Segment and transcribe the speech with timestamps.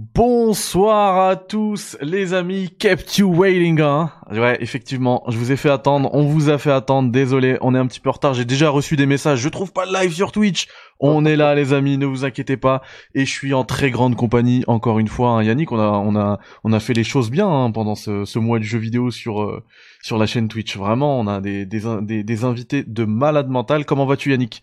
[0.00, 4.12] Bonsoir à tous les amis, kept you waiting hein.
[4.30, 7.78] Ouais, effectivement, je vous ai fait attendre, on vous a fait attendre, désolé, on est
[7.78, 10.12] un petit peu en retard, j'ai déjà reçu des messages, je trouve pas le live
[10.14, 10.68] sur Twitch.
[11.00, 12.80] On est là les amis, ne vous inquiétez pas
[13.16, 15.42] et je suis en très grande compagnie encore une fois hein.
[15.42, 18.38] Yannick, on a on a on a fait les choses bien hein, pendant ce, ce
[18.38, 19.64] mois du jeu vidéo sur euh,
[20.00, 20.76] sur la chaîne Twitch.
[20.76, 23.84] Vraiment, on a des des, des, des invités de malade mental.
[23.84, 24.62] Comment vas-tu Yannick?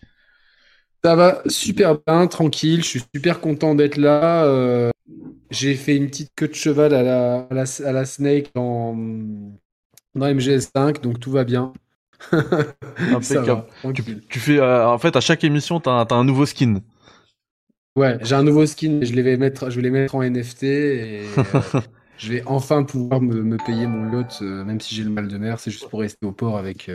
[1.04, 4.44] Ça va super bien, tranquille, je suis super content d'être là.
[4.44, 4.90] Euh,
[5.50, 8.94] j'ai fait une petite queue de cheval à la, à la, à la Snake dans,
[10.14, 11.72] dans MGS5, donc tout va bien.
[13.10, 13.20] Va,
[13.92, 16.80] Tu, tu fais euh, en fait à chaque émission t'as as un nouveau skin.
[17.96, 21.26] Ouais, j'ai un nouveau skin, je, vais mettre, je vais les mettre en NFT et
[21.38, 21.80] euh,
[22.18, 25.38] je vais enfin pouvoir me, me payer mon lot, même si j'ai le mal de
[25.38, 26.90] mer, c'est juste pour rester au port avec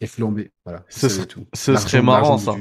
[0.00, 0.50] et flamber.
[0.64, 1.46] Voilà, Ce serait- tout.
[1.54, 2.56] ce serait marrant, ça.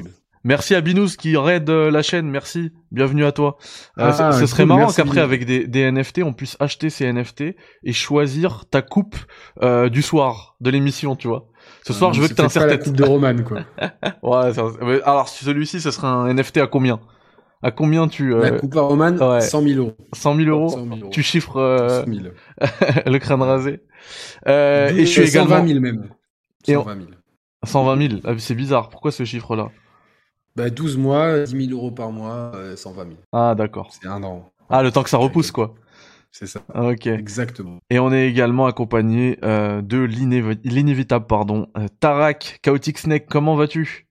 [0.45, 2.71] Merci à Binous qui raid euh, la chaîne, merci.
[2.91, 3.57] Bienvenue à toi.
[3.97, 6.89] Euh, Ah, ce ce serait cool, marrant qu'après avec des, des NFT, on puisse acheter
[6.89, 9.17] ces NFT et choisir ta coupe
[9.63, 11.47] euh, du soir de l'émission, tu vois.
[11.85, 13.59] Ce soir, Euh, je veux que tu pas la coupe de Roman, quoi.
[14.23, 17.01] Ouais, ça- mais alors celui-ci, ce sera un NFT à combien?
[17.61, 19.41] À combien tu euh, La coupe à Roman, ouais.
[19.41, 19.97] 100 000 euros.
[20.13, 20.69] 100 000 euros?
[20.69, 21.09] 100 000 euros.
[21.11, 22.27] Tu chiffres 100 000.
[23.05, 23.81] le crâne rasé.
[24.47, 26.09] Et je suis 120 également 000 même.
[26.65, 27.07] Et on- 120 000.
[27.65, 28.21] 120 000.
[28.23, 28.87] Ah, c'est bizarre.
[28.87, 29.69] Pourquoi ce chiffre-là?
[30.55, 33.15] Bah, 12 mois, 10 000 euros par mois, euh, 120 000.
[33.31, 33.89] Ah, d'accord.
[33.91, 34.49] C'est un an.
[34.69, 35.75] Ah, le temps que ça repousse, quoi.
[36.31, 36.61] C'est ça.
[36.73, 37.07] Ah, Ok.
[37.07, 37.79] Exactement.
[37.89, 43.55] Et on est également accompagné euh, de l'inévi- l'inévitable, pardon, euh, Tarak, Chaotic Snake, comment
[43.55, 44.05] vas-tu?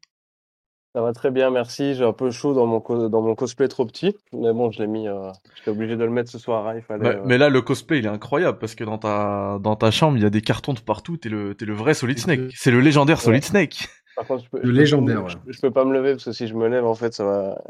[0.95, 1.95] Ça va très bien, merci.
[1.95, 4.89] J'ai un peu chaud dans mon, dans mon cosplay trop petit, mais bon, je l'ai
[4.89, 5.07] mis.
[5.07, 5.31] Euh...
[5.55, 6.67] J'étais obligé de le mettre ce soir.
[6.67, 7.05] hein, Il fallait.
[7.05, 9.91] Bah, euh, Mais là, le cosplay, il est incroyable, parce que dans ta, dans ta
[9.93, 12.41] chambre, il y a des cartons de partout, t'es le, t'es le vrai Solid Snake.
[12.55, 13.47] C'est le légendaire Solid Ouais.
[13.49, 13.89] Snake.
[14.19, 15.43] Par contre, je peux, Le légendaire, Je, ouais.
[15.47, 17.63] je peux pas me lever parce que si je me lève, en fait, ça va.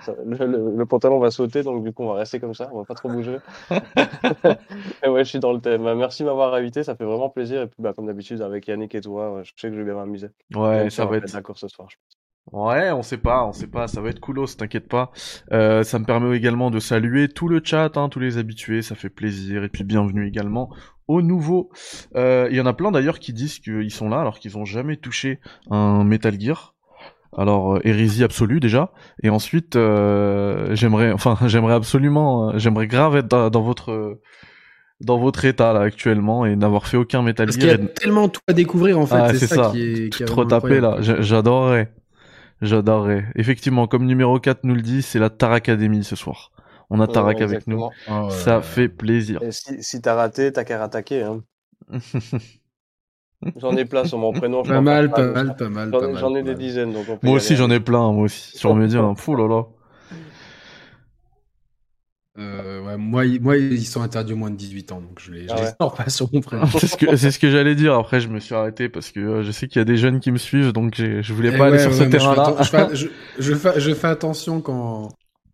[0.00, 2.68] ça- le, le- le pantalon va sauter, donc du coup, on va rester comme ça.
[2.72, 3.38] On va pas trop bouger.
[5.02, 5.84] et ouais, je suis dans le thème.
[5.84, 7.62] Bah, merci de m'avoir invité, ça fait vraiment plaisir.
[7.62, 9.94] Et puis, bah, comme d'habitude, avec Yannick et toi, je sais que je vais bien
[9.94, 10.28] m'amuser.
[10.54, 11.88] Ouais, ça va être être, d'accord ce soir.
[11.90, 12.18] je pense.
[12.52, 15.10] Ouais, on sait pas, on sait pas, ça va être coolos, t'inquiète pas.
[15.52, 18.94] Euh, ça me permet également de saluer tout le chat, hein, tous les habitués, ça
[18.94, 19.64] fait plaisir.
[19.64, 20.70] Et puis bienvenue également
[21.08, 21.70] aux nouveaux.
[22.16, 24.64] Euh, Il y en a plein d'ailleurs qui disent qu'ils sont là alors qu'ils ont
[24.66, 25.40] jamais touché
[25.70, 26.74] un Metal Gear.
[27.36, 28.92] Alors euh, hérésie absolue déjà.
[29.22, 34.20] Et ensuite, euh, j'aimerais, enfin j'aimerais absolument, euh, j'aimerais grave être dans, dans votre
[35.00, 37.80] dans votre état là actuellement et n'avoir fait aucun Metal Parce qu'il y Gear.
[37.80, 39.16] a et- tellement tout à découvrir, en fait.
[39.18, 39.70] Ah, c'est ça, ça.
[39.72, 41.92] qui est, qui est Trop tapé là, j'adorerais.
[42.62, 43.26] J'adorerais.
[43.34, 46.50] Effectivement, comme numéro 4 nous le dit, c'est la Tar Academy ce soir.
[46.90, 47.88] On a Tarak Ouais, avec nous.
[48.06, 48.62] Ah ouais, Ça ouais.
[48.62, 49.42] fait plaisir.
[49.42, 51.22] Et si, si t'as raté, t'as qu'à rattaquer.
[51.22, 51.42] Hein.
[53.56, 54.62] J'en ai plein sur mon prénom.
[54.62, 55.90] Pas m'en mal, pas mal, pas mal.
[55.92, 57.56] J'en pas ai, mal, des dizaines, donc on peut moi aussi aller.
[57.62, 58.56] j'en ai plein, moi aussi.
[58.56, 59.14] Sur Média, hein.
[59.14, 59.64] Fou là là.
[62.38, 65.30] Euh, ouais, moi, ils- moi, ils sont interdits aux moins de 18 ans, donc je
[65.32, 65.74] les, je Ah les ouais.
[65.80, 66.66] sors pas sur mon prénom.
[66.66, 67.94] c'est ce que c'est ce que j'allais dire.
[67.94, 70.20] Après, je me suis arrêté parce que euh, je sais qu'il y a des jeunes
[70.20, 72.26] qui me suivent, donc je voulais Eh pas aller ouais, sur ouais, ce moi, je
[72.28, 72.56] fais terrain-là.
[72.60, 73.08] Je, fais, je,
[73.38, 75.10] je fais, je fais attention quand,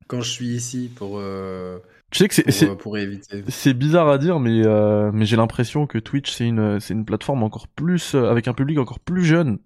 [0.06, 1.78] quand je suis ici pour, euh,
[2.10, 3.44] Tu sais que c'est pour, euh, pour éviter.
[3.48, 7.04] c'est bizarre à dire, mais euh, mais j'ai l'impression que Twitch c'est une c'est une
[7.04, 9.58] plateforme encore plus avec un public encore plus jeune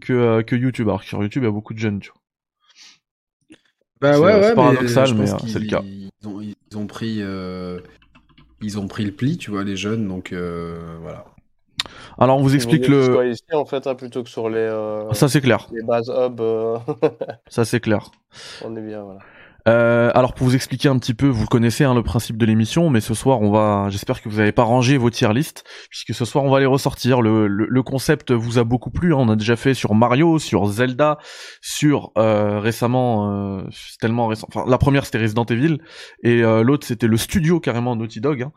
[0.00, 0.88] que euh, que YouTube.
[0.88, 2.20] Alors que sur YouTube il y a beaucoup de jeunes, tu vois.
[4.00, 5.84] Bah C'est- ouais, c'est ouais, paradoxal, mais, c'est le cas.
[6.26, 7.80] Ils ont, ils ont pris, euh,
[8.60, 11.24] ils ont pris le pli, tu vois, les jeunes, donc euh, voilà.
[12.18, 13.30] Alors on vous explique le.
[13.30, 15.68] ici, en fait, hein, plutôt que sur les, euh, Ça c'est clair.
[15.72, 16.78] les bases hub, euh,
[17.48, 18.10] Ça c'est clair.
[18.64, 19.20] on est bien, voilà.
[19.68, 22.88] Euh, alors pour vous expliquer un petit peu, vous connaissez hein, le principe de l'émission,
[22.88, 26.14] mais ce soir on va, j'espère que vous n'avez pas rangé vos tier list, puisque
[26.14, 27.20] ce soir on va les ressortir.
[27.20, 29.18] Le, concept vous a beaucoup plu, hein.
[29.20, 31.18] on a déjà fait sur Mario, sur Zelda,
[31.60, 33.62] sur euh, récemment, euh,
[34.00, 34.46] tellement récent.
[34.54, 35.78] Enfin la première c'était Resident Evil
[36.22, 38.52] et euh, l'autre c'était le studio carrément Naughty Dog, hein.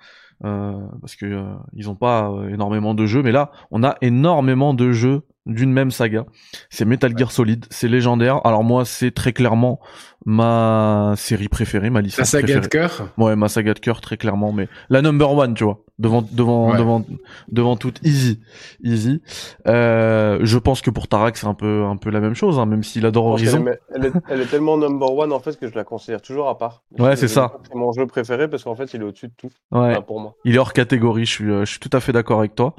[0.46, 0.72] Euh,
[1.02, 4.94] parce que euh, ils pas euh, énormément de jeux, mais là on a énormément de
[4.94, 6.26] jeux d'une même saga.
[6.70, 8.40] C'est Metal Gear Solid, c'est légendaire.
[8.46, 9.82] Alors moi c'est très clairement
[10.26, 13.10] ma série préférée, ma La licence saga de cœur.
[13.18, 16.72] Ouais, ma saga de cœur très clairement, mais la number one, tu vois, devant devant
[16.72, 16.78] Ouais.
[16.78, 17.06] devant
[17.50, 18.40] devant toute easy,
[18.84, 19.22] easy.
[19.68, 22.66] Euh, je pense que pour Tarak c'est un peu un peu la même chose, hein,
[22.66, 23.66] même s'il adore Horizon.
[23.68, 26.50] est, elle, est, elle est tellement number one, en fait, que je la considère toujours
[26.50, 26.84] à part.
[26.98, 27.54] Ouais, c'est ça.
[27.68, 30.20] C'est mon jeu préféré parce qu'en fait, il est au-dessus de tout, Ouais, enfin, pour
[30.20, 30.36] moi.
[30.46, 31.26] il est hors catégorie.
[31.26, 32.76] Je suis euh, je suis tout à fait d'accord avec toi.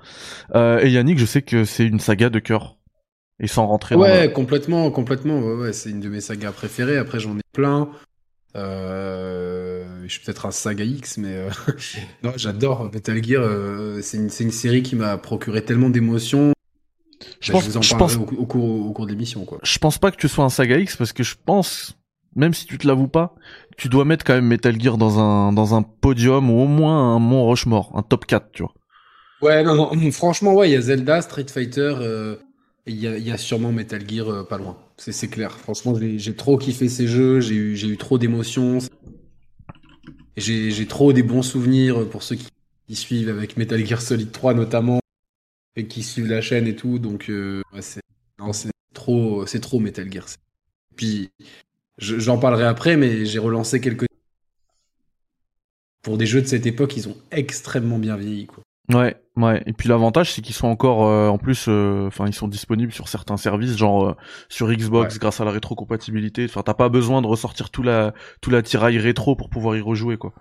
[0.55, 2.77] Euh, et Yannick, je sais que c'est une saga de cœur.
[3.41, 5.39] Et sans rentrer dans Ouais, complètement, complètement.
[5.41, 6.99] Ouais, ouais, c'est une de mes sagas préférées.
[6.99, 7.89] Après, j'en ai plein.
[8.57, 11.51] Euh, je suis peut-être un saga X, mais euh,
[12.23, 13.43] non, j'adore Metal Gear.
[13.43, 16.53] euh, c'est une, c'est une série qui m'a procuré tellement d'émotions.
[17.41, 19.13] je Bah, pense je vous en je parlerai pense au, au cours, au cours de
[19.13, 19.59] l'émission, quoi.
[19.63, 21.97] je pense pas que tu sois un saga X parce que je pense
[22.37, 23.35] même si tu te l'avoues pas,
[23.77, 27.15] tu dois mettre quand même Metal Gear dans un dans un podium ou au moins
[27.15, 28.75] un Mont Rochemort, un top 4, tu vois.
[29.43, 32.37] Ouais, non, non, franchement, ouais, il y a Zelda, Street Fighter, euh,
[32.87, 34.79] il y, a, sûrement Metal Gear euh, pas loin.
[34.97, 35.53] C'est clair.
[35.59, 38.79] Franchement, j'ai trop kiffé ces jeux, j'ai eu, trop d'émotions.
[40.37, 42.47] J'ai trop des bons souvenirs pour ceux qui,
[42.97, 44.99] suivent avec Metal Gear Solid 3 notamment,
[45.77, 46.99] et qui suivent la chaîne et tout.
[46.99, 48.01] Donc, euh, c'est
[48.95, 50.27] trop, c'est trop Metal Gear.
[50.97, 51.31] Puis,
[51.99, 54.07] je- j'en parlerai après, mais j'ai relancé quelques.
[56.03, 58.63] Pour des jeux de cette époque, ils ont extrêmement bien vieilli, quoi.
[58.93, 59.63] Ouais, ouais.
[59.67, 62.93] Et puis l'avantage, c'est qu'ils sont encore, euh, en plus, euh, enfin, ils sont disponibles
[62.93, 64.15] sur certains services, genre euh,
[64.49, 65.21] sur Xbox, Ouais.
[65.21, 66.45] grâce à la rétrocompatibilité.
[66.47, 69.81] Enfin, t'as pas besoin de ressortir tout la tout la tiraille rétro pour pouvoir y
[69.81, 70.33] rejouer, quoi.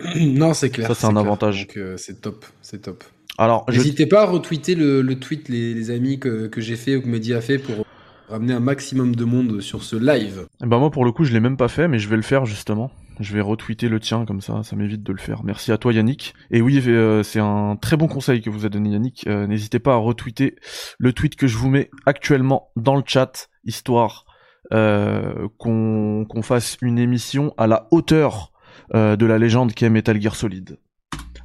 [0.16, 0.86] Non, c'est clair.
[0.88, 1.22] Ça, c'est un clair.
[1.22, 1.66] avantage.
[1.96, 3.04] C'est top, c'est top.
[3.36, 3.76] Alors, je...
[3.78, 7.02] N'hésitez pas à retweeter le, le tweet, les, les amis, que, que j'ai fait ou
[7.02, 7.84] que Mehdi a fait pour
[8.28, 10.46] ramener un maximum de monde sur ce live.
[10.60, 12.44] bah moi, pour le coup, je l'ai même pas fait, mais je vais le faire
[12.46, 12.90] justement.
[13.20, 15.42] Je vais retweeter le tien comme ça, ça m'évite de le faire.
[15.44, 16.34] Merci à toi Yannick.
[16.50, 19.26] Et oui, euh, c'est un très bon conseil que vous a donné Yannick.
[19.26, 20.56] Euh, N'hésitez pas à retweeter
[20.98, 24.24] le tweet que je vous mets actuellement dans le chat, histoire
[24.72, 28.52] euh, qu'on fasse une émission à la hauteur
[28.94, 30.78] euh, de la légende qu'est Metal Gear Solid.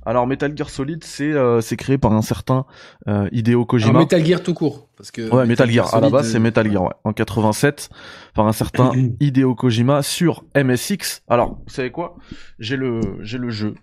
[0.05, 2.65] Alors Metal Gear Solid, c'est euh, c'est créé par un certain
[3.07, 3.91] euh, Hideo Kojima.
[3.91, 4.89] Alors, Metal Gear tout court.
[4.97, 5.93] Parce que Ouais, Metal Gear.
[5.93, 6.93] À la base, c'est euh, Metal Gear, ouais.
[7.03, 7.89] En 87,
[8.33, 11.21] par un certain Hideo Kojima sur MSX.
[11.27, 12.15] Alors, vous savez quoi?
[12.59, 13.75] J'ai le, j'ai le jeu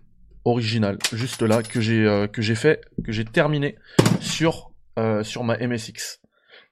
[0.45, 3.77] original, juste là, que j'ai, euh, que j'ai fait, que j'ai terminé
[4.21, 6.21] sur, euh, sur ma MSX.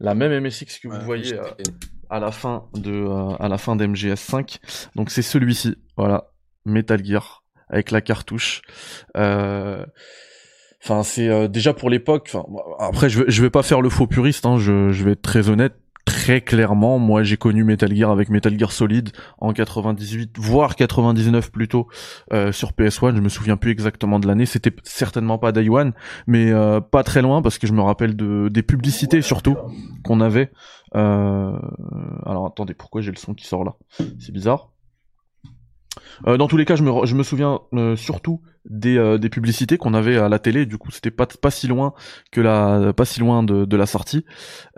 [0.00, 1.42] La même MSX que vous Ouais, voyez euh,
[2.08, 4.58] à la fin de, euh, à la fin d'MGS5.
[4.94, 6.30] Donc c'est celui-ci, voilà,
[6.64, 8.62] Metal Gear avec la cartouche.
[9.16, 9.84] Euh,
[10.82, 12.36] Enfin, c'est euh, déjà pour l'époque.
[12.78, 14.46] Après, je vais, je vais pas faire le faux puriste.
[14.46, 15.74] Hein, je, je vais être très honnête.
[16.04, 21.52] Très clairement, moi, j'ai connu Metal Gear avec Metal Gear Solid en 98, voire 99
[21.52, 21.88] plutôt
[22.32, 23.14] euh, sur PS1.
[23.14, 24.46] Je me souviens plus exactement de l'année.
[24.46, 25.92] C'était certainement pas Day One,
[26.26, 26.50] mais
[26.90, 29.56] pas très loin parce que je me rappelle de des publicités surtout
[30.02, 30.50] qu'on avait.
[30.94, 33.74] Alors attendez, pourquoi j'ai le son qui sort là?
[34.18, 34.70] C'est bizarre.
[36.26, 39.18] Euh, dans tous les cas, je me, re- je me souviens euh, surtout des, euh,
[39.18, 40.66] des publicités qu'on avait à la télé.
[40.66, 41.94] Du coup, c'était pas, pas si loin
[42.32, 44.24] que la, pas si loin de, de la sortie.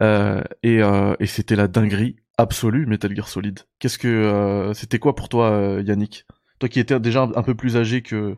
[0.00, 0.80] Et
[1.20, 3.60] et c'était la dinguerie absolue, Metal Gear Solid.
[3.78, 6.26] Qu'est-ce que c'était quoi pour toi, Yannick?
[6.58, 8.34] Toi qui étais déjà un, un peu plus âgé que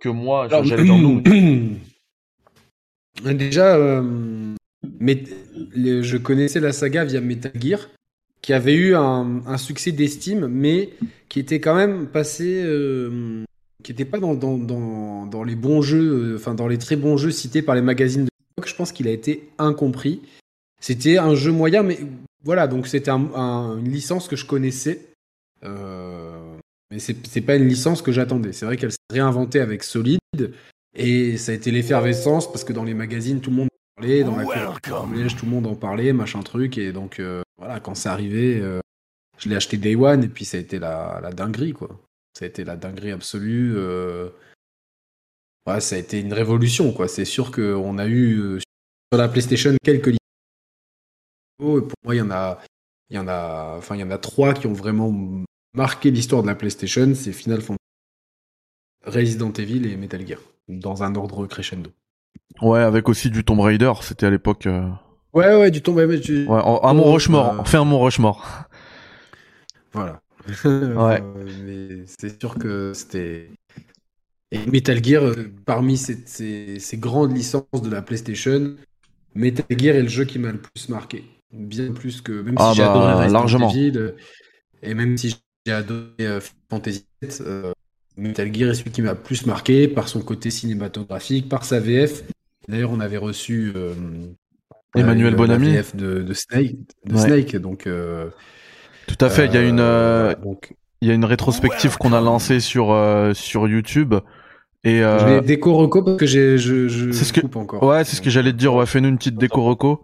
[0.00, 1.74] que moi, j'allais dans le.
[3.34, 4.54] Déjà, le-
[6.02, 7.80] je connaissais la saga via Metal Gear,
[8.44, 10.90] qui avait eu un, un succès d'estime, mais
[11.30, 13.42] qui était quand même passé, euh,
[13.82, 16.96] qui n'était pas dans, dans, dans, dans les bons jeux, euh, enfin dans les très
[16.96, 18.68] bons jeux cités par les magazines de l'époque.
[18.68, 20.20] Je pense qu'il a été incompris.
[20.78, 21.98] C'était un jeu moyen, mais
[22.44, 25.00] voilà, donc c'était un- un- une licence que je connaissais.
[25.64, 26.38] Euh,
[26.90, 28.52] mais c'est pas une licence que j'attendais.
[28.52, 30.18] C'est vrai qu'elle s'est réinventée avec Solid.
[30.96, 34.22] Et ça a été l'effervescence parce que dans les magazines, tout le monde en parlait,
[34.22, 36.76] dans la collège, tout le monde en parlait, machin truc.
[36.76, 38.80] Et donc, euh, voilà, quand c'est arrivé, euh,
[39.38, 41.88] je l'ai acheté Day One et puis ça a été la, dinguerie, quoi.
[42.36, 43.74] Ça a été la dinguerie absolue.
[43.76, 44.30] euh,
[45.66, 47.08] Ouais, ça a été une révolution, quoi.
[47.08, 50.18] C'est sûr qu'on a eu euh, sur la PlayStation quelques licences.
[51.58, 52.60] Pour moi, il y en a,
[53.08, 55.10] il y en a, enfin, il y en a trois qui ont vraiment
[55.72, 57.14] marqué l'histoire de la PlayStation.
[57.14, 57.78] C'est Final Fantasy,
[59.06, 61.90] Resident Evil et Metal Gear, dans un ordre crescendo.
[62.60, 63.92] Ouais, avec aussi du Tomb Raider.
[64.02, 64.68] C'était à l'époque.
[65.34, 65.96] Ouais, ouais, du tombe.
[65.96, 67.54] Ouais, Ouais, en- à Mont Rochemort.
[67.54, 68.46] Euh, On fait un Mont Rochemort.
[69.92, 70.20] Voilà.
[70.64, 71.22] Ouais.
[71.64, 73.48] Mais c'est sûr que c'était.
[74.50, 78.76] Et Metal Gear, euh, parmi ces, ces- ces grandes licences de la PlayStation,
[79.34, 81.24] Metal Gear est le jeu qui m'a le plus marqué.
[81.52, 82.32] Bien plus que.
[82.32, 83.70] Même si Ah j'ai bah, adoré Resident largement.
[83.70, 84.12] Evil, euh,
[84.82, 85.36] et même si
[85.66, 87.72] j'ai adoré euh, Fantasy VII, euh,
[88.16, 91.80] Metal Gear est celui qui m'a le plus marqué par son côté cinématographique, par sa
[91.80, 92.24] VF.
[92.68, 93.72] D'ailleurs, on avait reçu.
[93.76, 93.94] euh,
[94.94, 95.72] Emmanuel euh, Bonamy.
[95.74, 96.76] VF de, de Snake.
[97.06, 97.20] De Ouais.
[97.20, 97.86] Snake donc.
[97.86, 98.28] euh,
[99.06, 99.46] Tout à fait.
[99.46, 102.60] Il y a une, euh, voilà, donc, il y a une rétrospective qu'on a lancée
[102.60, 104.14] sur euh, sur YouTube.
[104.86, 107.56] Et euh, Je vais déco reco parce que j'ai, je, je C'est ce que- coupe
[107.56, 107.82] encore.
[107.82, 108.74] Ouais, c'est ce que j'allais te dire.
[108.74, 110.02] Ouais, fais-nous une petite déco reco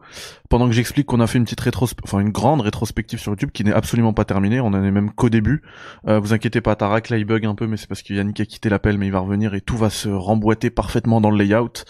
[0.49, 3.51] pendant que j'explique qu'on a fait une petite rétrospective, enfin une grande rétrospective sur YouTube
[3.53, 4.59] qui n'est absolument pas terminée.
[4.59, 5.61] On en est même qu'au début.
[6.09, 8.41] Euh, vous inquiétez pas, Tarak là il bug un peu, mais c'est parce que Yannick
[8.41, 11.37] a quitté l'appel, mais il va revenir et tout va se remboîter parfaitement dans le
[11.37, 11.85] layout.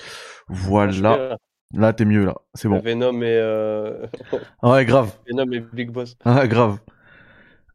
[0.49, 1.37] Voilà.
[1.73, 2.35] Là, t'es mieux là.
[2.55, 2.81] C'est bon.
[2.81, 4.07] Venom et, euh...
[4.63, 5.13] Ouais, grave.
[5.29, 6.17] Venom et Big Boss.
[6.25, 6.79] Ah, grave.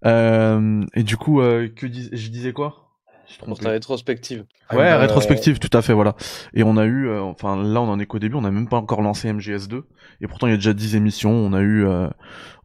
[0.06, 2.82] Euh, et du coup, euh, que dis- je disais quoi?
[3.44, 4.46] Pour ta rétrospective.
[4.72, 6.16] Ouais, rétrospective, tout à fait, voilà.
[6.54, 8.78] Et on a eu, enfin là on en est qu'au début, on n'a même pas
[8.78, 9.82] encore lancé MGS2.
[10.22, 11.32] Et pourtant il y a déjà 10 émissions.
[11.32, 11.86] On a eu,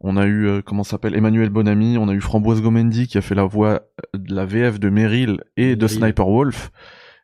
[0.01, 3.33] on a eu, comment s'appelle, Emmanuel Bonamy, on a eu Framboise Gomendi qui a fait
[3.33, 3.81] la voix
[4.13, 6.71] de la VF de Meryl et de Sniper Wolf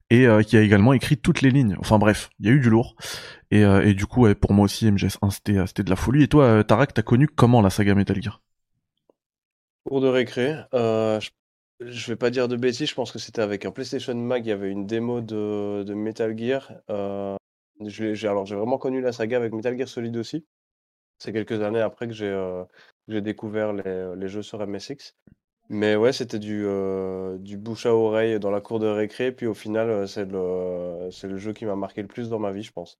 [0.09, 1.75] et qui a également écrit toutes les lignes.
[1.79, 2.95] Enfin bref, il y a eu du lourd.
[3.51, 6.23] Et, et du coup, pour moi aussi, MGS1, c'était, c'était de la folie.
[6.23, 8.41] Et toi, Tarak, t'as connu comment la saga Metal Gear?
[9.87, 10.53] Cours de récré.
[10.73, 11.29] Euh, je,
[11.79, 14.49] je vais pas dire de bêtises, je pense que c'était avec un PlayStation Mag, il
[14.49, 16.73] y avait une démo de, Metal Gear.
[16.89, 17.37] Euh,
[18.23, 20.45] alors j'ai vraiment connu la saga avec Metal Gear Solid aussi.
[21.19, 22.65] C'est quelques années après que j'ai, euh,
[23.07, 25.15] découvert les jeux sur MSX.
[25.69, 26.65] Mais ouais, c'était du,
[27.39, 29.31] du bouche à oreille dans la cour de récré.
[29.31, 32.51] Puis au final, c'est le, c'est le jeu qui m'a marqué le plus dans ma
[32.51, 32.99] vie, je pense.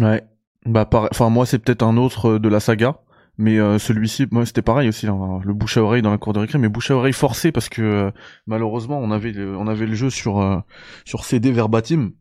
[0.00, 0.22] Ouais.
[0.64, 3.00] Bah, enfin, moi, c'est peut-être un autre de la saga.
[3.38, 6.38] Mais euh, celui-ci, moi c'était pareil aussi, le bouche à oreille dans la cour de
[6.38, 8.10] récré, mais bouche à oreille forcé parce que euh,
[8.46, 10.58] malheureusement on avait le, on avait le jeu sur euh,
[11.04, 12.12] sur CD verbatim,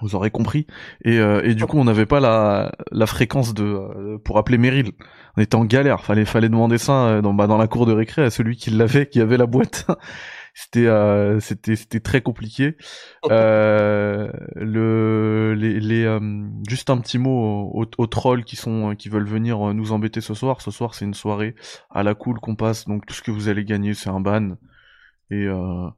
[0.00, 0.66] vous aurez compris,
[1.04, 4.92] et, et du coup on n'avait pas la, la fréquence de pour appeler Meryl.
[5.36, 8.22] On était en galère, fallait fallait demander ça dans bah, dans la cour de récré
[8.22, 9.86] à celui qui l'avait, qui avait la boîte.
[10.56, 12.76] c'était euh, c'était c'était très compliqué.
[13.30, 16.18] Euh, le les, les euh,
[16.66, 20.32] juste un petit mot aux, aux, trolls qui sont qui veulent venir nous embêter ce
[20.32, 20.62] soir.
[20.62, 21.54] Ce soir c'est une soirée
[21.90, 24.56] à la cool qu'on passe, donc tout ce que vous allez gagner c'est un ban
[25.30, 25.88] et euh,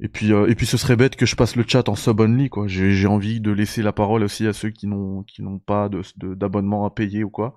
[0.00, 2.48] et puis et puis ce serait bête que je passe le chat en sub only
[2.48, 2.66] quoi.
[2.66, 5.88] J'ai j'ai envie de laisser la parole aussi à ceux qui n'ont qui n'ont pas
[5.88, 6.02] de
[6.34, 7.56] d'abonnement à payer ou quoi.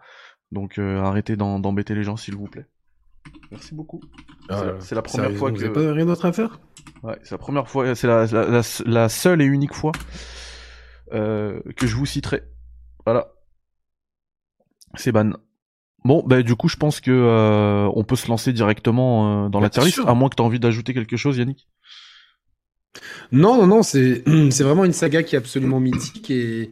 [0.51, 2.65] Donc arrêtez d'embêter les gens s'il vous plaît.
[3.51, 4.01] Merci beaucoup.
[4.49, 5.65] Ah, c'est la, première fois que.
[5.65, 6.59] Vous pas rien d'autre à faire?
[7.03, 9.91] Ouais, c'est la première fois, c'est la, la, la, seule et unique fois
[11.13, 12.43] euh, que je vous citerai.
[13.05, 13.27] Voilà.
[14.95, 15.31] C'est ban.
[16.03, 19.59] Bon, bah du coup, je pense que euh, on peut se lancer directement euh, dans
[19.59, 21.67] la tier list, à moins que tu aies envie d'ajouter quelque chose, Yannick.
[23.31, 24.23] Non, non, non, c'est
[24.63, 26.71] vraiment une saga qui est absolument mythique et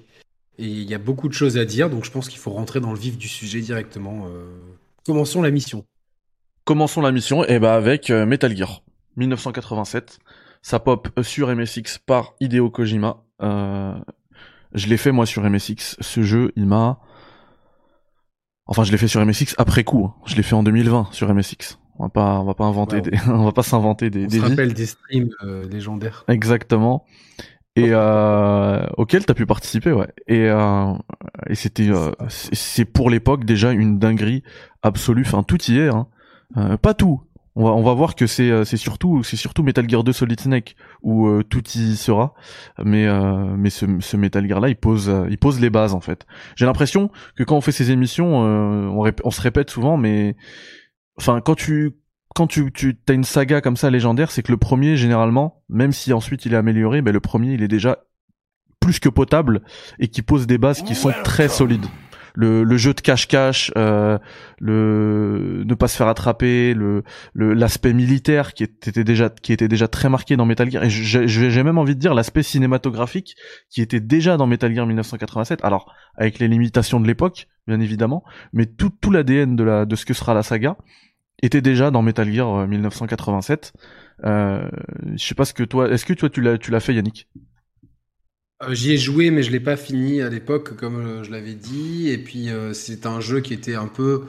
[0.57, 2.91] il y a beaucoup de choses à dire, donc je pense qu'il faut rentrer dans
[2.91, 4.27] le vif du sujet directement.
[5.05, 5.85] Commençons la mission.
[6.65, 8.83] Commençons la mission et bah avec euh, Metal Gear
[9.17, 10.19] 1987.
[10.61, 13.23] Ça pop sur MSX par Hideo Kojima.
[13.41, 13.97] Euh,
[14.73, 15.95] je l'ai fait moi sur MSX.
[15.99, 16.99] Ce jeu, il m'a...
[18.67, 20.05] Enfin, je l'ai fait sur MSX après coup.
[20.05, 20.15] Hein.
[20.27, 21.79] Je l'ai fait en 2020 sur MSX.
[21.99, 24.25] On va pas, on va pas inventer des, on va pas s'inventer des.
[24.25, 26.23] On se rappelle des streams euh, légendaires.
[26.27, 27.05] Exactement.
[27.75, 30.07] Et euh, auquel t'as pu participer, ouais.
[30.27, 30.93] Et euh,
[31.47, 31.89] et c'était,
[32.27, 34.43] c'est pour l'époque déjà une dinguerie
[34.81, 35.23] absolue.
[35.25, 35.89] Enfin, tout y est.
[35.89, 36.07] Hein.
[36.57, 37.21] Euh, pas tout.
[37.55, 40.13] On va, on va voir que c'est euh, c'est surtout c'est surtout Metal Gear 2
[40.13, 42.33] Solid Snake où euh, tout y sera
[42.83, 43.07] mais
[43.57, 46.25] mais ce, ce Metal Gear là il pose il pose les bases en fait
[46.55, 50.35] j'ai l'impression que quand on fait ces émissions on, on, se répète souvent mais
[51.19, 51.91] enfin quand tu
[52.35, 55.91] quand tu tu as une saga comme ça légendaire c'est que le premier généralement même
[55.91, 57.97] si ensuite il est amélioré ben le premier il est déjà
[58.79, 59.61] plus que potable
[59.99, 61.85] et qui pose des bases qui sont très solides.
[62.35, 64.17] Le, le jeu de cache-cache, euh,
[64.59, 69.87] le ne pas se faire attraper, le l'aspect militaire qui était déjà qui était déjà
[69.87, 70.83] très marqué dans Metal Gear.
[70.83, 73.35] Et j'ai même envie de dire l'aspect cinématographique
[73.69, 75.63] qui était déjà dans Metal Gear 1987.
[75.63, 78.23] Alors avec les limitations de l'époque, bien évidemment,
[78.53, 80.77] mais tout tout l'ADN de la de ce que sera la saga
[81.41, 83.73] était déjà dans Metal Gear 1987.
[83.75, 83.79] Euh,
[84.25, 84.69] euh,
[85.15, 87.27] je sais pas ce que toi, est-ce que toi tu l'as tu l'as fait Yannick?
[88.61, 92.09] Euh, j'y ai joué, mais je l'ai pas fini à l'époque, comme je l'avais dit.
[92.09, 94.25] Et puis, euh, c'est un jeu qui était un peu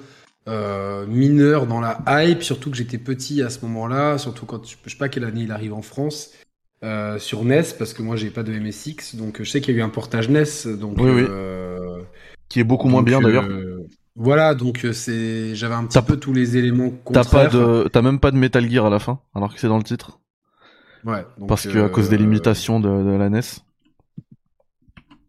[1.07, 4.97] mineur dans la hype, surtout que j'étais petit à ce moment-là, surtout quand je sais
[4.99, 6.33] pas quelle année il arrive en France.
[7.19, 9.81] sur NES parce que moi j'ai pas de MSX donc je sais qu'il y a
[9.81, 11.25] eu un portage NES donc oui,
[12.49, 13.47] qui est beaucoup moins bien d'ailleurs
[14.21, 17.25] voilà donc c'est j'avais un petit peu tous les éléments contraires.
[17.25, 19.69] t'as pas de t'as même pas de Metal Gear à la fin alors que c'est
[19.69, 20.21] dans le titre
[21.05, 23.41] ouais parce que à cause des limitations de, de la NES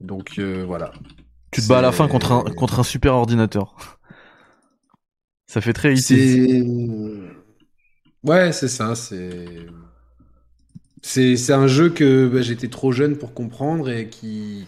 [0.01, 0.91] donc euh, voilà.
[1.51, 3.75] Tu te bats à la fin contre un, contre un super ordinateur.
[5.45, 6.63] ça fait très C'est
[8.23, 8.95] Ouais, c'est ça.
[8.95, 9.67] C'est
[11.03, 14.67] c'est un jeu que bah, j'étais trop jeune pour comprendre et qui.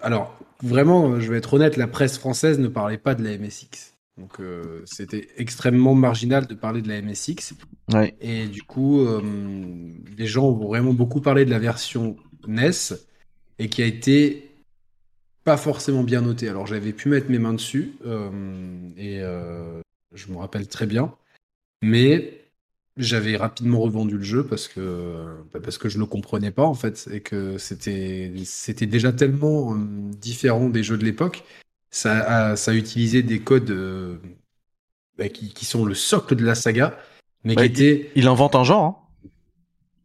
[0.00, 3.94] Alors vraiment, je vais être honnête, la presse française ne parlait pas de la MSX.
[4.16, 7.54] Donc euh, c'était extrêmement marginal de parler de la MSX.
[7.92, 8.14] Ouais.
[8.20, 9.20] Et du coup, euh,
[10.16, 12.16] les gens ont vraiment beaucoup parlé de la version
[12.46, 12.96] NES
[13.58, 14.50] et qui a été
[15.44, 16.48] pas forcément bien noté.
[16.48, 18.30] Alors j'avais pu mettre mes mains dessus euh,
[18.96, 19.80] et euh,
[20.14, 21.14] je me rappelle très bien,
[21.82, 22.43] mais
[22.96, 26.74] j'avais rapidement revendu le jeu parce que bah, parce que je le comprenais pas en
[26.74, 29.78] fait et que c'était c'était déjà tellement euh,
[30.20, 31.44] différent des jeux de l'époque.
[31.90, 33.70] Ça a, ça a utilisé des codes
[35.16, 36.98] bah, qui, qui, sont le socle de la saga,
[37.44, 38.84] mais qui étaient il invente un genre.
[38.84, 39.04] Hein.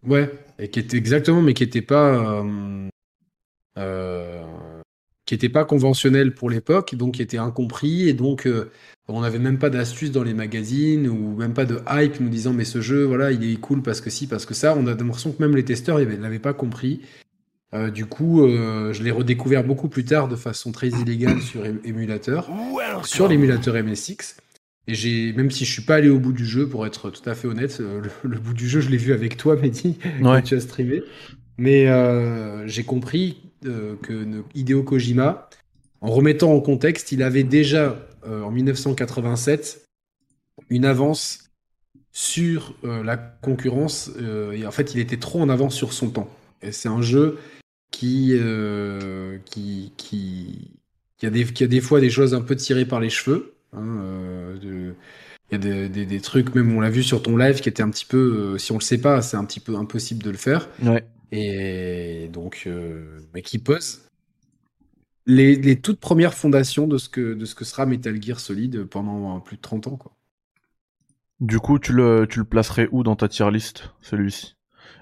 [0.03, 2.43] Ouais, et qui était exactement, mais qui était pas.
[2.43, 2.89] euh,
[3.77, 4.48] euh,
[5.29, 8.71] qui était pas conventionnel pour l'époque, donc qui était incompris, et donc euh,
[9.07, 12.51] on n'avait même pas d'astuces dans les magazines, ou même pas de hype nous disant
[12.51, 14.75] mais ce jeu, voilà, il est cool parce que si, parce que ça.
[14.75, 17.01] On a l'impression que même les testeurs ne l'avaient pas compris.
[17.75, 21.63] Euh, du coup, euh, je l'ai redécouvert beaucoup plus tard de façon très illégale sur
[21.83, 22.49] émulateur,
[23.03, 24.37] sur l'émulateur MSX.
[24.87, 27.29] Et j'ai, même si je suis pas allé au bout du jeu, pour être tout
[27.29, 30.21] à fait honnête, le, le bout du jeu, je l'ai vu avec toi, Mehdi, Ouais.
[30.23, 31.03] quand tu as streamé.
[31.59, 35.49] Mais euh, j'ai compris euh, que Hideo Kojima,
[36.01, 39.85] en remettant en contexte, il avait déjà euh, en 1987
[40.69, 41.49] une avance
[42.11, 44.11] sur euh, la concurrence.
[44.53, 46.29] et en fait, il était trop en avance sur son temps.
[46.61, 47.37] Et c'est un jeu
[47.91, 48.33] qui,
[49.45, 53.09] qui, qui, a des, qui a des fois des choses un peu tirées par les
[53.09, 53.55] cheveux.
[53.73, 54.93] hein, il
[55.51, 55.57] y a
[55.89, 58.57] des, des- trucs, même on l'a vu sur ton live, qui était un petit peu,
[58.59, 60.69] si on le sait pas, c'est un petit peu impossible de le faire.
[60.83, 61.03] Ouais.
[61.31, 64.01] Et donc, euh, mais qui pose
[65.25, 68.83] les, les toutes premières fondations de ce, que, de ce que sera Metal Gear Solid
[68.85, 69.95] pendant euh, plus de 30 ans.
[69.97, 70.11] Quoi.
[71.41, 74.55] Du coup, tu le, tu le placerais où dans ta tier list, celui-ci?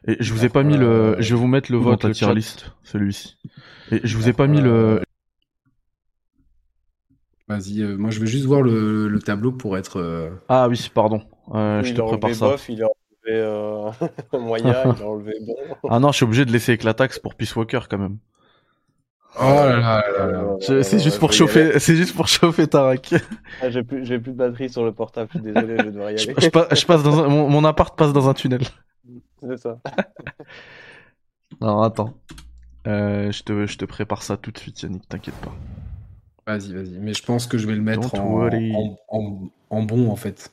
[0.07, 1.97] Et je vous ai pas mis le, Euh, je vais vous mettre le dans vote,
[1.97, 3.37] ta le tier list, celui-ci.
[3.91, 5.01] Et je vous ai pas mis le, Euh,
[7.49, 9.97] Vas-y, euh, moi je veux juste voir le, le tableau pour être.
[9.99, 11.21] euh, ah oui, pardon,
[11.53, 12.51] Euh, je il te prépare ça.
[12.51, 12.96] bof, il a enlevé
[13.33, 13.91] euh,
[14.33, 15.55] moyen, il a enlevé bon.
[15.89, 18.17] Ah non, je suis obligé de laisser avec la taxe pour Peace Walker quand même.
[19.39, 20.55] Oh là là là là.
[20.67, 23.13] Je- C'est juste pour chauffer, c'est juste pour chauffer Tarak.
[23.61, 25.91] Ah, j'ai plus, j'ai plus de batterie sur le portable, je suis désolé, je vais
[25.91, 26.33] devoir y aller.
[26.37, 28.61] je pa- je passe dans un, mon, mon appart passe dans un tunnel.
[29.41, 29.77] C'est ça.
[31.61, 32.13] Non, attends.
[32.87, 35.53] Euh, je te, je te prépare ça tout de suite, Yannick, t'inquiète pas.
[36.47, 36.97] Vas-y, vas-y.
[36.99, 38.73] Mais je pense que je vais le mettre Don't en, worry.
[38.73, 40.51] en, en- en bon en fait.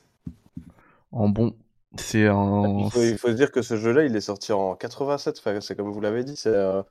[1.11, 1.55] En bon,
[1.97, 2.79] c'est un.
[2.79, 5.37] Il faut, il faut se dire que ce jeu-là, il est sorti en 87.
[5.39, 6.35] Enfin, c'est comme vous l'avez dit.
[6.35, 6.81] C'est, euh,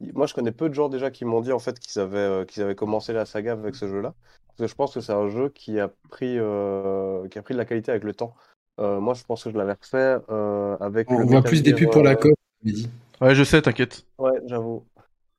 [0.00, 2.44] Moi, je connais peu de gens déjà qui m'ont dit en fait qu'ils avaient, euh,
[2.44, 4.14] qu'ils avaient commencé la saga avec ce jeu-là.
[4.48, 7.54] Parce que je pense que c'est un jeu qui a pris, euh, qui a pris
[7.54, 8.34] de la qualité avec le temps.
[8.80, 11.10] Euh, moi, je pense que je l'avais refait euh, avec.
[11.10, 12.16] On le voit Metal plus des pubs pour la
[12.64, 12.88] Mehdi.
[13.20, 14.06] Ouais, je sais, t'inquiète.
[14.18, 14.84] Ouais, j'avoue.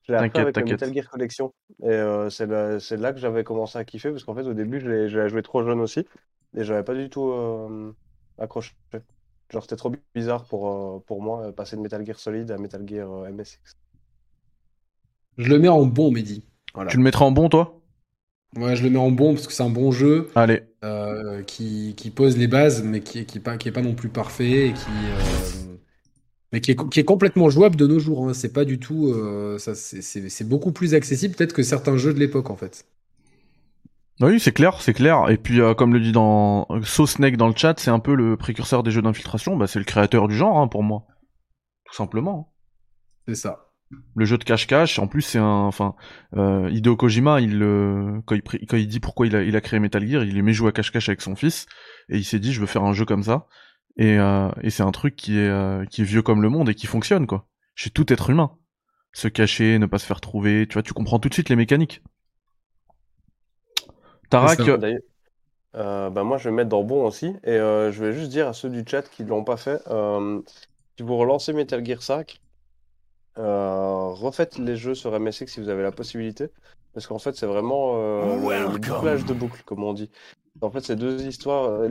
[0.03, 0.81] Je l'ai avec le t'inquiète.
[0.81, 1.53] Metal Gear Collection.
[1.83, 4.53] Et euh, c'est là, c'est là que j'avais commencé à kiffer, parce qu'en fait, au
[4.53, 6.05] début, je l'ai je l'ai joué trop jeune aussi,
[6.55, 7.91] et j'avais pas du tout euh,
[8.37, 8.73] accroché.
[9.51, 12.57] Genre, c'était trop bizarre pour, euh, pour moi, euh, passer de Metal Gear Solid à
[12.57, 13.75] Metal Gear euh, MSX.
[15.37, 16.43] Je le mets en bon, Mehdi.
[16.73, 16.91] Voilà.
[16.91, 17.79] Tu le mettras en bon, toi?
[18.57, 20.63] Ouais, je le mets en bon parce que c'est un bon jeu Allez.
[20.83, 23.95] euh, qui, qui pose les bases, mais qui, est- qui, pas, qui est pas non
[23.95, 25.77] plus parfait et qui, euh,
[26.51, 28.27] mais qui est, qui est complètement jouable de nos jours.
[28.29, 28.33] Hein.
[28.33, 31.97] C'est pas du tout, euh, ça, c'est- c'est c'est beaucoup plus accessible peut-être que certains
[31.97, 32.85] jeux de l'époque en fait.
[34.21, 35.29] Oui, c'est clair, c'est clair.
[35.29, 38.15] Et puis, euh, comme le dit dans So Snake dans le chat, c'est un peu
[38.15, 39.57] le précurseur des jeux d'infiltration.
[39.57, 41.05] Bah, c'est le créateur du genre, hein, pour moi.
[41.85, 42.53] Tout simplement.
[43.27, 43.59] C'est ça.
[44.15, 45.45] Le jeu de cache-cache, en plus, c'est un.
[45.45, 45.95] Enfin,
[46.35, 49.55] euh, Hideo Kojima, il, euh, quand, il, pré- quand il dit pourquoi il a, il
[49.55, 51.67] a créé Metal Gear, il aimait jouer à cache-cache avec son fils.
[52.09, 53.47] Et il s'est dit, je veux faire un jeu comme ça.
[53.97, 56.69] Et, euh, et c'est un truc qui est, euh, qui est vieux comme le monde
[56.69, 57.47] et qui fonctionne, quoi.
[57.75, 58.51] Chez tout être humain.
[59.13, 61.55] Se cacher, ne pas se faire trouver, tu vois, tu comprends tout de suite les
[61.55, 62.01] mécaniques.
[64.29, 64.59] Tarak,
[65.75, 68.47] euh, bah, moi, je vais mettre dans bon aussi, et euh, je vais juste dire
[68.47, 70.41] à ceux du chat qui ne l'ont pas fait, euh,
[70.97, 72.39] si vous relancez Metal Gear 5,
[73.37, 76.47] euh, refaites les jeux sur MSX si vous avez la possibilité,
[76.93, 80.09] parce qu'en fait, c'est vraiment euh, le, le bouclage de boucle, comme on dit.
[80.61, 81.65] En fait, c'est deux histoires.
[81.65, 81.89] euh,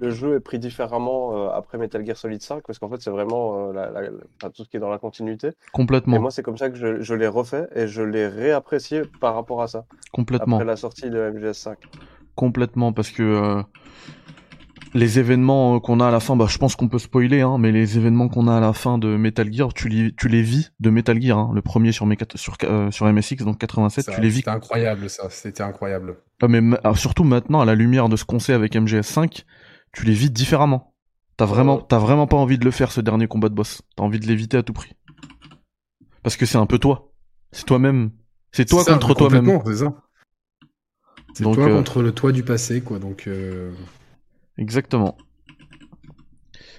[0.00, 3.10] Le, jeu est pris différemment euh, après Metal Gear Solid 5, parce qu'en fait, c'est
[3.10, 4.10] vraiment euh, la- la- la-
[4.42, 5.48] enfin, tout ce qui est dans la continuité.
[5.48, 9.02] Et complètement, moi, c'est comme ça que je, je l'ai refait, et je l'ai réapprécié
[9.20, 10.56] par rapport à ça, complètement.
[10.56, 11.76] après la sortie de MGS5.
[12.34, 13.62] Complètement, parce que euh,
[14.94, 17.58] les événements euh, qu'on a à la fin, bah, je pense qu'on peut spoiler, hein,
[17.58, 20.42] mais les événements qu'on a à la fin de Metal Gear, tu les, tu les
[20.42, 24.12] vis de Metal Gear, hein, le premier sur, sur, euh, sur MSX, donc 87, Ça,
[24.12, 24.36] tu les vis.
[24.36, 25.28] C'était incroyable ça.
[25.30, 26.16] C'était incroyable.
[26.40, 29.44] Ah, mais ma- ah, surtout maintenant, à la lumière de ce qu'on sait avec MGS5,
[29.92, 30.94] tu les vis différemment.
[31.36, 31.84] T'as vraiment, Ouais.
[31.88, 33.82] t'as vraiment pas envie de le faire ce dernier combat de boss.
[33.96, 34.92] T'as envie de l'éviter à tout prix.
[36.22, 37.10] Parce que c'est un peu toi.
[37.50, 38.10] C'est toi-même.
[38.52, 39.60] C'est toi contre toi-même.
[39.66, 39.92] C'est ça.
[41.34, 43.00] C'est toi euh, contre le toi du passé, quoi.
[43.00, 43.72] Donc, euh,
[44.58, 45.16] Exactement.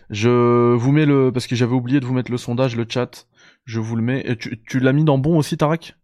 [0.10, 3.28] Je vous mets le parce que j'avais oublié de vous mettre le sondage, le chat.
[3.66, 4.22] Je vous le mets.
[4.26, 5.96] Et tu tu l'as mis dans bon aussi, Tarak?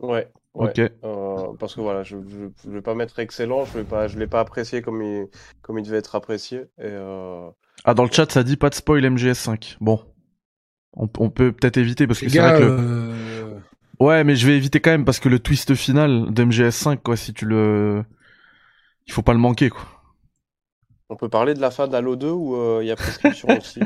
[0.00, 0.68] Ouais, ouais.
[0.68, 0.78] Ok.
[0.78, 4.26] Euh, parce que voilà, je, je vais pas mettre excellent, je vais pas, je l'ai
[4.26, 5.26] pas apprécié comme il,
[5.62, 6.58] comme il devait être apprécié.
[6.78, 7.48] Et euh,
[7.84, 9.76] Ah dans le chat ça dit pas de spoil MGS5.
[9.80, 10.00] Bon.
[10.92, 12.76] On, on peut peut-être éviter parce que c'est vrai que le...
[12.78, 13.58] euh,
[14.00, 17.32] Ouais, mais je vais éviter quand même parce que le twist final d'MGS5 quoi, si
[17.32, 18.04] tu le
[19.06, 19.95] il faut pas le manquer quoi.
[21.08, 23.80] On peut parler de la fin d'Halo 2 où euh, il y a prescription aussi?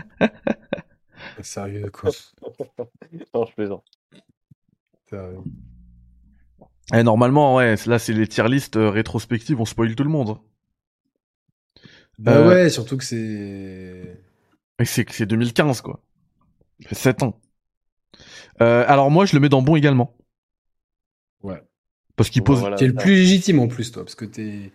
[1.43, 2.11] Sérieux, quoi.
[3.35, 3.85] non, je plaisante.
[5.09, 5.39] Sérieux.
[6.93, 10.39] Et normalement, ouais, là c'est les tier list euh, rétrospectives, on spoil tout le monde.
[12.19, 14.19] Bah Euh, ouais, surtout que c'est.
[14.85, 16.03] C'est c'est 2015 quoi.
[16.83, 17.41] Ça fait 7 ans.
[18.61, 20.17] Euh, alors moi je le mets dans bon également.
[21.43, 21.63] Ouais.
[22.17, 22.61] Parce qu'il Bon, pose.
[22.61, 22.77] voilà.
[22.77, 24.73] T'es le plus légitime en plus, toi, parce que t'es.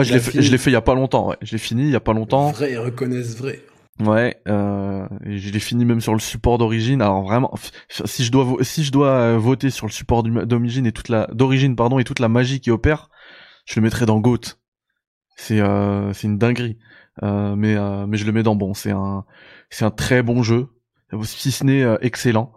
[0.00, 1.28] Ouais, je la l'ai fait, fille- je l'ai fait il y a pas longtemps.
[1.28, 2.50] Ouais, je l'ai fini il y a pas longtemps.
[2.52, 3.62] Vrai, ils reconnaissent vrai.
[4.00, 7.02] Ouais, euh, je l'ai fini même sur le support d'origine.
[7.02, 7.52] Alors vraiment,
[8.06, 11.26] si je dois si je dois euh, voter sur le support d'origine et toute la
[11.32, 13.10] d'origine pardon et toute la magie qui opère,
[13.66, 14.56] je le mettrais dans Goat.
[15.36, 16.78] C'est euh, c'est une dinguerie.
[17.22, 18.72] Euh, mais euh, mais je le mets dans bon.
[18.72, 19.24] C'est un
[19.68, 20.68] c'est un très bon jeu,
[21.24, 22.52] si ce n'est euh, excellent,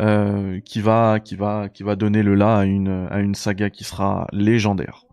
[0.00, 3.70] euh, qui va qui va qui va donner le là à une à une saga
[3.70, 5.04] qui sera légendaire.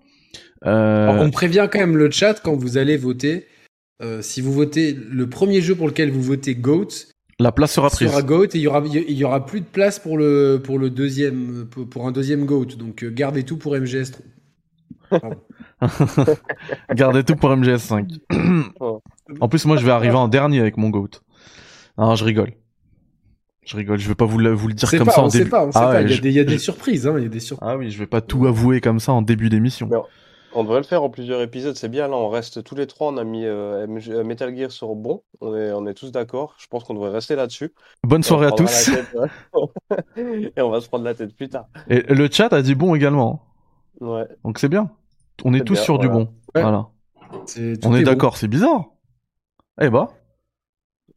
[0.65, 3.45] Euh, Alors, on prévient quand même le chat quand vous allez voter.
[4.01, 6.88] euh, si vous votez le premier jeu pour lequel vous votez GOAT,
[7.39, 8.10] la place sera prise.
[8.10, 10.80] sera GOAT et il y aura, il y aura plus de place pour, le, pour,
[10.80, 12.75] le deuxième, pour, un deuxième GOAT.
[12.78, 14.12] Donc euh, gardez tout pour MGS.
[16.93, 18.19] Gardez tout pour MGS5.
[18.80, 19.01] Oh.
[19.39, 21.10] en plus, moi, je vais arriver en dernier avec mon GOAT.
[21.97, 22.51] Non, je rigole.
[23.65, 25.30] Je rigole, je vais pas vous le, vous le dire comme pas, ça en on
[25.30, 25.49] sait début.
[25.49, 25.91] pas, on sait ah, pas.
[25.93, 27.08] ouais, Il y a je- des, il y a des je- surprises.
[27.08, 27.67] Hein, il y a des surprises.
[27.71, 29.89] ah oui, je vais pas tout avouer comme ça en début d'émission.
[30.58, 32.08] On devrait le faire en plusieurs épisodes, c'est bien.
[32.08, 33.12] Là, on reste tous les trois.
[33.12, 35.22] On a mis euh, MG euh, Metal Gear sur bon.
[35.41, 36.56] On est, on est tous d'accord.
[36.58, 37.74] Je pense qu'on devrait rester là-dessus.
[38.04, 38.86] Bonne soirée à tous.
[38.86, 39.15] tête.
[40.56, 41.65] Et on va se prendre la tête plus tard.
[41.89, 43.44] Et le chat a dit bon également.
[44.00, 44.28] Ouais.
[44.46, 44.89] Donc c'est bien.
[45.44, 46.30] On est tous bien, sur du bon.
[46.56, 46.62] Ouais.
[46.62, 46.88] Voilà.
[47.84, 48.86] On est, d'accord, c'est bizarre.
[49.82, 50.13] Eh bah.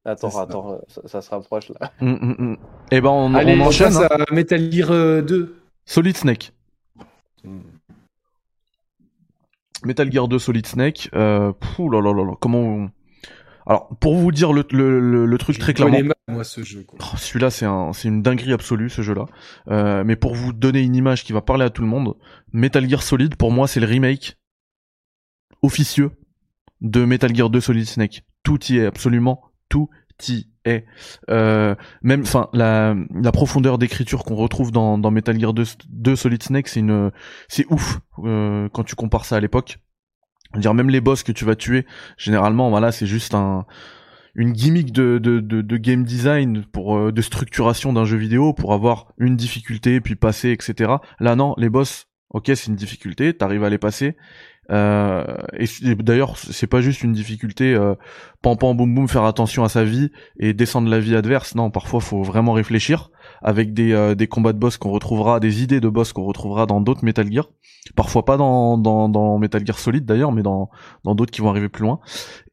[0.04, 0.42] Attends, ça.
[0.42, 1.92] attends, euh, ça, ça se rapproche là.
[2.00, 2.56] Hum.
[2.90, 3.92] Eh ben on, Allez, on on enchaîne.
[3.92, 4.24] passe hein.
[4.28, 5.54] à Metal Gear euh, 2.
[5.84, 6.52] Solid Snake.
[9.84, 11.08] Metal Gear 2 Solid Snake.
[11.14, 12.90] Euh, là là là comment on-
[13.66, 15.98] Alors pour vous dire le, le, le, le truc très clairement.
[15.98, 16.84] mal, moi, ce jeu.
[16.98, 19.26] Oh, Celui-là, c'est un, c'est une dinguerie absolue, ce jeu-là.
[19.68, 22.14] Euh, mais pour vous donner une image qui va parler à tout le monde,
[22.52, 24.36] Metal Gear Solid, pour moi, c'est le remake
[25.62, 26.10] officieux
[26.80, 28.24] de Metal Gear 2 Solid Snake.
[28.42, 29.88] Tout y est, absolument tout
[30.28, 30.46] y
[31.30, 32.94] Euh, même, la,
[33.32, 37.10] profondeur d'écriture qu'on retrouve dans, Metal Gear 2, 2 Solid Snake, c'est une,
[37.48, 39.78] c'est ouf euh, quand tu compares ça à l'époque.
[40.56, 43.66] Dire, même les boss que tu vas tuer, généralement, voilà, c'est juste un,
[44.34, 48.52] une gimmick de, de, de, de game design pour euh, de structuration d'un jeu vidéo
[48.52, 53.34] pour avoir une difficulté puis passer etc là non les boss ok c'est une difficulté
[53.34, 54.16] t'arrives à les passer
[54.70, 57.94] euh, et d'ailleurs c'est pas juste une difficulté euh,
[58.42, 61.54] pam pam boum boum faire attention à sa vie et descendre la vie adverse.
[61.54, 63.10] Non parfois faut vraiment réfléchir
[63.42, 66.66] avec des, euh, des combats de boss qu'on retrouvera des idées de boss qu'on retrouvera
[66.66, 67.48] dans d'autres Metal Gear.
[67.96, 70.70] Parfois pas dans, dans, dans Metal Gear Solid d'ailleurs mais dans
[71.04, 72.00] dans d'autres qui vont arriver plus loin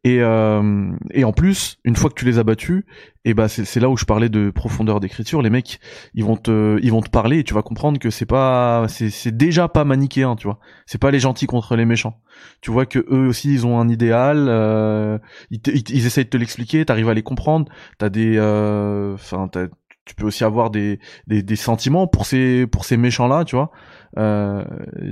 [0.05, 2.83] et, euh, et en plus, une fois que tu les as battus,
[3.25, 5.41] et bah c'est là où je parlais de profondeur d'écriture.
[5.41, 5.79] Les mecs,
[6.13, 9.35] ils vont te, ils vont te parler et tu vas comprendre que c'est pas, c'est
[9.35, 10.59] déjà pas manichéen, tu vois.
[10.85, 12.19] C'est pas les gentils contre les méchants.
[12.61, 14.45] Tu vois que eux aussi, ils ont un idéal.
[14.47, 15.17] euh,
[15.49, 16.85] ils, ils, ils essayent de te l'expliquer.
[16.85, 17.71] T'arrives à les comprendre.
[17.97, 19.67] T'as des, euh, enfin, t'as-
[20.05, 23.71] tu peux aussi avoir des, des, des sentiments pour ces, pour ces méchants-là, tu vois.
[24.19, 24.63] Euh,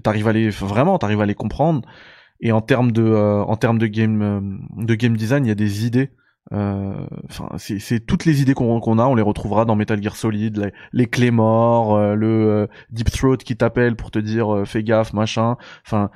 [0.04, 1.82] t'arrives à les, vraiment, t'arrives à les comprendre.
[2.44, 5.52] Et en termes de, euh, en termes de game, euh, de game design, il y
[5.52, 6.12] a des idées.
[6.54, 10.18] euh, Enfin, c'est c'est toutes les idées qu'on a, on les retrouvera dans Metal Gear
[10.18, 14.64] Solid, les, les clés morts, euh, le euh, Deep Throat qui t'appelle pour te dire
[14.66, 15.58] fais gaffe, machin.
[15.88, 16.12] Enfin,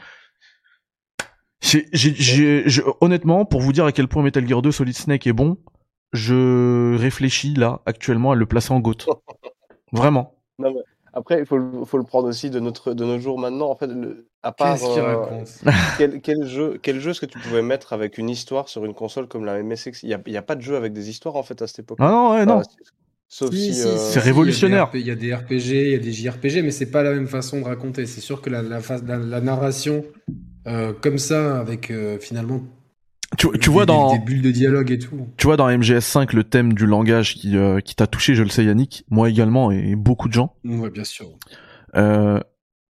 [3.01, 5.57] honnêtement, pour vous dire à quel point Metal Gear 2 Solid Snake est bon,
[6.13, 9.05] je réfléchis là actuellement à le placer en GOAT.
[9.91, 10.35] Vraiment.
[11.17, 13.69] Après, il faut, le- faut le prendre aussi de, notre, de nos jours maintenant.
[13.69, 14.77] En fait, le- à part.
[14.77, 15.49] Qu'est-ce qu'il euh, raconte
[15.97, 18.93] quel, quel jeu, quel jeu est-ce que tu pouvais mettre avec une histoire sur une
[18.93, 21.10] console comme la MSX Il n'y a, il y a pas de jeu avec des
[21.10, 21.97] histoires en fait à cette époque.
[22.01, 22.62] Ah non, ouais, non.
[23.30, 23.73] Sauf Si, si.
[23.73, 24.89] si, euh, C'est révolutionnaire.
[24.93, 27.27] Il y, a des RPG, il y a des JRPG, mais c'est pas la même
[27.27, 28.06] façon de raconter.
[28.06, 30.06] C'est sûr que la, la, phase- la, la narration
[30.67, 32.62] euh, comme ça, avec euh, finalement
[33.37, 35.27] Tu, tu vois des- dans, des bulles de dialogue et tout.
[35.37, 38.49] tu vois dans MGS5 le thème du langage qui, euh, qui t'a touché, je le
[38.49, 40.55] sais Yannick, moi également et beaucoup de gens.
[40.63, 41.27] Ouais, bien sûr.
[41.95, 42.39] Euh,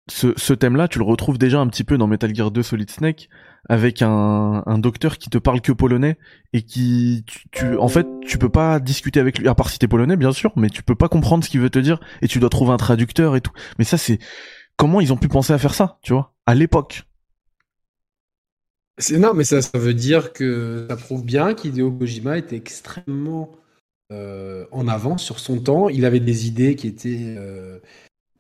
[0.10, 2.92] ce, ce thème-là, tu le retrouves déjà un petit peu dans Metal Gear 2 Solid
[2.92, 3.30] Snake,
[3.70, 6.18] avec un, un docteur qui te parle que polonais
[6.54, 9.80] et qui, tu, tu- en fait, tu peux pas discuter avec lui, à part si
[9.80, 12.28] t'es polonais, bien sûr, mais tu peux pas comprendre ce qu'il veut te dire et
[12.28, 13.52] tu dois trouver un traducteur et tout.
[13.80, 14.20] Mais ça, c'est
[14.76, 17.04] comment ils ont pu penser à faire ça, tu vois, à l'époque?
[18.98, 23.52] C'est non, mais ça, veut dire que ça prouve bien qu'Hideo Kojima était extrêmement
[24.12, 25.90] euh, en avance sur son temps.
[25.90, 27.80] Il avait des idées qui étaient euh,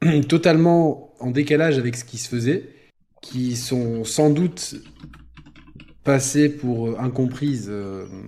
[0.30, 2.70] totalement en décalage avec ce qui se faisait,
[3.22, 4.76] qui sont sans doute
[6.06, 7.70] passées pour euh, incomprises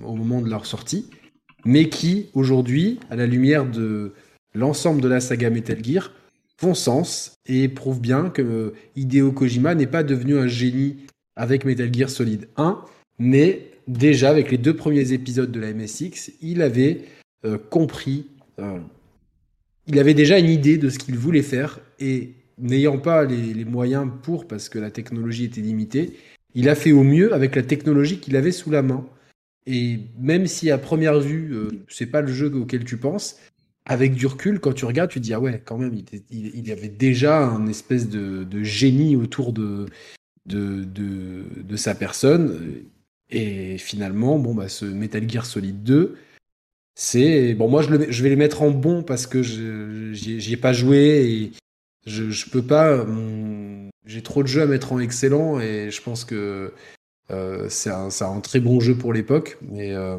[0.03, 1.09] au moment de leur sortie.
[1.63, 4.13] mais qui, aujourd'hui, à la lumière de
[4.53, 6.11] l'ensemble de la saga Metal Gear,
[6.59, 10.97] font sens et prouvent bien que Hideo Kojima n'est pas devenu un génie
[11.37, 12.83] avec Metal Gear Solid 1,
[13.19, 17.05] mais déjà avec les deux premiers épisodes de la MSX, il avait
[17.45, 18.27] euh, compris,
[18.59, 18.79] euh,
[19.87, 24.09] il avait déjà une idée de ce qu'il voulait faire et n'ayant pas les, moyens
[24.23, 26.17] pour, parce que la technologie était limitée,
[26.55, 29.05] il a fait au mieux avec la technologie qu'il avait sous la main.
[29.67, 33.37] Et même si à première vue, euh, c'est pas le jeu auquel tu penses,
[33.85, 35.95] avec du recul, quand tu regardes, tu te dis ah ouais, quand même,
[36.29, 39.85] il, y avait déjà un espèce de, génie autour de
[40.47, 42.83] de, de, sa personne.
[43.29, 46.17] Et finalement, bon bah ce Metal Gear Solid 2,
[46.95, 50.57] c'est bon moi je, le, je vais les mettre en bon parce que j'y ai
[50.57, 51.51] pas joué et
[52.05, 53.05] je, je peux pas.
[54.05, 56.73] J'ai trop de jeux à mettre en excellent et je pense que
[57.29, 59.57] euh, c'est un, un, très bon jeu pour l'époque.
[59.61, 60.17] Mais euh,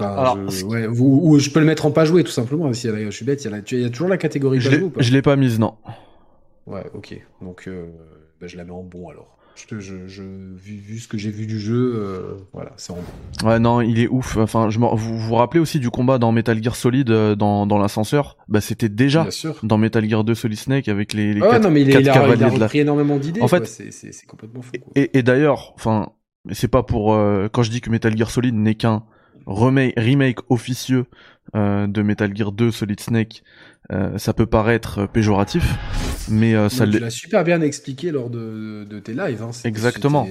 [0.00, 2.72] je, ouais, ou je peux le mettre en pas joué tout simplement.
[2.72, 4.90] Si je suis bête, il y, a, il y a toujours la catégorie pas joué.
[4.98, 5.76] Je l'ai pas mise, non.
[6.66, 7.20] Ouais, ok.
[7.40, 7.86] Donc euh,
[8.40, 11.58] bah, je la mets en bon alors je, je, vu, ce que j'ai vu du
[11.58, 12.98] jeu, euh, voilà, c'est en
[13.44, 14.36] Ouais, non, il est ouf.
[14.36, 17.78] Enfin, je vous vous rappelez aussi du combat dans Metal Gear Solid euh, dans, dans
[17.78, 18.36] l'ascenseur?
[18.48, 19.28] Bah, c'était déjà
[19.62, 22.00] dans Metal Gear 2 Solid Snake avec les, les ah, non, mais il, il, a,
[22.00, 23.42] il a énormément d'idées.
[23.42, 24.72] En fait, c'est complètement fou.
[24.96, 26.10] Et, et d'ailleurs, enfin,
[26.52, 29.04] c'est pas pour euh, quand je dis que Metal Gear Solid n'est qu'un
[29.46, 31.06] remake, remake officieux
[31.54, 33.44] de Metal Gear 2 Solid Snake,
[33.90, 35.78] ça peut paraître péjoratif
[36.28, 39.42] mais euh, ça l'as super bien expliqué lors de, de tes lives.
[39.42, 39.50] Hein.
[39.64, 40.26] Exactement.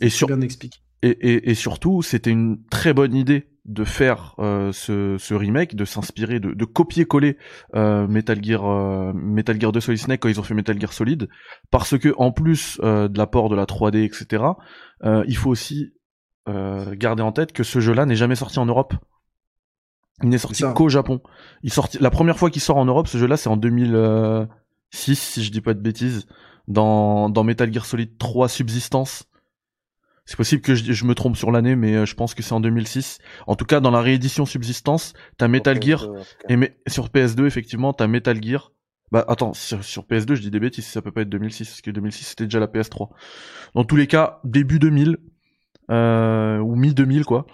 [0.00, 0.26] Et, sur...
[0.26, 0.78] bien expliqué.
[1.02, 5.74] Et, et, et, surtout, c'était une très bonne idée de faire euh, ce, ce, remake,
[5.74, 7.36] de s'inspirer, de, de copier-coller
[7.74, 10.92] euh, Metal Gear, euh, Metal Gear 2 Solid Snake quand ils ont fait Metal Gear
[10.92, 11.28] Solid,
[11.70, 14.44] parce que en plus euh, de l'apport de la 3D, etc.,
[15.26, 15.92] il faut aussi
[16.92, 18.94] garder en tête que ce jeu-là n'est jamais sorti en Europe.
[20.22, 21.20] Il n'est sorti qu'au Japon.
[21.62, 24.46] Il sorti la première fois qu'il sort en Europe, ce jeu-là, c'est en 2000.
[24.90, 26.26] 6, si je dis pas de bêtises,
[26.68, 29.24] dans, dans Metal Gear Solid 3 Subsistance.
[30.24, 32.58] C'est possible que je, me trompe sur l'année, mais euh, je pense que c'est en
[32.58, 33.18] 2006.
[33.46, 36.08] En tout cas, dans la réédition Subsistance, t'as Metal Gear,
[36.48, 36.56] et
[36.88, 38.72] sur PS2, effectivement, t'as Metal Gear.
[39.12, 41.92] Bah attends, sur, PS2, je dis des bêtises, ça peut pas être 2006, parce que
[41.92, 43.10] 2006 c'était déjà la PS3.
[43.76, 45.18] Dans tous les cas, début 2000,
[45.92, 47.46] euh, ou mi-2000 quoi,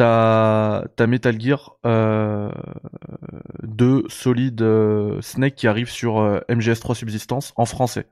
[0.00, 2.50] t'as as Metal Gear euh,
[3.64, 8.06] 2 Solid euh, Snake qui arrive sur euh, MGS3 Subsistance en français.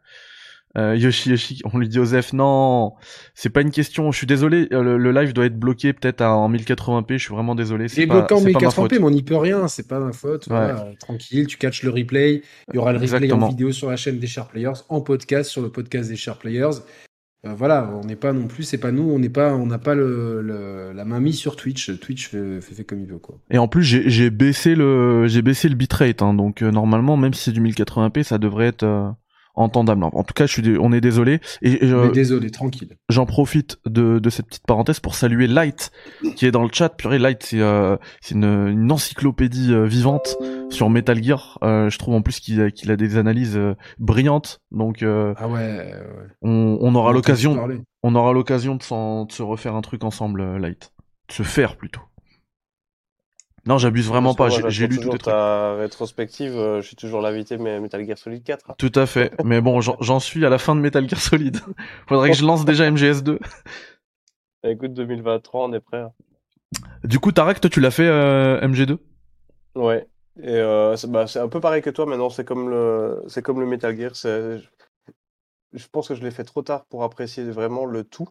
[0.76, 2.92] Euh, Yoshi Yoshi, on lui dit Osef, non,
[3.34, 4.12] c'est pas une question.
[4.12, 7.04] Je suis désolé, euh, le, live doit être bloqué peut-être en 1080p.
[7.12, 7.88] Je suis vraiment désolé.
[7.88, 9.66] C'est bloqué en 1080p, mais on n'y peut rien.
[9.66, 10.48] C'est pas ma faute.
[11.00, 12.42] tranquille, tu catches le replay.
[12.70, 15.50] Il y aura le replay en vidéo sur la chaîne des Sharp Players, en podcast
[15.50, 16.82] sur le podcast des Sharp Players.
[17.46, 19.78] Euh, voilà, on n'est pas non plus, c'est pas nous, on n'est pas, on n'a
[19.78, 21.98] pas le, la main mise sur Twitch.
[22.00, 23.38] Twitch fait, fait, comme il veut quoi.
[23.50, 27.34] Et en plus, j'ai baissé le, j'ai baissé le bitrate, hein, donc euh, normalement, même
[27.34, 29.08] si c'est du 1080p, ça devrait être, euh,
[29.58, 30.04] entendable.
[30.04, 31.40] En tout cas, je suis, on est désolé.
[31.62, 31.80] Et,
[32.12, 32.96] désolé, tranquille.
[33.08, 35.90] J'en profite de, de cette petite parenthèse pour saluer Light
[36.36, 36.88] qui est dans le chat.
[36.90, 37.96] Purée, Light, c'est euh,
[38.30, 40.36] une, une, encyclopédie euh, vivante
[40.70, 41.58] sur Metal Gear.
[41.62, 44.60] Euh, je trouve en plus qu'il a, qu'il a des analyses euh, brillantes.
[44.70, 45.92] Donc, ah ouais, ouais.
[46.42, 47.68] On, on aura l'occasion,
[48.02, 50.92] on aura l'occasion de, de se refaire un truc ensemble, Light,
[51.28, 52.02] de se faire plutôt.
[53.68, 54.48] Non, j'abuse vraiment pas.
[54.48, 56.56] J'ai lu tout ta rétrospective.
[56.56, 58.76] Euh, je suis toujours l'invité mais Metal Gear Solid 4.
[58.78, 59.30] Tout à fait.
[59.44, 61.58] mais bon, j'en suis à la fin de Metal Gear Solid.
[62.08, 63.38] Faudrait que je lance déjà MGS2.
[64.62, 65.98] Bah, écoute, 2023, on est prêt.
[65.98, 66.12] Hein.
[67.04, 68.96] Du coup, Tarek, toi, tu l'as fait euh, MG2
[69.74, 70.08] Ouais.
[70.42, 72.06] Et euh, bah, c'est un peu pareil que toi.
[72.06, 74.12] Maintenant, c'est comme le, c'est comme le Metal Gear.
[74.14, 78.28] Je pense que je l'ai fait trop tard pour apprécier vraiment le tout.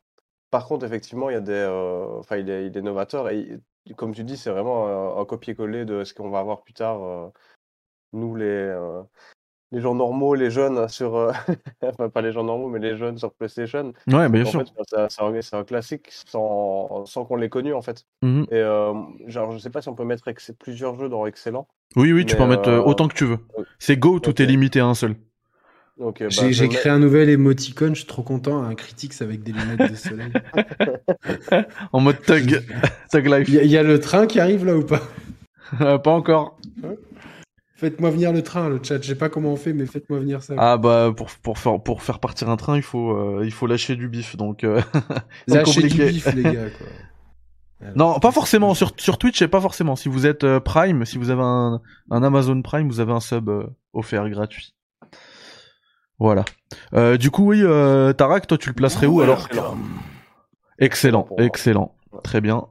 [0.50, 3.60] Par contre, effectivement, il y a des, enfin, il est, il est novateur et
[3.96, 7.04] comme tu dis, c'est vraiment un, copier-coller de ce qu'on va avoir plus tard.
[7.04, 7.28] Euh,
[8.14, 9.02] nous, les, euh,
[9.72, 11.16] les gens normaux, les jeunes sur.
[11.16, 11.32] Euh,
[11.84, 13.94] enfin, pas les gens normaux, mais les jeunes sur PlayStation.
[14.08, 14.64] Ouais, bien sûr.
[15.10, 18.06] c'est un, classique sans, sans qu'on l'ait connu, en fait.
[18.22, 18.62] Mmh Et
[19.28, 20.26] genre, je sais pas si on peut mettre
[20.60, 21.68] plusieurs jeux dans Excellent.
[21.96, 23.40] Oui, oui, tu peux en mettre autant que tu veux.
[23.80, 25.16] C'est Go, tout est limité à un seul.
[26.00, 29.92] Bah, j'ai créé un nouvel émoticône, je suis trop content, un Critics avec des lunettes
[29.92, 30.32] de soleil.
[31.92, 32.64] en mode tug,
[33.12, 33.50] tug life.
[33.50, 35.02] Il y, a le train qui arrive là ou pas?
[35.82, 36.60] Euh, Pas encore.
[37.76, 39.02] Faites-moi venir le train, le chat.
[39.02, 40.54] Je sais pas comment on fait, mais faites-moi venir ça.
[40.58, 43.66] Ah bah pour, pour, faire, pour faire partir un train, il faut, euh, il faut
[43.66, 44.64] lâcher du bif, donc.
[44.64, 44.82] Euh,
[45.48, 46.70] lâcher du bif, les gars.
[46.78, 47.88] Quoi.
[47.96, 48.76] non, pas forcément.
[48.76, 49.96] Sur, sur Twitch, c'est pas forcément.
[49.96, 51.82] Si vous êtes Prime, si vous avez un,
[52.12, 53.50] un Amazon Prime, vous avez un sub
[53.94, 54.76] offert gratuit.
[56.20, 56.46] Voilà.
[56.94, 59.48] Euh, du coup, oui, euh, Tarak, toi, tu le placerais où alors?
[60.80, 61.94] Excellent, excellent.
[62.24, 62.66] Très bien.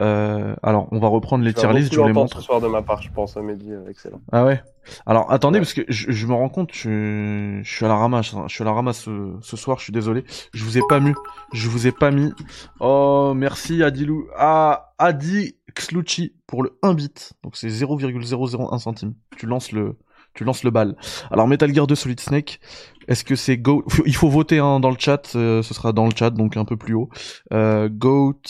[0.00, 2.36] Euh, alors, on va reprendre les tier list, beaucoup je vous les montre.
[2.38, 4.20] ce soir de ma part, je pense, Mehdi, euh, excellent.
[4.32, 4.62] Ah ouais?
[5.04, 5.64] Alors attendez Ouais.
[5.64, 8.44] parce que je, je me rends compte, je, je suis à la ramasse, hein.
[8.46, 10.24] je suis à la ramasse ce, ce soir, je suis désolé.
[10.54, 11.12] Je vous ai pas mis,
[11.52, 12.32] je vous ai pas mis.
[12.80, 19.12] Oh merci Adilou, ah Adi Xlucci pour le 1 bit, donc c'est 0,001 centime.
[19.36, 19.98] Tu lances le,
[20.38, 20.96] tu lances le bal.
[21.30, 22.60] Alors Metal Gear 2 Solid Snake,
[23.08, 23.84] est-ce que c'est Goat?
[24.06, 26.64] Il faut voter hein, dans le chat, euh, ce sera dans le chat donc un
[26.64, 27.08] peu plus haut.
[27.52, 28.40] Euh, Goat,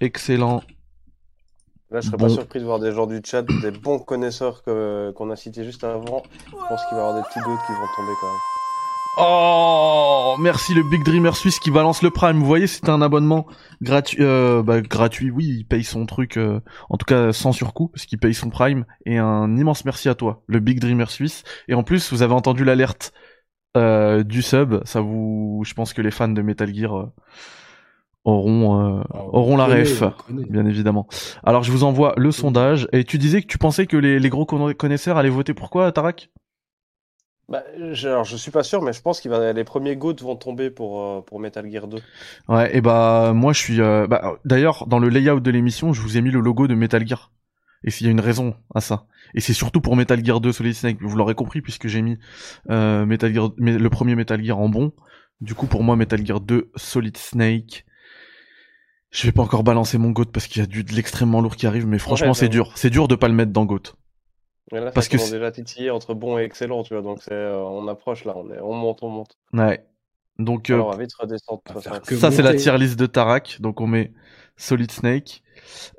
[0.00, 0.62] excellent.
[1.90, 2.26] Là, je serais Bon.
[2.26, 5.82] pas surpris de voir des gens du chat, des bons connaisseurs qu'on a cités juste
[5.84, 6.22] avant.
[6.46, 8.59] Je pense qu'il va y avoir des petits doutes qui vont tomber quand même.
[9.18, 12.38] Oh, merci le Big Dreamer Suisse qui balance le Prime.
[12.38, 13.46] Vous voyez, c'est un abonnement
[13.82, 14.18] gratuit.
[14.20, 18.06] Euh, bah, gratuit, oui, il paye son truc, euh, en tout cas sans surcoût, parce
[18.06, 18.86] qu'il paye son Prime.
[19.04, 21.42] Et un immense merci à toi, le Big Dreamer Suisse.
[21.68, 23.12] Et en plus, vous avez entendu l'alerte
[23.76, 24.82] euh, du sub.
[24.84, 27.12] Ça vous, je pense que les fans de Metal Gear euh,
[28.24, 30.02] auront euh, Ah, on auront la ref,
[30.48, 31.08] bien évidemment.
[31.44, 32.88] Alors, je vous envoie le sondage.
[32.92, 35.68] Et tu disais que tu pensais que les, les gros conna- connaisseurs allaient voter pour
[35.68, 36.30] quoi, Tarak?
[37.50, 40.36] Bah, je, alors, je suis pas sûr, mais je pense que les premiers goats vont
[40.36, 41.98] tomber pour, euh, pour Metal Gear 2.
[42.48, 43.80] Ouais, et bah moi je suis.
[43.80, 46.74] euh, bah, D'ailleurs, dans le layout de l'émission, je vous ai mis le logo de
[46.74, 47.32] Metal Gear.
[47.82, 49.06] Et s'il y a une raison à ça.
[49.34, 50.98] Et c'est surtout pour Metal Gear 2 Solid Snake.
[51.00, 52.18] Vous l'aurez compris puisque j'ai mis
[52.70, 54.92] euh, Metal Gear, mais le premier Metal Gear en bon.
[55.40, 57.86] Du coup, pour moi, Metal Gear 2 Solid Snake.
[59.10, 61.56] Je vais pas encore balancer mon GOAT parce qu'il y a du de l'extrêmement lourd
[61.56, 62.72] qui arrive, mais franchement, Ouais, c'est bah, dur.
[62.76, 63.94] C'est dur de pas le mettre dans GOAT.
[64.72, 67.02] Mais là, Parce ça que c'est- déjà titiller entre bon et excellent, tu vois.
[67.02, 69.36] Donc, c'est, euh, on approche là, on, est, on monte, on monte.
[69.52, 69.84] Ouais.
[70.38, 71.60] Donc, euh, Alors, on va vite redescendre.
[71.68, 73.58] On de Ça, c'est la tier list de Tarak.
[73.60, 74.12] Donc, on met
[74.56, 75.42] Solid Snake.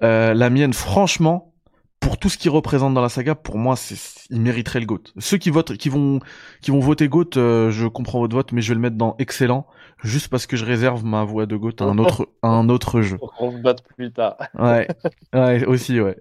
[0.03, 1.53] Euh, la mienne, franchement,
[1.99, 3.95] pour tout ce qu'il représente dans la saga, pour moi, c'est,
[4.31, 5.03] il mériterait le GOAT.
[5.19, 6.19] Ceux qui votent, qui vont,
[6.61, 9.15] qui vont voter GOAT, euh, je comprends votre vote, mais je vais le mettre dans
[9.19, 9.67] excellent,
[10.03, 13.01] juste parce que je réserve ma voix de GOAT à un autre, à un autre
[13.01, 13.17] jeu.
[13.19, 14.37] Pour qu'on se batte plus tard.
[14.57, 14.87] Ouais,
[15.35, 16.17] ouais, aussi, ouais.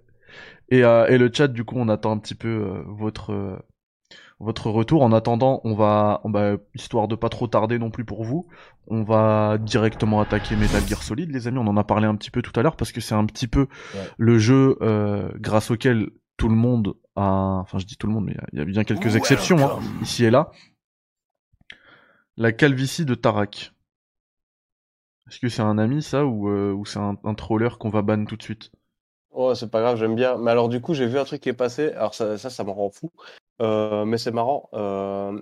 [0.68, 3.58] Et, euh, et le chat, du coup, on attend un petit peu euh, votre euh,
[4.38, 5.02] votre retour.
[5.02, 8.46] En attendant, on va, on va, histoire de pas trop tarder non plus pour vous,
[8.86, 11.58] on va directement attaquer Metal Gear Solid, les amis.
[11.58, 13.48] On en a parlé un petit peu tout à l'heure parce que c'est un petit
[13.48, 14.08] peu Ouais.
[14.16, 14.78] le jeu
[15.38, 18.62] grâce auquel tout le monde a, enfin, je dis tout le monde, mais il y
[18.62, 20.50] a- bien quelques exceptions hein, ici et là.
[22.38, 23.74] La calvitie de Tarak.
[25.28, 28.24] Est-ce que c'est un ami ça ou, ou c'est un, un troller qu'on va ban
[28.24, 28.72] tout de suite?
[29.32, 30.36] Oh, c'est pas grave, j'aime bien.
[30.38, 31.92] Mais alors, du coup, j'ai vu un truc qui est passé.
[31.92, 33.10] Alors, ça, ça, ça me rend fou.
[33.62, 34.68] Euh, mais c'est marrant.
[34.74, 35.40] euh,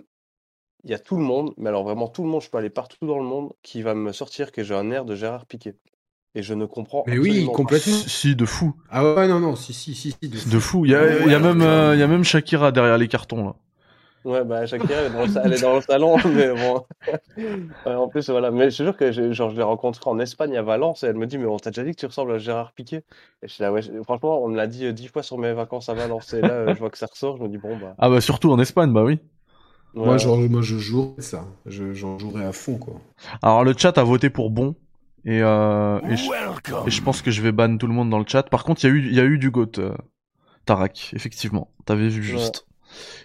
[0.85, 2.71] Il y a tout le monde, mais alors vraiment tout le monde, je peux aller
[2.71, 5.77] partout dans le monde, qui va me sortir que j'ai un air de Gérard Piquet.
[6.37, 7.53] Et je ne comprends Mais oui, pas.
[7.57, 7.95] complètement.
[8.07, 8.75] Si, de fou.
[8.91, 10.29] Ah ouais, non, non, si, si, si, si.
[10.29, 10.85] de- De fou.
[10.85, 13.09] Il y a, il y a même, euh, il y a même Shakira derrière les
[13.09, 13.57] cartons, là.
[14.25, 16.85] Ouais, bah, Shakira, elle est dans le, sa- elle est dans le salon, mais bon.
[17.87, 18.51] Ouais, en plus, voilà.
[18.51, 21.07] Mais je te jure que j'ai- genre, je l'ai rencontrée en Espagne, à Valence, et
[21.07, 23.05] elle me dit, mais on t'a déjà dit que tu ressembles à Gérard Piquet?
[23.43, 25.39] Et je suis là, ouais, je- franchement, on me l'a dit euh, dix fois sur
[25.39, 27.59] mes vacances à Valence, et là, euh, je vois que ça ressort, je me dis,
[27.59, 27.97] bon, bah.
[27.99, 29.19] Ah bah surtout en Espagne, bah oui.
[30.05, 30.19] Moi, ouais.
[30.19, 31.47] genre, moi, je jouerais ça.
[31.67, 33.01] Je, j'en jouerais à fond, quoi.
[33.43, 34.77] Alors le chat a voté pour bon.
[35.25, 36.33] Et, euh, et, je,
[36.87, 38.45] et je pense que je vais ban tout le monde dans le chat.
[38.45, 39.97] Par contre, il y a eu, il y a eu du GOAT, euh,
[40.67, 41.73] Tarak, effectivement.
[41.87, 42.68] T'avais vu juste.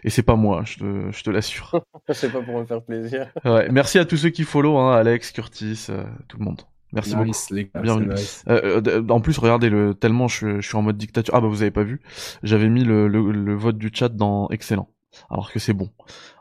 [0.04, 1.72] Et c'est pas moi, je te, je te l'assure.
[2.12, 3.32] C'est pas pour me faire plaisir.
[3.46, 6.62] ouais, merci à tous ceux qui follow, hein, Alex, Curtis, euh, tout le monde.
[6.92, 7.32] Merci beaucoup.
[7.52, 7.82] les gars.
[7.82, 8.12] Bienvenue.
[8.16, 8.44] c'est nice.
[8.50, 11.34] Euh, euh, en plus, regardez, le, tellement je, je suis en mode dictature.
[11.36, 12.02] Ah bah vous avez pas vu.
[12.44, 14.90] J'avais mis le, le, le vote du chat dans excellent.
[15.30, 15.90] Alors que c'est bon.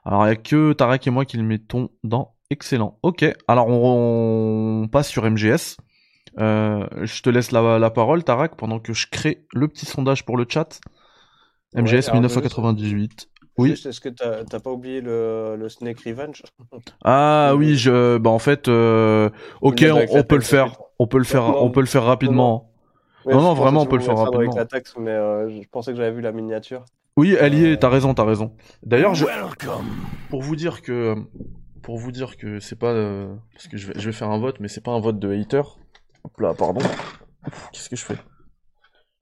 [0.05, 2.99] Alors il y a que Tarek et moi qui le mettons dans excellent.
[3.03, 5.77] Ok, alors on, on passe sur MGS.
[6.39, 10.25] Euh, je te laisse la, la parole, Tarak, pendant que je crée le petit sondage
[10.25, 10.81] pour le chat.
[11.75, 13.29] MGS alors, 1998.
[13.59, 13.73] Oui.
[13.73, 16.43] Est-ce que t'as pas oublié le, le Snake Revenge?
[17.05, 19.29] Ah oui, je, bah en fait, euh,
[19.61, 22.71] ok, on, peut le faire, on peut le faire, Non, on peut le faire rapidement.
[23.27, 24.57] Non, non, vraiment, on peut le faire ça Avec rapidement.
[24.57, 26.85] la taxe, mais euh, je pensais que j'avais vu la miniature.
[27.17, 28.57] Oui, elle y Euh, est, t'as raison, t'as raison.
[28.83, 29.27] D'ailleurs, je...
[30.31, 31.15] pour vous dire que
[31.83, 34.39] pour vous dire que c'est pas euh, parce que je vais, je vais faire un
[34.39, 35.63] vote, mais c'est pas un vote de hater.
[36.25, 36.81] Hop là, pardon.
[37.73, 38.17] Qu'est-ce que je fais?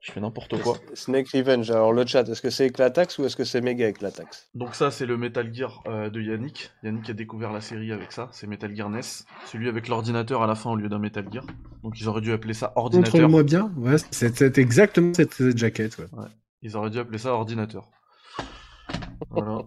[0.01, 0.79] Je fais n'importe quoi.
[0.95, 3.61] Snake Revenge, alors le chat, est-ce que c'est avec la taxe ou est-ce que c'est
[3.61, 6.71] méga avec la taxe Donc ça, c'est le Metal Gear euh, de Yannick.
[6.83, 8.29] Yannick a découvert la série avec ça.
[8.33, 9.01] C'est Metal Gear NES.
[9.45, 11.45] Celui avec l'ordinateur à la fin au lieu d'un Metal Gear.
[11.83, 13.13] Donc ils auraient dû appeler ça ordinateur.
[13.13, 13.71] Montre-le-moi bien.
[13.77, 15.99] Ouais, c'est, exactement cette, cette jaquette.
[15.99, 16.07] Ouais.
[16.63, 17.91] Ils auraient dû appeler ça ordinateur.
[19.29, 19.65] Voilà.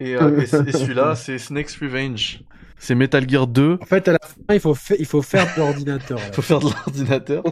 [0.00, 2.42] Et, euh, et, et celui-là, c'est Snake's Revenge.
[2.78, 3.78] C'est Metal Gear 2.
[3.82, 6.18] En fait, à la fin, il faut, fa- il faut faire de l'ordinateur.
[6.20, 6.32] là.
[6.32, 7.44] faut faire de l'ordinateur,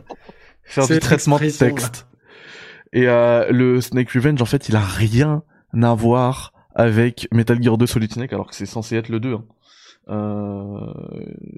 [0.63, 2.07] faire du traitement de texte.
[2.93, 5.43] Et euh, le Snake Revenge, en fait, il a rien
[5.81, 9.35] à voir avec Metal Gear 2 Solid Snake, alors que c'est censé être le 2.
[9.35, 9.45] hein.
[10.09, 10.79] Euh,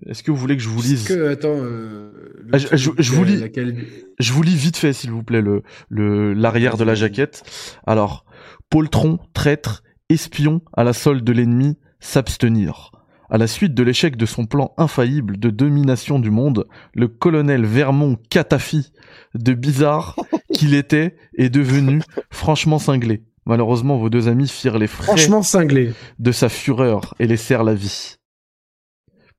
[0.07, 2.11] Est-ce que vous voulez que je vous lise Que, attends, euh,
[2.53, 3.39] Ah, je- vous lis.
[3.39, 3.77] laquelle-
[4.19, 7.43] Je vous lis vite fait, s'il vous plaît, le le l'arrière de la jaquette.
[7.87, 8.27] Alors,
[8.71, 12.91] poltron, traître, espion à la solde de l'ennemi, s'abstenir.
[13.31, 17.65] À la suite de l'échec de son plan infaillible de domination du monde, le colonel
[17.65, 18.93] Vermont Catafi,
[19.35, 20.17] de bizarre
[20.53, 23.23] qu'il était, est devenu franchement cinglé.
[23.47, 25.93] Malheureusement, vos deux amis firent les frais Franchement cinglé.
[26.19, 28.17] de sa fureur et laissèrent la vie.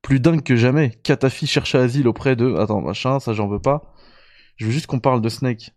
[0.02, 2.54] Plus dingue que jamais, Katafi chercha asile auprès de...
[2.54, 3.94] Attends, machin, ça j'en veux pas.
[4.56, 5.72] Je veux juste qu'on parle de Snake.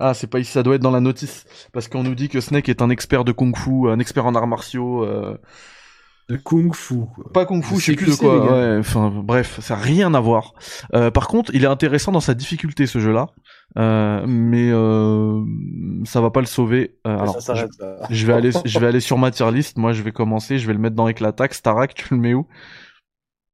[0.00, 1.44] Ah, c'est pas ici, ça doit être dans la notice.
[1.72, 4.34] Parce qu'on nous dit que Snake est un expert de kung fu, un expert en
[4.34, 5.04] arts martiaux.
[5.04, 5.36] euh,
[6.28, 6.94] De kung fu.
[7.14, 7.32] quoi.
[7.32, 8.50] Pas kung fu, je sais plus de quoi.
[8.52, 10.54] Ouais, enfin, bref, ça a rien à voir.
[10.94, 13.26] Euh, par contre, il est intéressant dans sa difficulté, ce jeu-là.
[13.78, 15.42] Euh, mais euh,
[16.04, 16.96] ça va pas le sauver.
[17.06, 17.66] Euh, alors, ça je,
[18.10, 19.76] je vais aller, je vais aller sur ma tier list.
[19.76, 20.58] Moi, je vais commencer.
[20.58, 21.62] Je vais le mettre dans Eclatax.
[21.62, 22.46] Tarak, tu le mets où?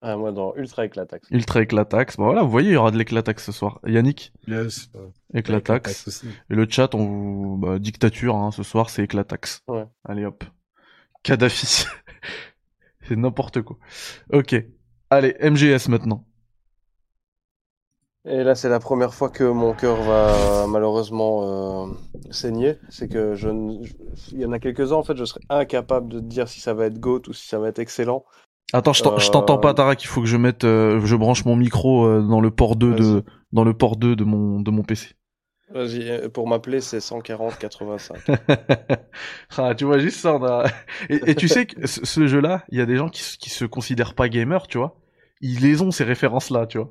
[0.08, 1.28] Ah, moi, dans Ultra Eclatax.
[1.32, 2.16] Ultra Eclatax.
[2.16, 3.80] Bon voilà, vous voyez, il y aura de l'Eclatax ce soir.
[3.84, 4.88] Yannick, Yes.
[5.34, 6.06] Eclatax.
[6.06, 6.28] aussi.
[6.48, 7.56] Et le chat, on vous...
[7.58, 9.64] bah, dictature, hein, ce soir, c'est Eclatax.
[9.66, 9.84] Ouais.
[10.04, 10.44] Allez hop.
[11.24, 11.66] Kadhafi.
[13.08, 13.78] c'est n'importe quoi.
[14.32, 14.54] Ok.
[15.10, 16.24] Allez, MGS maintenant.
[18.28, 21.92] Et là, c'est la première fois que mon cœur va malheureusement euh,
[22.30, 22.74] saigner.
[22.88, 23.94] C'est que je, ne- je-
[24.32, 26.86] il y en a quelques-uns, en fait, je serais incapable de dire si ça va
[26.86, 28.24] être GOAT ou si ça va être excellent.
[28.72, 30.02] Attends, je t'en- je Euh, t'entends pas, Tarak.
[30.02, 32.94] Il faut que je mette, euh, je branche mon micro euh, dans le port 2
[32.94, 35.14] de, dans le port 2 de mon, de mon PC.
[35.72, 38.18] Vas-y, euh, pour m'appeler, c'est 140-85.
[39.58, 40.34] ah, tu vois juste ça.
[40.36, 40.66] on a-
[41.10, 43.50] et, et tu sais que ce, ce jeu-là, il y a des gens qui, qui
[43.50, 44.96] se considèrent pas gamers, tu vois.
[45.40, 46.90] Ils les ont ces références-là, tu vois.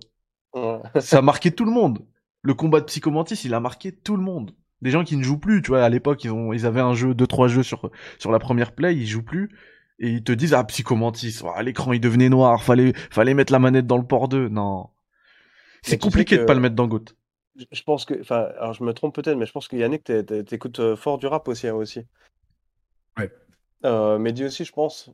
[0.53, 1.01] Ouais.
[1.01, 1.99] Ça a marqué tout le monde.
[2.41, 4.51] Le combat de Psychomantis, il a marqué tout le monde.
[4.81, 5.83] Des gens qui ne jouent plus, tu vois.
[5.83, 8.73] À l'époque, ils ont, ils avaient un jeu, deux trois jeux sur sur la première
[8.73, 9.49] play, ils jouent plus.
[9.99, 13.59] Et ils te disent ah Psychomantis, oh, l'écran il devenait noir, fallait fallait mettre la
[13.59, 14.49] manette dans le port 2.
[14.49, 14.89] Non.
[15.83, 17.05] C'est Mais compliqué de pas le mettre dans Goat.
[17.71, 20.23] Je- pense que, enfin, alors je me trompe peut-être, mais je pense que Yannick, t'es-
[20.23, 22.01] t'es- t'écoutes euh, fort du rap aussi, hein, aussi.
[23.17, 23.31] Ouais.
[23.85, 25.09] Euh, Mehdi aussi, je pense.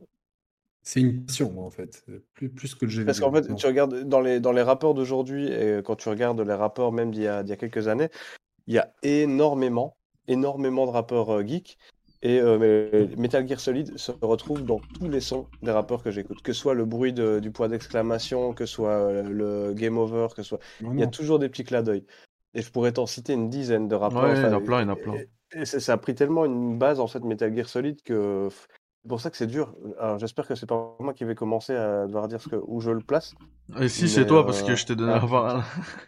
[0.82, 2.04] C'est une passion, moi, en fait.
[2.34, 4.94] Plus, plus que le jeu Parce qu'en fait, tu regardes dans les, dans les rappeurs
[4.94, 7.86] d'aujourd'hui et quand tu regardes les rappeurs même d'il y a, d'il y a quelques
[7.86, 8.08] années,
[8.66, 11.78] il y a énormément, énormément de rappeurs euh, geeks.
[12.22, 16.40] Et euh, Metal Gear Solid se retrouve dans tous les sons des rappeurs que j'écoute.
[16.42, 19.98] Que ce soit le bruit de- du point d'exclamation, que ce soit euh, le game
[19.98, 20.60] over, que ce soit.
[20.80, 22.04] Il y a toujours des petits clins d'œil.
[22.54, 24.22] Et je pourrais t'en citer une dizaine de rappeurs.
[24.24, 25.14] Ouais, il y en a plein, il y en a plein.
[25.14, 25.28] Et,
[25.62, 28.48] et ça, a pris tellement une base, en fait, Metal Gear Solid, que
[29.02, 29.74] c'est pour ça que c'est dur.
[29.98, 32.80] Alors j'espère que c'est pas moi qui vais commencer à devoir dire ce que, où
[32.80, 33.34] je le place.
[33.80, 35.62] Et si c'est toi parce que euh, je t'ai donné ah, parole.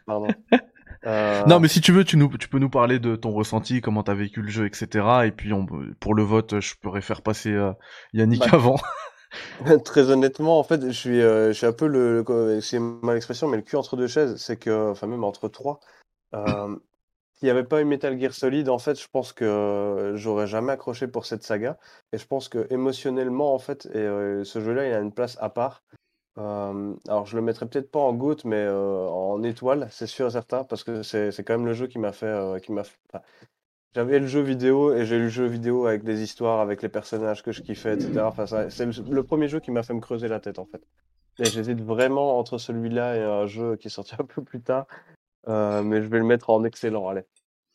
[0.06, 0.28] Pardon.
[1.06, 3.80] Euh, Non, mais si tu veux, tu, nous, tu peux nous parler de ton ressenti,
[3.80, 5.06] comment t'as vécu le jeu, etc.
[5.26, 5.66] Et puis, on,
[6.00, 7.72] pour le vote, je pourrais faire passer euh,
[8.12, 8.76] Yannick Bah, avant.
[9.84, 13.14] Très honnêtement, en fait, je suis, euh, je suis un peu le, le- c'est mal
[13.16, 14.36] l'expression, mais le cul entre deux chaises.
[14.36, 15.80] C'est que, enfin, même entre trois.
[16.34, 16.74] Euh,
[17.36, 20.72] S'il n'y avait pas eu Metal Gear Solid, en fait, je pense que j'aurais jamais
[20.72, 21.78] accroché pour cette saga.
[22.12, 25.36] Et je pense que émotionnellement, en fait, et, euh, ce jeu-là, il a une place
[25.40, 25.82] à part.
[26.36, 30.64] Alors, je le mettrais peut-être pas en GOAT, mais en étoile, c'est sûr et certain,
[30.64, 32.82] parce que c'est c'est quand même le jeu qui m'a fait, qui m'a,
[33.94, 36.88] j'avais le jeu vidéo et j'ai eu le jeu vidéo avec des histoires, avec les
[36.88, 38.22] personnages que je kiffais, etc.
[38.26, 40.82] Enfin, c'est le, premier jeu qui m'a fait me creuser la tête, en fait.
[41.38, 44.86] Et j'hésite vraiment entre celui-là et un jeu qui est sorti un peu plus tard,
[45.46, 47.24] mais je vais le mettre en excellent, allez.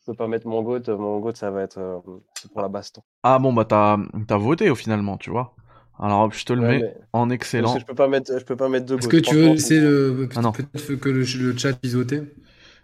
[0.02, 2.04] Je peux pas mettre mon GOAT, mon GOAT, ça va être
[2.36, 3.02] c'est pour la baston.
[3.24, 3.98] Ah bon, bah t'as
[4.30, 5.56] as voté au finalement, tu vois.
[6.00, 7.78] Alors hop, je te le Ouais, mets mais- en excellent.
[7.78, 10.30] je peux pas mettre, je peux pas mettre deux Est-ce que tu veux laisser le...
[10.36, 12.22] Ah peut-être que le, le chat puisse voter?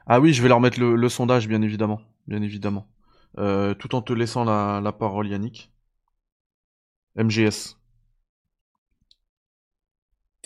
[0.07, 2.01] Ah oui, je vais leur mettre le, le sondage, bien évidemment.
[2.27, 2.87] Bien évidemment.
[3.37, 5.71] Euh, tout en te laissant la, la parole, Yannick.
[7.15, 7.75] MGS.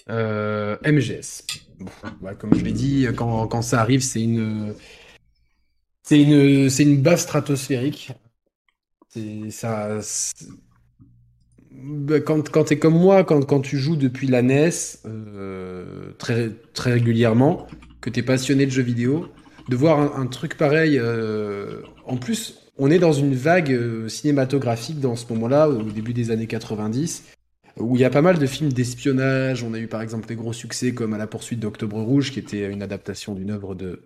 [0.09, 1.43] Euh, MGS.
[1.79, 1.91] Bon,
[2.21, 4.73] bah, comme je l'ai dit, quand, quand ça arrive, c'est une,
[6.03, 8.11] c'est une, c'est une base stratosphérique.
[9.09, 9.99] C'est ça.
[11.71, 14.69] Bah, quand quand t'es comme moi, quand, quand tu joues depuis la NES
[15.05, 17.67] euh, très très régulièrement,
[18.01, 19.27] que t'es passionné de jeux vidéo,
[19.69, 20.97] de voir un, truc pareil.
[20.99, 26.13] euh, en plus, on est dans une vague euh, cinématographique dans ce moment-là, au début
[26.13, 27.25] des années 90
[27.77, 29.63] où il y a pas mal de films d'espionnage.
[29.63, 32.39] On a eu par exemple des gros succès comme À la poursuite d'Octobre Rouge, qui
[32.39, 34.01] était une adaptation d'une œuvre de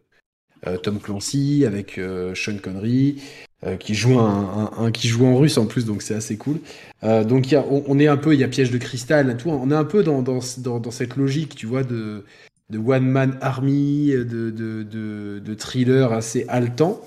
[0.83, 1.99] Tom Clancy avec
[2.35, 3.19] Sean Connery,
[3.65, 6.59] euh, qui joue un, qui joue en russe en plus, donc c'est assez cool.
[7.03, 9.49] Euh, donc on, est un peu, il y a Piège de cristal, tout.
[9.49, 12.25] On est un peu dans, dans, dans, cette logique, tu vois, de,
[12.69, 17.01] de one man army, de, de, thriller assez haletant.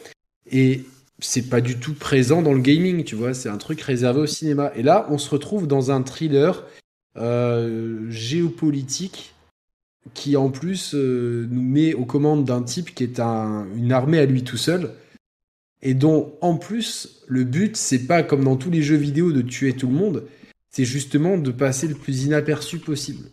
[0.50, 0.84] Et
[1.18, 3.34] c'est pas du tout présent dans le gaming, tu vois.
[3.34, 4.72] C'est un truc réservé au cinéma.
[4.76, 6.64] Et là, on se retrouve dans un thriller
[7.18, 9.34] euh, géopolitique
[10.14, 14.24] qui en plus nous met aux commandes d'un type qui est un, une armée à
[14.24, 14.92] lui tout seul
[15.82, 19.42] et dont en plus le but c'est pas comme dans tous les jeux vidéo de
[19.42, 20.24] tuer tout le monde,
[20.70, 23.28] c'est justement de passer le plus inaperçu possible.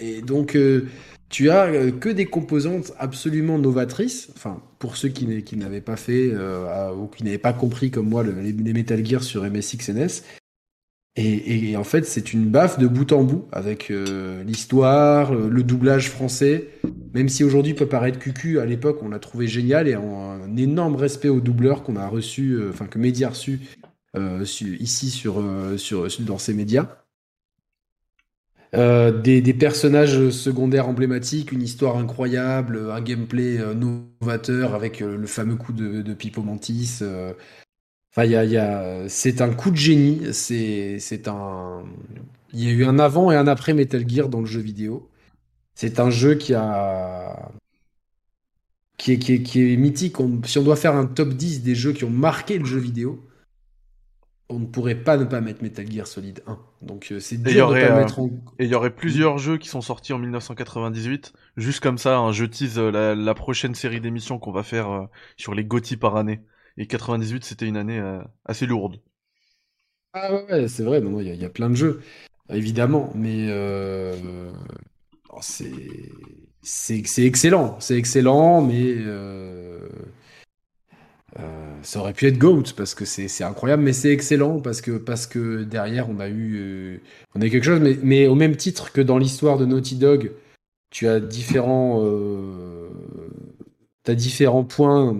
[0.00, 0.86] Et donc euh,
[1.28, 5.26] tu as euh, que des composantes absolument novatrices, enfin pour ceux qui,
[5.56, 6.32] n'avaient pas fait
[6.96, 10.22] ou qui n'avaient pas compris comme moi les, les Metal Gear sur MSX NS,
[11.20, 16.10] et, en fait, c'est une baffe de bout en bout avec euh, l'histoire, le doublage
[16.10, 16.68] français.
[17.12, 20.94] Même si aujourd'hui peut paraître cucu, à l'époque on l'a trouvé génial et un énorme
[20.94, 23.60] respect aux doubleurs qu'on a reçu, euh, enfin que Média a reçu
[24.16, 24.44] euh,
[24.78, 25.42] ici sur,
[26.20, 26.86] dans ces médias.
[28.72, 36.02] Des, personnages secondaires emblématiques, une histoire incroyable, un gameplay novateur avec le fameux coup de,
[36.02, 37.00] de Mantis
[39.08, 40.32] c'est un coup de génie.
[40.32, 41.84] C'est, un.
[42.52, 45.08] Il y a eu un avant et un après Metal Gear dans le jeu vidéo.
[45.74, 47.50] C'est un jeu qui a.
[48.96, 50.16] Qui est, qui est, mythique.
[50.44, 53.28] si on doit faire un top 10 des jeux qui ont marqué le jeu vidéo,
[54.48, 56.58] on ne pourrait pas ne pas mettre Metal Gear Solid 1.
[56.82, 58.26] Donc euh, c'est dur de pas euh, mettre en...
[58.58, 61.32] Et il y aurait plusieurs jeux qui sont sortis en 1998.
[61.56, 65.64] Juste comme ça, je tease euh, la, prochaine série d'émissions qu'on va faire sur les
[65.64, 66.40] GOTY par année.
[66.78, 69.00] Et 98, c'était une année euh, assez lourde.
[70.14, 72.00] Ah ouais, c'est vrai, il y, a plein de jeux,
[72.50, 74.50] évidemment, mais euh,
[75.30, 75.40] oh,
[76.62, 79.88] c'est excellent, c'est excellent, mais euh,
[81.82, 85.26] ça aurait pu être GOAT parce que c'est incroyable, mais c'est excellent parce que, parce
[85.26, 87.02] que derrière on a eu
[87.34, 90.32] on a quelque chose, mais, mais au même titre que dans l'histoire de Naughty Dog,
[90.90, 92.02] tu as différents,
[94.06, 95.16] as différents points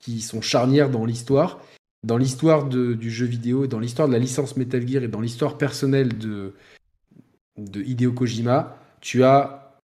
[0.00, 1.60] qui sont charnières dans l'histoire,
[2.02, 5.58] dans l'histoire du jeu vidéo, dans l'histoire de la licence Metal Gear et dans l'histoire
[5.58, 6.54] personnelle de,
[7.58, 9.78] de Hideo Kojima, tu as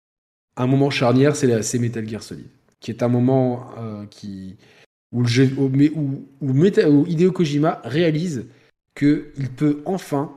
[0.56, 2.46] un moment charnière, c'est Metal Gear Solid,
[2.80, 4.56] qui est un moment euh, qui,
[5.12, 5.90] où, le
[6.40, 8.46] où, Hideo Kojima réalise
[8.94, 10.32] qu'il peut enfin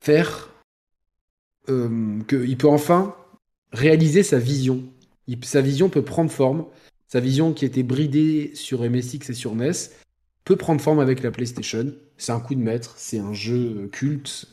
[0.00, 0.50] faire,
[1.68, 3.16] euh, qu'il peut enfin
[3.72, 4.84] réaliser sa vision.
[5.42, 6.66] sa vision peut prendre forme
[7.10, 9.72] sa vision qui était bridée sur MSX et sur NES
[10.44, 11.92] peut prendre forme avec la PlayStation.
[12.16, 14.46] C'est un coup de maître, c'est un jeu culte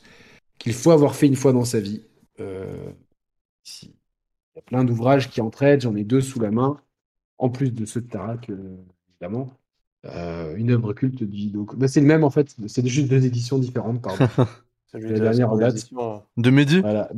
[0.58, 2.01] qu'il faut avoir fait une fois dans sa vie.
[2.39, 2.91] Euh,
[3.84, 6.82] il y a plein d'ouvrages qui entraident, j'en ai deux sous la main,
[7.38, 8.76] en plus de ceux de Tarak, euh,
[9.12, 9.51] évidemment.
[10.05, 13.60] Euh, une œuvre culte du bah, c'est le même en fait, c'est juste deux éditions
[13.60, 14.28] différentes, pardon.
[14.93, 15.91] la dernière en date.
[16.38, 16.80] De Mehdi?
[16.80, 17.12] Voilà,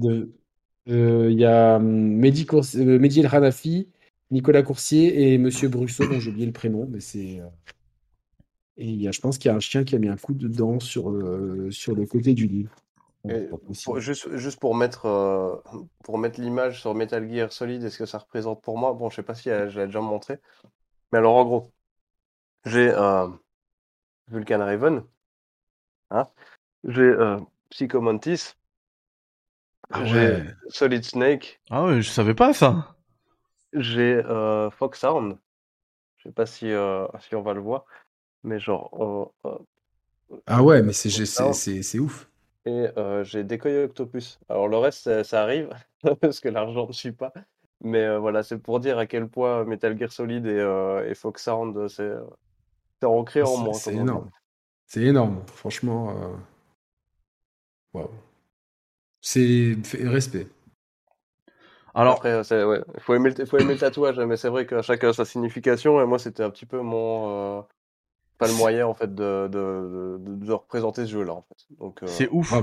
[0.86, 3.88] il y a hum, Mehdi, Mehdi El Hanafi
[4.32, 7.40] Nicolas Coursier et Monsieur Brusseau, dont j'ai oublié le prénom, mais c'est.
[7.40, 7.48] Euh,
[8.78, 10.16] et il y a, je pense qu'il y a un chien qui a mis un
[10.16, 12.74] coup dedans sur, euh, sur le côté du livre.
[13.98, 15.56] juste, juste pour mettre, euh,
[16.04, 18.94] pour mettre l'image sur Metal Gear Solid, est-ce que ça représente pour moi?
[18.94, 20.40] Bon, je sais pas si je l'ai déjà montré.
[21.12, 21.72] Mais alors, en gros,
[22.66, 22.94] j'ai
[24.30, 25.04] Vulcan Raven,
[26.12, 26.28] hein
[26.86, 27.14] j'ai
[27.70, 28.54] Psycho Mantis,
[29.90, 31.60] ah j'ai Solid Snake.
[31.70, 32.96] Ah ouais, je savais pas ça.
[33.74, 35.38] J'ai euh, Fox Sound.
[36.18, 37.86] Je sais pas si, euh, si on va le voir,
[38.44, 39.32] mais genre.
[40.46, 42.30] Ah ouais, mais c'est c'est ouf.
[42.66, 42.88] Et
[43.24, 44.40] j'ai Decoy Octopus.
[44.50, 45.70] Alors le reste, ça, arrive,
[46.22, 47.34] parce que l'argent ne suit pas.
[47.82, 51.88] Mais voilà, c'est pour dire à quel point Metal Gear Solid et, et Fox Sound,
[51.88, 52.12] c'est
[53.06, 53.74] ancré en moi.
[53.74, 54.30] C'est énorme.
[54.86, 56.14] C'est énorme, franchement.
[57.94, 58.10] Waouh.
[59.22, 60.48] C'est respect.
[61.96, 64.82] Alors, Après, ouais, il faut aimer, le, faut aimer le tatouage, mais c'est vrai que
[64.82, 67.60] chacun a sa signification, et moi, c'était un petit peu mon.
[67.60, 67.62] Euh,
[68.38, 71.76] pas le moyen, en fait, de, de, de, représenter ce jeu-là, en fait.
[71.78, 72.54] Donc, euh, c'est ouf.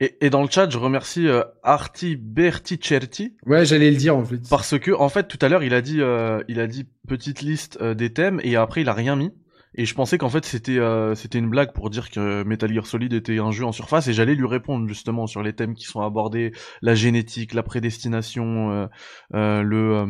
[0.00, 3.36] Et, et, dans le chat, je remercie euh, Arti Berticerti.
[3.46, 4.40] Ouais, j'allais le dire en fait.
[4.50, 7.40] Parce que en fait, tout à l'heure, il a dit, euh, il a dit petite
[7.40, 9.32] liste des thèmes et après, il a rien mis.
[9.78, 12.86] Et je pensais qu'en fait c'était euh, c'était une blague pour dire que Metal Gear
[12.86, 15.84] Solid était un jeu en surface et j'allais lui répondre justement sur les thèmes qui
[15.84, 18.86] sont abordés, la génétique, la prédestination, euh,
[19.34, 20.06] euh, le,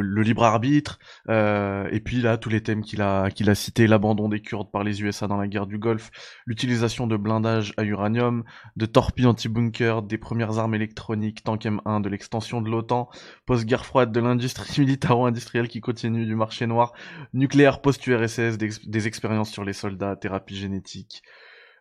[0.00, 0.98] le, libre arbitre,
[1.28, 4.82] et puis là tous les thèmes qu'il a qu'il a cités, l'abandon des Kurdes par
[4.82, 6.10] les USA dans la guerre du Golfe,
[6.46, 8.44] l'utilisation de blindage à uranium,
[8.76, 13.10] de torpilles anti-bunker, des premières armes électroniques, Tank M1, de l'extension de l'OTAN,
[13.44, 16.92] post-guerre froide, de l'industrie militaro-industrielle qui continue, du marché noir,
[17.34, 21.22] nucléaire post-URSS, des expériences sur les soldats, thérapie génétique.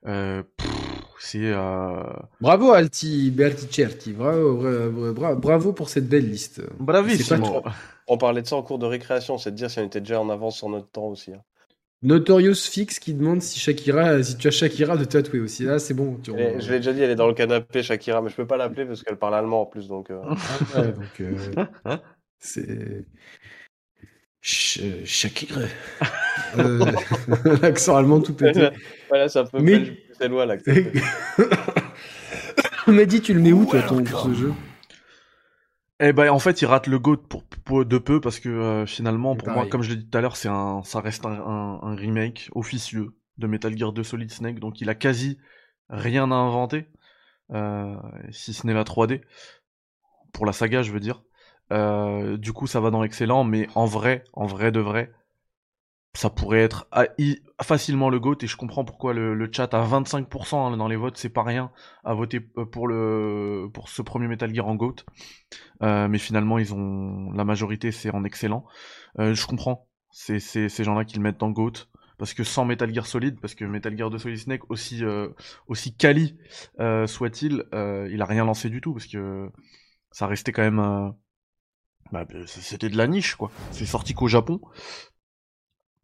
[0.07, 0.41] Euh,
[1.19, 2.01] c'est euh,
[2.39, 6.61] bravo Alti Berticerti, bravo, bravo, pour cette belle liste.
[6.79, 7.63] Bravissimo.
[8.07, 10.19] On parlait de ça en cours de récréation, c'est de dire si on était déjà
[10.19, 11.33] en avance sur notre temps aussi.
[11.33, 11.43] Hein.
[12.03, 15.65] Notorious Fix qui demande si Shakira, si tu as Shakira de tatouer aussi.
[15.65, 16.17] Là, c'est bon.
[16.23, 16.31] Tu...
[16.31, 18.57] Et je l'ai déjà dit, elle est dans le canapé, Shakira, mais je peux pas
[18.57, 20.09] l'appeler parce qu'elle parle allemand en plus, donc.
[20.09, 20.19] Euh...
[20.23, 21.37] Ah ouais, donc euh,
[22.39, 23.05] c'est
[24.41, 25.61] Ch Shakira.
[26.57, 26.85] euh...
[27.61, 28.69] L'accent allemand tout pété.
[29.09, 29.97] voilà, ça peut mais...
[30.17, 30.71] c'est loin l'accent.
[32.87, 34.53] mais dis, tu le mets où toi ton ce jeu?
[36.03, 38.85] Eh ben en fait il rate le GOAT pour, pour de peu parce que euh,
[38.87, 41.29] finalement pour moi comme je l'ai dit tout à l'heure c'est un ça reste un,
[41.29, 45.37] un, un, remake officieux de Metal Gear 2 Solid Snake donc il a quasi
[45.89, 46.87] rien à inventer
[47.51, 47.93] euh,
[48.31, 49.21] si ce n'est la 3D
[50.33, 51.21] pour la saga je veux dire
[51.71, 55.11] euh, du coup ça va dans l'excellent mais en vrai en vrai de vrai
[56.13, 56.89] ça pourrait être
[57.61, 61.17] facilement le GOAT et je comprends pourquoi le, chat à 25% hein, dans les votes
[61.17, 61.71] c'est pas rien
[62.03, 64.97] à voter euh, pour le pour ce premier Metal Gear en GOAT.
[65.83, 68.65] Euh, mais finalement ils ont la majorité c'est en excellent.
[69.17, 72.93] Je comprends c'est ces gens là qui le mettent dans GOAT parce que sans Metal
[72.93, 75.29] Gear Solid parce que Metal Gear de Solid Snake aussi euh,
[75.67, 76.37] aussi quali
[77.07, 79.49] soit-il il a rien lancé du tout parce que
[80.11, 81.13] ça restait quand même
[82.11, 84.61] bah, c'était de la niche quoi c'est sorti qu'au Japon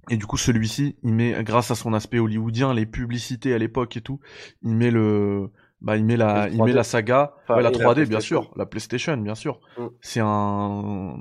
[0.09, 3.97] et du coup, celui-ci, il met, grâce à son aspect hollywoodien, les publicités à l'époque
[3.97, 4.19] et tout,
[4.61, 5.51] il met le,
[5.81, 8.51] bah, il met la, il met la saga, enfin, ouais, la 3D, la bien sûr,
[8.55, 9.59] la PlayStation, bien sûr.
[9.77, 9.85] Mm.
[10.01, 11.17] C'est un,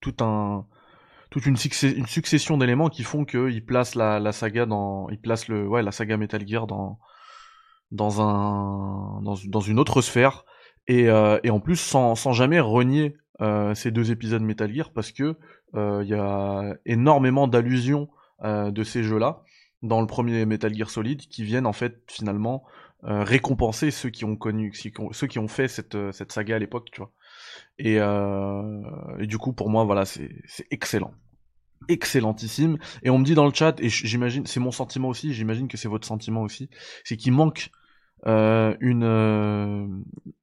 [0.00, 0.66] tout un,
[1.30, 5.48] toute une, une succession d'éléments qui font qu'il place la, la saga dans, il place
[5.48, 6.98] le, ouais, la saga Metal Gear dans,
[7.90, 10.44] dans un, dans, dans une autre sphère.
[10.88, 14.92] Et, euh, et en plus, sans, sans jamais renier euh, ces deux épisodes Metal Gear,
[14.92, 15.36] parce que
[15.74, 18.08] euh, il y a énormément d'allusions
[18.44, 19.42] euh, de ces jeux-là
[19.82, 22.64] dans le premier Metal Gear Solid qui viennent en fait finalement
[23.04, 24.72] euh, récompenser ceux qui ont connu,
[25.10, 27.10] ceux qui ont fait cette, euh, cette saga à l'époque, tu vois.
[27.78, 28.80] Et, euh,
[29.26, 30.30] du coup, pour moi, voilà, c'est
[30.70, 31.12] excellent.
[31.88, 32.78] Excellentissime.
[33.02, 35.76] Et on me dit dans le chat, et j'imagine, c'est mon sentiment aussi, j'imagine que
[35.76, 36.70] c'est votre sentiment aussi,
[37.02, 37.70] c'est qu'il manque
[38.28, 39.88] euh, une, euh,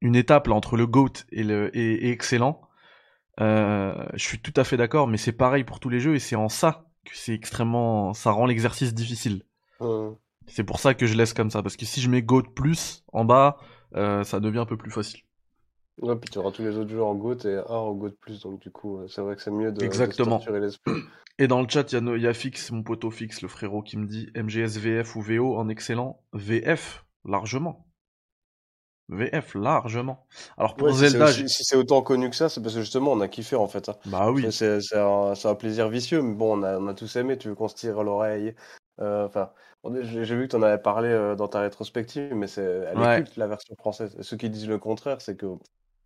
[0.02, 2.60] une étape entre le GOAT et, le, et excellent.
[3.40, 6.36] Je suis tout à fait d'accord, mais c'est pareil pour tous les jeux, et c'est
[6.36, 9.44] en ça c'est extrêmement, ça rend l'exercice difficile.
[10.48, 13.04] C'est pour ça que je laisse comme ça, parce que si je mets GOAT plus
[13.14, 13.58] en bas,
[13.96, 15.22] euh, ça devient un peu plus facile.
[16.02, 18.42] Ouais, puis tu auras tous les autres jeux en GOAT et un en GOAT plus,
[18.42, 20.42] donc du coup, c'est vrai que c'est mieux de, Exactement.
[20.50, 20.94] l'esprit.
[21.38, 23.98] Et dans le chat, il y, y, a Fix, mon poteau Fix, le frérot, qui
[23.98, 26.22] me dit MGS VF ou VO en excellent.
[26.34, 27.88] VF, largement.
[29.10, 30.26] VF largement.
[30.57, 33.28] Alors pour Zelda, si c'est autant connu que ça, c'est parce que justement on a
[33.28, 33.89] kiffé en fait.
[33.89, 33.95] Hein.
[34.05, 34.51] Bah oui.
[34.51, 37.38] C'est un, un, plaisir vicieux, mais bon, on a, on a tous aimé.
[37.38, 38.55] Tu veux qu'on se tire l'oreille
[39.01, 39.49] euh, Enfin,
[40.01, 43.16] j'ai vu que tu en avais parlé euh, dans ta rétrospective, mais c'est elle est
[43.24, 44.16] culte la version française.
[44.20, 45.47] Et ceux qui disent le contraire, c'est que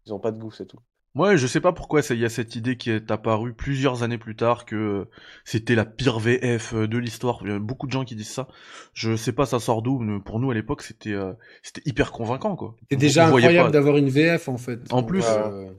[0.05, 0.79] ils ont pas de goût, c'est tout.
[1.15, 4.17] Ouais, je sais pas pourquoi il y a cette idée qui est apparue plusieurs années
[4.17, 5.07] plus tard que
[5.45, 7.39] c'était la pire VF de l'histoire.
[7.43, 8.47] Il y a beaucoup de gens qui disent ça.
[8.93, 12.11] Je sais pas ça sort d'où, mais pour nous à l'époque c'était euh, c'était hyper
[12.11, 12.75] convaincant quoi.
[12.89, 14.79] C'est déjà incroyable d'avoir une VF en fait.
[14.91, 15.25] En plus.
[15.27, 15.71] Euh...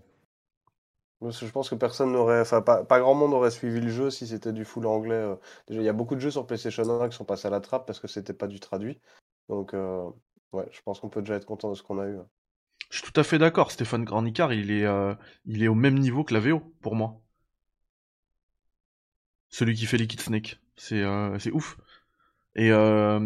[1.30, 4.26] Je pense que personne n'aurait, enfin pas, pas, grand monde aurait suivi le jeu si
[4.26, 5.14] c'était du full anglais.
[5.14, 5.36] Euh.
[5.68, 7.60] Déjà, il y a beaucoup de jeux sur PlayStation 1 qui sont passés à la
[7.60, 9.00] trappe parce que c'était pas du traduit.
[9.48, 10.04] Donc euh,
[10.52, 12.18] ouais, je pense qu'on peut déjà être content de ce qu'on a eu.
[12.94, 15.16] Je suis tout à fait d'accord, Stéphane Granicar, il est, euh,
[15.46, 17.20] il est au même niveau que la VO, pour moi.
[19.48, 20.60] Celui qui fait Liquid Snake.
[20.76, 21.76] C'est euh, ouf.
[22.54, 23.18] Et euh,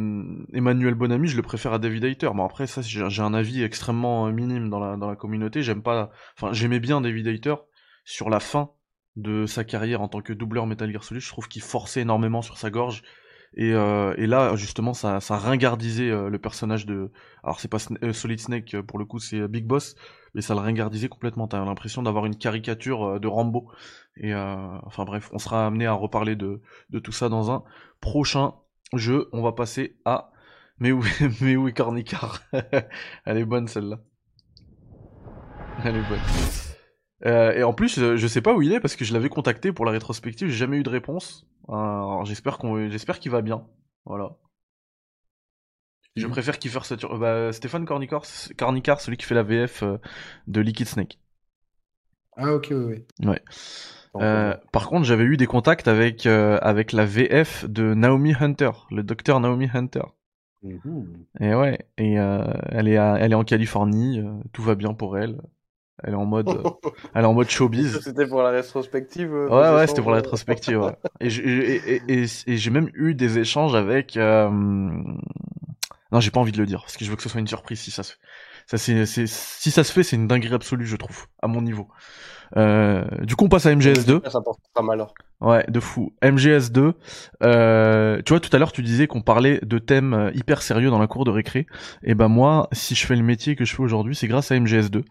[0.54, 2.30] Emmanuel Bonamy, je le préfère à David Hayter.
[2.34, 5.62] Bon après ça, j'ai un avis extrêmement minime dans la, dans la communauté.
[5.62, 7.56] J'aime pas, enfin j'aimais bien David Hayter
[8.06, 8.70] sur la fin
[9.16, 11.22] de sa carrière en tant que doubleur Metal Gear Solid.
[11.22, 13.02] Je trouve qu'il forçait énormément sur sa gorge.
[13.54, 17.10] Et, euh, et, là, justement, ça, ringardisait euh, le personnage de.
[17.42, 19.96] Alors, c'est pas euh, Solid Snake pour le coup, c'est Big Boss,
[20.34, 21.48] mais ça le ringardisait complètement.
[21.48, 23.70] T'as l'impression d'avoir une caricature de Rambo.
[24.16, 27.64] Et enfin bref, on sera amené à reparler de, de tout ça dans un
[28.00, 28.54] prochain
[28.94, 29.28] jeu.
[29.32, 30.32] On va passer à
[30.80, 31.02] mais où,
[31.40, 32.42] mais où est Cornicar
[33.24, 33.98] Elle est bonne celle-là.
[35.84, 36.18] Elle est bonne.
[37.26, 39.72] Euh, et en plus, je sais pas où il est parce que je l'avais contacté
[39.72, 41.46] pour la rétrospective, j'ai jamais eu de réponse.
[41.68, 43.66] Alors j'espère qu'on, j'espère qu'il va bien.
[44.04, 44.36] Voilà.
[46.18, 46.30] Je mmh.
[46.30, 47.18] préfère Kiefer Satur...
[47.18, 48.22] Bah, Stéphane Cornicar,
[48.56, 49.98] Cornicar, celui qui fait la VF euh,
[50.46, 51.18] de Liquid Snake.
[52.36, 53.04] Ah ok, oui.
[53.24, 53.42] Ouais.
[54.16, 58.70] Euh, par contre, j'avais eu des contacts avec euh, avec la VF de Naomi Hunter,
[58.90, 60.02] le docteur Naomi Hunter.
[60.62, 61.02] Mmh.
[61.40, 64.20] Et ouais, et elle est elle est en Californie,
[64.52, 65.40] tout va bien pour elle.
[66.04, 66.48] Elle est en mode,
[67.14, 68.00] elle est en mode showbiz.
[68.02, 69.34] C'était pour la rétrospective.
[69.34, 70.80] Euh, ouais, ouais, c'était pour la rétrospective.
[70.80, 70.96] Ouais.
[71.20, 72.26] et
[72.56, 74.16] j'ai même eu des échanges avec.
[74.16, 74.48] Euh...
[76.10, 77.48] Non, j'ai pas envie de le dire parce que je veux que ce soit une
[77.48, 78.14] surprise si ça se,
[78.70, 81.62] Ça, c'est, c'est, si ça se fait, c'est une dinguerie absolue, je trouve, à mon
[81.62, 81.88] niveau.
[82.56, 84.28] Euh, du coup, on passe à MGS2.
[84.28, 85.06] Ça porte pas mal.
[85.40, 86.12] Ouais, de fou.
[86.22, 86.92] MGS2.
[87.42, 90.90] Euh, tu vois, tout à l'heure, tu disais qu'on parlait de thèmes euh, hyper sérieux
[90.90, 91.66] dans la cour de récré.
[92.02, 94.56] Et ben moi, si je fais le métier que je fais aujourd'hui, c'est grâce à
[94.56, 95.02] MGS2,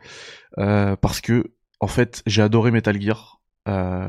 [0.59, 3.41] euh, parce que en fait, j'ai adoré Metal Gear.
[3.67, 4.07] Euh,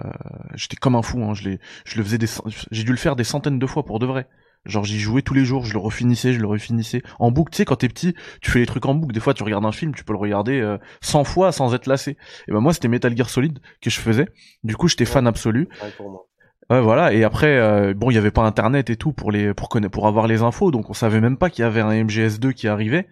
[0.55, 1.23] J'étais comme un fou.
[1.25, 1.33] Hein.
[1.33, 1.51] Je,
[1.87, 2.29] je le faisais des,
[2.71, 4.29] j'ai dû le faire des centaines de fois pour de vrai.
[4.65, 7.53] Genre j'y jouais tous les jours, je le refinissais, je le refinissais en boucle.
[7.53, 9.15] Tu sais, quand t'es petit, tu fais les trucs en boucle.
[9.15, 11.87] Des fois, tu regardes un film, tu peux le regarder euh, 100 fois sans être
[11.87, 12.17] lassé.
[12.49, 14.27] Et ben moi, c'était Metal Gear Solid que je faisais.
[14.65, 15.69] Du coup, j'étais fan absolu.
[15.83, 16.27] Ouais, pour moi.
[16.71, 17.15] Ouais, voilà.
[17.15, 19.93] Et après, euh, bon, il y avait pas Internet et tout pour les pour connaître,
[19.93, 22.69] pour avoir les infos, donc on savait même pas qu'il y avait un MGS2 qui
[22.69, 23.09] arrivait.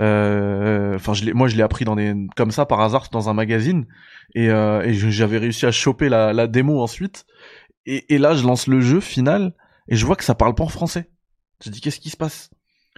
[0.00, 3.34] Euh, Enfin, je moi, je l'ai appris dans des comme ça par hasard dans un
[3.34, 3.86] magazine,
[4.34, 7.24] et, euh, et j'avais réussi à choper la, la démo ensuite.
[7.86, 9.54] Et, et là, je lance le jeu final
[9.90, 11.10] et je vois que ça parle pas en français.
[11.62, 12.50] Je dis qu'est-ce qui se passe?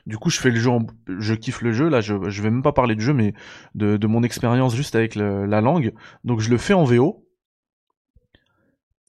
[0.07, 0.87] Du coup, je fais le jeu, en...
[1.19, 1.89] je kiffe le jeu.
[1.89, 3.35] Là, je je vais même pas parler du jeu, mais
[3.75, 5.93] de, de mon expérience juste avec le, la langue.
[6.25, 7.27] Donc, je le fais en VO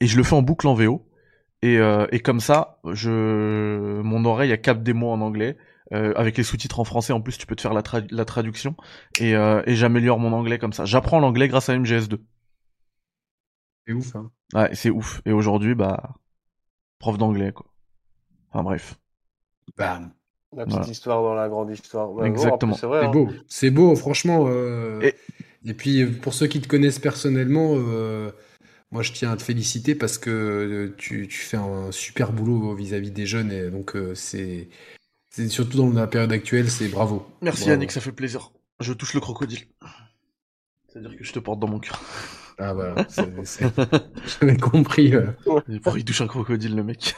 [0.00, 1.08] et je le fais en boucle en VO.
[1.62, 5.56] Et, euh, et comme ça, je mon oreille a capte des mots en anglais.
[5.92, 8.24] Euh, avec les sous-titres en français, en plus, tu peux te faire la, tra la
[8.24, 8.74] traduction
[9.20, 10.86] et, euh, et j'améliore mon anglais comme ça.
[10.86, 12.18] J'apprends l'anglais grâce à MGS2.
[13.86, 14.30] C'est ouf, hein.
[14.54, 15.20] Ouais, c'est ouf.
[15.26, 16.14] Et aujourd'hui, bah,
[16.98, 17.73] prof d'anglais, quoi.
[18.54, 18.94] Enfin bref.
[19.76, 20.12] Bam.
[20.56, 20.92] La petite Voilà.
[20.92, 22.12] histoire dans la grande histoire.
[22.12, 22.74] Ouais, Exactement.
[22.76, 23.00] C'est vrai.
[23.00, 23.10] C'est hein.
[23.10, 24.44] beau, c'est beau, franchement.
[24.48, 25.14] euh, Et-
[25.64, 25.74] Et...
[25.74, 28.30] puis, pour ceux qui te connaissent personnellement, euh,
[28.92, 32.74] moi, je tiens à te féliciter parce que euh, tu, tu fais un super boulot
[32.76, 33.50] vis-à-vis des jeunes.
[33.50, 34.68] Et donc, euh, c'est
[35.48, 37.26] surtout dans la période actuelle, c'est bravo.
[37.42, 37.72] Merci Bravo.
[37.72, 38.52] Yannick, ça fait plaisir.
[38.78, 39.64] Je touche le crocodile.
[40.88, 42.00] C'est-à-dire que je te porte dans mon cœur.
[42.58, 42.94] Ah, voilà,
[44.40, 45.12] j'avais compris.
[45.16, 45.32] euh.
[45.44, 47.16] Pourquoi il touche un crocodile, le mec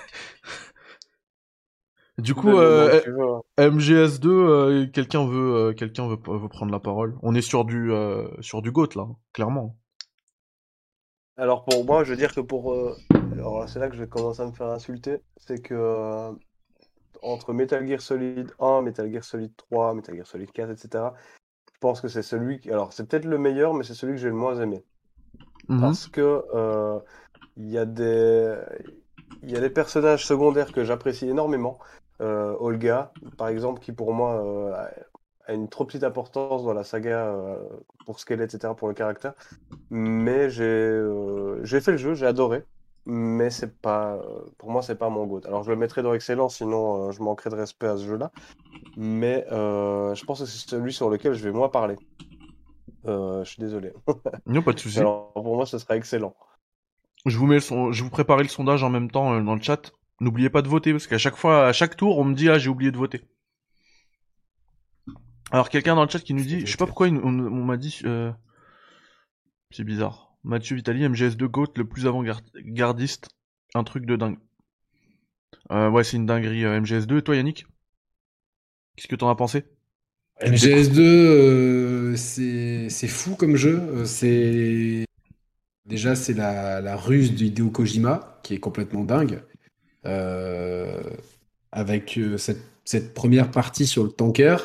[2.19, 3.41] Du coup, Donne le euh.
[3.59, 7.15] MGS2, euh, quelqu'un veut, euh, quelqu'un veut, veut prendre la parole.
[7.23, 7.93] On est sur du,
[8.41, 9.77] sur du GOAT là, hein, clairement.
[11.37, 12.75] Alors pour moi, je veux dire que pour...
[13.33, 15.21] Alors là, c'est là que je vais commencer à me faire insulter.
[15.37, 16.33] C'est que
[17.23, 21.05] entre Metal Gear Solid 1, Metal Gear Solid 3, Metal Gear Solid 4, etc.
[21.75, 22.71] Je pense que c'est celui qui...
[22.71, 24.83] Alors c'est peut-être le meilleur, mais c'est celui que j'ai le moins aimé.
[25.69, 25.81] Mhm.
[25.81, 26.43] Parce que
[27.59, 28.57] il y a des...
[29.43, 31.79] Il y a des personnages secondaires que j'apprécie énormément.
[32.21, 34.73] Euh, Olga, par exemple, qui pour moi euh,
[35.49, 37.57] a- une trop petite importance dans la saga euh,
[38.05, 39.35] pour ce qu'elle est, etc., pour le caractère.
[39.91, 42.65] Mais j'ai euh, fait le jeu, j'ai adoré.
[43.09, 45.41] Mais c'est pas, euh, pour moi, c'est pas mon goût.
[45.47, 48.33] Alors je le mettrai dans excellent, sinon je manquerai de respect à ce jeu-là.
[48.97, 51.97] Mais je pense que c'est celui sur lequel je vais moins parler.
[53.05, 53.93] Je suis désolé.
[54.47, 54.99] Non, pas de souci.
[54.99, 56.35] Alors pour moi, ce sera excellent.
[57.27, 59.93] Je vous mets le son, je vous le sondage en même temps dans le chat.
[60.21, 62.59] N'oubliez pas de voter parce qu'à chaque fois, à chaque tour, on me dit ah
[62.59, 63.23] j'ai oublié de voter.
[65.51, 67.77] Alors quelqu'un dans le chat qui nous dit, je sais pas pourquoi on, on m'a
[67.77, 68.33] dit, euh,
[69.71, 70.37] c'est bizarre.
[70.43, 73.29] Mathieu Vitali, MGS2 GOAT, le plus avant-gardiste,
[73.75, 74.39] un truc de dingue.
[75.73, 77.19] Euh, ouais, c'est une dinguerie euh, MGS2.
[77.19, 77.67] Et toi Yannick,
[78.97, 79.65] qu'est-ce que t'en as pensé?
[80.41, 84.05] MGS2, euh, c'est c'est fou comme jeu.
[84.05, 85.05] C'est
[85.87, 89.43] déjà c'est la, la ruse de Hideo Kojima qui est complètement dingue.
[90.07, 91.03] Euh,
[91.73, 94.57] avec euh, cette, première partie sur le tanker.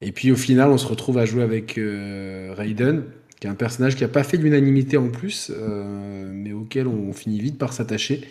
[0.00, 3.04] Et puis au final, on se retrouve à jouer avec euh, Raiden,
[3.38, 7.40] qui est un personnage qui n'a pas fait l'unanimité en plus, mais auquel on finit
[7.40, 8.22] vite par s'attacher.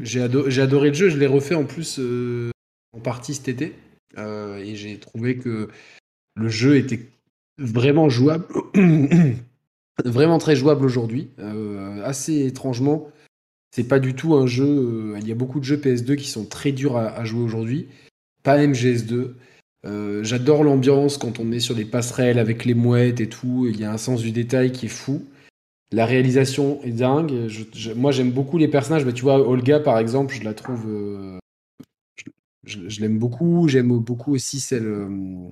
[0.00, 2.00] J'ai ado- j'ai adoré le jeu, je l'ai refait en plus
[2.92, 3.72] en partie cet été.
[4.18, 5.68] Et j'ai trouvé que
[6.34, 7.00] le jeu était
[7.58, 8.46] vraiment jouable.
[10.04, 11.30] vraiment très jouable aujourd'hui.
[12.02, 13.10] Assez étrangement,
[13.74, 14.64] c'est pas du tout un jeu.
[14.64, 17.42] euh, il y a beaucoup de jeux PS2 qui sont très durs à, à jouer
[17.42, 17.88] aujourd'hui.
[18.44, 19.34] Pas MGS2.
[19.84, 23.66] Euh, J'adore l'ambiance quand on est sur les passerelles avec les mouettes et tout.
[23.68, 25.24] Il y a un sens du détail qui est fou.
[25.92, 27.48] La réalisation est dingue.
[27.48, 29.04] Je- je- moi, j'aime beaucoup les personnages.
[29.04, 30.84] Bah, tu vois, Olga, par exemple, je la trouve.
[30.86, 31.38] euh,
[32.64, 33.66] je l'aime beaucoup.
[33.68, 34.86] J'aime beaucoup aussi celle.
[34.86, 35.48] euh,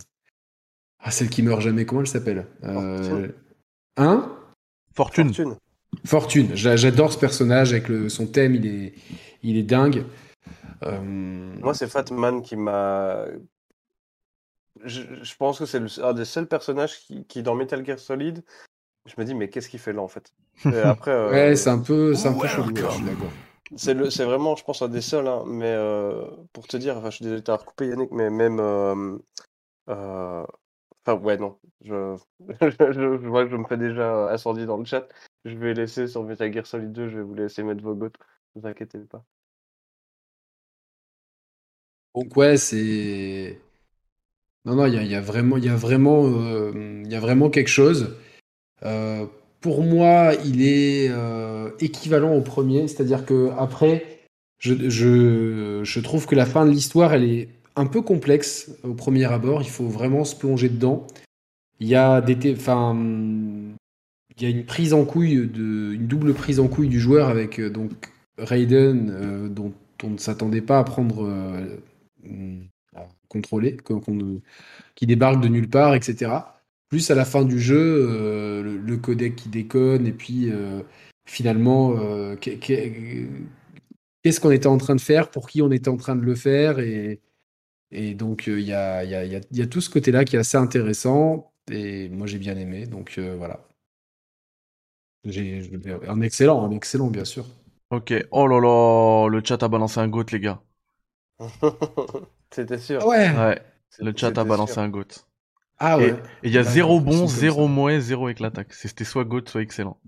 [1.01, 1.85] ah, celle qui meurt jamais.
[1.85, 2.47] Comment elle s'appelle?
[2.63, 3.33] Euh, Fortune.
[3.97, 4.37] Hein?
[4.95, 5.27] Fortune.
[5.35, 5.57] Fortune.
[6.05, 6.55] Fortune.
[6.55, 8.55] J'a- J'adore ce personnage avec le- son thème.
[8.55, 8.95] Il est,
[9.43, 10.05] il est dingue.
[10.85, 13.27] Euh, Moi, c'est Fatman qui m'a.
[14.85, 17.99] Je, je pense que c'est le- un des seuls personnages qui, qui, dans Metal Gear
[17.99, 18.43] Solid,
[19.07, 20.33] je me dis, mais qu'est-ce qu'il fait là en fait?
[20.65, 22.75] Et après, euh, Ouais, c'est un peu, c'est un peu chelou.
[22.75, 23.31] ouais, je suis d'accord.
[23.77, 25.29] c'est le- c'est vraiment, je pense, un des seuls.
[25.29, 28.31] hein, mais euh, pour te dire, enfin, je suis désolé de t'avoir coupé, Yannick, mais
[28.31, 28.59] même.
[28.61, 29.19] euh,
[29.91, 30.45] euh,
[31.05, 31.59] Enfin, ouais, non.
[31.85, 32.17] Je,
[32.61, 35.07] je, je- je vois que je me fais déjà incendier dans le chat.
[35.45, 38.07] Je vais laisser sur Metal Solid 2, je vais vous laisser mettre vos goûts.
[38.55, 39.25] Ne vous inquiétez pas.
[42.15, 43.59] Donc ouais, c'est
[44.65, 48.17] Non, non, il y a, vraiment, y euh, y a vraiment quelque chose.
[48.85, 49.27] Euh,
[49.61, 54.21] pour moi, il est euh, équivalent au premier, c'est-à-dire que après,
[54.59, 58.95] je, je, je trouve que la fin de l'histoire, elle est un peu complexe au
[58.95, 59.63] premier abord.
[59.63, 61.07] Il faut vraiment se plonger dedans.
[61.81, 62.95] Il y a des, enfin,
[64.37, 67.29] il y a une prise en couille de, une double prise en couille du joueur
[67.29, 67.93] avec donc
[68.39, 69.73] Raiden, dont
[70.03, 71.29] on ne s'attendait pas à prendre
[72.95, 73.77] à contrôler,
[74.95, 76.33] qui débarque de nulle part, etc.
[76.89, 80.83] Plus à la fin du jeu, euh, le, codec qui déconne, et puis euh,
[81.27, 86.17] finalement, euh, qu'est-ce qu'on était en train de faire, pour qui on était en train
[86.17, 87.21] de le faire, et,
[88.15, 92.57] donc il y, a, tout ce côté-là qui est assez intéressant, et moi j'ai bien
[92.57, 93.67] aimé, donc voilà.
[95.25, 95.63] J'ai
[96.09, 97.47] un excellent, un excellent bien sûr.
[97.91, 100.63] Ok, oh là là, le chat a balancé un goat les gars.
[102.51, 103.07] C'était sûr.
[103.07, 103.31] Ouais.
[103.31, 103.63] Ouais.
[103.99, 105.27] Le chat a balancé un GOAT.
[105.79, 106.15] Ah ouais.
[106.43, 108.73] Et il y a zéro bon, zéro mauvais, zéro éclataque.
[108.73, 109.99] C'était soit GOAT, soit excellent.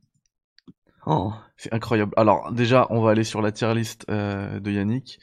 [1.07, 2.13] Oh, c'est incroyable.
[2.17, 5.19] Alors déjà, on va aller sur la tier list euh, de Yannick.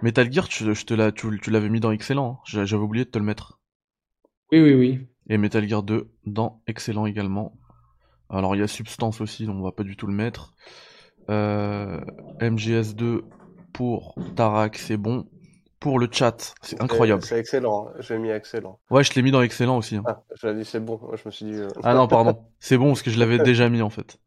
[0.00, 2.40] Metal Gear, tu, je te tu, tu l'avais mis dans excellent.
[2.40, 2.64] Hein.
[2.64, 3.58] J'avais oublié de te le mettre.
[4.52, 5.06] Oui, oui, oui.
[5.28, 7.58] Et Metal Gear 2 dans excellent également.
[8.30, 10.54] Alors il y a Substance aussi, donc on va pas du tout le mettre.
[11.30, 12.00] Euh,
[12.40, 13.22] MGS2
[13.72, 15.26] pour Tarak, c'est bon
[15.80, 16.54] pour le chat.
[16.62, 17.22] C'est incroyable.
[17.22, 17.88] C'est excellent.
[17.88, 17.92] Hein.
[18.00, 18.80] J'ai mis excellent.
[18.90, 19.96] Ouais, je l'ai mis dans excellent aussi.
[19.96, 20.02] Hein.
[20.06, 21.00] Ah, je dit c'est bon.
[21.14, 21.54] je me suis dit.
[21.54, 22.44] Euh, ah non, pardon.
[22.60, 24.18] C'est bon parce que je l'avais déjà mis en fait.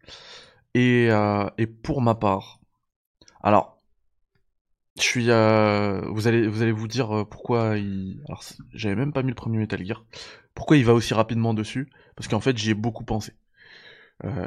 [0.74, 2.60] Et, euh, et pour ma part,
[3.44, 3.78] alors,
[4.98, 5.30] je suis.
[5.30, 8.22] Euh, vous allez vous allez vous dire pourquoi il.
[8.30, 8.44] Alors,
[8.74, 10.06] j'avais même pas mis le premier Metal Gear.
[10.54, 11.90] Pourquoi il va aussi rapidement dessus?
[12.16, 13.34] Parce qu'en fait, j'y ai beaucoup pensé.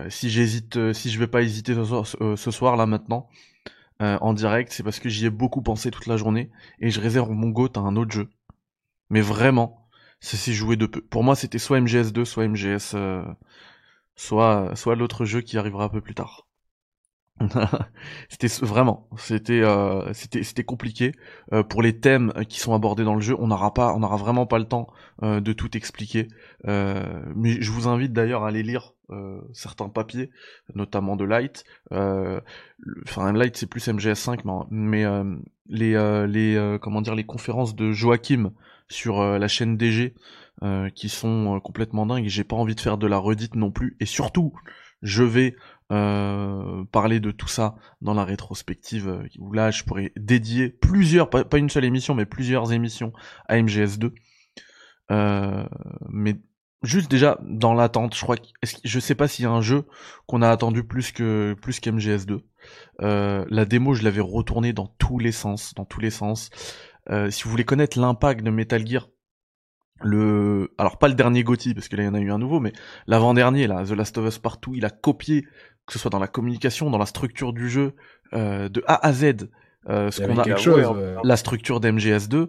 [0.09, 2.07] Si j'hésite, si je vais pas hésiter ce soir,
[2.37, 3.29] soir là maintenant,
[4.03, 6.51] euh, en direct, c'est parce que j'y ai beaucoup pensé toute la journée
[6.81, 8.29] et je réserve mon GOAT à un autre jeu.
[9.11, 9.89] Mais vraiment,
[10.20, 11.01] c'est si joué de peu.
[11.03, 13.25] Pour moi, c'était soit MGS2, soit MGS, euh,
[14.16, 16.43] soit, soit l'autre jeu qui arrivera un peu plus tard.
[18.28, 21.12] c'était vraiment, c'était, euh, c'était, c'était compliqué
[21.68, 23.35] pour les thèmes qui sont abordés dans le jeu.
[23.39, 24.87] On n'aura pas, on n'aura vraiment pas le temps
[25.22, 26.28] de tout expliquer.
[26.64, 30.30] mais je vous invite d'ailleurs à aller lire euh, certains papiers,
[30.74, 31.64] notamment de Light.
[31.93, 32.41] Euh,
[33.07, 35.93] enfin, Light c'est plus MGS5, mais, euh, les,
[36.26, 38.53] les comment dire les conférences de Joachim
[38.89, 40.14] sur la chaîne DG
[40.95, 42.28] qui sont complètement dingues.
[42.28, 43.97] J'ai pas envie de faire de la redite non plus.
[44.01, 44.55] Et surtout,
[45.03, 45.55] je vais
[46.90, 51.70] parler de tout ça dans la rétrospective où là je pourrais dédier plusieurs, pas, une
[51.70, 53.12] seule émission, mais plusieurs émissions
[53.49, 54.12] à MGS2.
[56.09, 56.36] mais
[56.84, 59.84] juste déjà dans l'attente, je crois je sais pas s'il y a un jeu
[60.26, 62.40] qu'on a attendu plus que plus qu'MGS2.
[63.01, 66.51] Euh, la démo, je l'avais retournée dans tous les sens, dans tous les sens.
[67.11, 69.09] Euh, si vous voulez connaître l'impact de Metal Gear,
[70.03, 72.38] le alors pas le dernier GOTY parce que là il y en a eu un
[72.38, 72.72] nouveau, mais
[73.07, 75.47] l'avant-dernier là, The Last of Us Partout, il a copié
[75.87, 77.95] que ce soit dans la communication, dans la structure du jeu,
[78.32, 79.49] euh, de A à Z,
[79.87, 80.87] ce qu'on a, chose,
[81.22, 82.49] la structure d'MGS2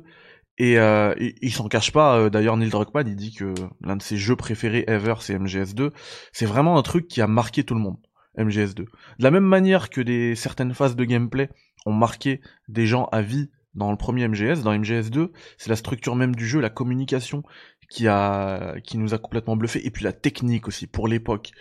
[0.57, 2.17] et, euh, il, s'en cache pas.
[2.17, 5.91] Euh, d'ailleurs, Neil Druckmann, il dit que l'un de ses jeux préférés ever, c'est MGS2.
[6.31, 7.97] C'est vraiment un truc qui a marqué tout le monde,
[8.37, 8.75] MGS2.
[8.75, 8.87] De
[9.19, 11.49] la même manière que des certaines phases de gameplay
[11.85, 16.15] ont marqué des gens à vie dans le premier MGS, dans MGS2, c'est la structure
[16.15, 17.43] même du jeu, la communication
[17.89, 21.51] qui a, qui nous a complètement bluffé, et puis la technique aussi pour l'époque.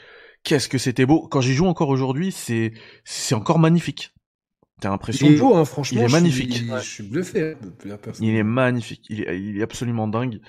[0.44, 1.26] Qu'est-ce que c'était beau.
[1.26, 2.72] Quand j'y joue encore aujourd'hui, c'est,
[3.04, 4.14] c'est encore magnifique.
[4.80, 5.26] T'as l'impression.
[5.26, 6.02] Il est beau, hein, franchement.
[6.02, 6.62] Il est magnifique.
[6.66, 7.56] Je suis, bluffé.
[7.86, 9.06] Hein, il est magnifique.
[9.08, 10.40] Il est, il est absolument dingue.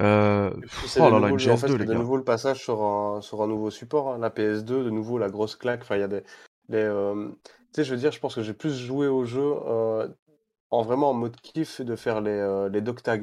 [0.00, 0.50] Euh...
[0.98, 1.94] Oh là là, une GS2, les gars.
[1.94, 5.18] De nouveau le passage sur un, sur un nouveau support, hein, la PS2, de nouveau
[5.18, 5.82] la grosse claque.
[5.82, 6.22] Enfin, il y a des.
[6.68, 7.28] des euh...
[7.74, 10.08] Tu sais, je veux dire, je pense que j'ai plus joué au jeu euh,
[10.70, 13.18] en vraiment en mode kiff de faire les, euh, les dog tags.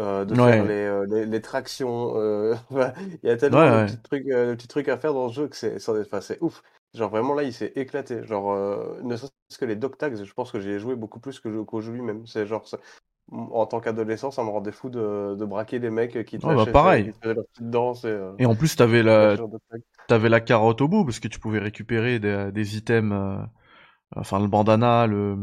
[0.00, 2.14] Euh, de faire les, euh, les, les, tractions.
[2.70, 5.32] il y a tellement ouais, de, petits trucs, de petits trucs à faire dans le
[5.32, 6.62] jeu que c'est enfin, ouf.
[6.94, 8.24] Genre vraiment là, il s'est éclaté.
[8.24, 11.20] Genre, euh, ne serait-ce que les dog tags, je pense que j'y ai joué beaucoup
[11.20, 12.26] plus que qu'au jeu lui-même.
[12.26, 12.64] C'est genre,
[13.30, 16.66] en tant qu'adolescent, ça me rendait fou de, de braquer des mecs qui te bah,
[16.66, 17.12] pareil.
[17.22, 18.04] Qui leur petite danse.
[18.04, 19.36] Et, euh, et en plus, t'avais la,
[20.08, 23.36] la carotte au bout parce que tu pouvais récupérer des, des items, euh,
[24.16, 25.36] enfin le bandana, le,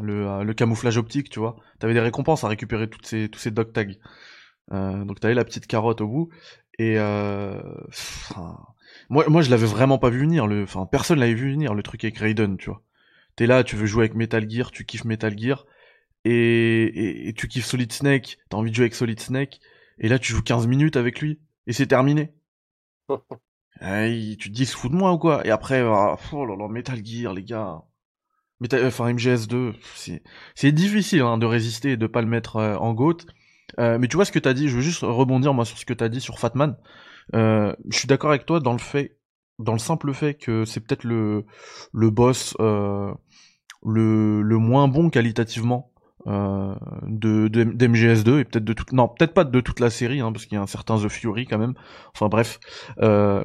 [0.00, 1.56] le, le, camouflage optique, tu vois.
[1.78, 3.86] T'avais des récompenses à récupérer toutes ces, tous ces dog tags.
[4.72, 6.28] Euh, donc t'avais la petite carotte au bout
[6.78, 7.60] et euh,
[9.08, 10.46] moi, moi, je l'avais vraiment pas vu venir.
[10.46, 12.82] Le, enfin, personne l'avait vu venir le truc avec Raiden, tu vois.
[13.36, 15.66] T'es là, tu veux jouer avec Metal Gear, tu kiffes Metal Gear,
[16.24, 19.60] et, et, tu kiffes Solid Snake, t'as envie de jouer avec Solid Snake,
[19.98, 22.34] et là tu joues 15 minutes avec lui, et c'est terminé.
[23.08, 25.46] tu te dis, se fout de moi ou quoi?
[25.46, 27.82] Et après, ah, oh là là, Metal Gear, les gars.
[28.62, 29.74] Metal, enfin, MGS2,
[30.54, 33.18] c'est, difficile hein, de résister et de pas le mettre euh, en GOAT.
[33.80, 35.84] Euh, mais tu vois ce que t'as dit, je veux juste rebondir moi sur ce
[35.84, 36.76] que t'as dit sur Fatman.
[37.34, 39.18] Euh, je suis d'accord avec toi dans le fait,
[39.58, 41.44] dans le simple fait que c'est peut-être le
[41.92, 43.12] le boss euh,
[43.84, 45.92] le le moins bon qualitativement
[46.26, 46.74] euh,
[47.06, 50.32] de, de d'MGS2 et peut-être de toute non peut-être pas de toute la série hein,
[50.32, 51.74] parce qu'il y a un certain The Fury quand même.
[52.14, 52.60] Enfin bref,
[53.00, 53.42] euh,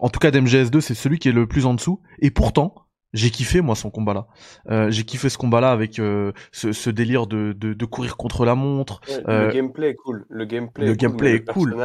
[0.00, 3.30] en tout cas d'MGS2 c'est celui qui est le plus en dessous et pourtant j'ai
[3.30, 4.26] kiffé moi son combat là.
[4.70, 8.16] Euh, j'ai kiffé ce combat là avec euh, ce, ce, délire de, de, de, courir
[8.16, 9.00] contre la montre.
[9.08, 10.26] Ouais, euh, le gameplay est cool.
[10.28, 11.76] Le gameplay, le est gameplay cool, est cool.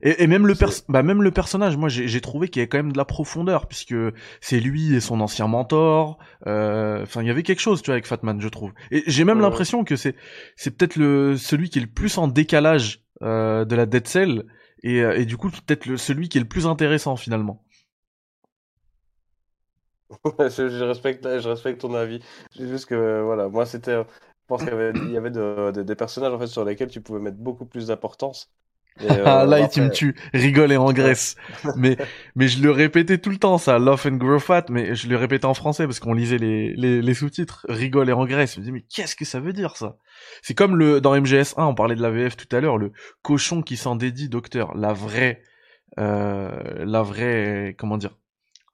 [0.00, 2.68] Et, et, même le pers bah même le personnage, moi j'ai trouvé qu'il y avait
[2.68, 3.96] quand même de la profondeur puisque
[4.40, 6.18] c'est lui et son ancien mentor.
[6.46, 8.72] Euh, Enfin, il y avait quelque chose, tu vois, avec Fatman, je trouve.
[8.92, 9.42] Et j'ai même Ouais.
[9.42, 10.14] l'impression que c'est
[10.56, 14.44] c'est peut-être le celui qui est le plus en décalage euh, de la Dead Cell
[14.84, 17.64] et, euh, et du coup peut-être le celui qui est le plus intéressant finalement.
[20.38, 22.20] Je, je respecte, je respecte ton avis.
[22.58, 23.92] Juste que, voilà, moi, c'était.
[24.02, 26.64] Je pense qu'il y avait, il y avait de- de- des personnages en fait, sur
[26.64, 28.50] lesquels tu pouvais mettre beaucoup plus d'importance.
[29.00, 30.16] Et, euh, Ah, là, après- tu me tues.
[30.32, 31.36] Rigole et engraisse.
[31.76, 31.96] mais,
[32.34, 33.78] mais je le répétais tout le temps, ça.
[33.78, 37.02] Love and grow fat, mais je le répétais en français parce qu'on lisait les, les,
[37.02, 37.66] les sous-titres.
[37.68, 38.54] Rigole et engraisse.
[38.54, 39.98] Je me dis, mais qu'est-ce que ça veut dire, ça?
[40.42, 42.92] C'est comme le, dans MGS1, on parlait de la VF tout à l'heure, le
[43.22, 44.74] cochon qui s'en dédie, docteur.
[44.74, 45.42] La vraie,
[45.98, 48.16] euh, la vraie, comment dire?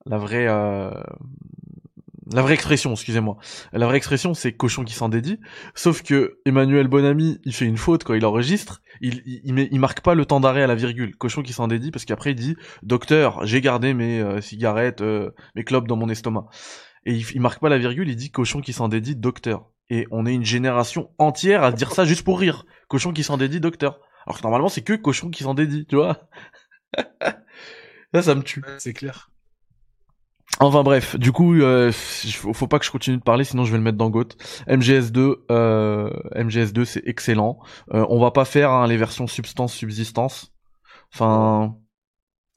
[0.07, 0.91] La vraie, euh,
[2.33, 3.37] la vraie expression, excusez-moi.
[3.73, 5.39] La vraie expression, c'est cochon qui s'en dédie.
[5.75, 8.81] Sauf que Emmanuel Bonamy, il fait une faute quand il enregistre.
[9.01, 11.17] Il, il, il, marque pas le temps d'arrêt à la virgule.
[11.17, 15.31] Cochon qui s'en dédie parce qu'après il dit Docteur, j'ai gardé mes euh, cigarettes, euh,
[15.55, 16.47] mes clopes dans mon estomac.
[17.05, 19.71] Et il, il marque pas la virgule, il dit cochon qui s'en dédie, docteur.
[19.91, 22.65] Et on est une génération entière à dire ça juste pour rire.
[22.89, 24.01] Cochon qui s'en dédie, docteur.
[24.27, 26.27] Alors que normalement c'est que cochon qui s'en dédie, tu vois.
[28.15, 28.63] Là ça me tue.
[28.79, 29.31] C'est clair.
[30.61, 33.73] Enfin bref, du coup, euh, faut faut pas que je continue de parler, sinon je
[33.73, 34.29] vais le mettre dans Goat.
[34.69, 37.59] MGS2, euh, MGS2, c'est excellent.
[37.93, 40.53] Euh, on va pas faire hein, les versions substance subsistance.
[41.13, 41.75] Enfin,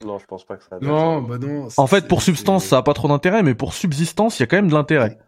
[0.04, 0.78] Non, je pense pas que ça.
[0.80, 1.68] Non, bah non.
[1.76, 4.46] en fait, pour substance, ça a pas trop d'intérêt, mais pour subsistance, il y a
[4.46, 5.18] quand même de l'intérêt.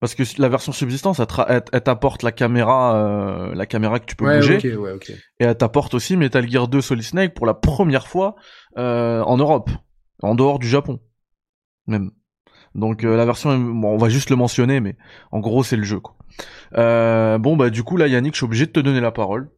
[0.00, 4.24] Parce que la version subsistance, elle, t'apporte la caméra, euh, la caméra que tu peux
[4.26, 5.10] Ouais, bouger, ok, ouais, ok.
[5.10, 8.36] et elle t'apporte aussi Metal Gear 2 Solid Snake pour la première fois
[8.78, 9.70] euh, en Europe,
[10.22, 11.00] en dehors du Japon,
[11.88, 12.10] même.
[12.74, 14.96] Donc euh, la version, bon, on va juste le mentionner, mais
[15.32, 16.00] en gros c'est le jeu.
[16.00, 16.16] Quoi.
[16.76, 19.50] Euh, bon bah du coup là Yannick, je suis obligé de te donner la parole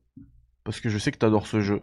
[0.65, 1.83] parce que je sais que t'adores ce jeu.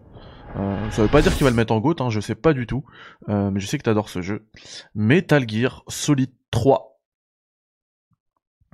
[0.55, 2.53] Euh, ça veut pas dire qu'il va le mettre en GOAT, hein, je sais pas
[2.53, 2.85] du tout,
[3.29, 4.47] euh, mais je sais que t'adores ce jeu.
[4.95, 6.99] Metal Gear Solid 3.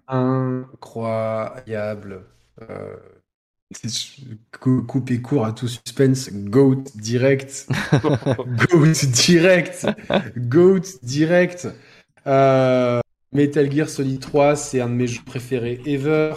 [0.07, 1.65] Incroyable.
[4.59, 6.29] Cou- couper court à tout suspense.
[6.31, 7.67] Goat direct.
[8.71, 9.85] Goat direct.
[10.37, 11.67] Goat direct.
[12.27, 12.99] Euh,
[13.33, 16.33] Metal Gear Solid 3, c'est un de mes jeux préférés ever.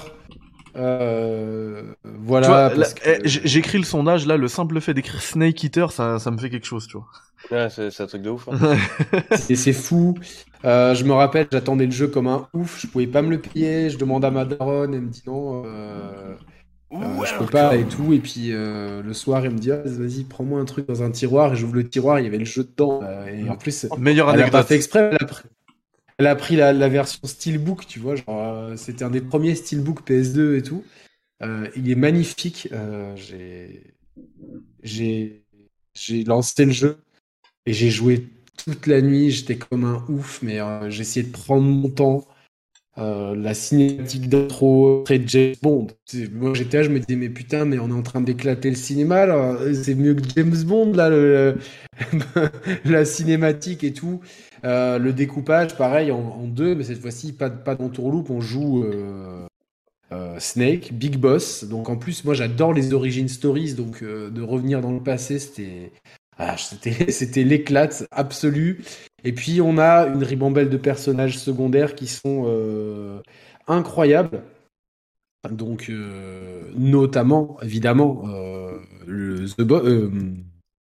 [0.76, 2.70] Euh, voilà.
[2.70, 6.38] Que- eh, j'écris le sondage là, le simple fait d'écrire Snake Eater, ça, ça me
[6.38, 7.06] fait quelque chose, tu vois.
[7.50, 8.48] Ouais, c'est c'est un truc de ouf.
[8.48, 8.76] hein.
[9.48, 10.14] Et c'est fou.
[10.64, 12.80] Euh, je me rappelle, j'attendais le jeu comme un ouf.
[12.80, 13.88] Je pouvais pas me le payer.
[13.88, 16.34] Je demande à ma daronne, elle me dit non, euh,
[17.02, 18.12] euh, je peux pas et tout.
[18.12, 21.10] Et puis euh, le soir, elle me dit ah, vas-y, prends-moi un truc dans un
[21.10, 21.52] tiroir.
[21.52, 23.00] Et j'ouvre le tiroir, il y avait le jeu dedans.
[23.02, 25.10] Euh, et en plus, Meilleure elle a pas fait exprès.
[25.10, 25.48] Elle a pris,
[26.18, 28.16] elle a pris la, la version Steelbook, tu vois.
[28.16, 30.82] Genre, euh, c'était un des premiers Steelbook PS2 et tout.
[31.42, 32.68] Euh, il est magnifique.
[32.72, 33.94] Euh, j'ai,
[34.82, 35.44] j'ai,
[35.94, 36.98] j'ai lancé le jeu
[37.66, 38.26] et j'ai joué
[38.56, 39.30] toute la nuit.
[39.30, 42.26] J'étais comme un ouf, mais euh, j'ai essayé de prendre mon temps.
[42.98, 45.88] Euh, la cinématique d'intro, très James Bond.
[46.32, 48.76] Moi j'étais là, je me disais, mais putain, mais on est en train d'éclater le
[48.76, 49.26] cinéma.
[49.74, 51.10] C'est mieux que James Bond là,
[52.84, 54.20] la cinématique et tout.
[54.64, 59.46] Euh, le découpage, pareil, en, deux, mais cette fois-ci, pas, pas d'entourloupe, on joue euh,
[60.38, 61.64] Snake, Big Boss.
[61.64, 65.92] Donc en plus, moi j'adore les origin stories, donc de revenir dans le passé, c'était
[66.38, 66.56] ah,
[67.08, 68.82] c'était l'éclate absolue.
[69.24, 73.20] Et puis on a une ribambelle de personnages secondaires qui sont euh,
[73.66, 74.42] incroyables.
[75.50, 78.78] Donc euh, notamment, évidemment, euh,
[79.56, 79.62] The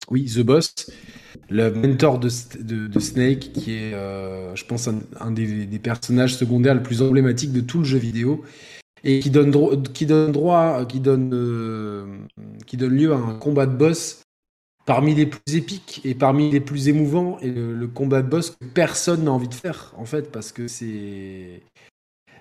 [0.10, 0.74] oui, The Boss,
[1.50, 7.52] le mentor de, Snake, qui est, je pense, un, des, personnages secondaires le plus emblématique
[7.52, 8.42] de tout le jeu vidéo
[9.04, 11.30] et qui donne, droit, qui donne
[12.80, 14.24] lieu à un combat de boss
[14.88, 18.66] parmi les plus épiques et parmi les plus émouvants et le, combat de boss que
[18.66, 21.62] personne n'a envie de faire en fait parce que c'est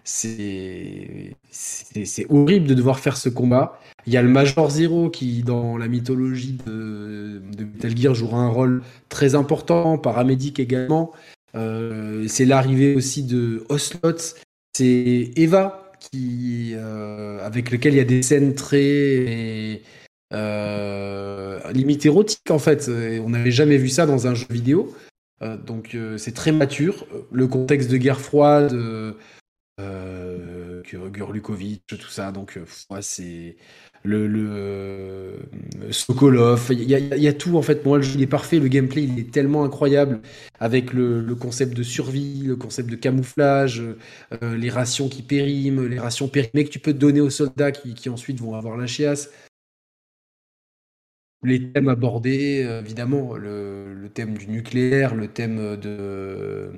[0.04, 3.80] c'est c'est horrible de devoir faire ce combat.
[4.06, 8.38] Il y a le Major Zero qui dans la mythologie de, de Metal Gear jouera
[8.38, 11.10] un rôle très important, paramédic également.
[11.56, 14.36] Euh, c'est l'arrivée aussi de Ocelot,
[14.76, 19.82] c'est Eva qui, euh, avec lequel il y a des scènes très
[20.32, 22.88] limite érotiques en fait.
[22.88, 24.94] On n'avait jamais vu ça dans un jeu vidéo.
[25.42, 27.06] Euh, donc euh, c'est très mature.
[27.30, 28.72] Le contexte de guerre froide,
[29.78, 32.32] euh, Gurlukovic, tout ça.
[32.32, 32.58] Donc
[33.00, 33.56] c'est
[34.02, 35.36] le,
[35.90, 36.68] Sokolov.
[36.70, 37.84] Il y, a, tout en fait.
[37.84, 38.58] Moi, le jeu il est parfait.
[38.58, 40.20] Le gameplay il est tellement incroyable
[40.60, 43.82] avec le, concept de survie, le concept de camouflage,
[44.42, 47.94] euh, les rations qui périment, les rations périmées que tu peux donner aux soldats qui,
[47.94, 49.30] qui ensuite vont avoir la chiasse
[51.42, 56.72] les thèmes abordés, évidemment, le, thème du nucléaire, le thème de,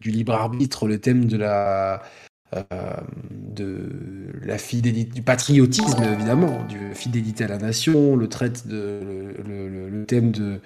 [0.00, 2.02] du libre arbitre, le thème de la,
[2.54, 2.64] euh,
[3.30, 3.88] de
[4.42, 10.60] la fidélité, du patriotisme, évidemment, du fidélité à la nation, le de, le, thème de,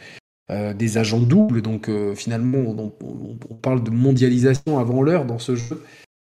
[0.50, 1.62] euh, des agents doubles.
[1.62, 5.80] Donc euh, finalement, on, on, on, parle de mondialisation avant l'heure dans ce jeu.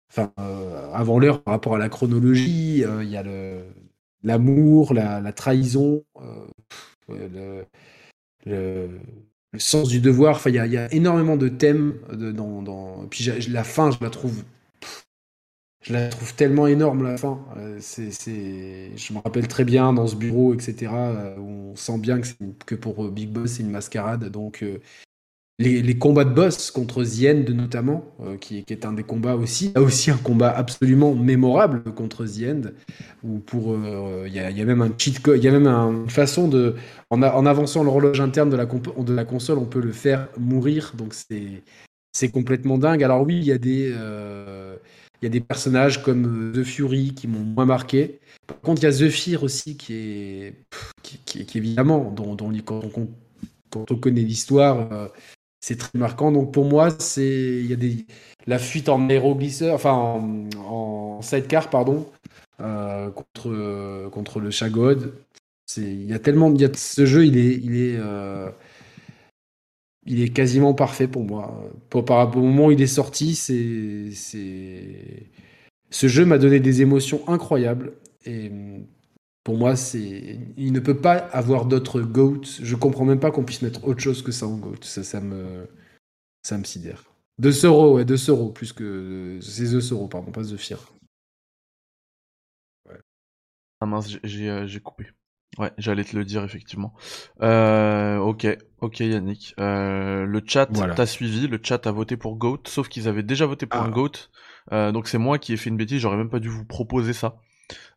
[0.10, 0.32] Enfin,
[0.94, 3.64] avant l'heure par rapport à la chronologie, il y a le
[4.24, 6.45] l'amour, la, la, trahison, euh,
[7.09, 7.65] le,
[8.45, 8.89] le,
[9.57, 10.38] sens du devoir.
[10.38, 13.07] Enfin, il y, y, a énormément de thèmes dans, dans...
[13.09, 14.43] Puis la fin, je la trouve.
[15.84, 17.43] Je la trouve tellement énorme la fin.
[17.57, 18.95] Euh, c'est, c'est...
[18.95, 22.28] Je me rappelle très bien dans ce bureau, etc., euh, on sent bien que,
[22.67, 24.30] que pour Big Boss, c'est une mascarade.
[24.30, 24.63] Donc,
[25.62, 29.78] les, combats de boss contre Zien notamment, euh, qui, est un des combats aussi, il
[29.78, 32.74] a aussi un combat absolument mémorable contre Zien,
[33.24, 35.51] où pour il euh, y, a, y, a même un cheat code, il y a
[35.51, 36.76] même un, une façon de,
[37.09, 41.64] en, avançant l'horloge interne de la, console, on peut le faire mourir, donc c'est
[42.14, 43.03] c'est complètement dingue.
[43.03, 44.76] Alors oui, il y a des euh,
[45.22, 48.20] il y a des personnages comme The Fury qui m'ont moins marqué.
[48.47, 50.55] Par contre, il y a The aussi qui est
[51.03, 53.07] qui, qui, évidemment dont, dont quand, on,
[53.70, 55.12] quand on connaît l'histoire
[55.62, 56.32] c'est très marquant.
[56.32, 57.24] Donc pour moi, c'est
[57.62, 58.05] il y a des
[58.47, 62.07] la fuite en aéroglisseur, enfin en, en sidecar pardon,
[62.62, 65.14] euh, contre contre le Chagod.
[65.68, 68.49] C'est il y a tellement il y a, ce jeu, il est il est euh,
[70.05, 71.72] il est quasiment parfait pour moi.
[71.89, 75.28] Pour, par rapport au moment où il est sorti, c'est c'est
[75.89, 77.93] ce jeu m'a donné des émotions incroyables
[78.26, 78.51] et
[79.44, 82.60] pour moi, c'est il ne peut pas avoir d'autres goats.
[82.62, 84.76] Je comprends même pas qu'on puisse mettre autre chose que ça en goat.
[84.82, 85.68] Ça, ça me
[86.44, 87.04] ça me sidère.
[87.39, 90.80] De Soro, ouais, de Soro, plus que c'est The Soro, pardon, pas The Fear.
[92.88, 93.00] Ouais.
[93.80, 95.08] Ah mince, j'ai euh, coupé.
[95.58, 96.94] Ouais, j'allais te le dire effectivement.
[97.42, 98.48] Euh, ok,
[98.80, 99.54] ok Yannick.
[99.60, 100.96] Euh, le chat voilà.
[100.96, 103.86] t'a suivi, le chat a voté pour Goat, sauf qu'ils avaient déjà voté pour ah.
[103.86, 104.30] un Goat.
[104.72, 107.12] Euh, donc c'est moi qui ai fait une bêtise, j'aurais même pas dû vous proposer
[107.12, 107.36] ça.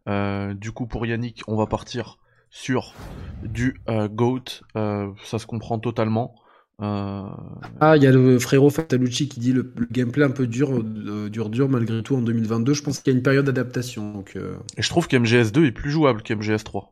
[0.08, 2.18] Euh, du coup, pour Yannick, on va partir
[2.50, 2.94] sur
[3.42, 4.44] du euh, GOAT.
[4.76, 6.34] Euh, ça se comprend totalement.
[6.80, 10.82] Ah, il y a le frérot Fatalucci qui dit le, le gameplay un peu dur,
[10.82, 12.74] dur, dur malgré tout en 2022.
[12.74, 14.12] Je pense qu'il y a une période d'adaptation.
[14.12, 16.88] Donc, Et je trouve qu'MGS2 est plus jouable qu'MGS3.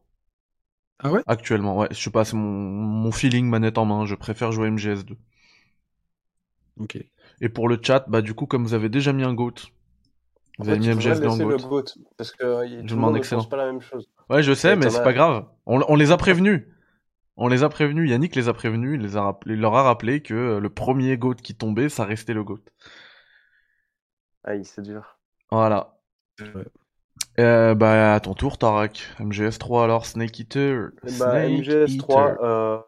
[1.00, 1.22] Ah ouais?
[1.26, 1.88] Actuellement, ouais.
[1.90, 4.06] Je sais pas, c'est mon, mon feeling manette en main.
[4.06, 5.16] Je préfère jouer MGS2.
[6.78, 6.98] Ok.
[7.40, 9.54] Et pour le chat, bah du coup, comme vous avez déjà mis un GOAT,
[10.59, 11.84] vous avez mis MGS dans le GOAT.
[12.16, 14.09] Parce que euh, tout le monde ne pense pas la même chose.
[14.28, 15.46] Ouais, je sais, mais c'est pas grave.
[15.66, 16.66] On, on, les a prévenus.
[17.36, 18.11] On les a prévenus.
[18.11, 18.98] Yannick les a prévenus.
[18.98, 21.88] Il, les a rappelé, il leur a rappelé que euh, le premier GOAT qui tombait,
[21.88, 22.61] ça restait le GOAT.
[24.44, 25.18] Aïe, c'est dur.
[25.50, 25.98] Voilà.
[26.40, 26.64] Ouais.
[27.40, 29.09] Euh, bah, à ton tour, Tarak.
[29.18, 30.90] MGS3 alors, Snake Eater.
[31.03, 32.78] Bah, Snake MGS3, euh,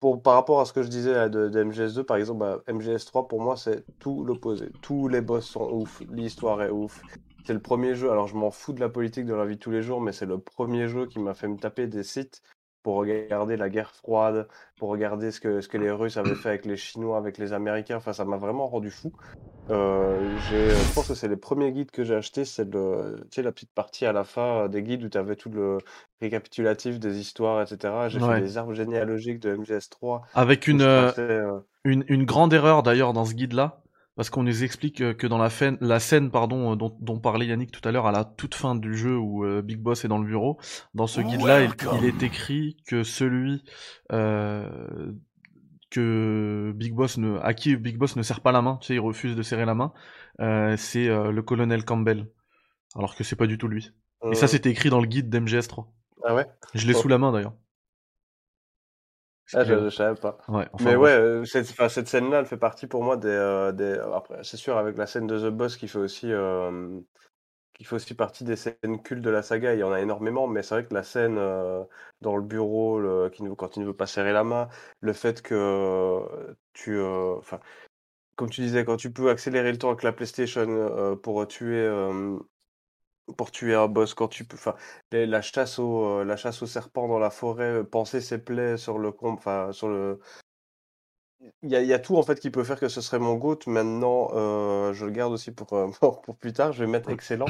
[0.00, 3.28] pour, par rapport à ce que je disais de, de MGS2, par exemple, bah, MGS3,
[3.28, 4.70] pour moi, c'est tout l'opposé.
[4.80, 7.02] Tous les boss sont ouf, l'histoire est ouf.
[7.44, 9.60] C'est le premier jeu, alors je m'en fous de la politique de la vie de
[9.60, 12.42] tous les jours, mais c'est le premier jeu qui m'a fait me taper des sites
[12.82, 16.48] pour regarder la guerre froide, pour regarder ce que, ce que les Russes avaient fait
[16.48, 17.96] avec les Chinois, avec les Américains.
[17.96, 19.12] Enfin, ça m'a vraiment rendu fou.
[19.70, 23.42] Euh, je pense que c'est les premiers guides que j'ai achetés, c'est le, tu sais,
[23.42, 25.78] la petite partie à la fin des guides où tu avais tout le
[26.20, 27.94] récapitulatif des histoires, etc.
[28.08, 28.36] J'ai ouais.
[28.36, 30.22] fait des arbres généalogiques de MGS3.
[30.34, 31.60] Avec une, pensais, euh...
[31.84, 33.80] une, une grande erreur d'ailleurs dans ce guide-là,
[34.16, 37.70] parce qu'on nous explique que dans la, fin, la scène pardon, dont, dont, parlait Yannick
[37.70, 40.18] tout à l'heure, à la toute fin du jeu où euh, Big Boss est dans
[40.18, 40.58] le bureau,
[40.94, 43.64] dans ce guide-là, il, il, est écrit que celui
[44.12, 45.12] euh,
[45.90, 48.94] que Big Boss ne, à qui Big Boss ne serre pas la main, tu sais,
[48.94, 49.92] il refuse de serrer la main,
[50.40, 52.28] euh, c'est euh, le colonel Campbell,
[52.94, 53.90] alors que c'est pas du tout lui.
[54.30, 55.86] Et ça, c'était écrit dans le guide d'MGS3.
[56.24, 56.46] Ah ouais?
[56.74, 57.00] Je l'ai oh.
[57.00, 57.54] sous la main d'ailleurs.
[59.54, 60.38] Ah, je, je, savais pas.
[60.48, 63.28] Ouais, enfin, mais ouais, euh, cette, cette scène-là, elle fait partie pour moi des.
[63.28, 63.98] Euh, des...
[64.14, 66.32] Après, c'est sûr, avec la scène de The Boss qui fait aussi.
[66.32, 67.00] Euh,
[67.74, 70.46] qui fait aussi partie des scènes cultes de la saga, il y en a énormément,
[70.46, 71.82] mais c'est vrai que la scène euh,
[72.20, 74.68] dans le bureau, le, qui, quand il ne veut pas serrer la main,
[75.00, 76.20] le fait que
[76.72, 77.00] tu.
[77.00, 77.60] Enfin
[78.36, 81.86] comme tu disais, quand tu peux accélérer le temps avec la PlayStation pour tuer
[83.36, 84.74] pour tuer un boss quand tu peux enfin
[85.12, 89.12] la chasse au la chasse au serpent dans la forêt penser ses plaies sur le
[89.22, 90.20] enfin sur le
[91.62, 93.34] il y, a, y, a, tout en fait qui peut faire que ce serait mon
[93.34, 93.60] GOAT.
[93.66, 94.28] Maintenant,
[94.92, 95.68] je le garde aussi pour,
[96.00, 96.72] pour, pour, plus tard.
[96.72, 97.46] Je vais mettre excellent.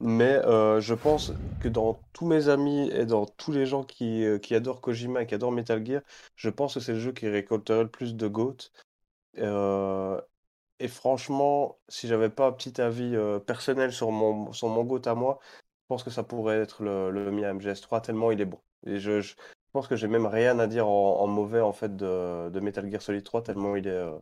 [0.00, 4.54] Mais je pense que dans tous mes amis et dans tous les gens qui, qui
[4.54, 6.02] adorent Kojima et qui adorent Metal Gear,
[6.36, 8.70] je pense que c'est le jeu qui récolterait le plus de GOAT.
[10.82, 15.02] Et franchement, si j'avais pas un petit avis euh, personnel sur mon, sur mon GOAT
[15.06, 18.46] à moi, je pense que ça pourrait être le, le mien MGS3 tellement il est
[18.46, 18.58] bon.
[18.84, 19.20] Et je,
[19.72, 23.00] pense que j'ai même rien à dire en, mauvais en fait de, de, Metal Gear
[23.00, 24.18] Solid 3 tellement il est, euh,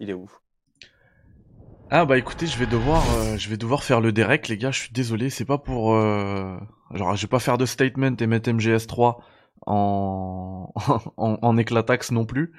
[0.00, 0.40] il est ouf.
[1.90, 4.72] Ah bah écoutez, je vais devoir, euh, je vais devoir faire le direct les gars.
[4.72, 8.50] Je suis désolé, c'est pas pour, genre je vais pas faire de statement et mettre
[8.50, 9.18] MGS3
[9.66, 10.72] en,
[11.16, 12.52] en, en éclataxe non plus.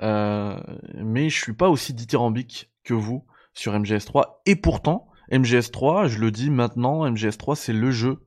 [0.00, 4.24] mais je suis pas aussi dithyrambique vous sur MGS3.
[4.46, 8.18] Et pourtant, MGS3, je le dis maintenant, MGS3 c'est le jeu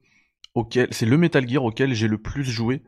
[0.54, 2.84] auquel, c'est le Metal Gear auquel j'ai le plus joué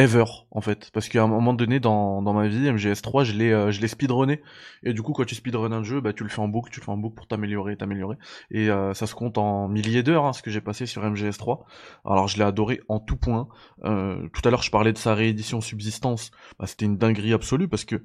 [0.00, 0.90] ever en fait.
[0.92, 3.88] Parce qu'à un moment donné dans, dans ma vie MGS3 je l'ai euh, je l'ai
[3.88, 4.40] speedrunné.
[4.82, 6.80] Et du coup quand tu speedrun un jeu bah tu le fais en boucle tu
[6.80, 8.16] le fais en boucle pour t'améliorer t'améliorer.
[8.50, 11.60] Et euh, ça se compte en milliers d'heures hein, ce que j'ai passé sur MGS3
[12.04, 13.48] alors je l'ai adoré en tout point.
[13.84, 16.30] Euh, tout à l'heure je parlais de sa réédition subsistance.
[16.58, 18.04] Bah, c'était une dinguerie absolue parce que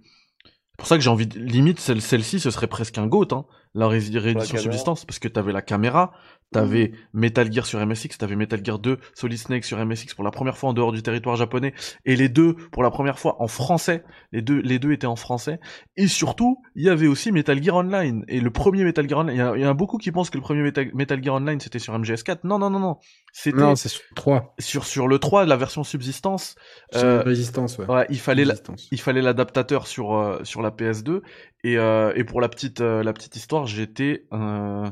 [0.78, 1.40] pour ça que j'ai envie de...
[1.40, 3.46] limite celle celle-ci ce serait presque un goat hein,
[3.76, 6.14] la réédition subsistance parce que t'avais la caméra,
[6.52, 7.20] t'avais mmh.
[7.20, 10.58] Metal Gear sur MSX, t'avais Metal Gear 2 Solid Snake sur MSX pour la première
[10.58, 11.74] fois en dehors du territoire japonais
[12.06, 14.04] et les deux pour la première fois en français.
[14.32, 15.60] Les deux les deux étaient en français
[15.98, 19.54] et surtout, il y avait aussi Metal Gear Online et le premier Metal Gear Online,
[19.56, 21.98] il y, a, beaucoup qui pensent que le premier Metal, Metal Gear Online c'était sur
[22.00, 22.40] MGS4.
[22.46, 22.98] Non non non non.
[23.34, 24.56] C'était Non, c'est sur 3.
[24.60, 26.56] Sur sur le 3 la version subsistance
[26.96, 27.86] euh, résistance ouais.
[27.88, 28.06] ouais.
[28.10, 28.46] il fallait
[28.92, 31.22] il fallait l'adaptateur sur euh, sur la PS2
[31.66, 34.88] et, euh, et pour la petite euh, la petite histoire, j'étais euh,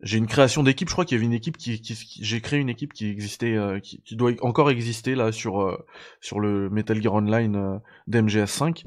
[0.00, 0.88] j'ai une création d'équipe.
[0.88, 1.82] Je crois qu'il y avait une équipe qui,
[2.22, 5.78] j'ai créé une équipe qui existait, qui, doit encore exister là sur
[6.22, 7.78] sur le Metal Gear Online euh,
[8.08, 8.84] d'MGS5.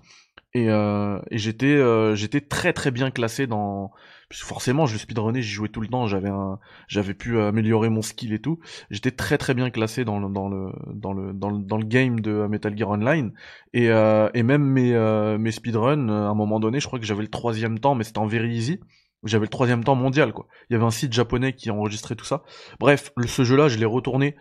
[0.56, 1.80] Et, et j'étais
[2.16, 3.92] j'étais très très bien classé dans
[4.32, 8.34] forcément je speedrunné j'y jouais tout le temps j'avais un j'avais pu améliorer mon skill
[8.34, 8.60] et tout
[8.90, 11.86] j'étais très très bien classé dans le dans le dans le dans le, dans le
[11.86, 13.34] game de Metal Gear Online
[13.74, 17.30] et et même mes mes speedruns à un moment donné je crois que j'avais le
[17.30, 18.80] troisième temps mais c'était en very easy
[19.24, 20.48] j'avais le troisième temps mondial, quoi.
[20.70, 22.44] Il y avait un site japonais qui enregistrait tout ça.
[22.80, 24.36] Bref, ce jeu-là, je l'ai retourné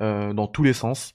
[0.00, 1.14] euh, dans tous les sens.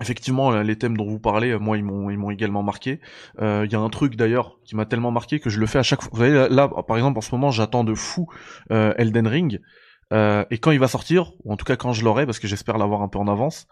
[0.00, 3.00] Effectivement, les thèmes dont vous parlez, euh, moi, ils m'ont, ils m'ont également marqué.
[3.40, 5.78] Euh, il y a un truc d'ailleurs qui m'a tellement marqué que je le fais
[5.78, 6.10] à chaque fois.
[6.12, 8.26] Vous voyez, là, par exemple, en ce moment, j'attends de fou
[8.70, 9.60] Elden Ring.
[10.12, 12.76] et quand il va sortir, ou en tout cas quand je l'aurai, parce que j'espère
[12.76, 13.68] l'avoir un peu en avance,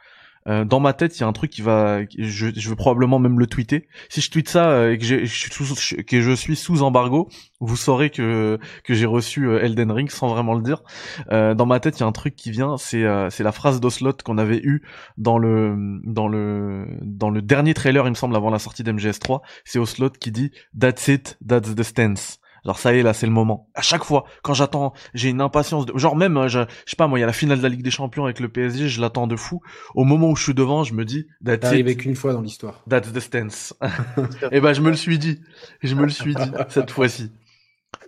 [0.49, 3.19] euh, dans ma tête, il y a un truc qui va, je, je vais probablement
[3.19, 3.89] même le tweeter.
[4.09, 7.29] Si je tweete ça euh, et que, je, suis que je suis sous embargo,
[7.61, 10.83] vous saurez que que j'ai reçu euh, Elden Ring sans vraiment le dire.
[11.31, 14.15] dans ma tête, il y a un truc qui vient, c'est c'est la phrase d'Oslot
[14.25, 14.83] qu'on avait eu
[15.17, 19.41] dans le dans le dans le dernier trailer, il me semble, avant la sortie d'MGS3.
[19.65, 23.27] C'est Oslot qui dit "That's it, that's the stance." Genre ça y est là, c'est
[23.27, 23.69] le moment.
[23.75, 25.87] À chaque fois, quand j'attends, j'ai une impatience.
[25.87, 25.99] De...
[25.99, 27.83] Genre même, je, je sais pas moi, il y a la finale de la Ligue
[27.83, 29.61] des Champions avec le PSG, je l'attends de fou.
[29.95, 32.83] Au moment où je suis devant, je me dis, that's arrivé qu'une fois dans l'histoire.
[32.89, 33.75] That's the stance.
[34.53, 35.41] et ben je me le suis dit,
[35.83, 37.33] je me le suis dit cette fois-ci.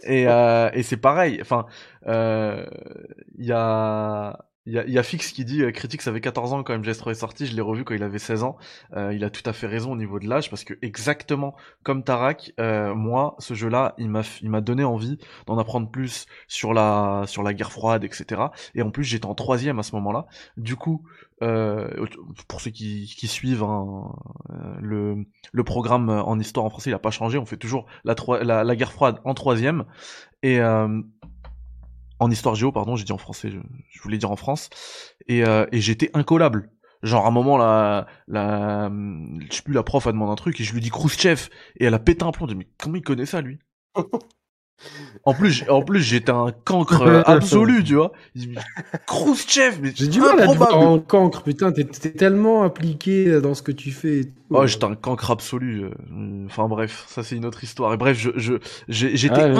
[0.04, 1.38] Et, euh, et c'est pareil.
[1.40, 1.66] Enfin,
[2.06, 2.64] euh,
[3.38, 6.22] il y a il y a, y a, Fix qui dit euh, Critique ça avait
[6.22, 8.56] 14 ans quand MGS3 est sorti, je l'ai revu quand il avait 16 ans.
[8.96, 12.02] Euh, il a tout à fait raison au niveau de l'âge parce que exactement comme
[12.02, 17.42] Tarak, euh, moi ce jeu-là il m'a donné envie d'en apprendre plus sur la sur
[17.42, 18.40] la guerre froide etc.
[18.74, 20.26] Et en plus j'étais en troisième à ce moment-là.
[20.56, 21.02] Du coup
[21.42, 22.06] euh,
[22.48, 24.14] pour ceux qui, qui suivent hein,
[24.50, 27.84] euh, le le programme en histoire en français il a pas changé, on fait toujours
[28.04, 29.84] la la, la guerre froide en troisième
[30.42, 30.58] et
[32.18, 34.70] en histoire géo, pardon, j'ai dit en français, je, voulais dire en France,
[35.26, 36.70] et, euh, et j'étais incollable.
[37.02, 38.90] Genre à un moment la la
[39.50, 41.84] je sais plus la prof a demandé un truc et je lui dis Khrouchtchev et
[41.84, 42.46] elle a pété un plomb.
[42.46, 43.58] Je dis mais comment il connaît ça lui?
[45.24, 48.12] En plus en plus j'étais un cancre euh, absolu, tu vois.
[49.06, 53.72] Khrouchtchev mais j'ai du mal à en cancre putain, t'es tellement impliqué dans ce que
[53.72, 54.32] tu fais.
[54.50, 55.84] Oh, j'étais un cancre absolu.
[55.84, 57.94] Euh, enfin bref, ça c'est une autre histoire.
[57.94, 58.54] Et bref, je je
[58.88, 59.52] j'étais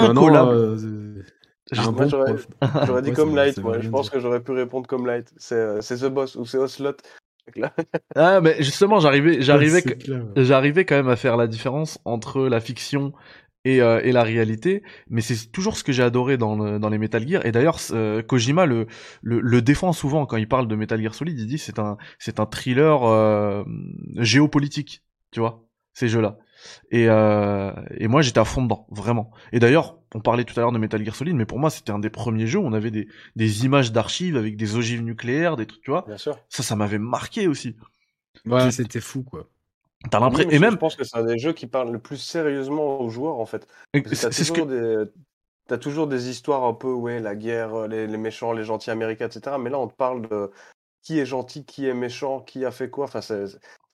[1.71, 2.39] incollable.
[2.85, 3.79] J'aurais dit comme Light, moi.
[3.79, 5.33] Je pense que j'aurais pu répondre comme Light.
[5.37, 6.97] C'est euh, The Boss ou c'est Oslot.
[8.15, 9.83] ah, mais justement, j'arrivais, j'arrivais,
[10.35, 13.13] j'arrivais quand même à faire la différence entre la fiction
[13.65, 14.81] et, euh, et la réalité.
[15.09, 17.45] Mais c'est toujours ce que j'ai adoré dans, dans les Metal Gear.
[17.45, 18.87] Et d'ailleurs, euh, Kojima le,
[19.21, 21.39] le, le, défend souvent quand il parle de Metal Gear Solid.
[21.39, 23.63] Il dit c'est un, c'est un thriller
[24.17, 26.39] géopolitique, tu vois, ces jeux-là.
[26.91, 29.31] Et, euh, et moi j'étais à fond dedans, vraiment.
[29.51, 31.91] Et d'ailleurs, on parlait tout à l'heure de Metal Gear Solid, mais pour moi c'était
[31.91, 35.57] un des premiers jeux où on avait des, des images d'archives avec des ogives nucléaires,
[35.57, 36.05] des trucs, tu vois.
[36.07, 36.39] Bien sûr.
[36.47, 37.75] Ça, ça m'avait marqué aussi.
[38.45, 39.49] Ouais, c'était fou, quoi.
[40.09, 40.49] T'as l'impression.
[40.51, 40.73] Et même.
[40.73, 43.45] Je pense que c'est un des jeux qui parle le plus sérieusement aux joueurs, en
[43.45, 43.67] fait.
[43.93, 44.61] C'est ce que.
[44.61, 45.03] toujours, des...
[45.67, 49.27] t'as toujours des histoires un peu, ouais, la guerre, les, les méchants, les gentils américains,
[49.27, 49.57] etc.
[49.59, 50.51] Mais là, on te parle de
[51.05, 53.05] qui est gentil, qui est méchant, qui a fait quoi.
[53.05, 53.37] Enfin, ça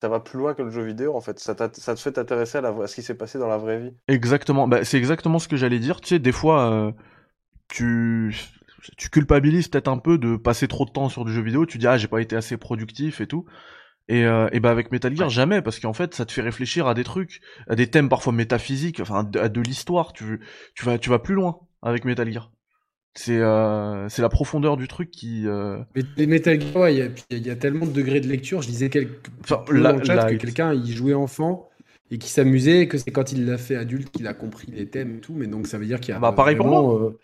[0.02, 1.38] va plus loin que le jeu vidéo, en fait.
[1.40, 2.70] Ça, te fait t'intéresser à, la...
[2.70, 3.94] à ce qui s'est passé dans la vraie vie.
[4.08, 4.68] Exactement.
[4.68, 6.00] Bah, c'est exactement ce que j'allais dire.
[6.00, 6.92] Tu sais, des fois, euh,
[7.68, 8.34] tu
[8.98, 11.66] tu culpabilises peut-être un peu de passer trop de temps sur du jeu vidéo.
[11.66, 13.46] Tu dis ah j'ai pas été assez productif et tout.
[14.08, 16.88] Et, euh, et bah avec Metal Gear jamais parce qu'en fait ça te fait réfléchir
[16.88, 20.14] à des trucs, à des thèmes parfois métaphysiques, enfin à de, à de l'histoire.
[20.14, 20.40] Tu
[20.74, 22.52] tu vas tu vas plus loin avec Metal Gear.
[23.14, 25.48] C'est euh, c'est la profondeur du truc qui.
[25.48, 26.98] euh, Mais les Metal Gear, ouais, il
[27.32, 28.62] y, a- y tellement de degrés de lecture.
[28.62, 29.30] Je disais quelque...
[29.42, 31.70] Enfin, la- dans le chat la- que quelqu'un il jouait enfant
[32.10, 35.18] et qui s'amusait, que c'est quand il l'a fait adulte qu'il a compris les thèmes
[35.18, 35.34] et tout.
[35.34, 36.20] Mais donc ça veut dire qu'il y a.
[36.20, 37.20] Bah, pareil pour vraiment, euh,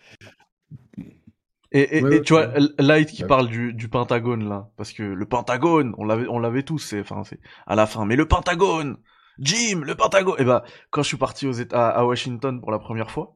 [1.72, 2.54] Et, et, Ouais, et ouais, tu vois.
[2.80, 6.64] Light qui parle du, du Pentagone là, parce que le Pentagone, on l'avait, on l'avait
[6.64, 8.06] tous, c'est, enfin, c'est à la fin.
[8.06, 8.98] Mais le Pentagone,
[9.40, 10.36] Jim, le Pentagone.
[10.40, 13.36] Et bah, quand je suis parti aux États, à Washington pour la première fois,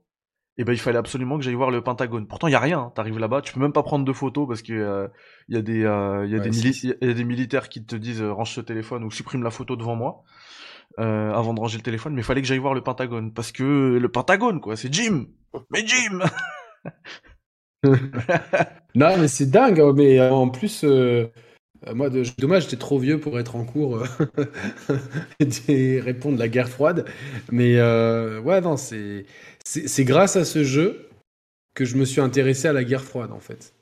[0.57, 2.27] et ben il fallait absolument que j'aille voir le Pentagone.
[2.27, 2.79] Pourtant, il y a rien.
[2.79, 2.91] hein.
[2.95, 5.07] T'arrives là-bas, tu peux même pas prendre de photos parce que euh,
[5.49, 6.93] y a des, euh, y a Ouais, des si, mili- si.
[7.01, 9.51] il y a des militaires qui te disent euh, range ce téléphone ou supprime la
[9.51, 10.23] photo devant moi.
[10.99, 13.51] Euh, avant de ranger le téléphone, mais il fallait que j'aille voir le Pentagone parce
[13.53, 15.27] que le Pentagone quoi, c'est Jim.
[15.71, 16.19] Mais Jim.
[18.95, 19.79] Non, mais c'est dingue.
[19.79, 20.83] hein, Mais en plus,
[21.95, 22.23] moi, de...
[22.37, 24.03] dommage, j'étais trop vieux pour être en cours
[25.67, 27.05] et répondre la guerre froide.
[27.51, 29.25] Mais ouais, non, c'est
[29.65, 31.09] c'est grâce à ce jeu
[31.73, 33.73] que je me suis intéressé à la guerre froide, en fait.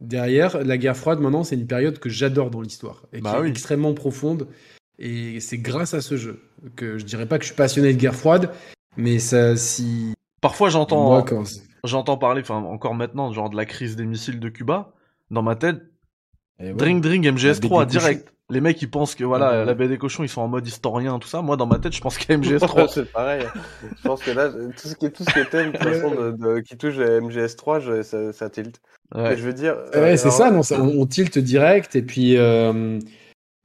[0.00, 3.40] Derrière, la guerre froide, maintenant, c'est une période que j'adore dans l'histoire et Bah qui
[3.40, 3.46] oui.
[3.48, 4.46] est extrêmement profonde.
[4.98, 6.40] Et c'est grâce à ce jeu
[6.76, 8.50] que je dirais pas que je suis passionné de guerre froide,
[8.96, 11.24] mais ça, si Parfois j'entends.
[11.84, 14.92] J'entends parler, enfin encore maintenant, genre de la crise des missiles de Cuba.
[15.30, 15.80] Dans ma tête,
[16.60, 16.72] ouais.
[16.74, 18.32] Drink Drink La baie MGS3 des direct.
[18.50, 19.64] Les mecs ils pensent que voilà, ouais.
[19.66, 21.42] la baie des cochons ils sont en mode historien tout ça.
[21.42, 22.88] Moi dans ma tête je pense qu'à Ouais, MGS3.
[22.94, 23.44] c'est pareil.
[23.96, 26.10] Je pense que là, tout ce qui est, tout ce qui est thème, de façon,
[26.14, 28.80] de, de- qui touche à MGS3, je- ça, ça tilt.
[29.14, 29.36] Ouais.
[29.36, 29.74] Je veux dire.
[29.94, 31.94] Ouais, euh, c'est alors- ça, non, ça- on, on tilte direct.
[31.94, 32.98] Et puis, euh,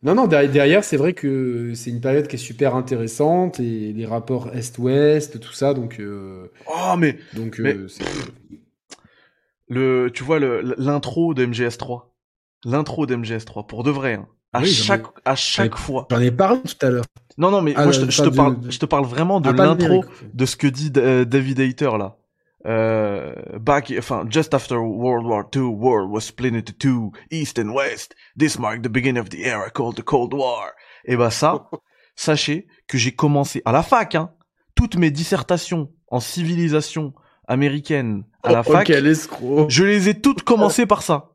[0.04, 3.94] non, non, derrière, derrière, c'est vrai que c'est une période qui est super intéressante et
[3.94, 5.74] les rapports Est-Ouest, tout ça.
[5.74, 8.04] Donc, euh, Oh mais donc Mais- euh, c'est-
[9.70, 12.02] le, tu vois le l'intro de MGS3,
[12.66, 14.14] l'intro de MGS3 pour de vrai.
[14.16, 14.28] Hein.
[14.54, 16.08] À Oui, j'en ai- chaque à chaque fois.
[16.12, 17.06] j'en ai parlé tout à l'heure.
[17.38, 19.54] Non non mais Ah, moi je te, je parle je te parle vraiment de Ah,
[19.54, 22.18] l'intro de ce que dit euh, David Hayter là.
[22.66, 27.70] Euh, back, enfin, just after World War II, world was split into two, East and
[27.74, 28.16] West.
[28.40, 30.70] This marked the beginning of the era called the Cold War.
[31.06, 31.70] Et bah ça,
[32.16, 34.32] sachez que j'ai commencé à la fac, hein,
[34.76, 37.14] toutes mes dissertations en civilisation
[37.50, 39.66] américaine à la Oh, fac, quel escroc.
[39.70, 41.32] je les ai toutes commencées par ça.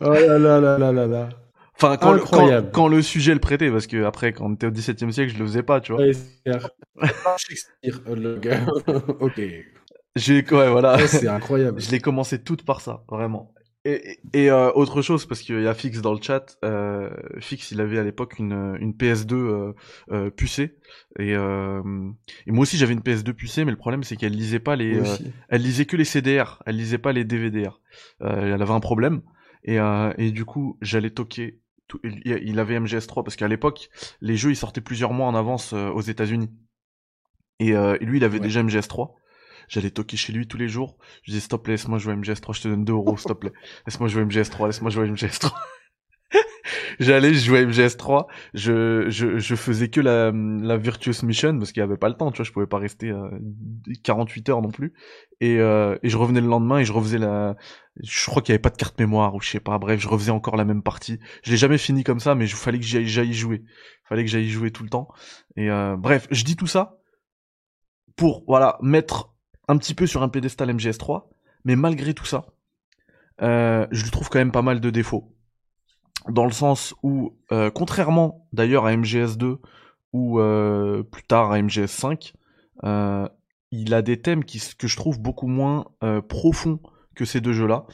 [0.00, 1.28] Oh là là là là là là.
[1.76, 2.70] Enfin, quand, le- quand, Incroyable.
[2.72, 5.38] quand le sujet le prêtait, parce que après, quand on était au XVIIe siècle, je
[5.38, 6.04] le faisais pas, tu vois.
[7.36, 8.64] Shakespeare, oh, le gars.
[9.20, 9.40] ok.
[10.16, 10.96] J'ai, ouais, voilà.
[10.96, 11.80] Ouais, c'est incroyable.
[11.80, 13.52] Je l'ai commencé toutes par ça, vraiment.
[13.86, 17.10] Et, euh, autre chose, parce qu'il y a Fix dans le chat, euh,
[17.40, 19.72] Fix, il avait à l'époque une, une PS2 euh,
[20.10, 20.78] euh, pucée.
[21.18, 21.82] Et, euh,
[22.46, 24.96] et moi aussi, j'avais une PS2 pucée, mais le problème, c'est qu'elle lisait pas les...
[25.00, 25.16] Euh,
[25.50, 27.80] elle lisait que les CDR, elle lisait pas les DVDR.
[28.22, 29.20] Euh, elle avait un problème.
[29.64, 31.60] Et, euh, et du coup, j'allais toquer...
[31.88, 33.88] tout- il, avait MGS3, parce qu'à l'époque,
[34.20, 36.50] les jeux, ils sortaient plusieurs mois en avance euh, aux États-Unis.
[37.60, 38.44] Et, euh, et lui, il avait Ouais.
[38.44, 39.14] déjà MGS3.
[39.68, 40.98] J'allais toquer chez lui tous les jours.
[41.22, 43.52] Je disais, stop, laisse-moi jouer à MGS3, je te donne 2 euros, s'il te plaît.
[43.86, 45.52] Laisse-moi jouer à MGS3, laisse-moi jouer à MGS3.
[46.98, 51.72] J'allais, je jouais à MGS3, je, je, je faisais que la, la Virtuous Mission, parce
[51.72, 53.30] qu'il y avait pas le temps, tu vois, je pouvais pas rester euh,
[54.02, 54.92] 48 heures non plus.
[55.40, 57.56] Et, euh, et je revenais le lendemain et je refaisais la...
[58.02, 60.08] Je crois qu'il y avait pas de carte mémoire, ou je sais pas, bref, je
[60.08, 61.20] refaisais encore la même partie.
[61.42, 63.62] Je l'ai jamais fini comme ça, mais il fallait que j'aille j'aille jouer.
[64.04, 65.08] fallait que j'aille jouer tout le temps.
[65.56, 66.98] Et euh, bref, je dis tout ça
[68.16, 69.34] pour, voilà, mettre
[69.68, 71.28] un petit peu sur un pédestal MGS3,
[71.64, 72.46] mais malgré tout ça,
[73.42, 75.33] euh, je lui trouve quand même pas mal de défauts.
[76.28, 79.56] Dans le sens où, euh, contrairement d'ailleurs à MGS2
[80.12, 82.32] ou euh, plus tard à MGS5,
[82.84, 83.28] euh,
[83.70, 85.86] il a des thèmes qui, que je trouve beaucoup moins
[86.28, 86.80] profonds
[87.16, 87.86] que ces deux jeux-là.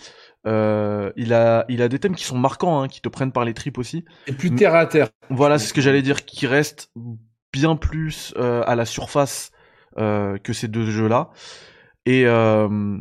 [0.44, 3.54] Il, a, il a des thèmes qui sont marquants, hein, qui te prennent par les
[3.54, 4.04] tripes aussi.
[4.26, 5.08] Et plus terre à terre.
[5.30, 6.92] Voilà, c'est ce que j'allais dire, qui reste
[7.52, 9.52] bien plus à la surface
[9.96, 11.30] que ces deux jeux-là.
[12.06, 12.98] Et euh,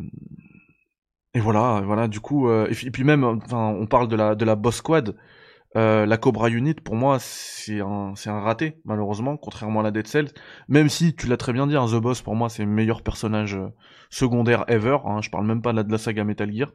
[1.34, 2.08] et voilà, voilà.
[2.08, 5.16] Du coup, euh, et, puis, même, enfin, on parle de la de la boss squad.
[5.76, 10.06] Euh, la Cobra Unit, pour moi, c'est un, un raté, malheureusement, contrairement à la Dead
[10.08, 10.30] Cells.
[10.68, 13.02] Même si, tu l'as très bien dit, hein, The Boss, pour moi, c'est le meilleur
[13.02, 13.68] personnage euh,
[14.10, 14.98] secondaire ever.
[15.04, 16.72] Hein, je parle même pas de la, de la saga Metal Gear.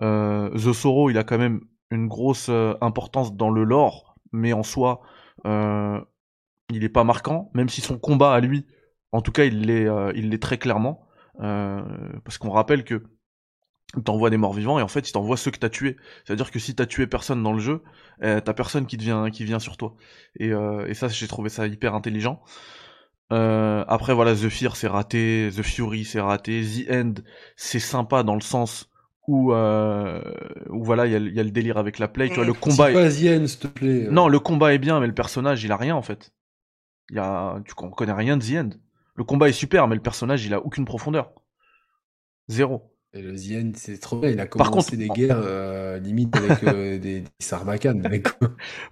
[0.00, 1.60] The Sorrow, il a quand même
[1.90, 2.50] une grosse
[2.80, 5.02] importance dans le lore, mais en soi,
[5.44, 8.66] il est pas marquant, même si son combat à lui,
[9.12, 11.06] en tout cas, il l'est, il l'est très clairement.
[11.38, 13.02] Parce qu'on rappelle que
[14.04, 15.96] t'envoie des morts vivants et en fait il t'envoie ceux que t'as tués.
[16.24, 17.82] C'est-à-dire que si t'as tué personne dans le jeu,
[18.22, 19.96] euh, t'as personne qui qui vient sur toi.
[20.38, 22.40] Et, euh, et ça j'ai trouvé ça hyper intelligent.
[23.32, 27.14] Euh, après voilà The Fear c'est raté, The Fury c'est raté, The End
[27.56, 28.90] c'est sympa dans le sens
[29.28, 32.28] où, où voilà il y, a le- il y a le délire avec la play.
[32.28, 32.86] Tu vois le combat.
[32.86, 32.94] C'est Est...
[32.94, 34.08] pas Zien, s'il te plaît.
[34.10, 36.32] Non le combat est bien mais le personnage il a rien en fait.
[37.10, 38.70] Il a, tu on connaît rien de The End.
[39.16, 41.32] Le combat est super mais le personnage il a aucune profondeur.
[42.48, 42.92] Zéro.
[43.12, 44.30] Et le Zien, c'est trop bien.
[44.30, 48.02] Il a commencé contre- des guerres euh, limite avec euh, des, des sarbacanes.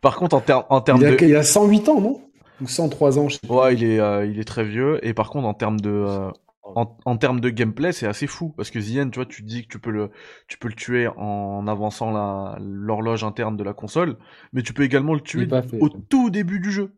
[0.00, 2.20] Par contre en, ter- en termes Il, a, de il a 108 ans, non?
[2.60, 3.54] Ou 103 ans, je sais pas.
[3.54, 4.98] Ouais, il est, euh, il est très vieux.
[5.06, 6.30] Et par contre, en termes de, euh,
[6.64, 9.46] en, en termes de gameplay, c'est assez fou parce que Zien, tu vois, tu te
[9.48, 10.10] dis que tu peux le,
[10.48, 14.16] tu peux le tuer en avançant l'horloge interne de la console,
[14.52, 16.92] mais tu peux également le tuer au tout début du jeu.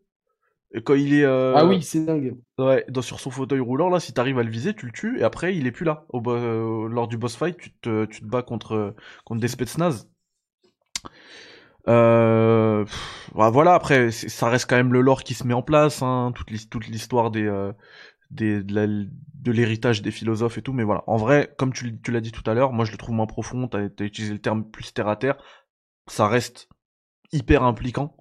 [0.73, 2.37] Et quand il est, euh, Ah oui, c'est dingue.
[2.59, 5.21] ouais, dans, sur son fauteuil roulant, là, si t'arrives à le viser, tu le tues,
[5.21, 6.07] et après, il est plus là.
[6.11, 8.95] Au, euh, lors du boss fight, tu te, tu te bats contre,
[9.25, 10.09] contre des spetsnaz.
[11.89, 15.63] Euh, pff, bah, voilà, après, ça reste quand même le lore qui se met en
[15.63, 17.73] place, hein, toute l'his- toute l'histoire des, euh,
[18.31, 21.05] des, de l'héritage des philosophes et tout, mais voilà.
[21.09, 23.69] En vrai, comme tu, l'as dit tout à l'heure, moi je le trouve moins profond,
[23.69, 25.37] t'as as utilisé le terme plus terre à terre,
[26.09, 26.69] ça reste
[27.33, 28.17] hyper impliquant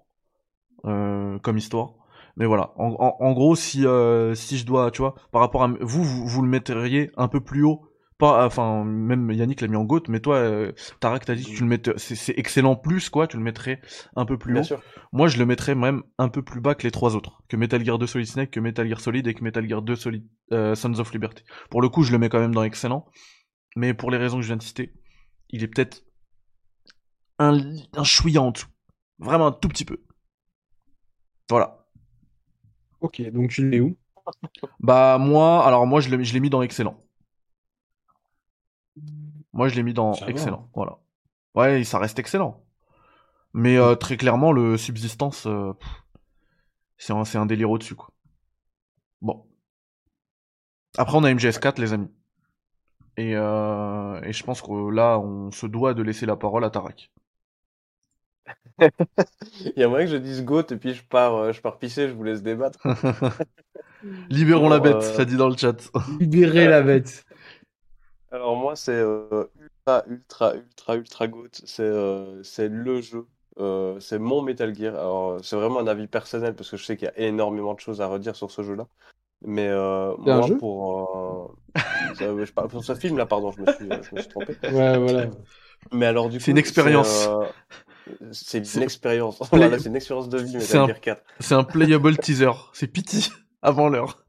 [0.86, 1.94] euh, comme histoire.
[2.38, 5.64] Mais voilà, en, en, en gros, si, euh, si je dois, tu vois, par rapport
[5.64, 7.86] à vous, vous, vous le metteriez un peu plus haut.
[8.18, 11.52] Pas, enfin, même Yannick l'a mis en GOAT, mais toi, euh, Tarak, t'as dit que
[11.52, 13.80] tu le mettais, c'est c'est excellent plus, quoi, tu le mettrais
[14.18, 14.66] un peu plus Bien haut.
[14.66, 14.82] sûr.
[15.14, 17.82] Moi, je le mettrais même un peu plus bas que les trois autres, que Metal
[17.84, 20.76] Gear 2 Solid Snake, que Metal Gear Solid et que Metal Gear 2 Solid euh,
[20.76, 21.46] Sons of Liberty.
[21.70, 23.06] Pour le coup, je le mets quand même dans excellent,
[23.78, 24.92] mais pour les raisons que je viens de citer,
[25.50, 26.04] il est peut-être
[27.38, 27.58] un,
[27.94, 28.68] un chouïa en dessous,
[29.20, 30.04] vraiment un tout petit peu.
[31.50, 31.79] Voilà.
[33.02, 33.96] Ok, donc tu le mets où?
[34.80, 37.02] Bah moi, alors moi je l'ai mis dans excellent.
[39.54, 40.98] Moi je l'ai mis dans excellent, voilà.
[41.56, 42.64] Ouais, ça reste excellent.
[43.54, 45.74] Mais euh, très clairement le subsistance, euh,
[46.98, 48.10] c'est un, délire au-dessus quoi.
[49.22, 49.46] Bon.
[50.98, 52.12] Après on a MGS4 les amis.
[53.18, 56.70] Et, euh, et je pense que là on se doit de laisser la parole à
[56.70, 57.12] Tarak.
[59.76, 61.78] Il y a moyen que je dise GOAT et puis je pars, euh, je pars
[61.80, 62.80] pisser, je vous laisse débattre.
[64.30, 65.76] Libérons la bête, euh, ça dit dans le chat.
[66.20, 67.26] Libérer la bête.
[68.32, 73.26] Alors moi c'est euh, ultra ultra ultra ultra GOAT, c'est euh, c'est le jeu,
[73.60, 74.94] Euh, c'est mon Metal Gear.
[74.96, 77.80] Alors c'est vraiment un avis personnel parce que je sais qu'il y a énormément de
[77.80, 78.88] choses à redire sur ce jeu-là.
[79.42, 81.82] Mais euh, moi jeu pour euh,
[82.14, 84.54] ça- je parle pour ce film là pardon, je me suis je me suis trompé.
[84.64, 85.30] Ouais, voilà.
[85.92, 87.28] Mais alors du coup C'est une expérience.
[87.28, 87.46] euh,
[88.32, 89.40] C'est une expérience.
[89.52, 91.24] Play- c'est une expérience de vie C'est un- Metal Gear 4.
[91.40, 93.30] C'est un playable teaser, c'est pity
[93.62, 94.24] avant l'heure.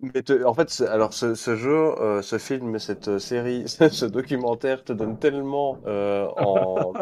[0.00, 1.70] Mais te- en fait, alors ce, ce jeu,
[2.00, 6.92] euh, ce film, cette euh, série, ce documentaire te donne tellement euh, en.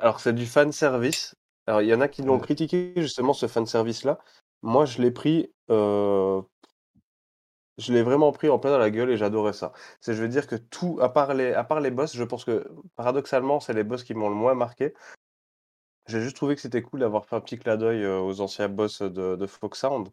[0.00, 1.34] Alors c'est du fan service.
[1.66, 4.18] Alors il y en a qui l'ont critiqué justement ce fan service là.
[4.62, 6.40] Moi je l'ai pris, euh,
[7.78, 9.72] je l'ai vraiment pris en plein dans la gueule et j'adorais ça.
[10.00, 12.44] C'est je veux dire que tout, à part les, à part les boss, je pense
[12.44, 12.66] que
[12.96, 14.94] paradoxalement c'est les boss qui m'ont le moins marqué.
[16.06, 18.68] J'ai juste trouvé que c'était cool d'avoir fait un petit clin d'œil euh, aux anciens
[18.68, 20.08] boss de, de Foxhound.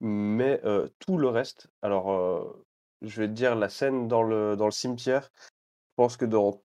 [0.00, 2.64] Mais euh, tout le reste, alors euh,
[3.02, 6.62] je vais dire la scène dans le, dans le cimetière, je pense que dans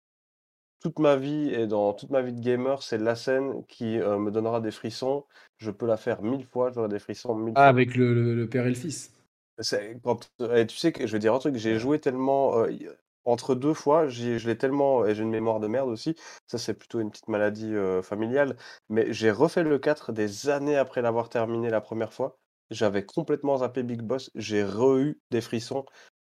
[0.80, 4.30] toute ma vie et dans toute ma vie de gamer, c'est la scène qui me
[4.30, 5.24] donnera des frissons.
[5.56, 8.70] Je peux la faire mille fois, j'aurai des frissons mille Ah, avec le père et
[8.70, 9.10] le fils.
[9.60, 12.88] C'est quand, et tu sais que je vais dire un truc, j'ai joué tellement y-
[13.24, 16.16] entre deux fois, j'y- je l'ai tellement et j'ai une mémoire de merde aussi.
[16.48, 17.72] Ça c'est plutôt une petite maladie
[18.02, 18.56] familiale,
[18.88, 22.36] mais j'ai refait le 4 des années après l'avoir terminé la première fois.
[22.70, 25.84] J'avais complètement zappé Big Boss, j'ai re-eu des frissons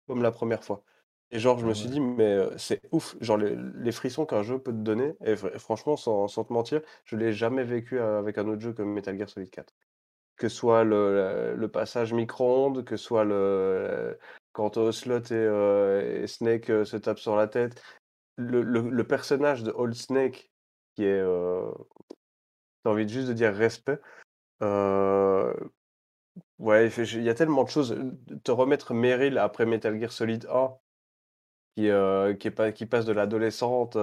[0.07, 0.85] comme la première fois.
[1.33, 1.91] Et genre je Ah me suis ouais.
[1.91, 5.59] dit mais c'est ouf, genre les, les frissons qu'un jeu peut te donner et fr-
[5.59, 9.17] franchement sans, sans te mentir, je l'ai jamais vécu avec un autre jeu comme Metal
[9.19, 9.75] Gear Solid 4
[10.37, 14.19] que soit le, le passage micro-ondes, que soit le
[14.53, 17.83] quand Ocelot et, euh, et Snake euh, se tapent sur la tête.
[18.37, 20.51] Le, le- le personnage de Old Snake,
[20.95, 21.71] qui est, euh,
[22.83, 23.99] t'as envie de juste de dire respect.
[24.63, 25.53] euh,
[26.59, 27.97] ouais, il y a tellement de choses.
[28.45, 30.75] Te remettre Meryl après Metal Gear Solid 1,
[31.77, 31.83] qui,
[32.39, 33.97] qui, est pas, qui passe de l'adolescente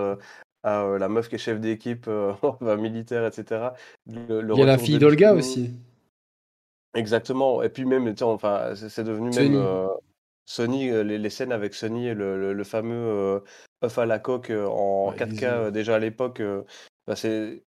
[0.64, 2.08] à la meuf qui est chef d'équipe
[2.62, 3.74] militaire, etc.
[4.06, 4.32] Il y
[4.62, 5.74] a la fille d'Olga aussi.
[6.94, 7.64] Exactement.
[7.64, 9.90] Et puis même, enfin, c'est devenu même
[10.45, 13.41] Sony, les, scènes avec Sony, le, le, fameux
[13.84, 16.41] œuf à la coque en 4K déjà à l'époque.
[17.07, 17.64] Bah, c'est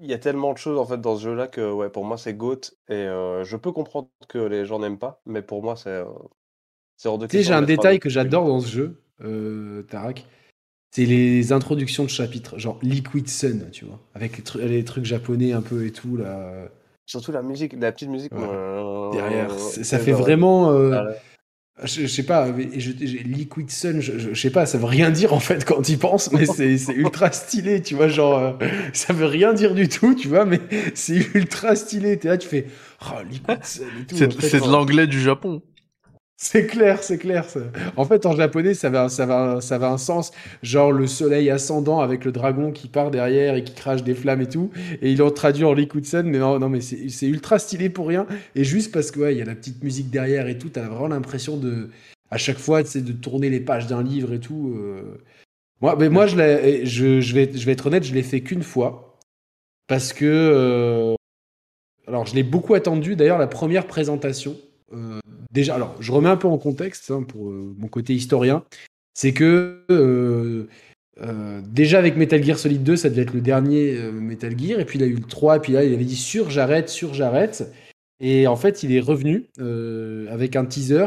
[0.00, 2.18] il y a tellement de choses en fait dans ce jeu-là que ouais, pour moi
[2.18, 3.04] c'est GOAT et
[3.44, 6.02] je peux comprendre que les gens n'aiment pas, mais pour moi c'est
[6.96, 10.26] c'est hors de Tu sais, j'ai un détail que j'adore dans ce jeu, euh, Tarak.
[10.90, 15.62] C'est les introductions de chapitres, genre Liquid Sun, tu vois, avec les, trucs japonais un
[15.62, 16.68] peu et tout là.
[17.06, 18.32] Surtout la musique, la petite musique.
[18.32, 20.72] Derrière, ça fait vraiment.
[20.72, 21.12] Euh,
[21.82, 25.82] je, sais pas, Liquid Sun, je, sais pas, ça veut rien dire en fait quand
[25.82, 26.46] tu penses, mais
[26.78, 28.52] c'est ultra stylé, tu vois, genre, euh,
[28.92, 30.60] ça veut rien dire du tout, tu vois, mais
[30.94, 32.18] c'est ultra stylé.
[32.18, 32.66] T'es là, tu fais,
[33.06, 34.16] oh, Liquid Sun et tout.
[34.40, 35.62] C'est de l'anglais du Japon.
[36.44, 37.46] C'est clair, c'est clair.
[37.96, 40.30] En fait, en japonais, ça va, ça, va, ça va un sens,
[40.62, 44.42] genre le soleil ascendant avec le dragon qui part derrière et qui crache des flammes
[44.42, 44.70] et tout.
[45.00, 48.06] Et ils l'ont traduit en Liquid Sun, mais non, non mais c'est ultra stylé pour
[48.06, 48.26] rien.
[48.54, 51.08] Et juste parce que il y a la petite musique derrière et tout, t'as vraiment
[51.08, 51.88] l'impression de,
[52.30, 54.74] à chaque fois, de tourner les pages d'un livre et tout.
[54.76, 55.16] Euh.
[55.80, 56.36] Moi, mais moi, je,
[56.84, 59.18] je, je, vais, je vais être honnête, je l'ai fait qu'une fois
[59.86, 61.14] parce que, euh,
[62.06, 63.16] alors, je l'ai beaucoup attendu.
[63.16, 64.56] D'ailleurs, la première présentation.
[64.94, 68.64] Euh, déjà, alors, je remets un peu en contexte hein, pour euh, mon côté historien.
[69.14, 70.66] C'est que euh,
[71.62, 74.98] déjà avec Metal Gear Solid 2, ça devait être le dernier Metal Gear, et puis
[74.98, 77.72] il a eu le 3, et puis là il avait dit sur, j'arrête, sur, j'arrête.
[78.20, 79.46] Et en fait, il est revenu
[80.28, 81.06] avec un teaser.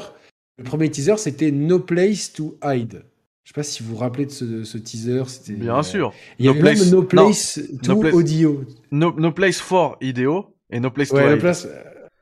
[0.58, 3.04] Le premier teaser, c'était No Place to Hide.
[3.44, 5.24] Je sais pas si vous vous rappelez de ce, teaser.
[5.50, 6.14] Bien sûr.
[6.40, 8.64] Il y a no même No Place to Audio.
[8.92, 11.42] No, Place for Ideo et No Place to Hide.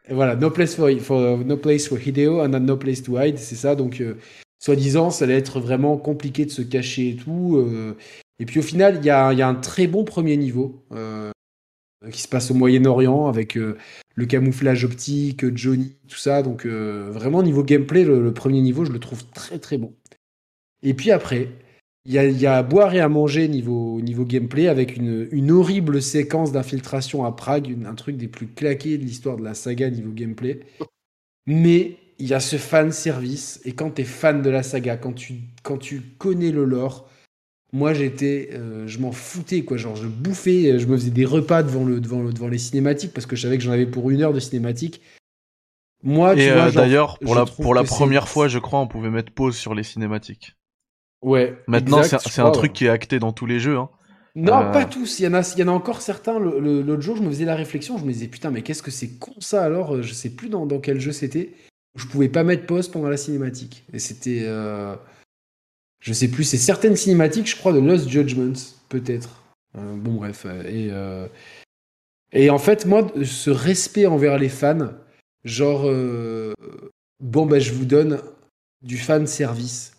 [0.09, 0.89] Voilà, no place for,
[1.37, 3.75] no place for Hideo and no place to hide, c'est ça.
[3.75, 4.15] Donc, euh,
[4.59, 7.57] soi-disant, ça allait être vraiment compliqué de se cacher et tout.
[7.57, 7.95] Euh.
[8.39, 11.31] et puis au final, il y a, un très bon premier niveau euh,
[12.11, 16.43] qui se passe au Moyen-Orient avec le camouflage optique, Johnny, tout ça.
[16.43, 19.93] Donc vraiment niveau gameplay, le, premier niveau, je le trouve très très bon.
[20.83, 21.49] Et puis après,
[22.05, 26.03] il y, a, à boire et à manger niveau, niveau gameplay avec une, une horrible
[26.03, 30.11] séquence d'infiltration à Prague, un truc des plus claqués de l'histoire de la saga niveau
[30.11, 30.59] gameplay.
[31.47, 34.97] Mais il y a ce fan service et quand tu es fan de la saga,
[34.97, 37.09] quand tu, quand tu connais le lore,
[37.73, 41.63] moi j'étais, euh, je m'en foutais quoi, genre je bouffais, je me faisais des repas
[41.63, 44.11] devant, le, devant, le, devant les cinématiques parce que je savais que j'en avais pour
[44.11, 45.01] une heure de cinématique.
[46.03, 49.31] Moi, et euh, d'ailleurs, pour la, pour la première fois, je crois, on pouvait mettre
[49.31, 50.55] pause sur les cinématiques.
[51.21, 51.57] Ouais.
[51.67, 53.77] Maintenant, c'est un truc qui est acté dans tous les jeux.
[53.77, 53.89] Hein.
[54.35, 55.19] Non, euh, pas tous.
[55.19, 56.39] Il y, en a, il y en a encore certains.
[56.39, 57.97] L'autre jour, je me faisais la réflexion.
[57.97, 60.01] Je me disais, putain, mais qu'est-ce que c'est con ça alors?
[60.01, 61.53] Je sais plus dans, dans quel jeu c'était.
[61.97, 63.85] Je pouvais pas mettre pause pendant la cinématique.
[63.93, 64.41] Et c'était.
[64.43, 64.95] Euh...
[66.01, 66.43] Je sais plus.
[66.43, 69.41] C'est certaines cinématiques, je crois, de Lost Judgments, peut-être.
[69.77, 70.45] Euh, bon, bref.
[70.45, 71.27] Et, euh,
[72.33, 74.89] et en fait, moi, ce respect envers les fans,
[75.45, 75.89] genre.
[77.21, 78.19] Bon, ben, je vous donne
[78.81, 79.94] du fan service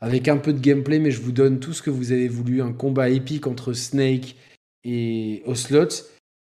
[0.00, 2.62] avec un peu de gameplay, mais je vous donne tout ce que vous avez voulu.
[2.62, 4.36] Un combat épique entre Snake
[4.84, 5.88] et Ocelot,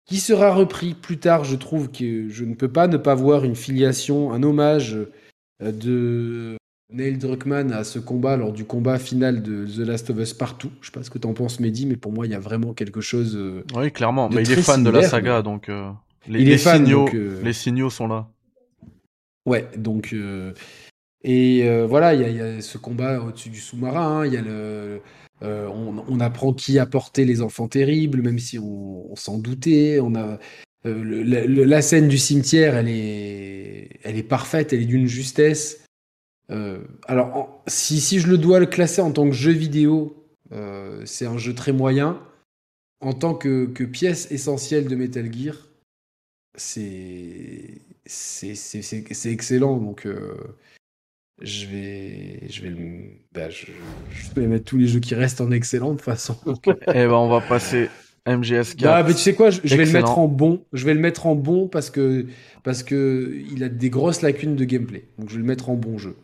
[0.06, 1.44] qui sera repris plus tard.
[1.44, 4.98] Je trouve que je ne peux pas ne pas voir une filiation, un hommage
[5.64, 6.58] euh, de
[6.94, 10.72] Neil Druckmann à ce combat lors du combat final de The Last of Us partout.
[10.82, 12.40] Je sais pas ce que tu en penses, Mehdi, mais pour moi, il y a
[12.40, 13.36] vraiment quelque chose.
[13.36, 14.30] Euh, oui, clairement.
[14.30, 15.90] Mais il est fan de la saga, donc euh,
[16.28, 17.10] les, signaux,
[17.44, 18.28] les signaux sont là.
[19.48, 20.14] Ouais, donc.
[21.24, 24.22] Et euh, voilà, il y, a ce combat au-dessus du sous-marin.
[24.22, 24.26] Hein.
[24.26, 25.02] Il y a le,
[25.42, 30.00] euh, on, apprend qui a porté les enfants terribles, même si on, s'en doutait.
[30.02, 30.40] On a
[30.86, 31.24] euh,
[31.66, 35.84] la scène du cimetière, elle est, elle est parfaite, elle est d'une justesse.
[37.08, 40.26] alors, si, si je le dois le classer en tant que jeu vidéo,
[41.06, 42.22] c'est un jeu très moyen.
[43.02, 45.56] En tant que, pièce essentielle de Metal Gear,
[46.56, 49.78] c'est c'est excellent.
[49.78, 50.08] Donc,
[51.42, 53.66] je vais, je vais, bah, je,
[54.36, 56.38] vais mettre tous les jeux qui restent en excellent de façon.
[56.66, 57.90] eh ben, on va passer
[58.28, 58.84] MGS4.
[58.84, 60.64] Bah, mais tu sais quoi, je, vais le mettre en bon.
[60.74, 62.26] Je vais le mettre en bon parce que
[62.64, 65.06] parce que il a des grosses lacunes de gameplay.
[65.18, 66.16] Donc je vais le mettre en bon jeu.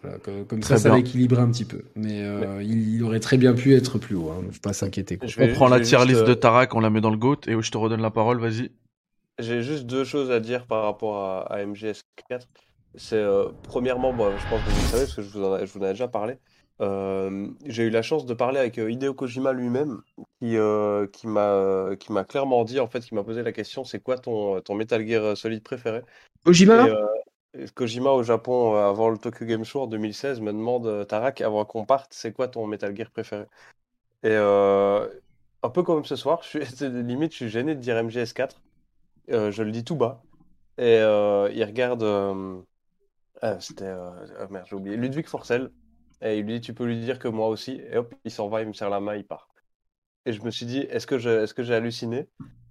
[0.48, 1.84] comme, ça, ça va équilibrer un petit peu.
[1.96, 4.30] Mais, euh, Il, aurait très bien pu être plus haut.
[4.30, 5.18] Hein, faut pas s'inquiéter.
[5.40, 7.56] On prend la tier list de euh, Tarak, on la met dans le GOAT et
[7.56, 8.40] où je te redonne la parole.
[8.40, 8.72] Vas-y.
[9.40, 12.42] J'ai juste deux choses à dire par rapport à, à MGS4.
[12.98, 15.66] C'est euh, premièrement, moi, je pense que vous le savez parce que je vous en,
[15.66, 16.38] je vous en ai déjà parlé.
[16.82, 20.02] Euh, j'ai eu la chance de parler avec euh, Hideo Kojima lui-même,
[20.40, 20.58] qui,
[21.14, 24.18] qui m'a qui m'a clairement dit en fait, qui m'a posé la question, c'est quoi
[24.18, 26.02] ton, ton Metal Gear Solid préféré?
[26.44, 26.88] Kojima?
[27.74, 31.86] Kojima au Japon avant le Tokyo Game Show en 2016 me demande Tarak avant qu'on
[31.86, 33.46] parte, c'est quoi ton Metal Gear préféré?
[34.24, 34.36] Et
[35.66, 38.52] un peu comme ce soir, je suis, limite, je suis gêné de dire MGS4.
[39.32, 40.22] Euh, je le dis tout bas.
[40.78, 42.04] Et euh, il regarde.
[43.44, 43.88] Euh, ah, c'était.
[43.88, 44.98] Ah, merde, j'ai oublié.
[44.98, 45.72] Ludwig Forcel.
[46.22, 47.82] Et il lui dit Tu peux lui dire que moi aussi.
[47.92, 49.50] Et hop, il s'en va, il me serre la main, il part.
[50.26, 52.28] Et je me suis dit Est-ce que j'ai est halluciné?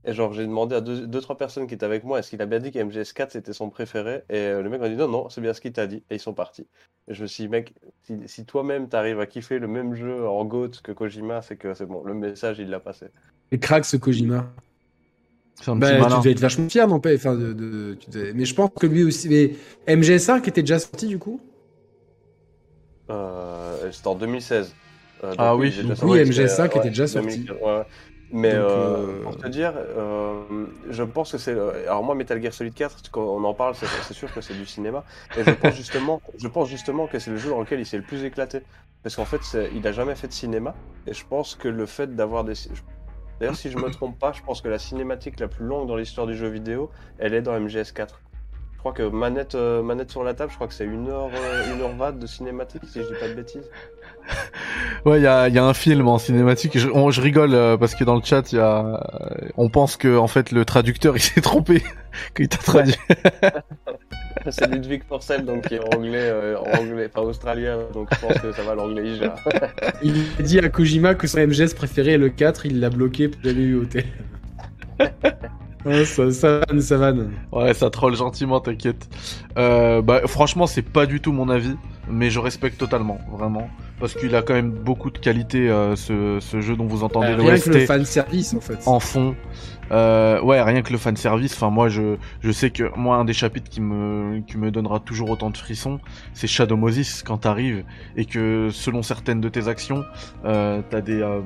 [0.06, 2.42] Et genre, j'ai demandé à deux, deux, trois personnes qui étaient avec moi Est-ce qu'il
[2.42, 4.22] a bien dit que MGS4 c'était son préféré?
[4.28, 6.02] Et le mec m'a dit Non, non, c'est bien ce qu'il t'a dit.
[6.10, 6.66] Et ils sont partis.
[7.08, 10.26] Et je me suis dit Mec, si, si toi-même t'arrives à kiffer le même jeu
[10.26, 12.02] en GOAT que Kojima, c'est que c'est bon.
[12.04, 13.06] Le message, il l'a passé.
[13.50, 14.50] Et crack ce Kojima.
[15.66, 17.96] Bah, tu devais être vachement fier, non enfin, de, de,
[18.34, 19.28] Mais je pense que lui aussi.
[19.28, 19.52] Mais
[19.88, 21.40] MGS5 était déjà sorti du coup?
[23.10, 24.74] Euh, C'était en 2016.
[25.22, 25.72] Euh, ah oui,
[26.02, 27.46] oui, MGS5 était déjà sorti.
[28.32, 29.74] Mais euh, euh, pour te dire,
[30.90, 31.52] je pense que c'est.
[31.52, 34.66] Alors moi, Metal Gear Solid 4, quand on en parle, c'est sûr que c'est du
[34.66, 35.04] cinéma.
[35.38, 37.96] Et je pense justement, je pense justement que c'est le jeu dans lequel il s'est
[37.96, 38.62] le plus éclaté,
[39.02, 39.40] parce qu'en fait,
[39.74, 40.74] il n'a jamais fait de cinéma.
[41.06, 42.54] Et je pense que le fait d'avoir des,
[43.40, 45.96] D'ailleurs, si je me trompe pas, je pense que la cinématique la plus longue dans
[45.96, 48.08] l'histoire du jeu vidéo, elle est dans MGS4.
[48.72, 51.30] Je crois que manette, euh, manette sur la table, je crois que c'est une heure,
[51.34, 53.68] euh, une heure 20 de cinématique, si je dis pas de bêtises.
[55.04, 56.78] Ouais, il y a, y a, un film en cinématique.
[56.78, 59.06] Je, je rigole euh, parce que dans le chat, y a,
[59.58, 61.82] on pense que en fait le traducteur il s'est trompé,
[62.34, 62.96] qu'il t'a traduit.
[64.50, 68.52] c'est Ludwig Porcel, donc qui est anglais, euh, anglais, pas australien, donc je pense que
[68.52, 69.04] ça va l'anglais
[70.02, 73.28] il a dit à Kojima que son MGS préféré est le 4, il l'a bloqué
[73.28, 73.82] pour eu
[75.84, 76.04] OT.
[76.04, 77.30] ça, ça vanne, ça vanne.
[77.52, 79.08] Ouais, ça troll gentiment, t'inquiète.
[79.58, 81.76] Euh, bah, franchement, c'est pas du tout mon avis,
[82.08, 83.68] mais je respecte totalement, vraiment.
[84.00, 87.34] Parce qu'il a quand même beaucoup de qualité, euh, ce, ce, jeu dont vous entendez
[87.34, 88.78] le Rien que le fan service, en fait.
[88.86, 89.34] En fond.
[89.90, 91.54] Euh, ouais, rien que le fan service.
[91.54, 95.00] Enfin, moi, je, je sais que moi, un des chapitres qui me, qui me donnera
[95.00, 96.00] toujours autant de frissons,
[96.32, 97.84] c'est Shadow Moses quand t'arrives
[98.16, 100.04] et que selon certaines de tes actions,
[100.44, 101.40] euh, t'as des, euh,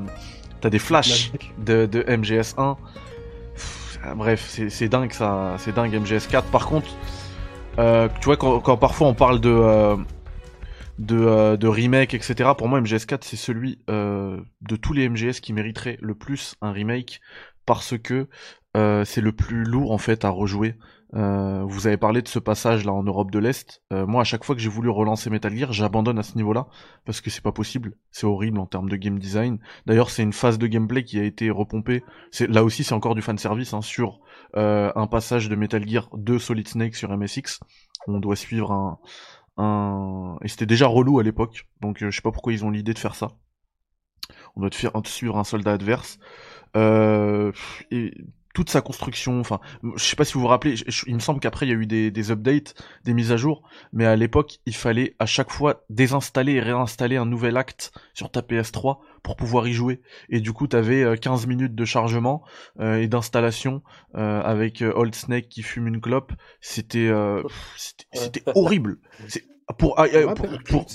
[0.60, 2.77] t'as des flashs de, de MGS1.
[4.16, 6.45] Bref, c'est dingue ça, c'est dingue MGS4.
[6.51, 6.89] Par contre,
[7.79, 9.97] euh, tu vois, quand, parfois on parle de euh,
[10.99, 12.51] de, de, remake, etc.
[12.57, 16.73] Pour moi, MGS4, c'est celui euh, de tous les MGS qui mériterait le plus un
[16.73, 17.20] remake
[17.66, 18.29] parce que
[18.77, 20.75] euh, c'est le plus lourd en fait à rejouer.
[21.14, 23.82] Euh, vous avez parlé de ce passage là en Europe de l'Est.
[23.93, 26.66] Euh, moi, à chaque fois que j'ai voulu relancer Metal Gear, j'abandonne à ce niveau-là
[27.05, 27.97] parce que c'est pas possible.
[28.10, 29.59] C'est horrible en termes de game design.
[29.86, 32.05] D'ailleurs, c'est une phase de gameplay qui a été repompée.
[32.40, 34.20] Là aussi, c'est encore du fan service hein, sur
[34.55, 37.60] un passage de Metal Gear 2 Solid Snake sur MSX.
[38.06, 38.98] On doit suivre un,
[39.56, 40.36] un...
[40.43, 41.68] et c'était déjà relou à l'époque.
[41.80, 43.32] Donc, je sais pas pourquoi ils ont l'idée de faire ça.
[44.56, 46.18] On doit faire, suivre un soldat adverse.
[46.76, 47.52] Euh,
[47.90, 48.12] et
[48.59, 49.60] toute sa construction, enfin,
[49.94, 50.74] je sais pas si vous vous rappelez,
[51.06, 52.74] il me semble qu'après il y a eu des, des, updates,
[53.05, 53.62] des mises à jour,
[53.93, 58.32] mais à l'époque il fallait à chaque fois désinstaller et réinstaller un nouvel acte sur
[58.32, 60.01] ta PS3 pour pouvoir y jouer.
[60.28, 62.43] Et du coup t'avais 15 euh, minutes de chargement
[62.80, 63.85] euh, et d'installation
[64.16, 66.32] euh, avec Old Snake qui fume une clope.
[66.60, 67.12] C'était
[68.12, 68.98] c'était horrible.
[69.78, 70.86] Pour, ah, pour, pour,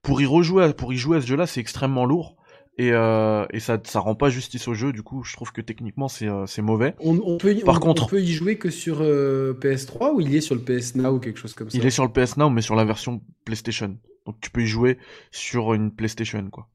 [0.00, 2.36] pour, y rejouer, pour y jouer à ce jeu-là, c'est extrêmement lourd
[2.76, 5.60] et, euh, et ça ça rend pas justice au jeu du coup je trouve que
[5.60, 6.94] techniquement c'est euh, c'est mauvais.
[6.98, 10.34] On, peut y, par contre on peut y jouer que sur euh, PS3 ou il
[10.34, 11.78] est sur le PS Now ou quelque chose comme ça?
[11.78, 13.96] Il est sur le PS Now mais sur la version PlayStation.
[14.26, 14.98] Donc tu peux y jouer
[15.30, 16.68] sur une PlayStation quoi.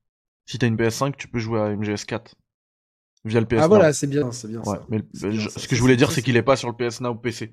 [0.46, 2.34] Si t'as une PS5 tu peux jouer à MGS4
[3.26, 4.86] via le PS ah voilà c'est bien c'est bien ça.
[4.88, 7.52] mais ce que je voulais dire c'est qu'il est pas sur le PS Now PC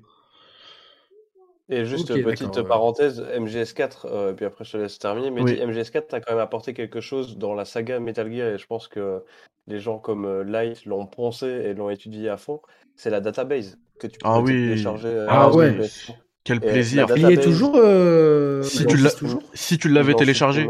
[1.69, 6.15] et juste petite parenthèse, MGS4, euh, et puis après je te laisse terminer, mais MGS4
[6.15, 9.23] a quand même apporté quelque chose dans la saga Metal Gear, et je pense que
[9.67, 12.61] les gens comme euh, Light l'ont pensé et l'ont étudié à fond,
[12.95, 14.53] c'est la database que tu peux ah oui.
[14.53, 15.09] télécharger.
[15.09, 15.77] Euh, ah ouais,
[16.45, 17.07] quel plaisir.
[17.17, 17.73] Il est toujours.
[18.63, 18.97] Si, tu
[19.53, 20.69] si tu l'avais téléchargé.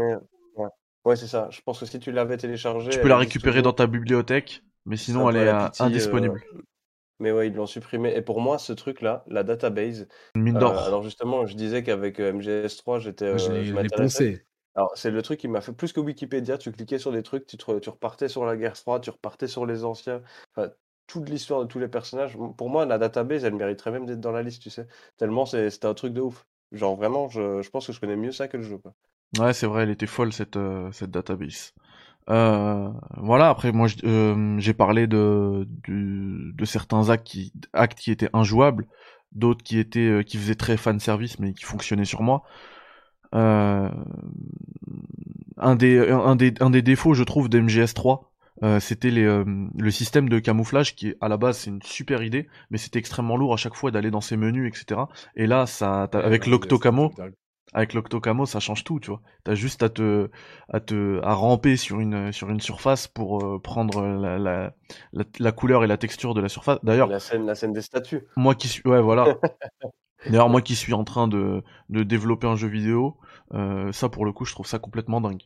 [1.04, 1.48] Ouais, c'est ça.
[1.50, 2.90] Je pense que si tu l'avais téléchargé.
[2.90, 6.42] Tu peux la récupérer dans ta bibliothèque, mais sinon elle est indisponible.
[7.20, 8.14] Mais ouais, ils l'ont supprimé.
[8.14, 10.06] Et pour moi, ce truc-là, la database.
[10.34, 10.78] Une mine d'or.
[10.78, 13.24] Euh, alors justement, je disais qu'avec euh, MGS3, j'étais.
[13.24, 14.44] Euh, je l'ai pensé.
[14.74, 16.56] Alors, c'est le truc qui m'a fait plus que Wikipédia.
[16.56, 19.66] Tu cliquais sur des trucs, tu, tu repartais sur la guerre froide, tu repartais sur
[19.66, 20.22] les anciens.
[20.54, 20.70] Enfin,
[21.08, 22.36] toute l'histoire de tous les personnages.
[22.56, 24.86] Pour moi, la database, elle mériterait même d'être dans la liste, tu sais.
[25.16, 26.46] Tellement c'était un truc de ouf.
[26.70, 28.78] Genre, vraiment, je, je, pense que je connais mieux ça que le jeu.
[28.78, 28.94] Quoi.
[29.38, 30.58] Ouais, c'est vrai, elle était folle, cette,
[30.92, 31.72] cette database.
[32.28, 33.48] Euh, voilà.
[33.48, 38.86] Après, moi, euh, j'ai parlé de, de, certains actes qui, actes qui étaient injouables,
[39.32, 42.42] d'autres qui étaient, euh, qui faisaient très fan service, mais qui fonctionnaient sur moi.
[43.32, 43.90] un
[45.76, 48.24] des, un des, un des défauts, je trouve, de MGS3,
[48.80, 52.78] c'était les, le système de camouflage qui, à la base, c'est une super idée, mais
[52.78, 55.02] c'était extrêmement lourd à chaque fois d'aller dans ces menus, etc.
[55.36, 57.12] Et là, ça, avec l'octocamo,
[57.72, 59.20] avec l'Octocamo, ça change tout, tu vois.
[59.44, 60.30] T'as juste à te,
[60.68, 64.72] à te, à ramper sur une, sur une surface pour euh, prendre la, la,
[65.38, 66.78] la, couleur et la texture de la surface.
[66.82, 68.22] D'ailleurs, la scène, la scène des statues.
[68.36, 69.36] Moi qui suis, ouais, voilà.
[70.26, 73.16] D'ailleurs, moi qui suis en train de, de développer un jeu vidéo,
[73.54, 75.42] euh, ça pour le coup, je trouve ça complètement dingue.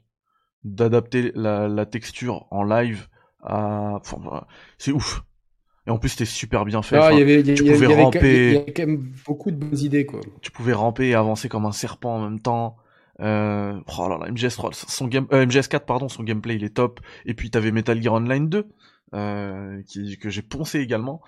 [0.64, 3.08] D'adapter la, la texture en live
[3.42, 4.46] à, enfin,
[4.78, 5.24] c'est ouf.
[5.86, 6.96] Et en plus, c'était super bien fait.
[6.96, 8.48] Ah, y avait, tu pouvais ramper.
[8.48, 10.20] Il y, avait quand même beaucoup de bonnes idées, quoi.
[10.40, 12.76] Tu pouvais ramper et avancer comme un serpent en même temps.
[13.20, 17.00] Euh, oh là là, MGS3, son game, euh, MGS4, pardon, son gameplay il est top.
[17.26, 18.66] Et puis t'avais Metal Gear Online 2,
[19.14, 21.20] euh, qui, que j'ai poncé également.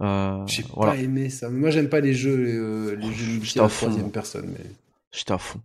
[0.00, 1.50] Euh, j'ai pas aimé ça.
[1.50, 4.46] Moi, j'aime pas les jeux, euh, les jeux de troisième personne.
[4.52, 4.64] Mais...
[5.12, 5.60] J'étais à fond.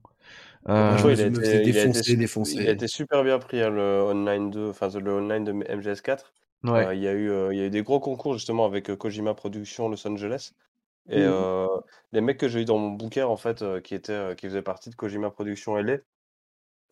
[0.67, 3.69] Euh, il, a été, défoncé, il, a été, il a été super bien pris hein,
[3.69, 6.21] le online 2, enfin le online de MGS4.
[6.67, 8.89] Euh, il y a eu, euh, il y a eu des gros concours justement avec
[8.89, 10.53] euh, Kojima Productions Los Angeles.
[11.07, 11.67] Et mmh.
[12.13, 14.89] les mecs que j'ai eu dans mon booker, en fait, qui étaient, qui faisaient partie
[14.89, 15.97] de Kojima Productions LA,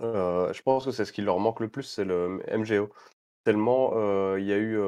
[0.01, 2.91] je pense que c'est ce qui leur manque le plus, c'est le MGO.
[3.43, 3.91] Tellement
[4.37, 4.79] il y a eu,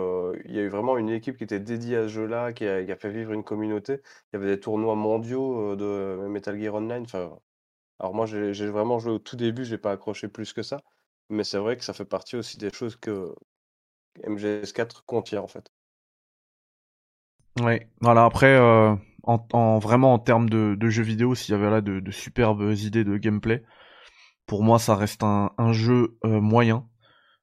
[0.46, 2.86] il y a eu vraiment une équipe qui était dédiée à ce jeu-là, qui a,
[2.86, 3.94] qui a fait vivre une communauté.
[4.32, 7.02] Il y avait des tournois mondiaux de Metal Gear Online.
[7.02, 7.36] Enfin,
[8.00, 10.82] alors moi, j'ai j'ai vraiment joué au tout début, j'ai pas accroché plus que ça.
[11.30, 13.34] Mais c'est vrai que ça fait partie aussi des choses que,
[14.24, 15.72] MGS4 contient en fait.
[17.62, 18.94] Oui, voilà, après, euh,
[19.24, 23.18] en, vraiment en termes de, jeux vidéo, s'il y avait là de, superbes idées de
[23.18, 23.64] gameplay,
[24.46, 26.86] pour moi ça reste un, jeu euh, moyen.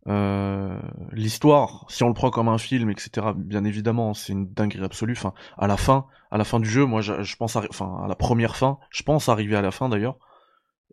[0.08, 0.78] Euh,
[1.12, 5.16] l'histoire, si on le prend comme un film, etc., bien évidemment, c'est une dinguerie absolue.
[5.56, 8.16] À la fin, à la fin du jeu, moi, je, pense, à, enfin, à la
[8.16, 10.18] première fin, je pense arriver à la fin d'ailleurs.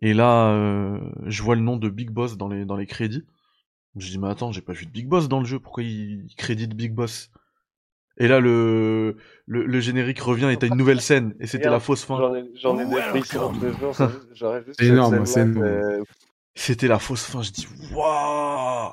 [0.00, 0.54] Et là,
[1.26, 3.26] je vois le nom de Big Boss dans les crédits.
[3.96, 6.26] Je dis, mais attends, j'ai pas vu de Big Boss dans le jeu, pourquoi il
[6.36, 7.30] crédite Big Boss?
[8.18, 12.04] Et là, le, le, générique revient et t'as une nouvelle scène, et c'était la fausse
[12.04, 12.18] fin.
[12.54, 13.52] J'en ai, des frissons
[14.78, 16.04] C'est énorme, c'est énorme.
[16.54, 18.92] C'était la fausse fin, je dis, waouh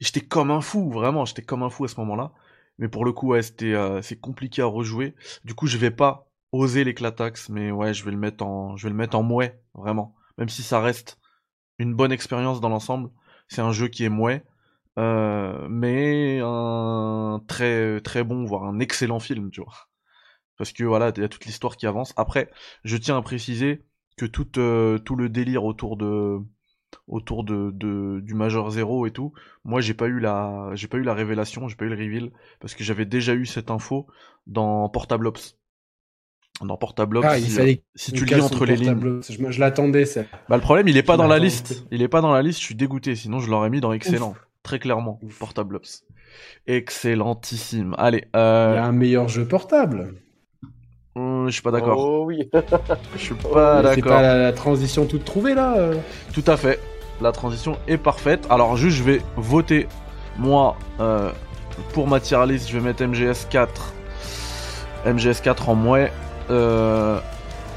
[0.00, 2.32] J'étais comme un fou, vraiment, j'étais comme un fou à ce moment-là.
[2.78, 5.14] Mais pour le coup, ouais, c'était, euh, c'est compliqué à rejouer.
[5.44, 8.84] Du coup, je vais pas oser l'éclataxe, mais ouais, je vais le mettre en, je
[8.84, 10.14] vais le mettre en mouet, vraiment.
[10.36, 11.18] Même si ça reste
[11.78, 13.10] une bonne expérience dans l'ensemble
[13.48, 14.44] c'est un jeu qui est mouais,
[14.98, 19.74] euh, mais un très très bon, voire un excellent film, tu vois.
[20.58, 22.12] Parce que voilà, il y a toute l'histoire qui avance.
[22.16, 22.50] Après,
[22.84, 23.84] je tiens à préciser
[24.16, 26.38] que tout, euh, tout le délire autour de
[27.08, 29.32] autour de, de, du Major Zero et tout,
[29.64, 32.32] moi j'ai pas eu la j'ai pas eu la révélation, j'ai pas eu le reveal
[32.60, 34.06] parce que j'avais déjà eu cette info
[34.46, 35.58] dans Portable Ops
[36.64, 39.20] dans Portable ah, si, si tu lis entre les lignes.
[39.28, 40.22] Je, l'attendais, ça.
[40.48, 41.84] Bah, le problème, il est pas dans la liste.
[41.90, 43.14] Il est pas dans la liste, je suis dégoûté.
[43.14, 44.34] Sinon, je l'aurais mis dans excellent.
[44.62, 45.20] Très clairement.
[45.38, 46.04] Portable Ops.
[46.66, 47.94] Excellentissime.
[47.98, 48.24] Allez.
[48.34, 48.72] Euh...
[48.72, 50.14] Il y a un meilleur jeu portable.
[51.14, 51.98] Hum, je suis pas d'accord.
[51.98, 52.50] Oh oui.
[53.14, 53.94] je suis pas d'accord.
[53.94, 55.94] C'est pas la, transition toute trouvée là euh
[56.32, 56.80] Tout à fait.
[57.20, 58.46] La transition est parfaite.
[58.50, 59.86] Alors, juste, je vais voter.
[60.38, 61.30] Moi, euh,
[61.92, 63.94] pour ma tier list, je vais mettre MGS 4.
[65.06, 66.12] MGS 4 en mouais.
[66.50, 67.20] Euh,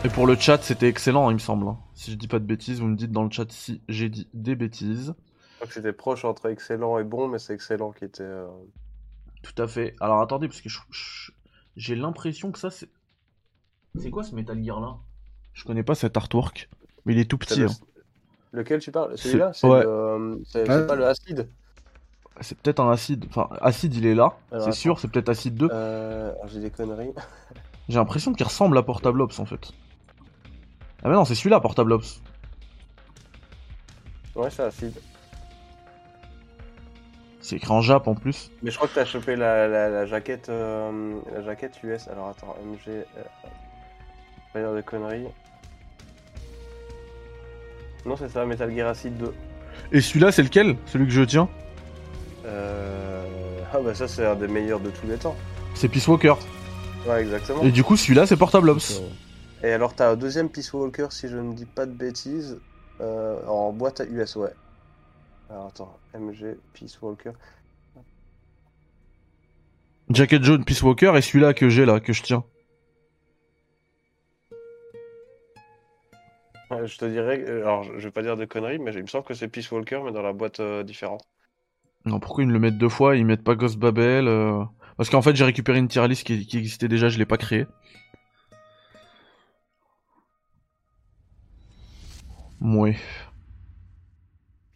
[0.06, 1.68] et pour le chat, c'était excellent, il me semble.
[1.68, 1.78] Hein.
[1.94, 4.28] Si je dis pas de bêtises, vous me dites dans le chat si j'ai dit
[4.34, 5.14] des bêtises.
[5.18, 8.24] Je crois que c'était proche entre excellent et bon, mais c'est excellent qui était.
[8.24, 8.48] Euh,
[9.44, 9.96] Tout à fait.
[10.00, 10.70] Alors attendez, parce que
[11.76, 12.90] j'ai l'impression que ça c'est.
[13.98, 14.98] C'est quoi ce Metal Gear là?
[15.54, 16.70] Je connais pas cet artwork,
[17.06, 17.64] mais il est tout petit.
[17.64, 17.72] Hein.
[18.52, 19.18] Lequel tu parles?
[19.18, 19.52] Celui-là?
[19.54, 19.68] C'est
[20.66, 21.50] pas le acide
[22.40, 23.26] C'est peut-être un acide.
[23.30, 25.70] Enfin, acide il est là, c'est sûr, c'est peut-être acide 2.
[25.72, 26.34] Euh...
[26.48, 27.14] J'ai des conneries.
[27.90, 29.72] J'ai l'impression qu'il ressemble à Portable Ops en fait.
[31.04, 32.22] Ah mais non, c'est celui-là, Portable Ops.
[34.36, 34.94] Ouais, c'est acide.
[37.42, 38.52] C'est écrit en Jap en plus.
[38.62, 42.08] Mais je crois que t'as chopé la, jaquette euh, la jaquette US.
[42.10, 42.90] Alors attends, MG.
[42.90, 43.04] Euh,
[44.54, 45.28] pas dire de conneries.
[48.06, 49.34] Non, c'est ça, Metal Gear Acid 2.
[49.94, 50.78] Et celui-là, c'est lequel?
[50.86, 51.50] Celui que je tiens?
[52.46, 53.26] Euh.
[53.74, 55.36] Ah bah ça, c'est un des meilleurs de tous les temps.
[55.74, 56.36] C'est Peace Walker.
[57.06, 57.64] Ouais, exactement.
[57.64, 59.02] Et du coup, celui-là, c'est Portable Ops.
[59.64, 62.60] Et alors, t'as un deuxième Peace Walker, si je ne dis pas de bêtises,
[63.02, 64.54] euh, en boîte à US, ouais.
[65.50, 67.32] Alors, attends, MG, Peace Walker.
[70.10, 72.44] Jacket jaune, Peace Walker, et celui-là que j'ai là, que je tiens.
[76.86, 79.34] je te dirais, alors je vais pas dire de conneries, mais il me semble que
[79.34, 81.28] c'est Peace Walker, mais dans la boîte euh, différente.
[82.06, 83.16] Non, pourquoi ils me le mettent deux fois?
[83.16, 84.64] Ils mettent pas Ghost Babel euh...
[85.00, 87.66] Parce qu'en fait, j'ai récupéré une tier list qui, existait déjà, je l'ai pas créée.
[92.60, 92.98] Mouais.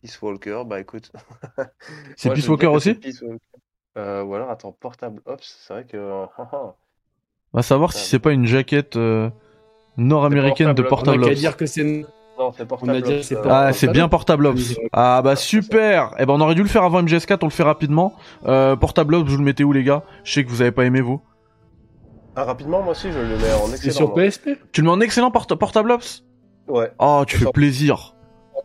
[0.01, 1.11] Peace Walker, bah écoute.
[2.15, 2.97] c'est Peace Walker aussi
[3.97, 6.25] Euh, ou alors, attends, Portable Ops, c'est vrai que.
[7.53, 9.29] Va savoir si c'est pas une jaquette euh,
[9.97, 11.35] nord-américaine de Portable Ops.
[11.35, 12.05] dire que c'est
[12.39, 14.75] Non, c'est Portable c'est euh, Ah, c'est bien Portable Ops.
[14.91, 16.15] Ah bah super.
[16.17, 18.13] Eh ben on aurait dû le faire avant MGS4, on le fait rapidement.
[18.47, 20.03] Euh, Portable Ops, vous le mettez où les gars?
[20.23, 21.21] Je sais que vous avez pas aimé vous.
[22.35, 23.93] Ah, rapidement, moi aussi, je le mets en C'est excellent.
[23.95, 24.15] sur moi.
[24.15, 26.23] PSP Tu le mets en excellent porta- Portable Ops?
[26.67, 28.15] Ouais, Oh, tu fais plaisir.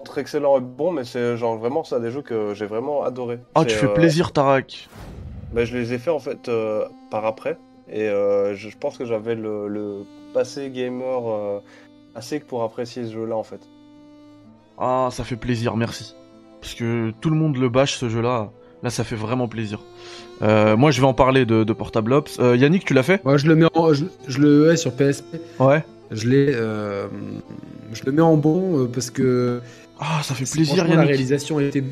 [0.01, 3.41] entre excellent et bon, mais c'est genre vraiment ça des jeux que j'ai vraiment adoré.
[3.55, 4.89] Oh, tu C'est, fais euh, plaisir Tarak.
[5.53, 7.59] bah, je les ai fait en fait euh, par après,
[7.91, 11.61] et euh, je, je pense que j'avais le, le passé gamer
[12.15, 13.61] assez pour apprécier ce jeu-là en fait.
[14.79, 16.15] Ah, ça fait plaisir, merci.
[16.61, 18.51] Parce que tout le monde le bâche ce jeu-là.
[18.83, 19.81] Là, ça fait vraiment plaisir.
[20.41, 22.39] Euh, moi, je vais en parler de, de Portable Ops.
[22.39, 23.25] Euh, Yannick, tu l'as fait?
[23.25, 25.37] Moi, je le mets en, je, je le mets sur PSP.
[25.59, 25.85] Ouais.
[26.13, 27.09] Je l'ai, euh,
[27.93, 29.61] je le mets en bon euh, parce que
[29.99, 31.09] Ah, ça fait plaisir, franchement, la Yannick.
[31.09, 31.83] réalisation était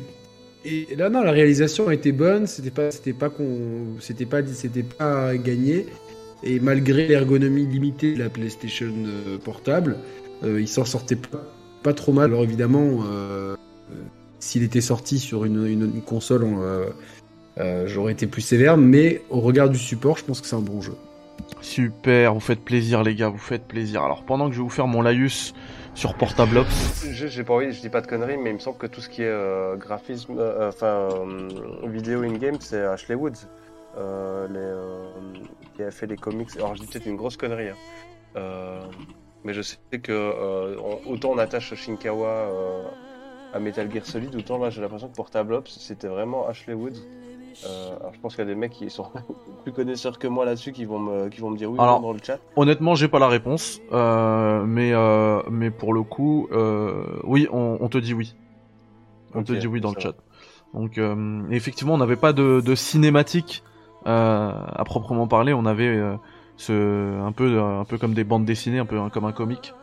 [0.65, 4.83] et là non la réalisation était bonne c'était pas c'était pas qu'on c'était pas c'était
[4.83, 5.85] pas gagné
[6.43, 9.97] et malgré l'ergonomie limitée de la PlayStation euh, portable
[10.43, 11.41] euh, il s'en sortait pas,
[11.83, 12.25] pas trop mal.
[12.31, 13.55] Alors évidemment euh,
[13.91, 13.95] euh,
[14.39, 16.85] s'il était sorti sur une, une- une console on, euh,
[17.59, 20.59] euh, j'aurais été plus sévère mais au regard du support je pense que c'est un
[20.59, 20.93] bon jeu.
[21.61, 24.03] Super, vous faites plaisir, les gars, vous faites plaisir.
[24.03, 25.53] Alors, pendant que je vais vous faire mon laïus
[25.95, 28.59] sur Portable Ops, Je- J'ai pas envie, je dis pas de conneries, mais il me
[28.59, 31.49] semble que tout ce qui est euh, graphisme, enfin euh,
[31.87, 33.47] vidéo in-game, c'est Ashley Woods,
[33.97, 35.05] les, euh,
[35.75, 36.49] qui a fait les comics.
[36.57, 37.75] Alors je dis peut-être une grosse connerie, hein.
[38.35, 38.81] Euh,
[39.43, 40.75] mais je sais que euh,
[41.07, 42.83] autant on attache Shinkawa euh,
[43.53, 46.97] à Metal Gear Solid, autant là j'ai l'impression que Portable Ops c'était vraiment Ashley Woods.
[47.65, 49.07] Euh, alors je pense qu'il y a des mecs qui sont
[49.63, 52.01] plus connaisseurs que moi là-dessus qui vont me qui vont me dire oui ou Alors,
[52.01, 52.39] dans le chat.
[52.55, 53.79] honnêtement, j'ai pas la réponse.
[53.93, 58.35] Euh, mais, euh, mais pour le coup, euh, oui, on, on te dit oui.
[59.33, 60.13] On te dit oui dans le chat.
[60.73, 63.76] Donc, euh, effectivement, on n'avait pas de, de cinématique euh,
[64.07, 65.53] à proprement parler.
[65.53, 66.15] On avait euh,
[66.57, 69.73] ce, un, peu, un peu comme des bandes dessinées, un peu comme un comic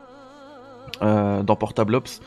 [1.02, 2.20] euh, dans Portable Ops.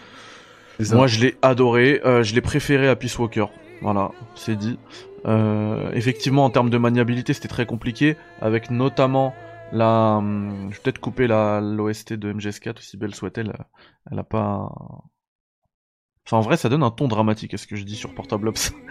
[0.91, 2.01] Moi, je l'ai adoré.
[2.05, 3.45] euh, je l'ai préféré à Peace Walker.
[3.81, 4.79] Voilà, c'est dit.
[5.25, 9.33] Euh, effectivement, en termes de maniabilité, c'était très compliqué, avec notamment
[9.71, 10.17] la.
[10.17, 13.53] hum, Je vais peut-être couper la l'OST de MGS4, aussi belle soit-elle.
[14.11, 14.69] Elle a pas.
[16.25, 18.49] Enfin, en vrai, ça donne un ton dramatique à ce que je dis sur Portable
[18.49, 18.73] Ops.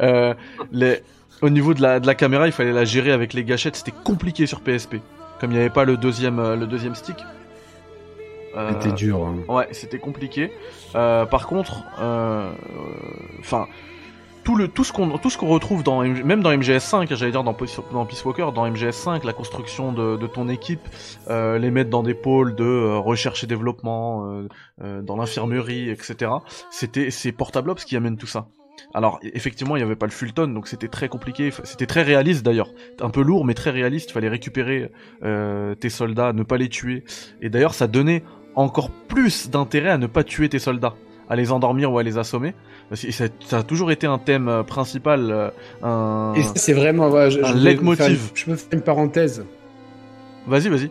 [0.00, 0.34] Euh,
[0.72, 1.02] les...
[1.42, 3.76] Au niveau de la, de la caméra, il fallait la gérer avec les gâchettes.
[3.76, 4.96] C'était compliqué sur PSP,
[5.40, 7.16] comme il n'y avait pas le deuxième, euh, le deuxième stick.
[8.56, 9.36] Euh, c'était dur hein.
[9.48, 10.52] Ouais, c'était compliqué.
[10.94, 12.52] Euh, par contre, euh,
[13.40, 13.66] enfin,
[14.44, 17.42] tout le tout ce qu'on tout ce qu'on retrouve dans même dans MGS5, j'allais dire
[17.42, 20.82] dans, Peace- dans Peace Walker, dans MGS5, la construction de, de ton équipe,
[21.30, 24.48] euh, les mettre dans des pôles de euh, recherche et développement, euh,
[24.82, 26.30] euh, dans l'infirmerie, etc.
[26.70, 28.46] C'était c'est Portable Ops qui amène tout ça.
[28.92, 31.50] Alors e- effectivement, il n'y avait pas le Fulton, donc c'était très compliqué.
[31.64, 32.70] C'était très réaliste d'ailleurs,
[33.00, 34.10] un peu lourd mais très réaliste.
[34.10, 34.90] Il fallait récupérer
[35.24, 37.04] euh, tes soldats, ne pas les tuer.
[37.40, 38.22] Et d'ailleurs, ça donnait
[38.54, 40.94] encore plus d'intérêt à ne pas tuer tes soldats,
[41.28, 42.54] à les endormir ou à les assommer.
[42.92, 45.50] Ça, ça a toujours été un thème euh, principal, euh,
[45.82, 46.34] un...
[46.36, 47.08] Et c'est vraiment.
[47.10, 48.06] ouais, je, un je leitmotiv.
[48.30, 49.44] une- Je peux faire une parenthèse.
[50.46, 50.90] Vas-y, vas-y.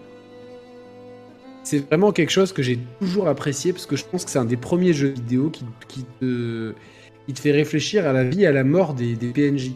[1.64, 4.44] C'est vraiment quelque chose que j'ai toujours apprécié parce que je pense que c'est un
[4.46, 6.74] des premiers jeux vidéo qui, qui te,
[7.26, 9.72] qui te fait réfléchir à la vie et à la mort des, PNJ.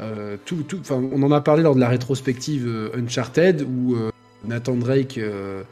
[0.00, 4.10] Euh, tout, tout, on en a parlé lors de la rétrospective euh, Uncharted où euh,
[4.44, 5.62] Nathan Drake euh,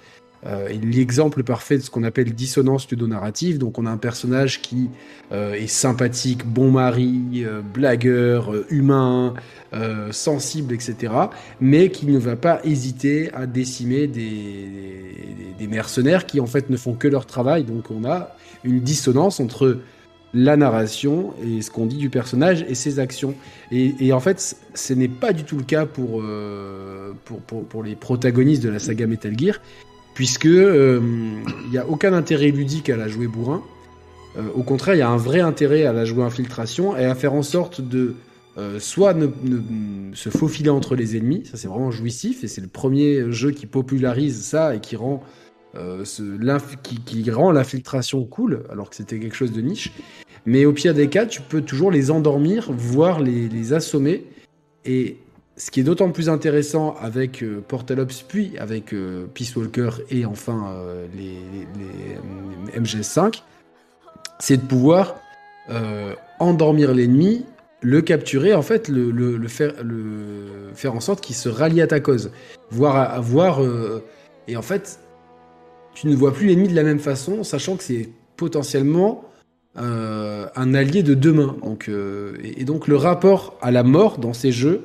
[0.47, 3.59] euh, est l'exemple parfait de ce qu'on appelle dissonance pseudo-narrative.
[3.59, 4.89] Donc on a un personnage qui
[5.33, 7.45] est sympathique, bon mari,
[7.75, 9.35] blagueur, humain,
[10.11, 11.13] sensible, etc.
[11.61, 16.95] Mais qui ne va pas hésiter à décimer des mercenaires qui en fait ne font
[16.95, 17.65] que leur travail.
[17.65, 18.35] Donc on a
[18.65, 19.79] une dissonance entre
[20.33, 23.35] la narration et ce qu'on dit du personnage et ses actions.
[23.73, 27.83] Et, en fait, ce n'est pas du tout le cas pour, euh, pour, pour, pour
[27.83, 29.61] les protagonistes de la saga Metal Gear,
[30.15, 31.01] puisque euh,
[31.65, 33.63] il n'y a aucun intérêt ludique à la jouer bourrin.
[34.37, 37.15] Euh, au contraire, il y a un vrai intérêt à la jouer infiltration et à
[37.15, 38.15] faire en sorte de
[38.79, 39.17] soit
[40.13, 43.65] se faufiler entre les ennemis, ça c'est vraiment jouissif et c'est le premier jeu qui
[43.65, 45.23] popularise ça et qui rend
[45.77, 46.05] euh,
[46.83, 49.93] qui, qui rend l'infiltration cool, alors que c'était quelque chose de niche.
[50.47, 54.27] Mais au pire des cas, tu peux toujours les endormir, voire les, assommer.
[54.85, 55.19] Et
[55.57, 59.91] ce qui est d'autant plus intéressant avec euh, Portal Ops, puis avec euh, Peace Walker
[60.11, 63.43] et enfin euh, les, les- les, euh, MGS5,
[64.39, 65.17] c'est de pouvoir
[66.41, 67.45] endormir l'ennemi,
[67.83, 69.73] le capturer, en fait, le, faire,
[70.75, 72.33] faire en sorte qu'il se rallie à ta cause.
[72.71, 74.03] Voir, à- voir euh,
[74.49, 74.99] et en fait,
[75.95, 79.31] tu ne vois plus l'ennemi de la même façon, sachant que c'est potentiellement
[79.79, 81.57] euh, un allié de demain.
[81.63, 84.85] Donc, euh, et, donc le rapport à la mort dans ces jeux,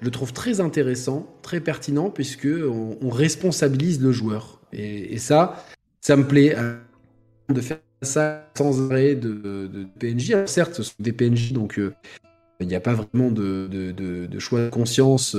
[0.00, 4.60] je le trouve très intéressant, très pertinent, puisque on, on responsabilise le joueur.
[4.72, 5.64] Et, ça,
[6.00, 6.76] ça me plaît euh,
[7.50, 9.68] de faire ça sans arrêt de,
[9.98, 10.32] PNJ.
[10.32, 11.78] Alors, certes, ce sont des PNJ, donc
[12.60, 15.36] il n'y a pas vraiment de, de, choix de conscience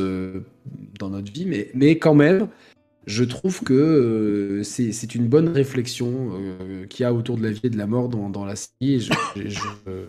[1.00, 2.48] dans notre vie, mais, mais quand même,
[3.06, 6.32] je trouve que euh, c'est une bonne réflexion
[6.90, 9.00] qu'il y a autour de la vie et de la mort dans, dans la série.
[9.00, 10.06] je, je,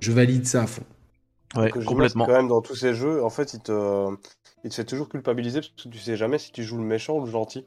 [0.00, 0.84] je, valide ça à fond.
[1.56, 2.26] Ouais, complètement.
[2.26, 4.14] Quand même, dans tous ces jeux, en fait, il te,
[4.64, 7.18] il te fait toujours culpabiliser parce que tu sais jamais si tu joues le méchant
[7.18, 7.64] ou le gentil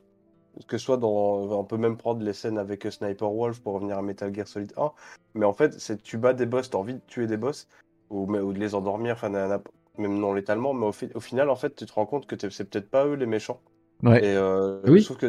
[0.67, 1.09] que ce soit dans.
[1.09, 4.47] On peut même prendre les scènes avec euh, Sniper Wolf pour revenir à Metal Gear
[4.47, 4.91] Solid 1.
[5.35, 7.67] Mais en fait, c'est tu bats des boss, tu as envie de tuer des boss
[8.09, 9.29] ou, ou de les endormir, enfin,
[9.97, 10.73] même non létalement.
[10.73, 13.25] Mais au, final, en fait, tu te rends compte que c'est peut-être pas eux les
[13.25, 13.61] méchants.
[14.03, 14.23] Ouais.
[14.23, 15.27] Et euh, je trouve que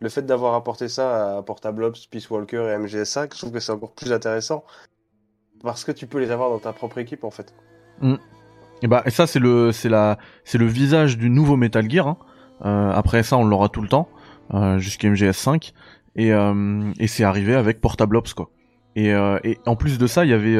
[0.00, 3.60] le fait d'avoir apporté ça à Portable Ops, Peace Walker et MGS5, je trouve que
[3.60, 4.64] c'est encore plus intéressant
[5.62, 7.54] parce que tu peux les avoir dans ta propre équipe en fait.
[8.00, 8.14] Mm.
[8.82, 12.08] Et bah et ça c'est le c'est la c'est le visage du nouveau Metal Gear.
[12.08, 12.16] Hein.
[12.64, 14.08] Euh, après ça on l'aura tout le temps.
[14.54, 15.72] Euh, jusqu'à MGS5
[16.14, 18.50] et, euh, et c'est arrivé avec Portable Ops quoi.
[18.96, 20.58] Et, euh, et, en plus de ça, il y avait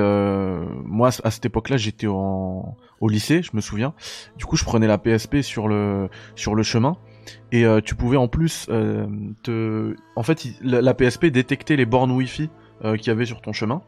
[0.86, 3.93] moi à cette époque-là, j'étais au lycée, je me souviens.
[4.39, 6.97] Du coup, je prenais la PSP sur le sur le chemin
[7.53, 8.66] et tu pouvais en plus
[9.43, 12.51] te, en fait, la, PSP détectait les bornes Wi-Fi
[12.82, 13.82] qu'il y avait sur ton chemin.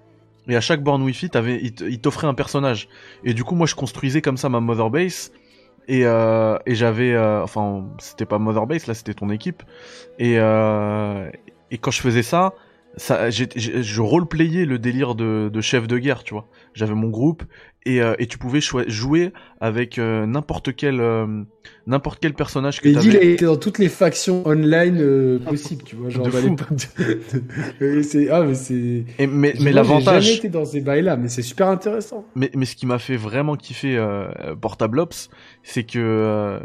[0.48, 2.88] Et à chaque borne Wi-Fi, t'avais, il t'offrait un personnage.
[3.24, 5.32] Et du coup, moi, je construisais comme ça ma mother base
[5.88, 9.62] et, euh, et j'avais, euh, enfin, c'était pas Mother Base, là, c'était ton équipe.
[10.18, 11.30] Et, euh,
[11.70, 12.54] et quand je faisais ça,
[12.96, 16.46] ça, je roleplayais le délire de, de, chef de guerre, tu vois.
[16.74, 17.42] J'avais mon groupe
[17.86, 21.26] et, euh, et tu pouvais jouer avec euh, n'importe quel euh,
[21.86, 23.06] n'importe quel personnage que tu avais.
[23.06, 26.26] Il été dans toutes les factions online possibles, tu vois, genre
[28.02, 31.28] c'est ah mais c'est mais mais l'avantage j'ai jamais été dans ces bails là, mais
[31.28, 32.24] c'est super intéressant.
[32.36, 34.02] Mais mais ce qui m'a fait vraiment kiffer
[34.60, 35.28] Portable Ops,
[35.62, 36.60] c'est que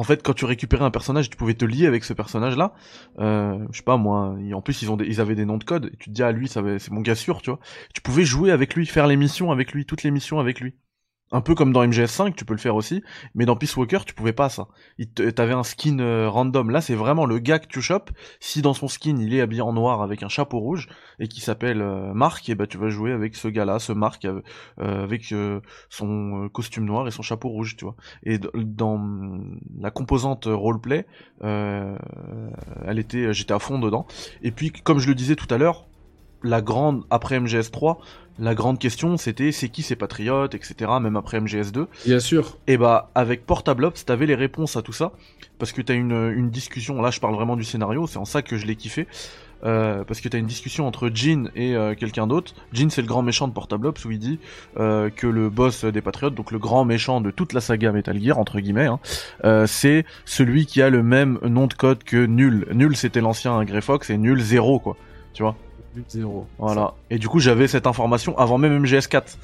[0.00, 2.72] en fait, quand tu récupérais un personnage, tu pouvais te lier avec ce personnage-là.
[3.18, 4.34] Euh, je sais pas moi.
[4.54, 5.90] En plus, ils ont ils avaient des noms de code.
[5.92, 7.60] Et tu te dis ah lui, c'est mon gars sûr, tu vois.
[7.92, 10.74] Tu pouvais jouer avec lui, faire les missions avec lui, toutes les missions avec lui.
[11.32, 13.04] Un peu comme dans MGS5, tu peux le faire aussi,
[13.36, 14.66] mais dans Peace Walker, tu pouvais pas ça.
[15.36, 16.70] T'avais un skin euh, random.
[16.70, 18.10] Là, c'est vraiment le gars que tu chopes.
[18.40, 20.88] Si dans son skin, il est habillé en noir avec un chapeau rouge
[21.20, 24.24] et qui s'appelle euh, Marc, et bah tu vas jouer avec ce gars-là, ce Marc
[24.24, 24.42] euh,
[24.76, 25.32] avec
[25.88, 27.94] son costume noir et son chapeau rouge, tu vois.
[28.24, 29.00] Et dans
[29.78, 31.06] la composante roleplay,
[31.42, 34.06] elle était, j'étais à fond dedans.
[34.42, 35.86] Et puis, comme je le disais tout à l'heure,
[36.42, 37.98] la grande après MGS3,
[38.40, 40.90] la grande question c'était c'est qui ces patriotes, etc.
[41.00, 41.86] Même après MGS2.
[42.06, 42.58] Bien sûr.
[42.66, 45.12] Et bah avec Portable Ops, t'avais les réponses à tout ça
[45.58, 47.00] parce que t'as une une discussion.
[47.02, 48.06] Là, je parle vraiment du scénario.
[48.06, 49.06] C'est en ça que je l'ai kiffé.
[49.62, 52.54] Euh, parce que t'as une discussion entre Jean et euh, quelqu'un d'autre.
[52.72, 54.38] Jean c'est le grand méchant de Portable Ops où il dit
[54.78, 58.18] euh, que le boss des Patriotes, donc le grand méchant de toute la saga Metal
[58.18, 62.66] Gear entre guillemets, hein, c'est celui qui a le même nom de code que Nul.
[62.72, 64.96] Nul c'était l'ancien Grey Fox et Nul 0 quoi.
[65.34, 65.56] Tu vois?
[66.58, 66.94] Voilà.
[67.10, 69.36] Et du coup, j'avais cette information avant même MGS4.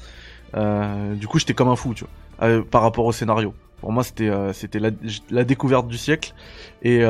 [0.55, 3.53] Euh, du coup, j'étais comme un fou, tu vois, euh, par rapport au scénario.
[3.81, 6.33] Pour moi, c'était euh, c'était la, découverte du siècle.
[6.81, 7.01] Et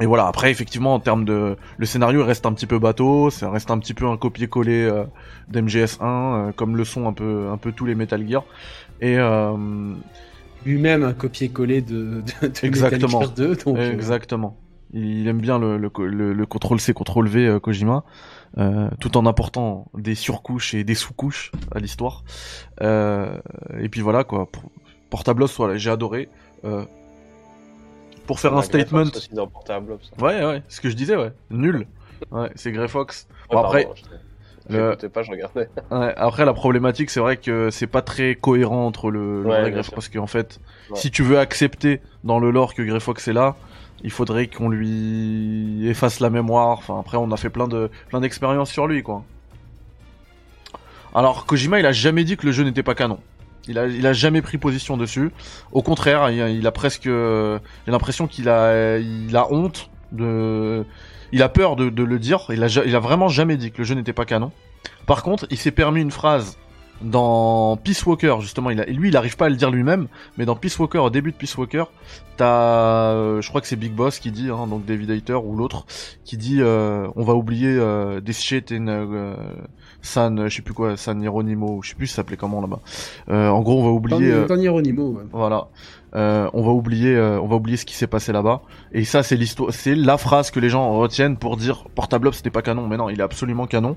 [0.00, 0.26] et voilà.
[0.26, 3.78] Après, effectivement, en termes de le scénario reste un petit peu bateau, ça reste un
[3.78, 4.90] petit peu un copier-coller
[5.50, 8.42] d'MGS1, comme le sont un peu un peu tous les Metal Gear.
[9.02, 9.18] Et
[10.64, 13.20] lui-même un copier-coller de, de, Exactement.
[13.20, 13.56] Metal Gear 2.
[13.64, 14.56] Donc, Exactement.
[14.94, 15.88] Il aime bien le, le,
[16.32, 18.04] le, contrôle C, contrôle V euh, Kojima,
[18.58, 22.24] euh, tout en apportant des surcouches et des sous-couches à l'histoire.
[22.82, 23.38] Euh,
[23.80, 24.48] et puis voilà quoi.
[25.08, 26.28] Portable voilà, j'ai adoré.
[28.26, 29.04] Pour faire un statement.
[30.20, 31.86] ouais, ouais, ce que je disais, ouais, nul.
[32.30, 33.26] Ouais, c'est Grey Fox.
[33.50, 33.88] Bon, après.
[34.68, 34.94] Le...
[35.08, 35.68] pas, je regardais.
[35.90, 39.82] Ouais, après, la problématique, c'est vrai que c'est pas très cohérent entre le, le Grey
[39.82, 40.60] Fox, parce qu'en fait,
[40.94, 43.56] si tu veux accepter dans le lore que Grey Fox est là,
[44.04, 46.78] il faudrait qu'on lui efface la mémoire.
[46.78, 49.24] Enfin, après, on a fait plein de plein d'expériences sur lui, quoi.
[51.14, 53.18] Alors, Kojima, il a jamais dit que le jeu n'était pas canon.
[53.68, 55.30] Il a, jamais pris position dessus.
[55.70, 58.98] Au contraire, il a, presque, j'ai l'impression qu'il a,
[59.50, 60.84] honte de,
[61.30, 62.40] il a peur de, de le dire.
[62.48, 64.50] Il a, il a vraiment jamais dit que le jeu n'était pas canon.
[65.06, 66.58] Par contre, il s'est permis une phrase
[67.00, 70.06] dans Peace Walker justement il a, lui il arrive pas à le dire lui-même
[70.38, 71.84] mais dans Peace Walker au début de Peace Walker
[72.36, 75.56] t'as euh, je crois que c'est Big Boss qui dit hein, donc David Hayter ou
[75.56, 75.84] l'autre
[76.24, 79.34] qui dit euh, on va oublier euh, des shit in euh,
[80.00, 82.80] San je sais plus quoi San Hieronimo je sais plus ça s'appelait comment là-bas.
[83.28, 85.68] En gros on va oublier San Hieronimo voilà.
[86.14, 88.62] On va oublier on va oublier ce qui s'est passé là-bas.
[88.92, 92.50] Et ça c'est l'histoire c'est la phrase que les gens retiennent pour dire Portable c'était
[92.50, 92.86] pas canon.
[92.86, 93.96] Mais non il est absolument canon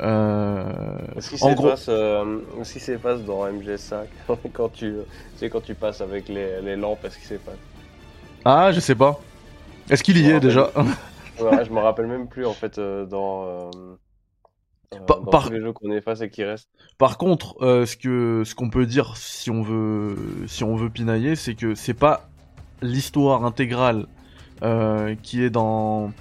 [0.00, 4.08] euh, ce en gros, passe, euh, ce qui passe dans MGS5
[4.52, 4.94] quand tu,
[5.36, 7.60] sais quand tu passes avec les, les lampes, est-ce qu'il s'est passe
[8.44, 9.20] Ah, je sais pas.
[9.90, 10.70] Est-ce qu'il y est déjà
[11.38, 13.96] Ouais, je me rappelle même plus en fait euh, dans, euh,
[15.06, 16.70] Par- dans par- tous les jeux qu'on efface et qui restent.
[16.98, 20.16] Par contre, euh, ce que ce qu'on peut dire si on veut
[20.46, 22.28] si on veut pinailler, c'est que c'est pas
[22.82, 24.06] l'histoire intégrale
[24.62, 26.12] euh, qui est dans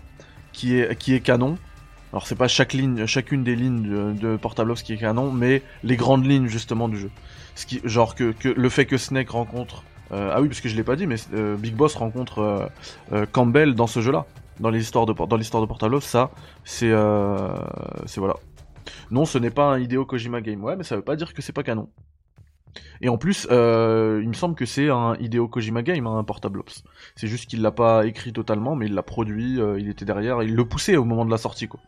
[0.53, 1.57] qui est qui est canon.
[2.12, 5.32] Alors c'est pas chaque ligne, chacune des lignes de, de Portable Ops qui est canon,
[5.32, 7.12] mais les grandes lignes justement du jeu.
[7.56, 10.68] Ce qui genre que, que le fait que Snake rencontre euh, ah oui parce que
[10.68, 12.70] je l'ai pas dit mais euh, Big Boss rencontre
[13.14, 14.26] euh, Campbell dans ce jeu-là,
[14.60, 16.32] dans l'histoire de dans l'histoire de Portable Ops, ça
[16.64, 16.92] c'est
[18.06, 18.36] c'est voilà.
[19.10, 21.42] Non, ce n'est pas un Hideo Kojima game, ouais, mais ça veut pas dire que
[21.42, 21.90] c'est pas canon.
[23.02, 23.56] Et en plus, il
[24.28, 26.84] me semble que c'est un Hideo Kojima game, hein, un Portable Ops.
[27.16, 30.56] C'est juste qu'il l'a pas écrit totalement, mais il l'a produit, il était derrière, il
[30.56, 31.80] le poussait au moment de la sortie, quoi.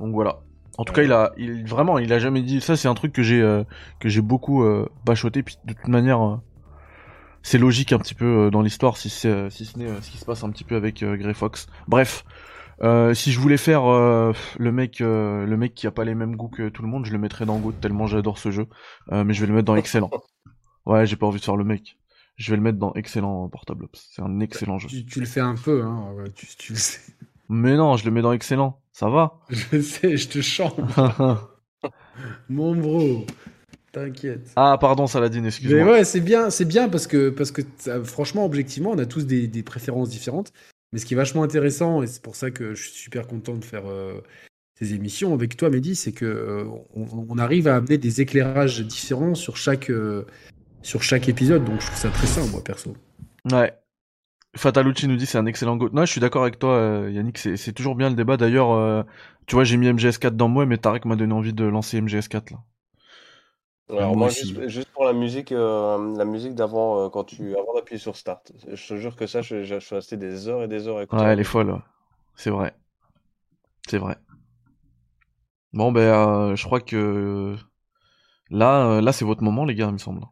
[0.00, 0.40] Donc voilà.
[0.78, 2.60] En tout cas, il a, il, vraiment, il a jamais dit.
[2.60, 3.64] Ça, c'est un truc que j'ai, euh,
[3.98, 5.42] que j'ai beaucoup euh, bachoté.
[5.42, 6.36] Puis de toute manière, euh,
[7.42, 10.16] c'est logique un petit peu euh, dans l'histoire, si c'est, si ce n'est ce qui
[10.16, 11.66] se passe un petit peu avec Grey Fox.
[11.86, 12.24] Bref,
[13.12, 16.70] si je voulais faire le mec, le mec qui a pas les mêmes goûts que
[16.70, 18.66] tout le monde, je le mettrais dans Goat tellement j'adore ce jeu.
[19.10, 20.10] Mais je vais le mettre dans excellent.
[20.86, 21.98] Ouais, j'ai pas envie de faire le mec.
[22.36, 24.08] Je vais le mettre dans excellent Portable Ops.
[24.14, 24.88] C'est un excellent jeu.
[24.88, 26.10] Tu, tu le fais un peu, hein.
[26.14, 27.00] ouais, tu, tu le sais.
[27.50, 28.80] Mais non, je le mets dans excellent.
[28.92, 30.78] Ça va Je sais, je te chante.
[32.48, 33.26] Mon bro.
[33.92, 34.52] T'inquiète.
[34.54, 35.84] Ah, pardon, Saladin, Mais excuse-moi.
[35.84, 37.62] ouais, c'est bien, c'est bien parce que, parce que
[38.04, 40.52] franchement, objectivement, on a tous des, des préférences différentes.
[40.92, 43.54] Mais ce qui est vachement intéressant, et c'est pour ça que je suis super content
[43.56, 44.20] de faire euh,
[44.78, 46.64] ces émissions avec toi, Mehdi, c'est que euh,
[46.94, 50.24] on, on arrive à amener des éclairages différents sur chaque, euh,
[50.82, 51.64] sur chaque épisode.
[51.64, 52.96] Donc je trouve ça très sain, moi, perso.
[53.50, 53.72] Ouais.
[54.56, 55.88] Fatalucci nous dit c'est un excellent go.
[55.92, 57.38] Non, je suis d'accord avec toi, euh, Yannick.
[57.38, 58.36] C'est c'est toujours bien le débat.
[58.36, 59.02] D'ailleurs, euh,
[59.46, 62.50] tu vois, j'ai mis MGS4 dans moi, mais Tarek m'a donné envie de lancer MGS4
[62.50, 62.58] là.
[63.88, 64.48] Alors Moi moi, aussi.
[64.48, 68.16] juste, juste pour la musique, euh, la musique d'avant, euh, quand tu, avant d'appuyer sur
[68.16, 70.98] Start, je te jure que ça, je, je suis resté des heures et des heures
[70.98, 71.24] à écouter.
[71.24, 71.70] Ouais, elle est folle.
[71.70, 71.78] ouais.
[72.36, 72.74] C'est vrai.
[73.88, 74.16] C'est vrai.
[75.72, 77.56] Bon, ben, euh, je crois que
[78.50, 80.22] là, euh, là, c'est votre moment, les gars, il me semble.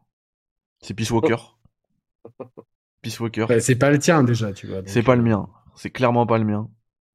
[0.81, 1.37] C'est Peace Walker.
[3.01, 3.45] Peace Walker.
[3.49, 4.81] Ouais, c'est pas le tien déjà, tu vois.
[4.85, 5.49] C'est pas le euh, mien.
[5.75, 6.69] C'est clairement pas le mien.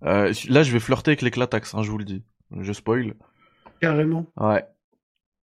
[0.04, 2.22] Euh, là, je vais flirter avec l'éclatax, hein, je vous le dis.
[2.60, 3.14] Je spoil.
[3.80, 4.26] Carrément.
[4.36, 4.64] Ouais.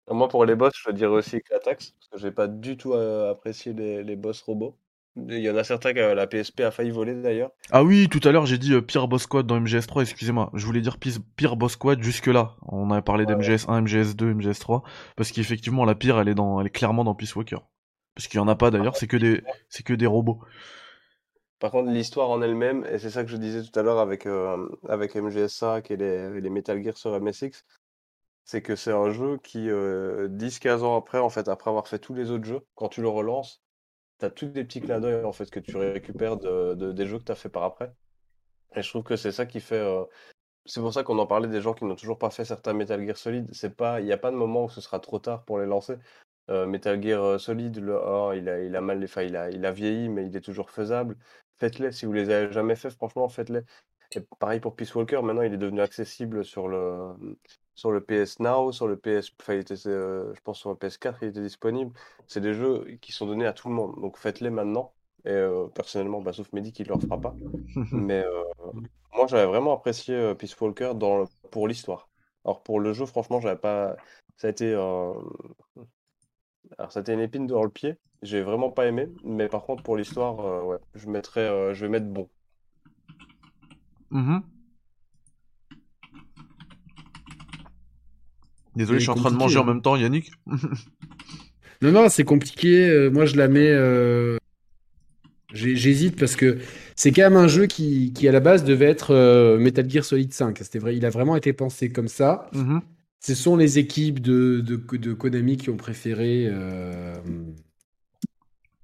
[0.10, 3.32] Moi, pour les boss, je dirais aussi Eclatax, parce que j'ai pas du tout euh,
[3.32, 4.78] apprécié les, les boss robots.
[5.16, 7.52] Il y en a certains que la PSP a failli voler d'ailleurs.
[7.72, 10.50] Ah oui, tout à l'heure j'ai dit euh, pire boss squad dans MGS3, excusez-moi.
[10.56, 12.56] Je voulais dire pire, pire boss squad jusque là.
[12.64, 14.82] On avait parlé Ouais, d'MGS1, MGS2, MGS3
[15.16, 17.58] parce qu'effectivement la pire elle est dans elle est clairement dans Peace Walker.
[18.15, 20.40] Parce qu'il y en a pas d'ailleurs, c'est que des c'est que des robots.
[21.60, 24.26] Par contre, l'histoire en elle-même, et c'est ça que je disais tout à l'heure avec,
[24.26, 27.65] euh, avec MGS5 et les, les Metal Gear sur MSX,
[28.45, 31.99] c'est que c'est un jeu qui, euh, 10-15 ans après, en fait, après avoir fait
[31.99, 33.61] tous les autres jeux, quand tu le relances,
[34.19, 37.07] tu as tous des petits clins d'œil en fait, que tu récupères de, de- des
[37.07, 37.94] jeux que tu as fait par après.
[38.76, 39.76] Et je trouve que c'est ça qui fait.
[39.77, 40.03] euh,
[40.65, 43.06] C'est pour ça qu'on en parlait des gens qui n'ont toujours pas fait certains Metal
[43.06, 43.49] Gear Solid.
[43.53, 45.68] C'est pas, il n'y a pas de moment où ce sera trop tard pour les
[45.68, 45.95] lancer.
[46.49, 49.49] Euh, Metal Gear euh, Solid, le 1, il a, il a mal, enfin, il a,
[49.49, 51.18] il a vieilli, mais il est toujours faisable.
[51.57, 53.61] Faites-les, si vous les avez jamais fait, franchement, faites-les.
[54.15, 57.14] Et pareil pour Peace Walker, maintenant il est devenu accessible sur le,
[57.76, 60.76] sur le PS Now, sur le PS, enfin, il était, euh, je pense sur le
[60.76, 61.91] PS4, il était disponible.
[62.28, 64.94] C'est des jeux qui sont donnés à tout le monde, donc faites-les maintenant.
[65.26, 67.34] Et euh, personnellement, bah, sauf Mehdi qui ne le refera pas.
[67.91, 68.44] Mais euh,
[69.15, 72.10] moi, j'avais vraiment apprécié Peace Walker dans le- pour l'histoire.
[72.45, 73.95] Alors pour le jeu, franchement, j'avais pas.
[74.38, 74.76] Ça a été.
[76.77, 77.95] Alors ça a été une épine dans le pied.
[78.22, 79.10] J'ai vraiment pas aimé.
[79.23, 82.30] Mais par contre, pour l'histoire, euh, ouais, je mettrais, euh, je vais mettre bon.
[84.11, 84.41] Mhm.
[88.76, 89.65] Désolé, je suis en train de manger en hein.
[89.65, 90.31] même temps, Yannick.
[91.81, 92.88] Non, non, c'est compliqué.
[92.88, 93.69] Euh, moi, je la mets.
[93.69, 94.38] euh,
[95.53, 96.60] J'hésite parce que
[96.95, 100.06] c'est quand même un jeu qui, qui à la base, devait être euh, Metal Gear
[100.06, 100.57] Solid 5.
[100.61, 102.49] C'était vrai, il a vraiment été pensé comme ça.
[102.53, 102.81] Mhm.
[103.26, 107.16] Ce sont les équipes de, de, Konami qui ont préféré euh,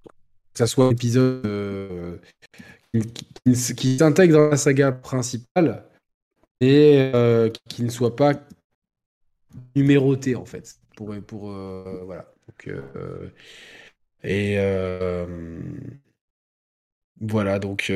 [0.08, 2.18] que ça soit un épisode euh,
[3.76, 5.84] qui, s'intègre dans la saga principale
[6.62, 8.32] et euh, qui ne soit pas
[9.76, 10.80] numéroté en fait.
[10.96, 11.52] Pour, pour,
[12.06, 12.32] voilà.
[12.48, 12.74] Donc,
[14.24, 14.58] et
[17.20, 17.92] voilà, donc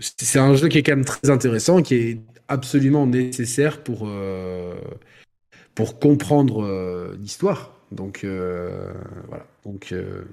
[0.00, 4.08] c'est un jeu qui est quand même très intéressant, qui est absolument nécessaire pour,
[5.78, 7.70] pour comprendre euh, l'histoire.
[7.92, 8.92] Donc euh,
[9.28, 9.46] voilà.
[9.64, 10.24] Donc euh,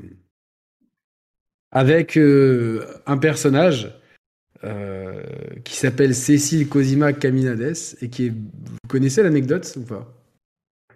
[1.71, 3.93] avec un personnage
[5.63, 8.29] qui s'appelle Cécile Cosima Caminades et qui est.
[8.29, 10.11] Vous connaissez l'anecdote ou pas?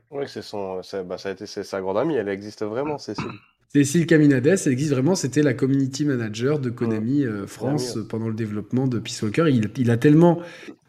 [0.09, 2.15] Oui, c'est son, bah, ça a été sa grande amie.
[2.15, 3.26] Elle existe vraiment, Cécile.
[3.72, 8.34] Cécile Caminades, elle existe vraiment, c'était la community manager de Konami euh, France pendant le
[8.34, 9.46] développement de Peace Walker.
[9.48, 10.40] Il, il a tellement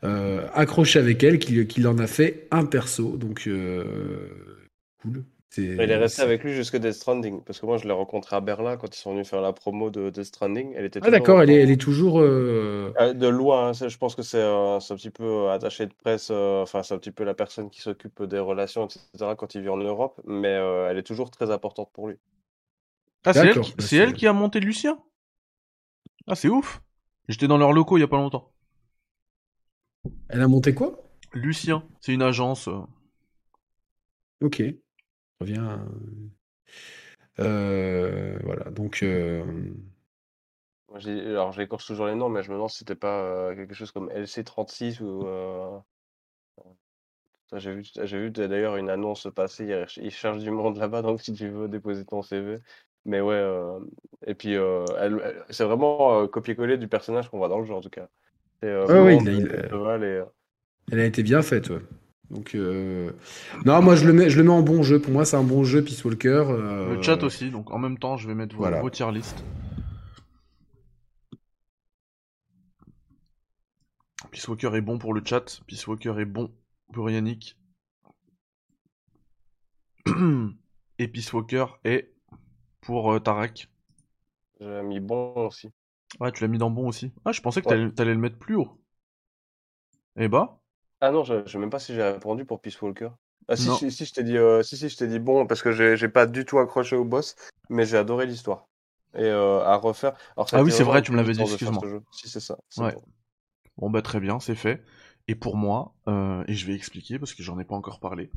[0.03, 4.31] euh, accroché avec elle qu'il en a fait un perso, donc euh,
[5.03, 5.25] cool.
[5.59, 8.41] il est resté avec lui jusque Death Stranding, parce que moi je l'ai rencontré à
[8.41, 10.73] Berlin quand ils sont venus faire la promo de Death Stranding.
[10.75, 12.21] Elle était ah d'accord, elle est, elle est toujours...
[12.21, 16.83] Ah, de loin, hein, je pense que c'est un petit peu attaché de presse, enfin
[16.83, 19.35] c'est un petit peu la personne qui s'occupe des relations, etc.
[19.37, 20.59] quand il vit en Europe, mais
[20.89, 22.17] elle est toujours très importante pour lui.
[23.25, 23.97] Ah, c'est elle, qui...
[23.97, 24.99] elle qui a monté Lucien?
[26.27, 26.81] Ah, c'est ouf
[27.29, 28.53] J'étais dans leurs locaux il y a pas longtemps.
[30.29, 30.99] Elle a monté quoi?
[31.33, 32.69] Lucien, c'est une agence.
[32.69, 32.81] Euh.
[34.41, 34.63] Ok.
[35.41, 35.87] Reviens.
[37.39, 39.03] Euh, voilà, donc.
[39.03, 39.45] Euh...
[40.93, 43.93] Alors, j'écorce toujours les noms, mais je me demande si c'était pas euh, quelque chose
[43.93, 45.83] comme LC36 ou.
[47.57, 49.87] J'ai vu, vu d'ailleurs une annonce passer.
[49.97, 52.59] Ils cherchent du monde là-bas, donc si tu veux déposer ton CV,
[53.05, 53.79] mais ouais, euh,
[54.27, 57.75] et puis euh, elle, c'est vraiment euh, copier-coller du personnage qu'on voit dans le jeu
[57.75, 58.09] en tout cas.
[58.63, 58.69] oui,
[60.93, 61.71] elle a été bien faite.
[61.71, 61.81] Ouais.
[62.31, 62.55] Donc
[63.65, 65.01] non, moi je le mets, je le mets en bon jeu.
[65.01, 66.45] Pour moi, c'est un bon jeu Peace Walker.
[66.49, 67.51] Le chat aussi.
[67.51, 68.81] Donc en même temps, je vais mettre vos, voilà.
[68.81, 69.43] vos tier list.
[74.31, 75.61] Peace Walker est bon pour le chat.
[75.67, 76.53] Peace Walker est bon
[76.93, 77.57] pour Yannick.
[80.99, 82.13] Et Peace Walker est
[82.81, 83.69] pour euh, Tarak.
[84.61, 85.71] J'ai mis bon aussi.
[86.19, 87.13] Ouais, tu l'as mis dans bon aussi.
[87.25, 88.81] Ah, je pensais que t'allais, le mettre plus haut.
[90.17, 90.61] Eh bah
[91.01, 93.11] Ah non, je, sais même pas si j'ai répondu pour Peace Walker.
[93.49, 95.73] Ah si, si, je t'ai dit, euh, si, si, je t'ai dit bon parce que
[95.73, 97.37] j'ai, pas du tout accroché au boss,
[97.69, 98.67] mais j'ai adoré l'histoire.
[99.15, 100.13] Et euh, à refaire.
[100.37, 101.83] ah oui, c'est vrai, tu me l'avais dit, excuse-moi.
[102.13, 102.59] Si, c'est ça.
[102.79, 102.95] ouais.
[103.77, 103.91] Bon.
[103.91, 104.83] bah très bien, c'est fait.
[105.29, 108.31] Et pour moi, euh, et je vais expliquer parce que j'en ai pas encore parlé,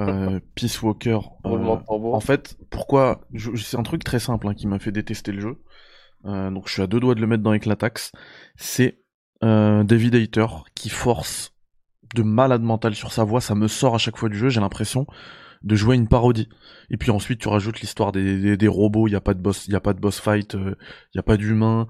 [0.00, 3.20] euh, Peace Walker, euh, en fait, pourquoi
[3.56, 5.58] C'est un truc très simple hein, qui m'a fait détester le jeu.
[6.26, 8.12] Euh, donc je suis à deux doigts de le mettre dans Eclatax.
[8.56, 9.00] C'est
[9.42, 11.52] euh, David Hater qui force
[12.14, 13.40] de malade mental sur sa voix.
[13.40, 14.48] Ça me sort à chaque fois du jeu.
[14.48, 15.06] J'ai l'impression
[15.62, 16.48] de jouer une parodie.
[16.90, 19.08] Et puis ensuite tu rajoutes l'histoire des, des, robots.
[19.08, 21.18] Il y a pas de boss, il y a pas de boss fight, il y
[21.18, 21.88] a pas d'humains.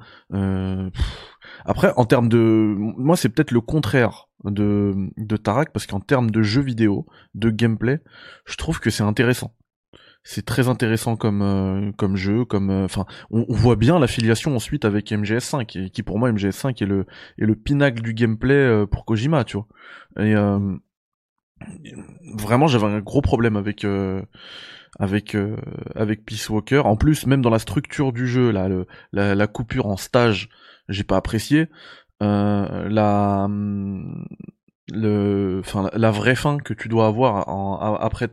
[1.65, 6.31] Après, en termes de, moi, c'est peut-être le contraire de, de Tarak, parce qu'en termes
[6.31, 8.01] de jeux vidéo, de gameplay,
[8.45, 9.55] je trouve que c'est intéressant.
[10.27, 14.87] C'est très intéressant comme euh, comme jeu, comme euh, enfin, on, voit bien l'affiliation ensuite
[14.87, 17.05] avec MGS5, et qui pour moi MGS5 est le
[17.39, 19.67] est le pinacle du gameplay euh, pour Kojima, tu vois.
[20.19, 20.35] Et
[22.35, 23.87] vraiment, j'avais un gros problème avec
[24.99, 25.37] avec
[25.95, 26.81] avec Peace Walker.
[26.85, 30.49] En plus, même dans la structure du jeu, là, le, la, la coupure en stage
[30.89, 31.69] j'ai pas apprécié.
[32.23, 33.49] Euh, la
[34.93, 38.29] le enfin la vraie fin que tu dois avoir en, après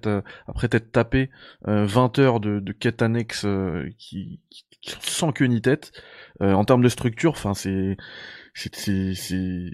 [0.48, 1.30] après t'être tapé
[1.66, 4.66] 20 euh, heures de, de quête annexe euh, qui, qui,
[5.00, 5.94] sans queue ni tête
[6.42, 7.96] euh, en termes de structure enfin c'est
[8.54, 9.70] c'est c'est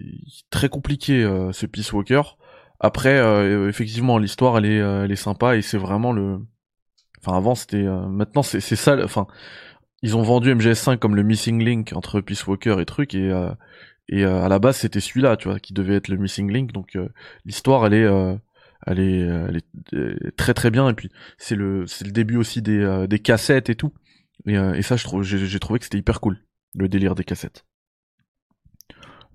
[0.52, 2.22] très compliqué ce Peace Walker
[2.80, 3.18] après
[3.68, 6.40] effectivement l'histoire elle est elle est sympa et c'est vraiment le
[7.20, 9.26] enfin avant c'était maintenant c'est c'est ça enfin
[10.02, 13.52] ils ont vendu MGS5 comme le missing link entre Peace Walker et truc et euh,
[14.10, 16.72] et euh, à la base c'était celui-là tu vois qui devait être le missing link.
[16.72, 17.10] Donc euh,
[17.46, 18.38] l'histoire elle est
[18.86, 20.90] elle est elle est très très bien.
[20.90, 23.94] Et puis c'est le c'est le début aussi des des cassettes et tout.
[24.46, 26.40] Et, et ça je trouve j'ai trouvé que c'était hyper cool
[26.76, 27.66] le délire des cassettes.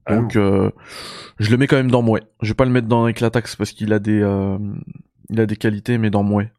[0.06, 2.22] Ah donc je le mets quand même dans Mouais.
[2.40, 4.20] Je vais pas le mettre dans Eclatax parce qu'il a des
[5.28, 6.52] il a des qualités mais dans Mouais.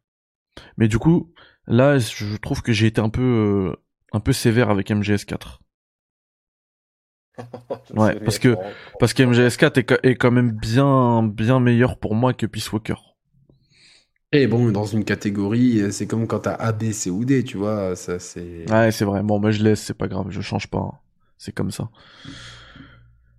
[0.77, 1.33] Mais du coup
[1.67, 3.73] là je trouve que j'ai été un peu
[4.13, 5.59] un peu sévère avec MGS4.
[7.95, 8.55] ouais, parce que
[8.99, 12.95] parce que MGS4 est, est, quand même bien bien meilleur pour moi que Peace Walker.
[14.31, 17.57] Et bon, dans une catégorie, c'est comme quand t'as A, B, C ou D, tu
[17.57, 18.69] vois, ça c'est.
[18.71, 19.21] Ouais, c'est vrai.
[19.21, 20.79] Bon, bah je laisse, c'est pas grave, je change pas.
[20.79, 20.97] Hein.
[21.37, 21.89] C'est comme ça.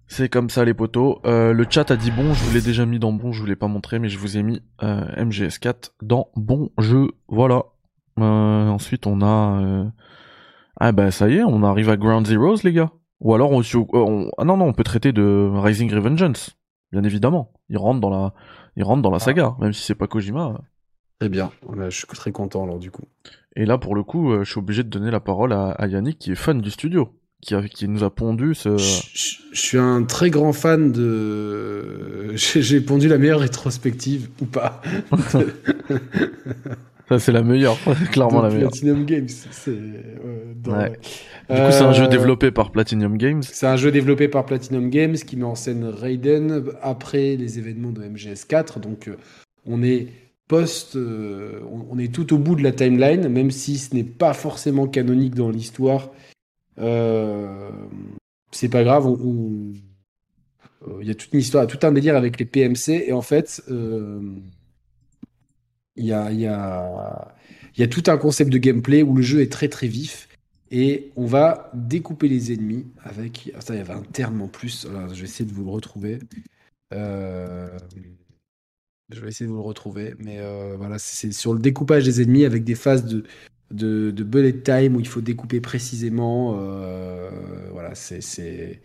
[0.07, 1.19] C'est comme ça les potos.
[1.25, 3.47] Euh, le chat a dit bon, je vous l'ai déjà mis dans bon, je vous
[3.47, 7.09] l'ai pas montré, mais je vous ai mis euh, MGS4 dans bon jeu.
[7.27, 7.65] Voilà.
[8.21, 9.91] Euh, ensuite, on a
[10.77, 12.91] ah bah ça y est, on arrive à Ground Zeroes les gars.
[13.21, 16.57] Ou alors on, on, ah non non, on peut traiter de Rising Revengeance,
[16.93, 17.53] bien évidemment.
[17.69, 18.35] Il rentre dans la,
[18.77, 19.21] il rentre dans la ah.
[19.21, 20.61] saga, même si c'est pas Kojima.
[21.21, 21.51] Très bien,
[21.89, 23.05] je suis très content alors du coup.
[23.57, 26.19] Et là pour le coup, euh, je suis obligé de donner la parole à, Yannick
[26.19, 27.09] qui est fan du studio,
[27.41, 28.77] qui, a, qui nous a pondu ce.
[28.77, 32.33] Je, suis un très grand fan de.
[32.35, 34.83] J'ai pondu la meilleure rétrospective ou pas.
[37.09, 37.77] Ça, c'est la meilleure,
[38.13, 38.71] clairement la meilleure.
[38.71, 39.29] Platinum Games.
[39.29, 40.71] C'est, Du coup,
[41.71, 43.43] c'est un jeu euh, développé par Platinum Games.
[43.43, 47.91] C'est un jeu développé par Platinum Games qui met en scène Raiden après les événements
[47.93, 48.81] de MGS4.
[48.81, 49.17] Donc, euh,
[49.67, 50.09] on est
[50.49, 50.97] post.
[50.97, 51.61] euh,
[51.91, 55.35] on, est tout au bout de la timeline, même si ce n'est pas forcément canonique
[55.35, 56.11] dans l'histoire.
[56.79, 57.71] Euh,
[58.51, 59.07] c'est pas grave.
[59.07, 59.73] on- on-
[60.89, 63.23] euh, Il y a toute une histoire, tout un délire avec les PMC, et en
[63.23, 64.21] fait, euh,
[65.97, 70.29] il y a, tout un concept de gameplay où le jeu est très très vif.
[70.71, 73.53] Et on va découper les ennemis avec.
[73.55, 74.89] Ah, ça, il y avait un terme en plus.
[75.13, 76.19] Je vais essayer de vous le retrouver.
[76.93, 77.79] Euh,
[79.11, 80.15] Je vais essayer de vous le retrouver.
[80.19, 84.97] Mais euh, voilà, c'est sur le découpage des ennemis avec des phases de bullet time
[84.97, 86.57] où il faut découper précisément.
[86.59, 88.83] euh, Voilà, c'est.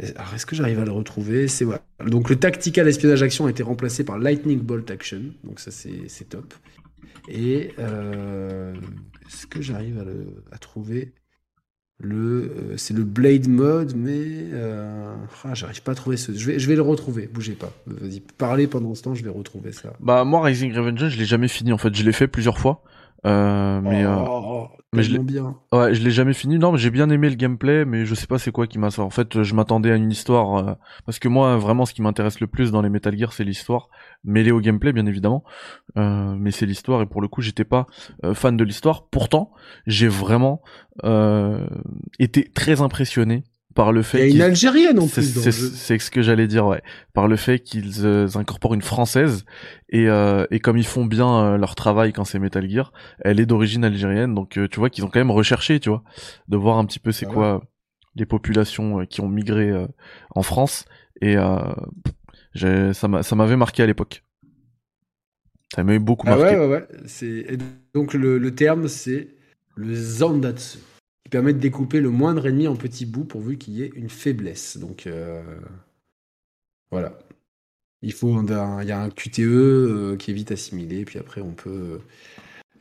[0.00, 1.48] Alors, est-ce que j'arrive à le retrouver?
[1.48, 1.82] C'est voilà.
[2.06, 5.22] Donc, le tactical espionnage action a été remplacé par lightning bolt action.
[5.44, 6.54] Donc, ça, c'est top.
[7.28, 8.74] Et euh,
[9.26, 10.26] est-ce que j'arrive à, le,
[10.60, 11.12] trouver?
[11.98, 12.16] Le.
[12.18, 14.24] euh, c'est le Blade Mode, mais.
[14.52, 15.14] euh,
[15.44, 16.32] ah, j'arrive pas à trouver ce.
[16.32, 17.72] Je vais, le retrouver, bougez pas.
[17.86, 19.92] Vas-y, parlez pendant ce temps, je vais retrouver ça.
[20.00, 22.82] Bah moi Rising Revengeance, je l'ai jamais fini en fait, je l'ai fait plusieurs fois.
[23.24, 25.56] Euh, mais euh, oh, mais je bien.
[25.72, 26.58] ouais, je l'ai jamais fini.
[26.58, 28.90] Non, mais j'ai bien aimé le gameplay, mais je sais pas c'est quoi qui m'a
[28.90, 29.06] sorti.
[29.06, 30.74] En fait, je m'attendais à une histoire euh,
[31.06, 33.88] parce que moi vraiment ce qui m'intéresse le plus dans les Metal Gear, c'est l'histoire,
[34.24, 35.44] mêlée au gameplay bien évidemment.
[35.96, 37.86] Euh, mais c'est l'histoire et pour le coup, j'étais pas
[38.24, 39.06] euh, fan de l'histoire.
[39.08, 39.52] Pourtant,
[39.86, 40.60] j'ai vraiment
[41.04, 41.66] euh,
[42.18, 43.44] été très impressionné
[43.74, 46.66] par le Il y fait a une Algérienne en plus c'est- ce que j'allais dire,
[46.66, 46.82] ouais.
[47.14, 49.44] Par le fait qu'ils euh, incorporent une française
[49.88, 53.40] et, euh, et comme ils font bien euh, leur travail quand c'est Metal Gear, elle
[53.40, 56.02] est d'origine algérienne, donc tu vois qu'ils ont quand même recherché, tu vois,
[56.48, 57.62] de voir un petit peu c'est Ah quoi
[58.14, 59.72] les populations qui ont migré
[60.34, 60.84] en France
[61.20, 64.22] et ça m'a- ça m'avait marqué à l'époque.
[65.74, 66.56] Ça m'avait beaucoup Ah marqué.
[66.56, 66.86] ouais, ouais,
[67.22, 67.46] ouais.
[67.50, 67.56] Et
[67.94, 69.28] donc le, le terme, c'est
[69.74, 70.78] le Zandatsu,
[71.32, 74.76] permet de découper le moindre ennemi en petits bouts pourvu qu'il y ait une faiblesse.
[74.78, 75.42] Donc euh,
[76.90, 77.18] voilà.
[78.02, 81.40] Il faut un, il y a un QTE euh, qui est vite assimilé, puis après
[81.40, 82.00] on peut.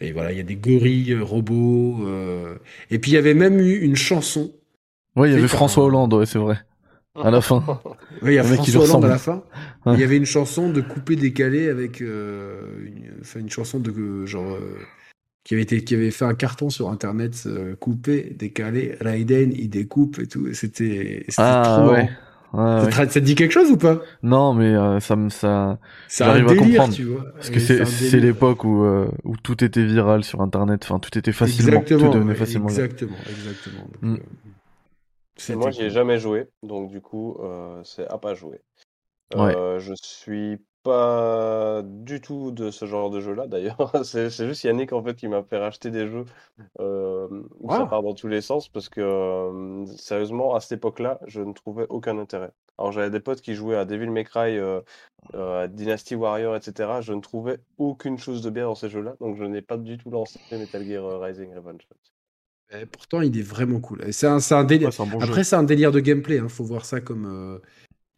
[0.02, 2.08] Et voilà, il y a des gorilles euh, robots.
[2.08, 2.58] euh,
[2.92, 4.54] Et puis il y avait même eu une chanson.
[5.16, 6.60] Ouais, il y avait François Hollande, ouais, c'est vrai.
[7.16, 7.64] À la fin.
[8.22, 9.44] Oui, il y a François Hollande à la fin.
[9.86, 9.96] Ouais.
[9.96, 13.92] Il y avait une chanson de coupé décalé avec euh, une, enfin, une chanson de
[13.92, 14.78] euh, genre euh,
[15.44, 19.70] qui avait été qui avait fait un carton sur internet euh, coupé décalé Raiden il
[19.70, 22.10] découpe et tout c'était c'était Ah trop ouais.
[22.54, 22.92] Ouais, ça, ouais.
[22.92, 24.02] te, ça te dit quelque chose ou pas?
[24.24, 26.94] Non, mais euh, ça me ça c'est un J'arrive à comprendre.
[26.94, 31.00] tu vois Parce que c'est l'époque où euh, où tout était viral sur internet, enfin
[31.00, 32.68] tout était facilement, exactement tout devenait facilement.
[32.68, 34.18] exactement exactement Donc, Mm.
[35.50, 38.62] euh, moi, j'y ai jamais joué, donc du coup, euh, c'est à pas jouer.
[39.36, 39.56] Ouais.
[39.56, 43.78] Euh, je suis pas du tout de ce genre de jeu-là, d'ailleurs.
[44.04, 46.26] C'est c'est juste Yannick, en fait, qui m'a fait racheter des jeux
[46.80, 47.28] euh,
[47.60, 51.42] où ça part dans tous les sens, parce que, euh, sérieusement, à cette époque-là, je
[51.42, 52.52] ne trouvais aucun intérêt.
[52.78, 54.82] Alors, j'avais des potes qui jouaient à Devil May Cry, euh,
[55.36, 56.90] euh, à Dynasty Warrior, etc.
[57.02, 59.98] Je ne trouvais aucune chose de bien dans ces jeux-là, donc je n'ai pas du
[59.98, 62.14] tout lancé Metal Gear Rising Revengeance.
[62.74, 65.20] Et pourtant il est vraiment cool c'est un, c'est un délire Ouais, c'est un bon
[65.20, 65.28] jeu.
[65.28, 66.40] Après, c'est un délire de gameplay.
[66.40, 66.48] Hein.
[66.48, 67.60] Faut voir ça comme.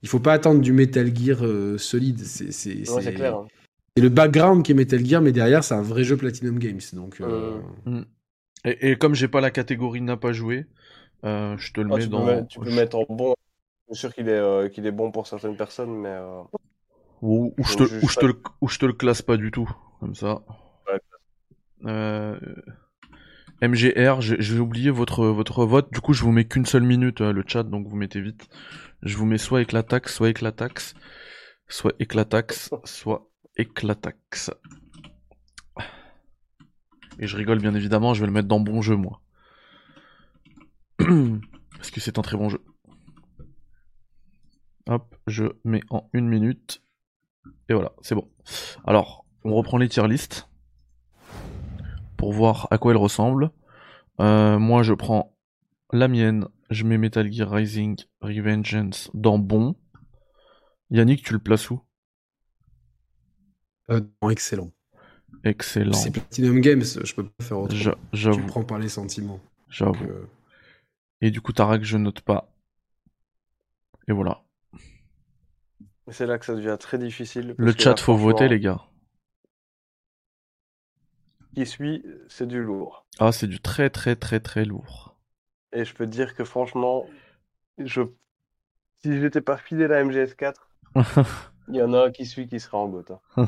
[0.04, 2.20] Euh, Il faut pas attendre du Metal Gear euh, solide.
[2.20, 3.36] C'est c'est- Ouais, c'est- c'est clair.
[3.36, 3.48] hein.
[3.96, 6.82] c'est le background qui est Metal Gear, mais derrière, c'est un vrai jeu Platinum Games.
[6.94, 7.60] Donc, euh,
[8.66, 10.68] Et, et comme j'ai pas la catégorie n'a pas joué,
[11.26, 12.26] euh, je te le Ah, mets tu, dans.
[12.26, 13.34] peux mettre, tu peux mettre en bon.
[13.90, 16.10] Je suis sûr qu'il est, euh, qu'il est bon pour certaines personnes, mais.
[16.10, 16.42] euh,
[17.22, 19.38] Ou, ou je te, je ou je te le, ou je te le classe pas
[19.38, 19.70] du tout,
[20.00, 20.42] comme ça.
[20.88, 21.00] Ouais.
[21.86, 22.40] Euh,
[23.64, 25.94] MGR, j'ai oublié votre, vote.
[25.94, 28.50] Du coup, je vous mets qu'une seule minute euh, le chat, donc vous mettez vite.
[29.04, 30.96] Je vous mets soit éclatax, soit éclatax,
[31.70, 34.52] soit éclatax, soit éclatax.
[37.20, 39.22] Et je rigole bien évidemment, je vais le mettre dans bon jeu moi.
[40.98, 42.60] Parce que c'est un très bon jeu.
[44.88, 46.84] Hop, je mets en une minute.
[47.70, 48.30] Et voilà, c'est bon.
[48.86, 50.50] Alors, on reprend les tier list
[52.24, 53.52] pour voir à quoi elles ressemblent.
[54.22, 55.36] Euh, moi, je prends
[55.92, 56.48] la mienne.
[56.70, 59.76] Je mets Metal Gear Rising Revengeance dans bon.
[60.90, 61.82] Yannick, tu le places où?
[63.90, 64.72] Euh, non, excellent.
[65.44, 65.92] Excellent.
[65.92, 67.70] C'est Platinum Games, je peux pas faire.
[67.72, 69.42] J'a- Tu J'avoue, prends par les sentiments.
[69.70, 70.06] J'avoue.
[70.06, 70.26] euh,
[71.20, 72.48] Et du coup, Tarak, je note pas.
[74.08, 74.44] Et voilà.
[76.10, 77.54] C'est là que ça devient très difficile.
[77.58, 78.80] Le chat, faut voter, les gars.
[81.56, 83.06] Qui suit, c'est du lourd.
[83.20, 85.16] Ah, c'est du très très très très lourd.
[85.72, 87.06] Et je peux te dire que franchement,
[87.78, 88.02] je...
[89.02, 90.54] si j'étais pas fidèle à MGS4,
[91.70, 93.06] il y en a un qui suit qui sera en GOAT.
[93.38, 93.46] hein.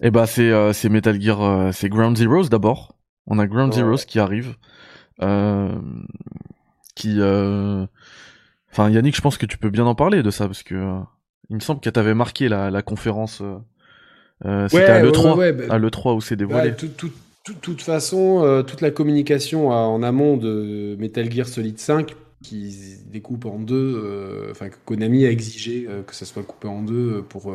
[0.00, 2.96] Et bah c'est euh, c'est Metal Gear, euh, c'est Ground Zeroes d'abord.
[3.26, 3.78] On a Ground Ouais.
[3.78, 4.56] Zeroes qui arrive,
[5.22, 5.80] euh,
[6.94, 7.86] qui, euh...
[8.70, 11.00] enfin Yannick, je pense que tu peux bien en parler de ça parce que
[11.50, 13.42] Il me semble qu'elle t'avait marqué la, la conférence.
[14.44, 16.70] Euh, C'était à l'E3, bah, à l'E3 où c'est dévoilé.
[16.70, 17.10] Bah, tout,
[17.60, 23.58] toute façon, toute la communication en amont de Metal Gear Solid 5 qui découpe en
[23.58, 27.52] deux, enfin que Konami a exigé que ça soit coupé en deux pour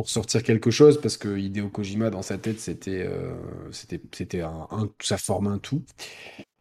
[0.00, 3.34] pour sortir quelque chose parce que Hideo Kojima dans sa tête c'était euh,
[3.70, 4.66] c'était c'était un,
[4.98, 5.82] ça forme un tout.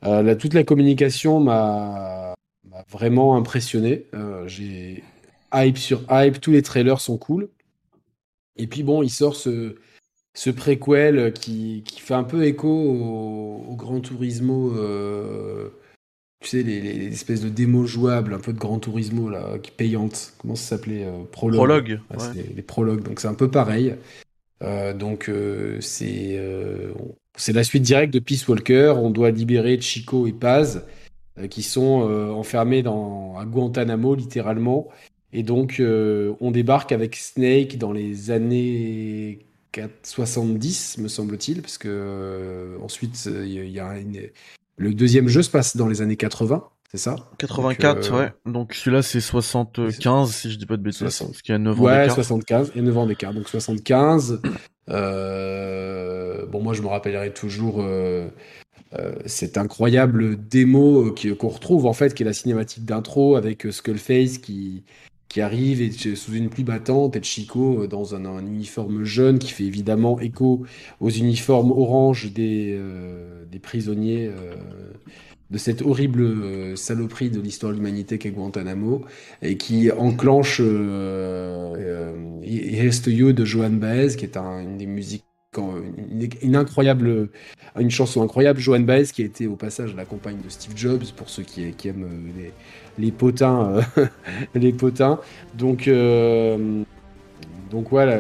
[0.03, 2.34] Euh, toute la communication m'a
[2.89, 4.07] vraiment impressionné.
[4.13, 5.05] Euh, j'ai
[5.53, 7.47] hype sur hype, tous les trailers sont cool.
[8.60, 9.76] Et puis bon, il sort ce
[10.36, 14.73] ce préquel qui, qui fait un peu écho au, au Gran Turismo
[16.41, 20.34] tu sais, les, espèces de démos jouables, un peu de Grand Turismo, là, qui payantes.
[20.38, 21.57] Comment ça s'appelait euh, Prologue.
[21.57, 21.99] Prologue.
[22.56, 23.95] Les prologues, donc c'est un peu pareil.
[24.61, 26.40] Euh, donc euh, c'est
[27.38, 28.94] c'est la suite directe de Peace Walker.
[28.98, 30.86] On doit libérer Chico et Paz,
[31.49, 32.02] qui sont
[32.34, 34.88] enfermés dans, à Guantanamo, littéralement.
[35.34, 39.45] Et donc on débarque avec Snake dans les années
[40.03, 44.30] 70, me semble-t-il, parce que ensuite il y, a une,
[44.77, 47.18] le deuxième jeu se passe dans les années 80, c'est ça?
[47.38, 48.34] 84, euh, ouais.
[48.45, 51.01] Donc celui-là, c'est 75, si je dis pas de bêtises.
[51.01, 53.34] Parce qu'il y a 9 ans ouais, 75, il y a 9 ans d'écart.
[53.34, 54.41] Donc 75.
[54.89, 56.47] Euh...
[56.47, 58.30] Bon, moi, je me rappellerai toujours euh...
[58.97, 64.39] euh cette incroyable démo qu'on retrouve, en fait, qui est la cinématique d'intro avec Skullface
[64.39, 64.84] qui,
[65.30, 69.64] qui arrive sous une pluie battante et Chico dans un, un, uniforme jaune qui fait
[69.64, 70.65] évidemment écho
[70.99, 74.56] aux uniformes orange des, euh, des prisonniers euh,
[75.51, 79.06] de cette horrible euh, saloperie de l'histoire de l'humanité qu'est Guantanamo
[79.41, 84.88] et qui enclenche euh, Here's to You de Joan Baez qui est un, une des
[84.88, 87.30] musiques une, une, incroyable
[87.77, 91.03] une chanson incroyable Joan Baez qui a été au passage la compagne de Steve Jobs
[91.15, 92.53] pour ceux qui, qui aiment les,
[92.99, 94.05] les potins, euh,
[94.55, 95.19] les potins.
[95.55, 96.84] Donc, euh,
[97.71, 98.19] donc voilà,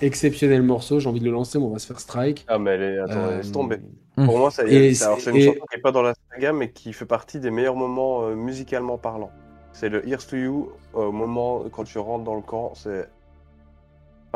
[0.00, 1.00] exceptionnel morceau.
[1.00, 2.44] J'ai envie de le lancer, mais on va se faire strike.
[2.48, 3.76] Ah mais elle est, attends, laisse tomber.
[4.18, 6.92] Euh, Pour moi, ça c'est une chanson qui n'est pas dans la saga, mais qui
[6.92, 9.30] fait partie des meilleurs moments musicalement parlant.
[9.72, 13.08] C'est le Here's to You au moment quand tu rentres dans le camp, c'est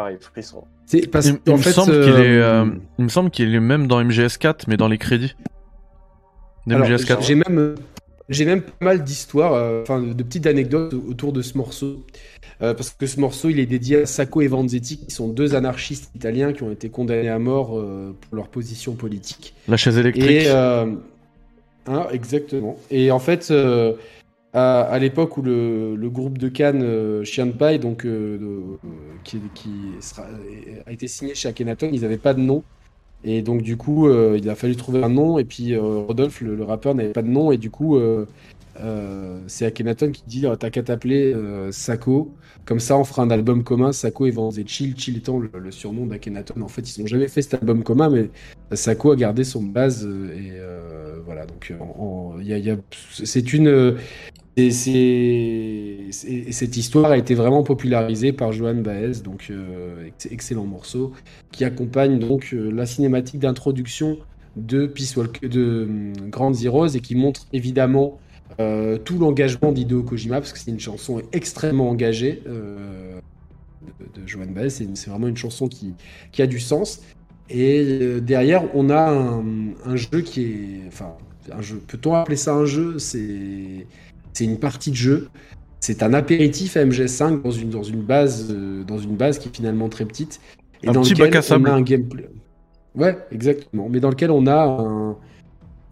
[0.00, 0.64] pareil, frisson.
[1.12, 2.40] Parce il, il, me semble qu'il est,
[2.98, 5.34] il me semble qu'il est même dans MGS4, mais dans les crédits.
[7.20, 7.74] J'ai même,
[8.28, 12.04] j'ai même pas mal d'histoires, euh, enfin de petites anecdotes autour de ce morceau.
[12.62, 15.54] Euh, parce que ce morceau, il est dédié à Sacco et Vanzetti, qui sont deux
[15.54, 19.54] anarchistes italiens qui ont été condamnés à mort euh, pour leur position politique.
[19.66, 20.46] La chaise électrique.
[21.86, 22.76] Hein, exactement.
[22.90, 23.50] Et en fait,
[24.52, 28.06] à, l'époque où le, groupe de Cannes, Chien de Paille, donc,
[29.24, 29.40] qui,
[30.86, 32.62] a été signé chez Akhenaton, ils n'avaient pas de nom.
[33.24, 35.38] Et donc, du coup, euh, il a fallu trouver un nom.
[35.38, 37.52] Et puis, euh, Rodolphe, le, rappeur, n'avait pas de nom.
[37.52, 38.24] Et du coup, euh,
[39.46, 41.34] c'est Akhenaton qui dit T'as qu'à t'appeler
[41.70, 42.32] Sako.
[42.64, 43.92] Comme ça, on fera un album commun.
[43.92, 44.98] Sako et Vanze Chill.
[44.98, 46.62] Chill étant le, surnom d'Akhenaton.
[46.62, 48.30] En fait, ils n'ont jamais fait cet album commun, mais
[48.74, 50.06] Sako a gardé son base.
[50.06, 50.52] Et
[51.26, 51.44] voilà.
[51.44, 51.74] Donc,
[53.22, 53.98] c'est une.
[54.60, 56.10] Et,
[56.50, 61.12] cette histoire a été vraiment popularisée par Johan Baez, donc euh, excellent morceau,
[61.52, 64.18] qui accompagne donc euh, la cinématique d'introduction
[64.56, 68.18] de Peace Walk, de um, Grand et qui montre évidemment
[68.58, 74.46] euh, tout l'engagement d'Hideo Kojima, parce que c'est une chanson extrêmement engagée de, de, Johan
[74.46, 75.94] Baez, c'est vraiment une chanson qui,
[76.38, 77.00] a du sens.
[77.48, 79.44] Et derrière, on a un,
[79.84, 80.86] un, jeu qui est...
[80.88, 81.14] Enfin,
[81.52, 82.98] un jeu, peut-on appeler ça un jeu?
[82.98, 83.86] C'est
[84.32, 85.28] c'est une partie de jeu.
[85.80, 89.48] C'est un apéritif à MGS5 dans une, dans une, base, euh, dans une base qui
[89.48, 90.40] est finalement très petite.
[90.82, 92.28] Et un dans petit lequel on a un gameplay.
[92.94, 93.88] Ouais, exactement.
[93.88, 95.16] Mais dans lequel on a un,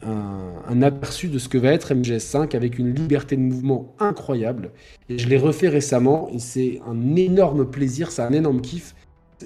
[0.03, 4.71] un, aperçu de ce que va être MGS5 avec une liberté de mouvement incroyable.
[5.09, 8.95] Et je l'ai refait récemment et c'est un énorme plaisir, c'est un énorme kiff.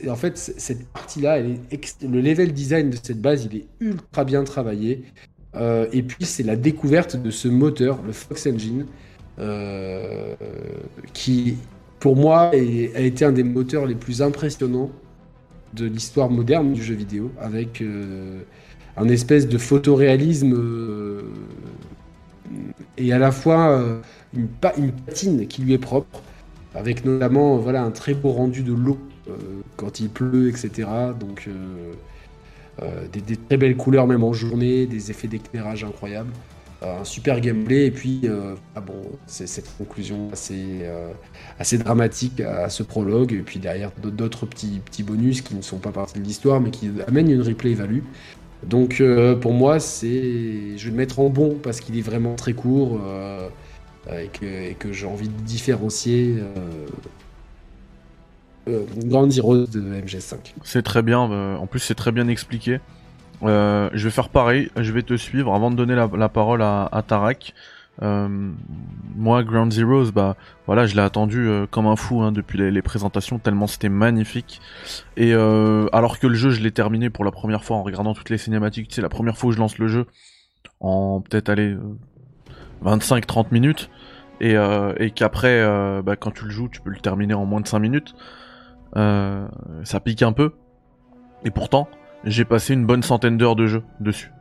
[0.03, 4.43] Et en fait, cette partie-là, le level design de cette base, il est ultra bien
[4.43, 5.05] travaillé.
[5.55, 8.87] Euh, et puis c'est la découverte de ce moteur, le Fox Engine,
[9.39, 10.35] euh,
[11.13, 11.57] qui
[12.01, 12.57] pour moi a
[13.01, 14.91] été un des moteurs les plus impressionnants
[15.75, 18.41] de l'histoire moderne du jeu vidéo, avec euh,
[18.97, 21.23] un espèce de photoréalisme
[22.99, 23.83] et à la fois
[24.35, 26.21] une, une, patine qui lui est propre,
[26.75, 28.99] avec notamment voilà, un très beau rendu de l'eau
[29.77, 30.89] quand il pleut, etc.
[31.19, 31.49] Donc
[32.81, 36.33] euh, des, très belles couleurs même en journée, des effets d'éclairage incroyables,
[36.83, 38.95] euh, un super gameplay et puis euh, ah bon,
[39.27, 45.55] c'est cette conclusion assez, dramatique à, ce prologue et puis derrière d'autres petits, bonus qui
[45.55, 48.01] ne sont pas partie de l'histoire mais qui amènent une replay value.
[48.63, 49.03] Donc
[49.41, 53.01] pour moi, c'est, je vais le mettre en bon parce qu'il est vraiment très court
[54.11, 56.37] et que j'ai envie de différencier
[58.69, 60.37] euh, Ground Zero de MGS5.
[60.63, 62.81] C'est très bien, euh, en plus c'est très bien expliqué.
[63.45, 67.05] Euh, je vais faire pareil, je vais te suivre avant de donner la, parole à,
[67.07, 67.55] Tarak.
[68.03, 68.29] Euh,
[69.17, 70.37] moi, Ground Zeroes, bah
[70.67, 74.61] voilà, je l'ai attendu euh, comme un fou hein, depuis les, présentations, tellement c'était magnifique.
[75.17, 78.31] Et alors que le jeu, je l'ai terminé pour la première fois en regardant toutes
[78.31, 78.93] les cinématiques.
[78.93, 80.07] Sais, la première fois où je lance le jeu,
[80.81, 81.77] en peut-être aller
[82.85, 83.91] 25-30 minutes,
[84.41, 84.55] et,
[84.99, 85.63] et qu'après,
[86.03, 88.15] bah, quand tu le joues, tu peux le terminer en moins de 5 minutes.
[88.97, 89.47] Euh,
[89.85, 90.53] ça pique un peu.
[91.45, 91.89] Et pourtant,
[92.25, 94.33] j'ai passé une bonne centaine d'heures de jeu dessus.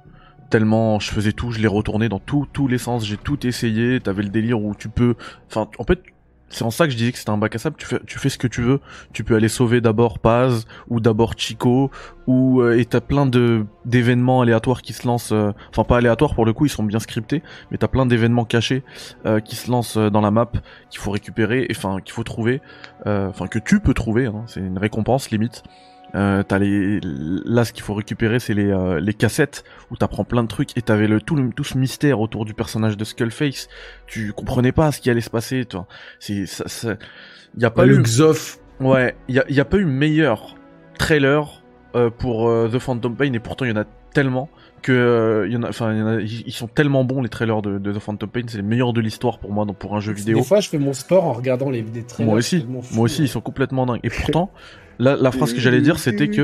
[0.50, 4.00] Tellement je faisais tout, je l'ai retourné dans tous tous les sens, j'ai tout essayé.
[4.00, 5.16] T'avais le délire où tu peux,
[5.48, 6.04] enfin, en fait,
[6.52, 7.76] c'est en ça que je disais que c'était un bac à sable.
[7.78, 8.80] Tu fais, tu fais ce que tu veux.
[9.14, 11.90] Tu peux aller sauver d'abord Paz ou d'abord Chico
[12.28, 15.32] ou euh, et t'as plein de d'événements aléatoires qui se lancent.
[15.32, 17.42] euh, Enfin, pas aléatoires pour le coup, ils sont bien scriptés,
[17.72, 18.84] mais t'as plein d'événements cachés
[19.26, 20.52] euh, qui se lancent euh, dans la map
[20.90, 22.62] qu'il faut récupérer, et enfin qu'il faut trouver,
[23.08, 24.26] euh, enfin que tu peux trouver.
[24.28, 25.64] Hein, c'est une récompense limite.
[26.14, 30.26] Euh, t'as les là ce qu'il faut récupérer c'est les euh, les cassettes où t'apprends
[30.26, 33.04] plein de trucs et t'avais le tout le tout ce mystère autour du personnage de
[33.06, 33.70] Skullface.
[34.08, 35.88] Tu comprenais pas ce qui allait se passer toi
[36.20, 36.96] c'est ça, ça...
[37.58, 38.60] y a pas le eu Xof.
[38.82, 40.56] ouais y a, y a pas eu meilleur
[40.98, 41.62] trailer
[41.96, 44.50] euh, pour euh, The Phantom Pain et pourtant il y en a tellement
[44.82, 48.00] que euh, y en a enfin ils sont tellement bons les trailers de, de The
[48.00, 50.38] Phantom Pain c'est les meilleurs de l'histoire pour moi donc pour un jeu vidéo.
[50.38, 52.30] Des fois, je fais mon sport en regardant les des trailers.
[52.30, 52.66] moi aussi.
[52.68, 54.00] moi aussi ils sont complètement dingues.
[54.04, 54.52] Et pourtant
[55.02, 56.44] la, la phrase que j'allais dire c'était que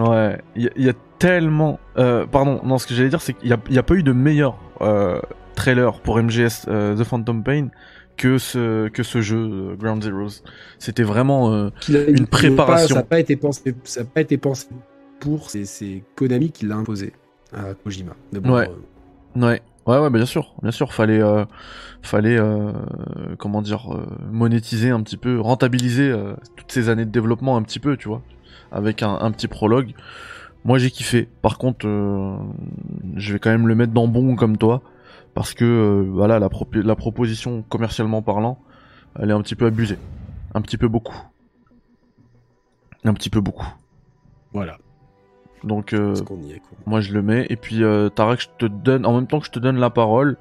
[0.00, 1.78] Ouais, il y, a- il y a tellement.
[1.98, 4.56] Euh, pardon, non, ce que j'allais dire, c'est qu'il y a, pas eu de meilleur
[4.80, 5.20] euh,
[5.54, 7.68] trailer pour MGS euh, The Phantom Pain
[8.16, 10.42] que ce que ce jeu Ground Zeroes.
[10.78, 11.70] C'était vraiment.
[11.88, 12.94] Une préparation.
[12.94, 13.74] Ça n'a pas été pensé.
[13.84, 14.66] Ça a pas été pensé
[15.20, 15.50] pour.
[15.50, 17.12] C'est Konami qui l'a imposé
[17.52, 18.12] à Kojima.
[18.32, 18.68] Bon, Ouais.
[19.36, 21.44] euh, Ouais, ouais, bien sûr, bien sûr, fallait, euh,
[22.02, 22.72] fallait, euh,
[23.38, 27.62] comment dire, euh, monétiser un petit peu, rentabiliser euh, toutes ces années de développement un
[27.62, 28.22] petit peu, tu vois,
[28.72, 29.94] avec un, petit prologue.
[30.64, 31.28] Moi, j'ai kiffé.
[31.40, 32.36] Par contre, euh,
[33.16, 34.82] je vais quand même le mettre dans bon comme toi,
[35.34, 38.58] parce que voilà, la, la proposition commercialement parlant,
[39.18, 39.98] elle est un petit peu abusée,
[40.54, 41.16] un petit peu beaucoup,
[43.04, 43.66] un petit peu beaucoup.
[44.52, 44.76] voilà.
[45.64, 46.58] Donc, euh, Parce qu'on y est.
[46.60, 46.78] Quoi.
[46.86, 49.46] moi je le mets et puis euh, Tarek je te donne en même temps que
[49.46, 50.36] je te donne la parole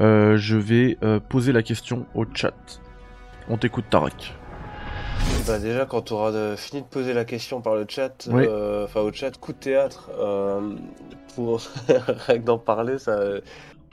[0.00, 2.52] euh, je vais euh, poser la question au chat
[3.48, 4.34] on t'écoute Tarek
[5.46, 8.44] Bah déjà, quand tu auras fini de poser la question par le chat, Oui.
[8.48, 10.74] euh, enfin au chat, coup de théâtre, euh,
[11.34, 13.18] pour rien que d'en parler, ça,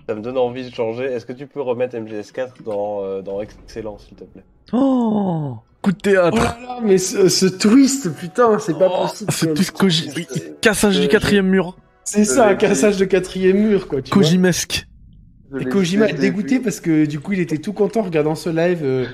[0.08, 1.06] ça me donne envie de changer.
[1.06, 4.44] Est-ce que tu peux remettre MGS4 dans, euh, dans Excellent, s'il te plaît?
[4.74, 5.58] Oh
[5.88, 9.32] coup de Oh théâtre là là, mais ce, ce twist, putain, c'est pas Oh, possible.
[9.32, 13.58] c'est ce Koji c'est- cassage du je- quatrième mur C'est ça, un cassage de quatrième
[13.58, 14.02] mur, quoi.
[14.02, 14.12] Tu.
[14.12, 14.88] Kojimesque
[15.60, 16.64] Et Kojima est dégoûté début.
[16.66, 18.80] parce que du coup il était tout content en regardant ce live.
[18.84, 19.06] euh,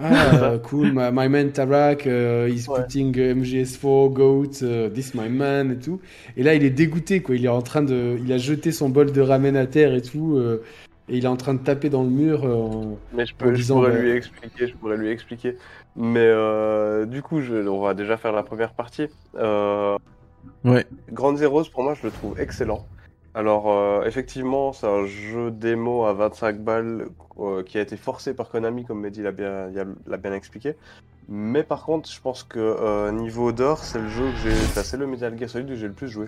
[0.00, 0.10] ah,
[0.54, 2.80] euh, cool, my, my man Tarak, euh, he's Ouais.
[2.80, 6.00] putting euh, MGS4, Goat, euh, this my man et tout.
[6.38, 7.34] Et là il est dégoûté quoi.
[7.36, 10.00] Il est en train de, il a jeté son bol de ramen à terre et
[10.02, 10.36] tout.
[10.38, 10.62] euh,
[11.08, 12.44] et il est en train de taper dans le mur.
[12.44, 15.56] euh, en- Mais je, en pourrais bah- lui expliquer, je pourrais lui expliquer.
[15.96, 19.08] Mais euh, du coup, je, on va déjà faire la première partie.
[19.36, 19.96] Euh,
[20.64, 22.86] ouais Grand Zeroes, pour moi, je le trouve excellent.
[23.34, 27.06] Alors, euh, effectivement, c'est un jeu démo à 25 balles
[27.38, 29.68] euh, qui a été forcé par Konami, comme Mehdi l'a bien,
[30.06, 30.74] l'a bien expliqué.
[31.28, 34.50] Mais par contre, je pense que euh, niveau d'or, c'est le jeu que j'ai.
[34.52, 36.26] enfin, c'est le Metal Gear Solid que j'ai le plus joué.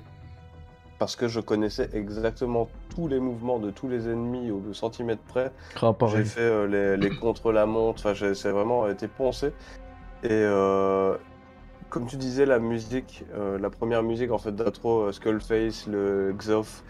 [0.98, 5.50] Parce que je connaissais exactement tous les mouvements de tous les ennemis au centimètre près.
[6.12, 6.16] Ah.
[6.16, 9.48] J'ai fait euh, les, les contre-la-montre, enfin, j'ai- c'est vraiment été poncé.
[10.22, 11.16] Et euh,
[11.90, 16.82] comme tu disais, la musique, euh, la première musique en fait euh, Skullface, le Xof,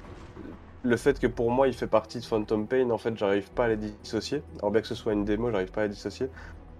[0.83, 3.65] le fait que pour moi il fait partie de Phantom Pain, en fait, j'arrive pas
[3.65, 4.43] à les dissocier.
[4.59, 6.29] Alors bien que ce soit une démo, j'arrive pas à les dissocier.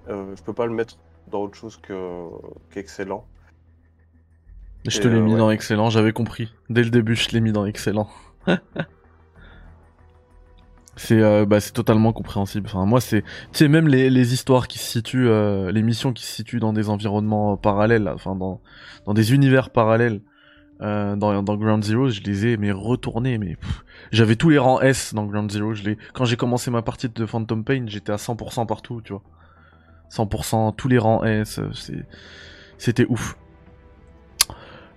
[0.09, 0.97] Je peux pas le mettre
[1.29, 2.29] dans autre chose que
[2.71, 3.25] qu'excellent.
[4.87, 5.39] Je te l'ai mis ouais.
[5.39, 6.53] dans excellent j'avais compris.
[6.69, 8.09] Dès le début je l'ai mis dans excellent
[10.97, 12.67] c'est euh, bah c'est totalement compréhensible.
[12.69, 16.13] Enfin moi c'est tu sais même les, les histoires qui se situent euh, les missions
[16.13, 18.61] qui se situent dans des environnements euh, parallèles là, enfin dans
[19.07, 20.21] dans des univers parallèles
[20.83, 23.57] euh, dans dans Ground Zero je les ai mais retournés mais
[24.13, 25.73] j'avais tous les rangs S dans Ground Zero.
[25.75, 29.13] Je les quand j'ai commencé ma partie de Phantom Pain j'étais à 100% partout tu
[29.13, 29.23] vois.
[30.11, 32.07] 100% tous les rangs S c'est
[32.77, 33.37] c'était ouf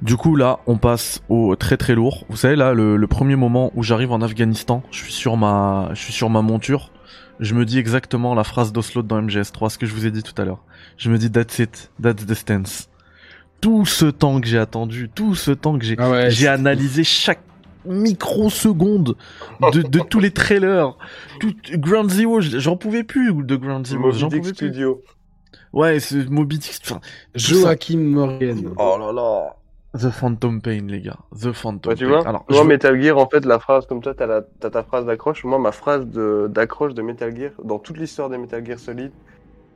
[0.02, 2.26] du coup là, on passe au très très lourd.
[2.30, 5.90] Vous savez là, le, le premier moment où j'arrive en Afghanistan, je suis sur ma,
[5.94, 6.92] je suis sur ma monture.
[7.40, 10.24] Je me dis exactement la phrase d'Oslo dans MGS3, ce que je vous ai dit
[10.24, 10.64] tout à l'heure.
[10.98, 12.90] Je me dis that's it, that's the stance.
[13.62, 17.04] Tout ce temps que j'ai attendu, tout ce temps que j'ai, Ah ouais, j'ai analysé
[17.04, 17.42] chaque
[17.86, 19.16] microseconde
[19.74, 20.96] de, de tous les trailers.
[21.40, 24.54] Tout, Ground Zero, j'en pouvais plus de Ground Zero, j'en pouvais plus.
[24.54, 25.04] Studio.
[25.74, 26.80] Ouais, c'est Moby Dick.
[26.84, 27.00] enfin,
[27.36, 28.70] Joachim Morgan.
[28.78, 29.56] Oh là là.
[29.98, 31.18] The Phantom Pain, les gars.
[31.34, 32.10] The Phantom Ouais, tu Pain.
[32.20, 34.70] vois, Alors, moi, je- Metal Gear, en fait, la phrase, comme toi, t'as, la, t'as
[34.70, 35.44] ta phrase d'accroche.
[35.44, 39.12] Moi, ma phrase de, d'accroche de Metal Gear, dans toute l'histoire des Metal Gear Solid,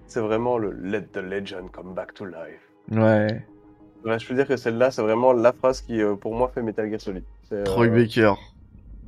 [0.08, 2.62] c'est vraiment le Let the legend come back to life.
[2.92, 3.46] Ouais.
[4.04, 6.62] Ouais, je peux dire que celle-là, c'est vraiment la phrase qui, euh, pour moi, fait
[6.62, 7.24] Metal Gear Solid.
[7.50, 8.34] C'est, Troy euh, Baker.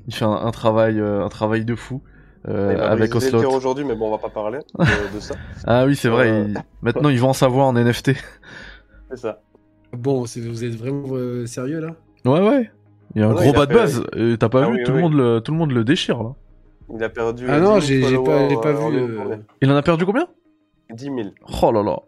[0.08, 2.02] Il fait un, un travail, euh, un travail de fou.
[2.50, 3.50] euh, avec Ocelot.
[3.54, 5.36] aujourd'hui, mais bon, on va pas parler de, de ça.
[5.66, 6.30] Ah oui, c'est vrai.
[6.30, 6.46] Euh.
[6.50, 8.12] il- Maintenant, ils vend sa voix en NFT.
[9.10, 9.40] C'est ça.
[9.94, 11.96] Bon, vous êtes vraiment euh, sérieux là?
[12.26, 12.70] Ouais, ouais.
[13.16, 14.04] Il y a un gros fait- buzz.
[14.16, 14.98] Et T'as pas Ah vu oui, tout, oui.
[14.98, 16.34] Le monde le, tout le monde le déchire, là?
[16.94, 17.46] Il a perdu.
[17.48, 18.58] Ah euh, non, 10 000 j'ai pas, euh, vu.
[18.58, 18.76] euh,
[19.22, 19.38] journée.
[19.62, 20.28] Il en a perdu combien?
[20.92, 21.18] 10 000.
[21.62, 22.00] Oh là là.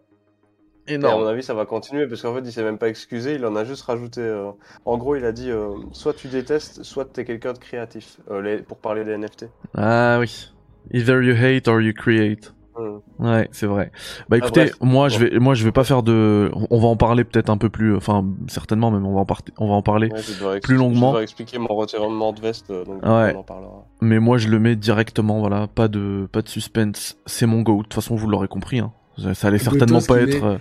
[0.88, 1.26] Et à mon Énorme.
[1.28, 3.64] avis, ça va continuer parce qu'en fait, il s'est même pas excusé, il en a
[3.64, 4.20] juste rajouté.
[4.20, 4.50] euh,
[4.84, 8.40] En gros, il a dit euh, soit tu détestes, soit t'es quelqu'un de créatif euh,
[8.42, 9.46] les- pour parler des NFT.
[9.76, 10.50] Ah oui.
[10.92, 12.52] Either you hate or you create.
[12.78, 13.24] Hmm.
[13.24, 13.90] Ouais, c'est vrai.
[14.28, 14.74] Bah Ah, écoutez, bref.
[14.80, 17.56] moi je vais, moi je vais pas faire de, on va en parler peut-être un
[17.56, 20.10] peu plus, enfin certainement même on va en, par- on va en parler.
[20.44, 21.08] Ouais, Plus longuement.
[21.08, 23.32] Je dois expliquer mon retirement de veste, euh, donc Ouais.
[23.34, 23.84] on en parlera.
[24.02, 27.16] Mais moi je le mets directement, voilà, pas de, pas de suspense.
[27.26, 27.78] C'est mon go.
[27.78, 28.78] De toute façon vous l'aurez compris.
[28.80, 28.92] Hein.
[29.18, 30.58] Ça, ça allait certainement pas met- être euh,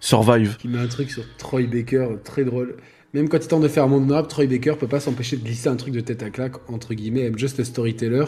[0.00, 0.56] Survive.
[0.56, 2.76] Qui met un truc sur Troy Baker, très drôle.
[3.14, 5.42] Même quand il tente de faire un monde honorable, Troy Baker peut pas s'empêcher de
[5.44, 8.24] glisser un truc de tête à claque, entre guillemets, I'm just a storyteller.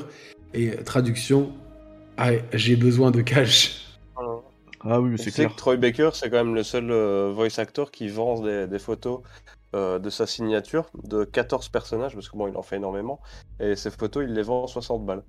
[0.53, 1.53] Et traduction,
[2.17, 3.87] ah, j'ai besoin de cash.
[4.83, 5.51] Ah oui, mais Tu c'est sais clair.
[5.51, 8.79] que Troy Baker, c'est quand même le seul euh, voice actor qui vend des, des
[8.79, 9.21] photos
[9.77, 13.21] euh, de sa signature de 14 personnages, parce que bon, il en fait énormément.
[13.61, 15.25] Et ces photos, il les vend 60 balles.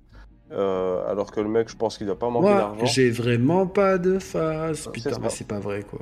[0.52, 2.86] Euh, alors que le mec, je pense qu'il doit pas manquer d'argent.
[2.86, 4.88] j'ai vraiment pas de face.
[4.88, 6.00] Putain, c'est mais c'est pas vrai quoi.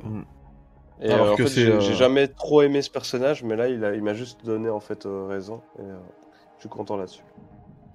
[1.01, 4.13] Et Alors euh, que j'ai euh, jamais trop aimé ce personnage, mais là, il m'a
[4.13, 5.63] juste donné en fait euh, raison.
[5.79, 5.97] Et euh,
[6.57, 7.23] je suis content là-dessus.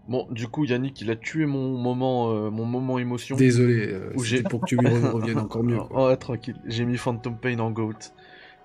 [0.08, 3.36] Bon, du coup Yannick, il a tué mon moment, euh, mon moment émotion.
[3.36, 5.78] Désolé, euh, Où c'était j'ai- pour que tu lui re- reviennes encore mieux.
[5.78, 6.08] quoi.
[6.08, 6.56] Ouais, tranquille.
[6.66, 7.94] J'ai mis Phantom Pain en GOAT.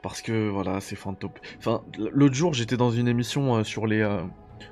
[0.04, 1.30] Parce que voilà, c'est Phantom.
[1.60, 1.82] Enfin,
[2.12, 4.08] l'autre jour, j'étais dans une émission euh, sur les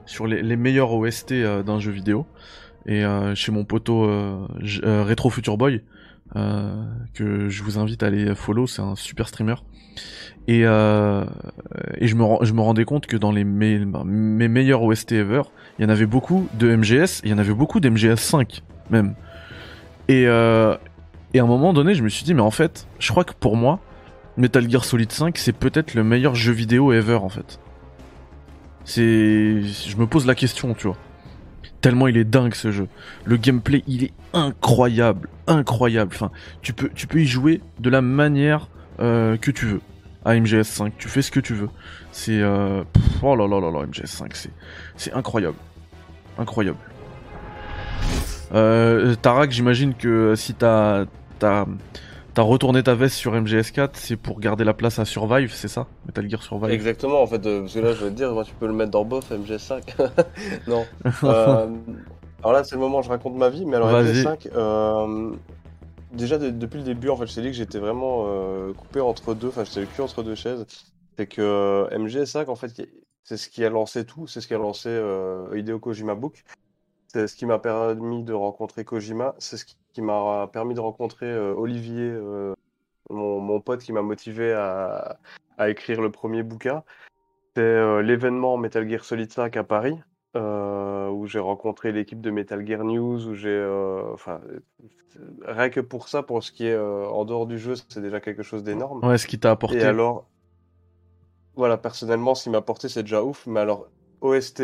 [0.07, 1.33] sur les, les meilleurs OST
[1.63, 2.25] d'un jeu vidéo.
[2.87, 3.03] Et
[3.35, 4.07] chez mon poteau
[4.63, 5.83] Retro Future Boy,
[7.13, 9.55] que je vous invite à aller follow, c'est un super streamer.
[10.47, 15.11] Et, et je, me, je me rendais compte que dans les mes, mes meilleurs OST
[15.11, 15.43] ever,
[15.79, 19.15] il y en avait beaucoup de MGS, il y en avait beaucoup d'MGS 5 même.
[20.07, 20.75] Et, euh,
[21.33, 23.33] et à un moment donné, je me suis dit, mais en fait, je crois que
[23.33, 23.79] pour moi,
[24.37, 27.59] Metal Gear Solid 5, c'est peut-être le meilleur jeu vidéo ever, en fait.
[28.85, 29.61] C'est.
[29.61, 30.97] Je me pose la question, tu vois.
[31.81, 32.87] Tellement il est dingue ce jeu.
[33.23, 36.11] Le gameplay, il est incroyable, incroyable.
[36.13, 36.31] Enfin,
[36.61, 38.67] tu peux, y jouer de la manière
[38.99, 39.81] euh, que tu veux.
[40.25, 41.69] À MGS5, tu fais ce que tu veux.
[42.11, 42.41] C'est.
[42.41, 42.83] Euh...
[43.21, 44.51] oh là là là là, MGS5, c'est,
[44.97, 45.55] c'est incroyable.
[46.39, 46.77] Incroyable.
[48.53, 51.05] Euh, Tarak, j'imagine que si t'as,
[51.37, 51.65] t'as
[52.37, 55.87] retourné ta veste sur MGS4, c'est pour garder la place à Survive, c'est ça?
[56.05, 58.45] Metal Gear Survive Exactement, en fait, euh, parce que là, je vais te dire, moi,
[58.45, 59.81] tu peux le mettre dans bof MGS5.
[60.67, 60.85] non.
[61.25, 61.67] Euh,
[62.41, 64.23] alors là, c'est le moment où je raconte ma vie, mais alors Vas-y.
[64.23, 65.31] MGS5, euh,
[66.13, 68.25] déjà de- depuis le début, en fait, je t'ai dit que j'étais vraiment
[68.77, 70.65] coupé entre deux, enfin, j'étais le cul entre deux chaises.
[71.17, 72.71] C'est que euh, MGS5, en fait,
[73.23, 76.43] c'est ce qui a lancé tout, c'est ce qui a lancé euh, Hideo Kojima Book.
[77.11, 81.25] C'est ce qui m'a permis de rencontrer Kojima, c'est ce qui m'a permis de rencontrer
[81.25, 82.53] euh, Olivier, euh,
[83.09, 85.17] mon, mon pote qui m'a motivé à,
[85.57, 86.83] à écrire le premier bouquin.
[87.55, 89.97] C'est euh, l'événement Metal Gear Solid 5 à Paris,
[90.35, 93.67] où j'ai rencontré l'équipe de Metal Gear News, où j'ai,
[94.13, 94.39] enfin,
[95.43, 98.43] rien que pour ça, pour ce qui est en dehors du jeu, c'est déjà quelque
[98.43, 99.03] chose d'énorme.
[99.03, 99.79] Ouais, ce qui t'a apporté.
[99.79, 100.28] Et alors,
[101.59, 103.45] voilà, personnellement, ce qui m'a apporté, c'est déjà ouf.
[103.45, 103.87] Mais alors,
[104.21, 104.63] OST,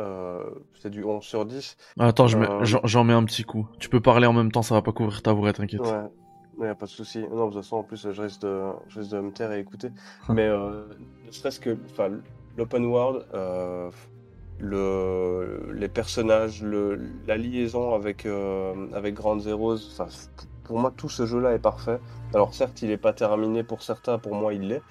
[0.00, 0.48] euh,
[0.80, 1.76] c'est du 11 sur 10.
[1.98, 3.66] Attends, je mets- Euh, j'en, mets un petit coup.
[3.80, 5.80] Tu peux parler en même temps, ça va pas couvrir ta voix, t'inquiète.
[5.80, 6.04] Ouais,
[6.56, 7.18] il n'y a pas de souci.
[7.18, 9.58] Non, de toute façon, en plus, je risque de, je risque de me taire et
[9.58, 9.90] écouter.
[10.28, 10.84] Mais euh,
[11.26, 11.76] ne serait-ce que
[12.56, 13.90] l'open world, euh,
[14.60, 19.38] le, les personnages, le, la liaison avec, euh, avec Grand
[20.62, 21.98] pour moi, tout ce jeu-là est parfait.
[22.32, 24.82] Alors, certes, il n'est pas terminé pour certains, pour moi, il l'est.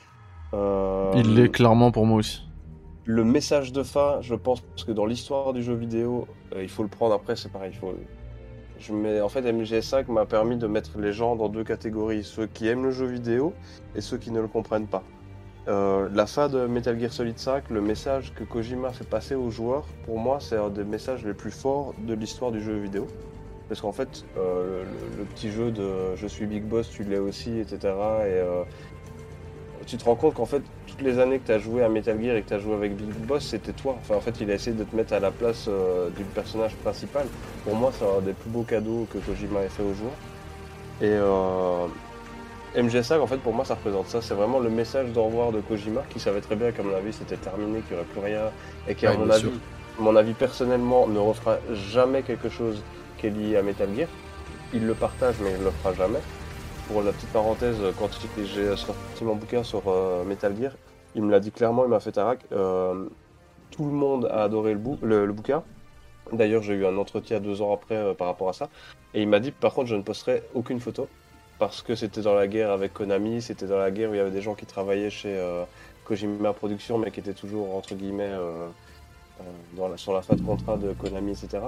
[0.54, 2.44] Euh, Il l'est clairement pour moi aussi.
[3.06, 6.84] Le message de fin, je pense que dans l'histoire du jeu vidéo, euh, il faut
[6.84, 7.72] le prendre après, c'est pareil.
[7.74, 7.94] il faut...
[8.80, 9.22] je mets...
[9.22, 12.84] En fait, MGS5 m'a permis de mettre les gens dans deux catégories ceux qui aiment
[12.84, 13.54] le jeu vidéo
[13.96, 15.04] et ceux qui ne le comprennent pas.
[15.70, 19.50] Euh, la fin de Metal Gear Solid 5, le message que Kojima fait passer aux
[19.52, 23.08] joueurs, pour moi, c'est un des messages les plus forts de l'histoire du jeu vidéo.
[23.68, 27.18] Parce qu'en fait, euh, le, le petit jeu de je suis Big Boss, tu l'es
[27.20, 27.78] aussi, etc.
[27.84, 28.64] Et euh,
[29.88, 32.22] tu te rends compte qu'en fait, toutes les années que tu as joué à Metal
[32.22, 33.96] Gear et que tu as joué avec Big Boss, c'était toi.
[34.02, 36.76] Enfin, en fait, il a essayé de te mettre à la place euh, du personnage
[36.76, 37.26] principal.
[37.64, 40.12] Pour moi, c'est un des plus beaux cadeaux que Kojima ait fait aux joueurs.
[41.02, 41.88] Et, euh,
[42.76, 44.22] MGS5, en fait, pour moi, ça représente ça.
[44.22, 47.14] C'est vraiment le message d'au revoir de Kojima, qui savait très bien qu'à mon avis,
[47.14, 48.52] c'était terminé, qu'il n'y aurait plus rien,
[48.90, 49.52] et qui, à Ouais, mon avis,
[50.00, 51.60] mon avis personnellement, ne refera
[51.90, 52.84] jamais quelque chose
[53.18, 54.10] qui est lié à Metal Gear.
[54.74, 56.20] Il le partage, mais il ne le fera jamais.
[56.88, 60.72] Pour la petite parenthèse, quand j'ai sorti mon bouquin sur euh, Metal Gear,
[61.16, 62.40] il me l'a dit clairement, il m'a fait Tarak.
[62.52, 63.08] euh,
[63.72, 65.64] tout le monde a adoré le, le, bouquin.
[66.32, 68.70] D'ailleurs, j'ai eu un entretien deux ans après euh, par rapport à ça.
[69.14, 71.08] Et il m'a dit, par contre, je ne posterai aucune photo.
[71.60, 74.20] Parce que c'était dans la guerre avec Konami, c'était dans la guerre où il y
[74.20, 75.64] avait des gens qui travaillaient chez euh,
[76.06, 78.68] Kojima Productions, mais qui étaient toujours, entre guillemets, euh,
[79.42, 81.64] euh, sur la fin de contrat de Konami, etc.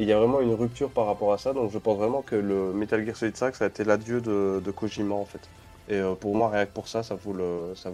[0.00, 2.34] Il y a vraiment une rupture par rapport à ça, donc je pense vraiment que
[2.34, 5.42] le Metal Gear Solid 5, ça a été l'adieu de, Kojima, en fait.
[5.90, 7.90] Et euh, pour moi, rien que pour ça, ça vaut le, ça.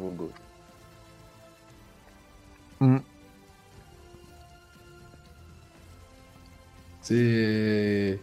[7.02, 8.20] C'est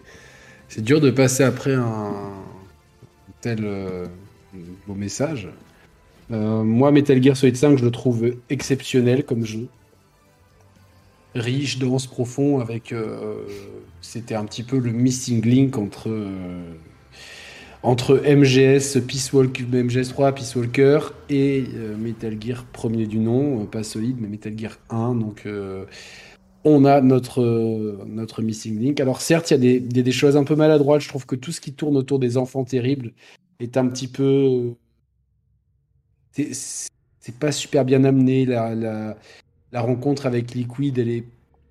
[0.70, 2.32] c'est dur de passer après un
[3.42, 4.06] tel euh,
[4.88, 5.50] beau message.
[6.32, 9.68] Euh, moi, Metal Gear Solid 5, je le trouve exceptionnel comme jeu.
[11.36, 12.92] Riche, dense, profond, avec.
[12.92, 13.38] euh,
[14.02, 16.10] C'était un petit peu le missing link entre.
[16.10, 16.74] euh,
[17.82, 23.66] entre MGS, Peace Walker, MGS 3, Peace Walker et euh, Metal Gear premier du nom,
[23.66, 25.16] pas solide, mais Metal Gear 1.
[25.16, 25.46] Donc,
[26.64, 27.42] on a notre,
[28.08, 29.00] notre missing link.
[29.02, 31.02] Alors certes, il y a des, des- choses un peu maladroites.
[31.02, 33.12] Je trouve que tout ce qui tourne autour des enfants terribles
[33.60, 34.74] est un petit peu...
[36.32, 36.90] c'est-
[37.40, 38.46] pas super bien amené.
[38.46, 38.76] La,
[39.74, 41.24] la rencontre avec Liquid, elle est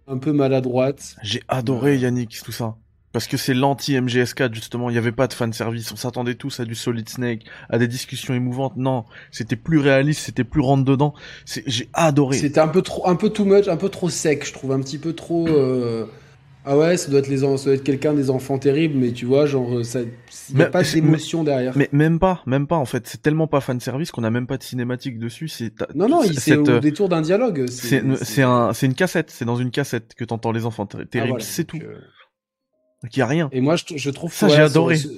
[0.09, 1.17] un peu maladroite.
[1.23, 1.99] J'ai adoré Ouais.
[1.99, 2.77] Yannick tout ça.
[3.13, 6.65] Parce que c'est l'anti-MGS4 justement, il n'y avait pas de fanservice, on s'attendait tous à
[6.65, 8.77] du Solid Snake, à des discussions émouvantes.
[8.79, 11.13] Non, c'était plus réaliste, c'était plus rentre dedans.
[11.45, 12.39] C'est- J'ai adoré.
[12.39, 14.81] C'était un peu trop, un peu too much, un peu trop sec, je trouve, un
[14.81, 15.47] petit peu trop.
[15.47, 16.07] euh,
[16.65, 19.27] Ah ouais, ça doit être les, ça doit être quelqu'un des enfants terribles, mais tu
[19.27, 21.77] vois, genre, euh, ça, il y a Mais- pas d'émotion derrière.
[21.77, 23.07] Mais même pas, même pas en fait.
[23.09, 25.49] C'est tellement pas fanservice qu'on a même pas de cinématique dessus.
[25.49, 27.67] C'est Non, non, c'est- il au euh, détour d'un dialogue.
[27.69, 29.31] C'est un, c'est une cassette.
[29.31, 31.31] C'est dans une cassette que t'entends les enfants ter- Ah, terribles.
[31.31, 31.79] voilà, c'est tout.
[31.79, 31.99] euh,
[33.03, 33.49] Donc y a rien.
[33.51, 34.97] Et moi, je, je trouve Ça, que, j'ai adoré.
[34.97, 35.15] ce- ce-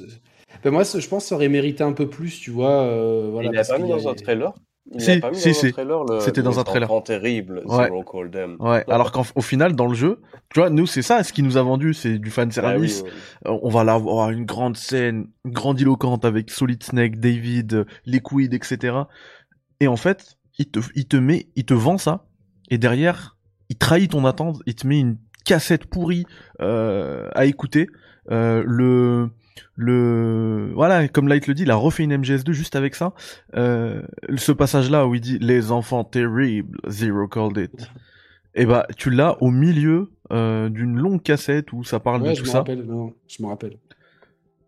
[0.64, 2.70] Ben, moi, ce- je pense que ça aurait mérité un peu plus, tu vois.
[2.84, 4.55] euh, voilà, il n'a parce pas mis a- dans un trailer?
[4.56, 4.62] Il
[4.98, 5.66] Si, pas mis si, dans si.
[5.66, 6.20] un trailer le.
[6.20, 6.90] C'était dans un trailer.
[6.90, 7.86] enfants terribles, Ouais.
[7.86, 8.56] Zero Call Them.
[8.60, 8.84] Ouais.
[8.90, 10.20] Alors qu'au final, dans le jeu,
[10.52, 13.02] tu vois, nous c'est ça, ce qui nous a vendu, c'est du Ah fanservice.
[13.04, 13.10] oui,
[13.46, 13.50] oui.
[13.52, 18.98] Euh, On va là avoir une grande scène, grandiloquente avec Solid Snake, David, Liquid, etc.
[19.80, 22.26] Et en fait, il te, il te met, il te vend ça,
[22.70, 23.36] et derrière,
[23.70, 26.26] il trahit ton attente, il te met une cassette pourrie
[26.60, 27.86] euh, à écouter.
[28.30, 29.30] Euh, le,
[29.76, 33.12] le, voilà, comme Light le dit, il a refait une MGS2 juste avec ça.
[33.57, 34.02] Euh,
[34.36, 37.91] ce passage-là où il dit les enfants terribles, Zero called it.
[38.55, 42.39] Et bah, tu l'as au milieu euh, d'une longue cassette où ça parle Ouais, de
[42.39, 42.58] tout ça.
[42.58, 42.83] rappelle.
[42.84, 43.76] non, je me rappelle.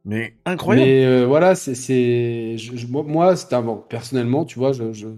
[0.05, 0.86] Mais incroyable.
[0.89, 2.56] Mais euh, voilà, c'est,
[3.06, 3.76] moi, c'est un bon.
[3.89, 5.08] Personnellement, tu vois, je, je-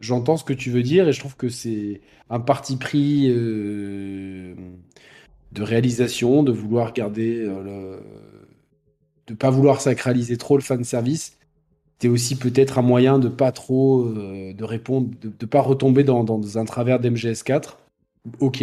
[0.00, 2.00] j'entends ce que tu veux dire et je trouve que c'est
[2.30, 4.54] un parti pris euh,
[5.52, 8.00] de réalisation, de vouloir garder euh, le,
[9.26, 11.36] de pas vouloir sacraliser trop le fan service.
[11.98, 16.58] C'est aussi peut-être un moyen de pas trop euh, de répondre, de, pas retomber dans,
[16.58, 17.76] un travers d'MGS4.
[18.40, 18.62] Ok,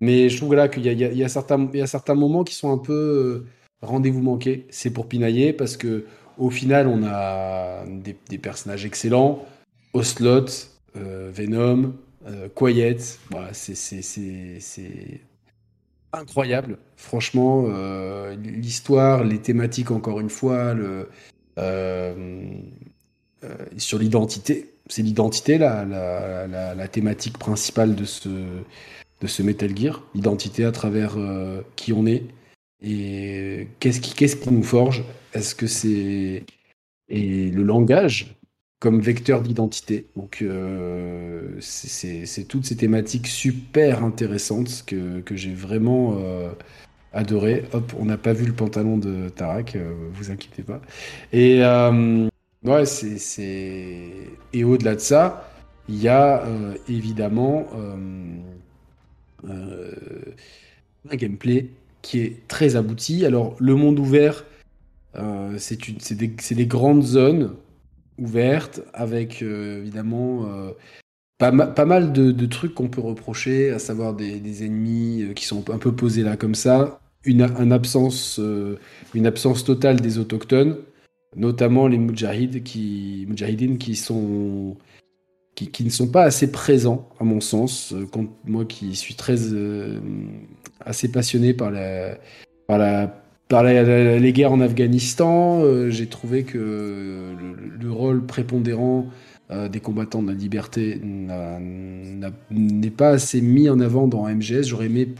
[0.00, 3.46] mais je trouve là qu'il y a, certains, moments qui sont un peu euh,
[3.82, 4.66] rendez-vous manqué.
[4.70, 9.44] C'est pour pinailler parce que au final, on a des, personnages excellents.
[9.92, 10.46] Ocelot,
[10.96, 11.94] euh, Venom,
[12.54, 12.98] Quiet.
[13.52, 15.20] C'est
[16.12, 16.78] incroyable.
[16.96, 21.04] Franchement, euh, l'histoire, les thématiques, encore une fois, euh,
[21.58, 22.48] euh,
[23.76, 24.74] sur l'identité.
[24.88, 30.02] C'est l'identité, la, la, thématique principale de ce, de ce Metal Gear.
[30.14, 31.16] L'identité à travers
[31.76, 32.24] qui on est
[32.82, 35.04] et qu'est-ce qui, qu'est-ce qui nous forge
[35.34, 36.44] Est-ce que c'est
[37.10, 38.37] et le langage
[38.80, 46.16] comme vecteur d'identité Donc euh, c'est- toutes ces thématiques super intéressantes que, que j'ai vraiment
[46.18, 46.50] euh,
[47.12, 47.64] adoré.
[47.72, 50.80] Hop, on n'a pas vu le pantalon de Tarak, euh, vous inquiétez pas.
[51.32, 52.28] Et euh,
[52.64, 54.12] ouais, c'est
[54.52, 55.50] et au-delà de ça,
[55.88, 57.66] il y a euh, évidemment
[61.10, 61.70] un gameplay
[62.02, 63.24] qui est très abouti.
[63.26, 64.44] Alors, le monde ouvert,
[65.58, 67.54] c'est des, des grandes zones
[68.18, 70.72] ouvertes avec euh, évidemment euh,
[71.38, 75.70] pas, pas mal de, trucs qu'on peut reprocher, à savoir des, ennemis euh, qui sont
[75.70, 78.40] un peu posés là comme ça, une, un absence,
[79.14, 80.78] une absence totale des autochtones,
[81.36, 83.26] notamment les Mujahid qui,
[83.94, 84.76] sont
[85.54, 87.94] qui, ne sont pas assez présents, à mon sens.
[88.12, 89.36] Quand, moi qui suis très
[90.80, 98.24] assez passionné par la par les guerres en Afghanistan, j'ai trouvé que le, le rôle
[98.26, 99.06] prépondérant
[99.50, 101.00] des combattants de la liberté
[102.50, 104.64] n'est pas assez mis en avant dans MGS.
[104.64, 105.14] J'aurais aimé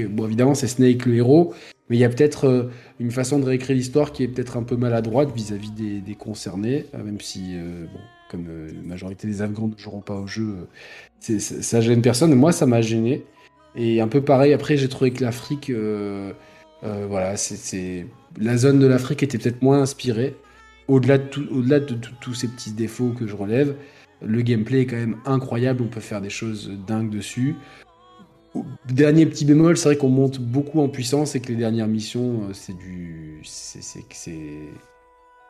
[0.00, 1.54] bon, évidemment, c'est Snake le héros,
[1.88, 2.70] mais il y a peut-être euh,
[3.00, 7.02] une façon de réécrire l'histoire qui est peut-être un peu maladroite vis-à-vis des, concernés, euh,
[7.02, 10.68] même si, euh, bon, comme la majorité des Afghans ne joueront pas au jeu,
[11.20, 12.34] ça gêne personne.
[12.34, 13.24] Moi, ça m'a gêné.
[13.76, 15.70] Et un peu pareil, après, j'ai trouvé que l'Afrique,
[16.82, 18.06] voilà, c'est
[18.40, 20.36] la zone de l'Afrique était peut-être moins inspirée.
[20.88, 23.76] Au-delà de, tous ces petits défauts que je relève,
[24.20, 25.82] le gameplay est quand même incroyable.
[25.82, 27.54] On peut faire des choses dingues dessus.
[28.90, 32.42] Dernier petit bémol, c'est vrai qu'on monte beaucoup en puissance et que les dernières missions,
[32.42, 33.40] euh, c'est du.
[33.44, 33.80] C'est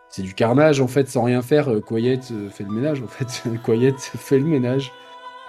[0.09, 1.69] c'est du carnage en fait, sans rien faire.
[1.87, 3.43] Quiet euh, fait le ménage en fait.
[3.65, 4.93] Quiet fait le ménage.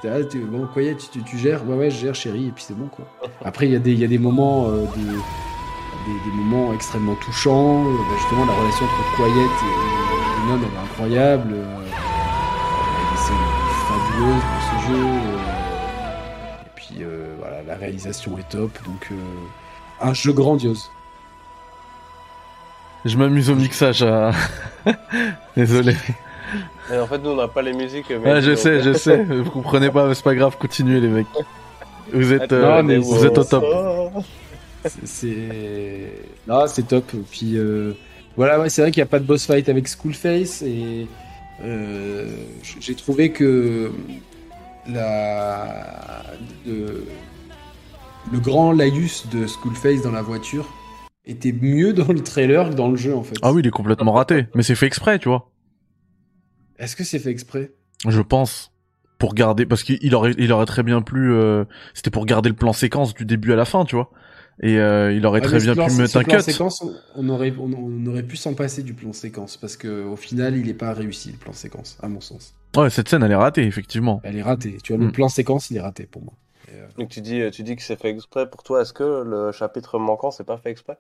[0.02, 3.08] Quiet, tu, gères Ouais, ouais, je gère, chérie, et puis c'est bon quoi.
[3.46, 4.70] Après, il y, a des, moments.
[4.70, 4.86] Euh,
[6.06, 7.84] des, moments extrêmement touchants.
[7.84, 11.50] Bah, justement, la relation entre Quiet et Lennon, elle est incroyable.
[11.50, 13.36] des scènes
[13.88, 15.44] fabuleuses dans ce jeu
[17.68, 19.16] la réalisation est top, donc euh,
[20.02, 20.90] un jeu grandiose.
[23.06, 24.04] Je m'amuse au mixage.
[24.04, 24.32] Hein.
[25.58, 25.96] Désolé.
[26.92, 28.06] en fait, nous, on n'a pas les musiques.
[28.10, 29.24] je sais, je sais.
[29.24, 30.58] Vous comprenez pas, c'est pas grave.
[30.58, 31.28] Continuez, les mecs.
[32.14, 33.66] Vous êtes, euh, vous êtes au top.
[35.06, 36.12] C'est,
[36.48, 37.06] non, c'est top.
[37.32, 37.94] Puis euh,
[38.36, 41.08] voilà, c'est vrai qu'il n'y a pas de boss fight avec Schoolface et
[42.80, 43.92] j'ai trouvé que
[44.88, 46.24] la
[46.66, 47.06] de
[48.32, 50.68] le grand laïus de Schoolface dans la voiture
[51.26, 53.36] était mieux dans le trailer que dans le jeu en fait.
[53.42, 55.52] Ah oui, il est complètement raté, mais c'est fait exprès, tu vois.
[56.80, 57.72] Est-ce que c'est fait exprès?
[58.08, 58.72] Je pense.
[59.20, 61.64] Pour garder, parce qu'il aurait, il aurait très bien pu, euh,
[61.94, 64.12] c'était pour garder le plan séquence du début à la fin, tu vois.
[64.62, 66.42] Et euh, il aurait très bien pu mettre un cut.
[66.42, 70.56] Séquence, on aurait, on, aurait pu s'en passer du plan séquence parce que au final,
[70.56, 72.54] il est pas réussi le plan séquence, à mon sens.
[72.76, 74.22] Ouais, cette scène, elle est ratée, effectivement.
[74.24, 74.78] Elle est ratée.
[74.84, 75.14] Tu vois, le mm.
[75.14, 76.34] plan séquence, il est raté pour moi.
[76.72, 78.50] Euh, Donc tu dis, tu dis que c'est fait exprès.
[78.50, 80.98] Pour toi, est-ce que le chapitre manquant, c'est pas fait exprès?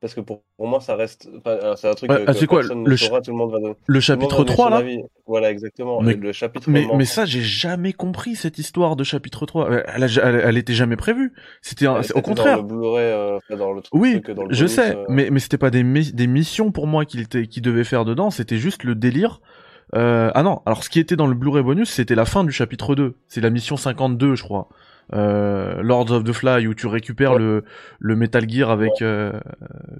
[0.00, 1.28] Parce que pour, moi, ça reste.
[1.76, 4.82] c'est un truc que, ah, quoi, le, tout le monde va le chapitre 3, là
[5.26, 6.00] Voilà, exactement.
[6.00, 9.70] Mais, le chapitre mais, mais ça, j'ai jamais compris cette histoire de chapitre 3.
[9.94, 11.32] Elle, elle, était jamais prévue.
[11.60, 12.56] C'était au contraire.
[12.56, 15.04] Dans le Blu-ray, euh, dans le truc, oui, dans le je sais, euh.
[15.08, 18.30] mais, mais c'était pas des, des missions pour moi qu'il qu devait faire dedans.
[18.30, 19.40] C'était juste le délire
[19.96, 22.52] euh, ah non, alors ce qui était dans le Blu-ray bonus, c'était la fin du
[22.52, 23.16] chapitre 2.
[23.26, 24.68] C'est la mission 52, je crois.
[25.12, 27.64] Euh, Lords of the Fly, où tu récupères le,
[27.98, 29.02] le Metal Gear avec...
[29.02, 29.32] Euh,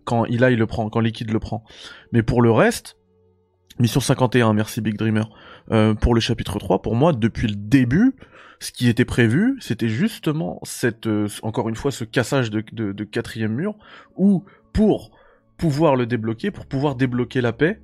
[0.04, 1.64] quand il le prend, quand Liquid le prend.
[2.12, 2.96] Mais pour le reste,
[3.78, 5.30] mission 51, merci Big Dreamer.
[5.70, 8.14] Euh, pour le chapitre 3, pour moi, depuis le début,
[8.58, 12.92] ce qui était prévu, c'était justement cette, euh, encore une fois, ce cassage de, de,
[12.92, 13.74] de quatrième mur,
[14.16, 15.10] où pour
[15.56, 17.80] pouvoir le débloquer, pour pouvoir débloquer la paix,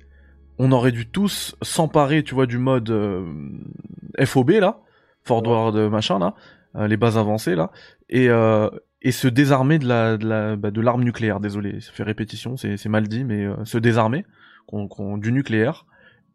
[0.59, 3.25] on aurait dû tous s'emparer, tu vois, du mode euh,
[4.23, 4.81] FOB là,
[5.23, 5.89] forward ouais.
[5.89, 6.35] machin là,
[6.77, 7.71] euh, les bases avancées là,
[8.09, 8.69] et euh,
[9.01, 11.39] et se désarmer de la de la bah, de l'arme nucléaire.
[11.39, 14.25] Désolé, ça fait répétition, c'est c'est mal dit, mais se désarmer
[15.17, 15.85] du nucléaire.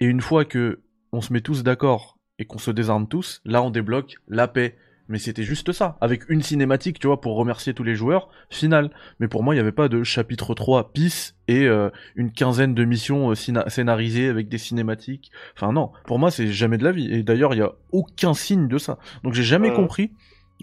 [0.01, 0.81] Et une fois que
[1.13, 4.77] on se met tous d'accord et qu'on se désarme tous, là on débloque la paix
[5.13, 8.91] mais c'était juste ça, avec une cinématique, tu vois, pour remercier tous les joueurs, final.
[9.21, 12.73] Mais pour moi, il n'y avait pas de chapitre 3 PIS et euh, une quinzaine
[12.73, 15.31] de missions euh, scénarisées avec des cinématiques.
[15.55, 17.13] Enfin non, pour moi, c'est jamais de la vie.
[17.13, 18.99] Et d'ailleurs, il n'y a aucun signe de ça.
[19.23, 20.13] Donc j'ai jamais compris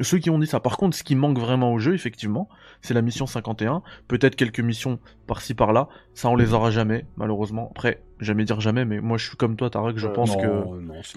[0.02, 0.60] ceux qui ont dit ça.
[0.60, 2.50] Par contre, ce qui manque vraiment au jeu, effectivement,
[2.82, 3.84] c'est la mission 51.
[4.08, 5.90] Peut-être quelques missions par-ci par-là.
[6.16, 7.68] Ça, on les aura jamais, malheureusement.
[7.70, 9.98] Après, jamais dire jamais, mais moi, je suis comme toi, Tarek.
[9.98, 10.48] Je euh, pense que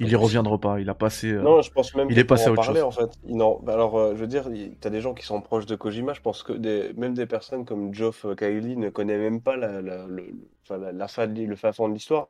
[0.00, 0.81] il y reviendra pas.
[0.81, 1.32] Il a passé.
[1.32, 2.10] Euh, non, je pense même.
[2.10, 2.82] Il est passé à autre chose.
[2.82, 3.10] En fait.
[3.24, 4.48] Non, bah alors, euh, je veux dire,
[4.81, 6.12] t'as des gens qui sont proches de Kojima.
[6.12, 6.92] Je pense que des...
[6.97, 10.32] même des personnes comme Geoff Kylie ne connaissent même pas la, la, le...
[10.64, 12.28] Enfin, la, la fin, le fin fond de l'histoire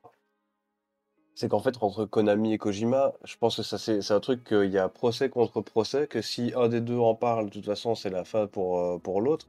[1.35, 4.71] c'est qu'en fait, entre Konami et Kojima, je pense que ça c'est un truc qu'il
[4.71, 7.95] y a procès contre procès, que si un des deux en parle, de toute façon,
[7.95, 9.47] c'est la fin pour, euh, pour l'autre.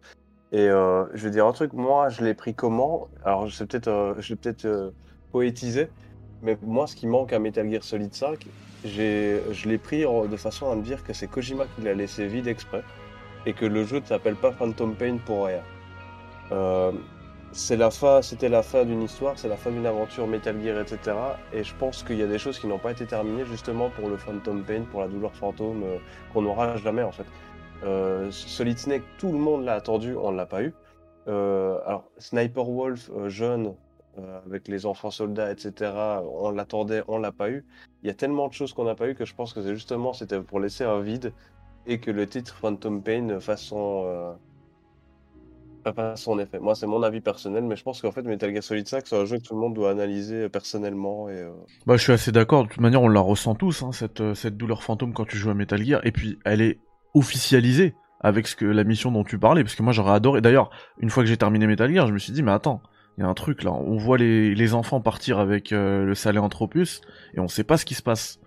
[0.51, 3.09] Et euh, je vais dire un truc, moi, je l'ai pris comment?
[3.25, 4.93] Alors, je peut-être euh, je peut-être
[5.33, 5.89] poétisé,
[6.41, 8.45] mais moi, ce qui manque à Metal Gear Solid 5,
[8.85, 12.47] je l'ai pris de façon à me dire que c'est Kojima qui l'a laissé vide
[12.47, 12.83] exprès,
[13.45, 15.63] et que le jeu ne s'appelle pas Phantom Pain pour rien
[17.53, 20.79] c'est la fin, c'était la fin d'une histoire, c'est la fin d'une aventure Metal Gear,
[20.79, 21.15] etc.
[21.53, 24.09] Et je pense qu'il y a des choses qui n'ont pas été terminées justement pour
[24.09, 25.97] le Phantom Pain, pour la douleur fantôme, euh,
[26.33, 27.25] qu'on n'aura jamais en fait.
[27.83, 30.73] Euh, Solid Snake, tout le monde l'a attendu, on ne l'a pas eu.
[31.27, 33.75] Euh, alors Sniper Wolf, jeune,
[34.45, 35.91] avec les enfants soldats, etc.
[36.23, 37.65] On l'attendait, on l'a pas eu.
[38.03, 39.73] Il y a tellement de choses qu'on n'a pas eu que je pense que c'est
[39.73, 41.33] justement c'était pour laisser un vide
[41.87, 44.35] et que le titre Phantom Pain fasse son
[46.15, 46.59] son effet.
[46.59, 49.17] Moi, c'est mon avis personnel, mais je pense qu'en fait, Metal Gear Solid 5, c'est
[49.17, 51.29] un jeu que tout le monde doit analyser personnellement.
[51.29, 51.45] Et,
[51.85, 52.63] Bah, je suis assez d'accord.
[52.63, 55.49] De toute manière, on la ressent tous, hein, cette, cette douleur fantôme quand tu joues
[55.49, 56.05] à Metal Gear.
[56.05, 56.79] Et puis, elle est
[57.13, 60.41] officialisée avec ce que la mission dont tu parlais, parce que moi, j'aurais adoré.
[60.41, 60.69] D'ailleurs,
[60.99, 62.81] une fois que j'ai terminé Metal Gear, je me suis dit, mais attends,
[63.17, 63.71] il y a un truc là.
[63.71, 67.01] On voit les, enfants partir avec le salé Anthropus,
[67.35, 68.39] et on sait pas ce qui se passe.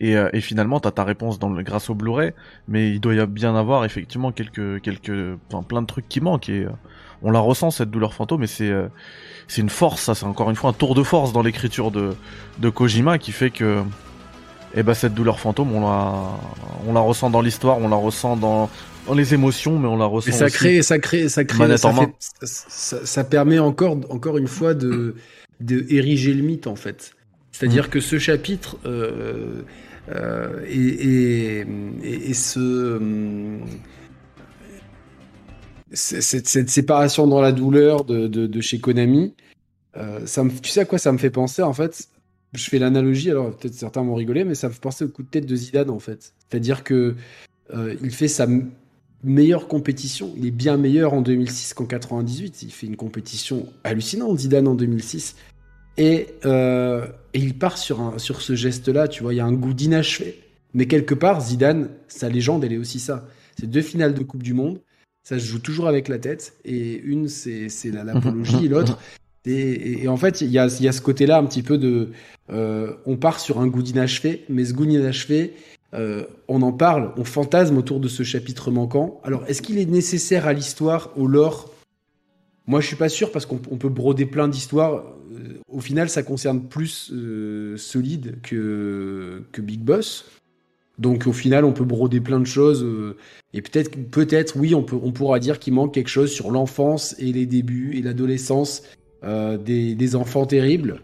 [0.00, 2.32] Et, euh, et finalement, t'as ta réponse dans le, grâce au Blu-ray,
[2.68, 5.36] mais il doit y bien avoir effectivement quelques, quelques,
[5.68, 6.70] plein de trucs qui manquent et euh,
[7.22, 8.42] on la ressent cette douleur fantôme.
[8.42, 8.88] Et c'est, euh,
[9.46, 12.16] c'est une force, ça, c'est encore une fois un tour de force dans l'écriture de,
[12.58, 13.82] de Kojima qui fait que,
[14.74, 16.14] eh ben, cette douleur fantôme, on la,
[16.88, 18.70] on la ressent dans l'histoire, on la ressent dans
[19.14, 20.28] les émotions, mais on la ressent.
[20.28, 22.10] Et ça crée, ça crée, ça crée, ça, fait,
[22.42, 25.14] ça, ça, permet encore, encore une fois de,
[25.60, 27.12] de ériger le mythe en fait.
[27.52, 27.90] C'est-à-dire mmh.
[27.90, 29.62] que ce chapitre euh,
[30.10, 31.64] euh, et,
[32.02, 33.00] et, ce,
[35.92, 39.34] cette, cette, séparation dans la douleur de, de, de chez Konami,
[39.96, 42.08] euh, ça me, tu sais à quoi ça me fait penser en fait?
[42.52, 45.22] Je fais l'analogie, alors peut-être certains vont rigoler, mais ça me fait penser au coup
[45.22, 46.34] de tête de Zidane en fait.
[46.48, 47.14] C'est-à-dire que
[47.74, 48.48] euh, il fait sa
[49.22, 52.62] meilleure compétition, il est bien meilleur en 2006 qu'en 98.
[52.62, 55.36] Il fait une compétition hallucinante, Zidane en 2006.
[55.98, 59.44] Et, euh, et il part sur, un, sur ce geste-là, tu vois, il y a
[59.44, 60.40] un goût d'inachevé.
[60.72, 63.26] Mais quelque part, Zidane, sa légende, elle est aussi ça.
[63.58, 64.80] C'est deux finales de Coupe du Monde,
[65.22, 68.98] ça se joue toujours avec la tête, et une, c'est l'apologie, et l'autre,
[69.44, 72.10] et, et, en fait, il y a, y a ce côté-là un petit peu de...
[72.50, 75.54] Euh, on part sur un goût d'inachevé, mais ce goût d'inachevé,
[75.94, 79.20] euh, on en parle, on fantasme autour de ce chapitre manquant.
[79.24, 81.70] Alors, est-ce qu'il est nécessaire à l'histoire, au lore?
[82.66, 85.04] Moi, je suis pas sûr, parce qu'on peut broder plein d'histoires
[85.68, 90.24] au final, ça concerne plus euh, Solide que, que Big Boss.
[90.98, 92.82] Donc au final, on peut broder plein de choses.
[92.82, 93.16] Euh,
[93.54, 97.14] et peut-être, peut-être, oui, on, peut, on pourra dire qu'il manque quelque chose sur l'enfance
[97.18, 98.82] et les débuts et l'adolescence
[99.22, 101.00] euh, des, des, enfants terribles.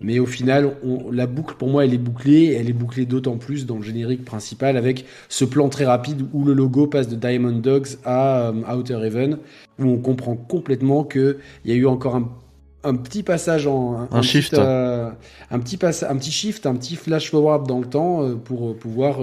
[0.00, 2.52] Mais au final, on, la boucle, pour moi, elle est bouclée.
[2.58, 6.44] Elle est bouclée d'autant plus dans le générique principal avec ce plan très rapide où
[6.44, 9.38] le logo passe de Diamond Dogs à Outer Heaven,
[9.78, 12.28] où on comprend complètement qu'il y a eu encore un
[12.84, 15.10] un petit passage en un, shift, euh,
[15.50, 18.74] un petit un petit shift, un petit flash forward dans le temps euh, pour euh,
[18.74, 19.18] pouvoir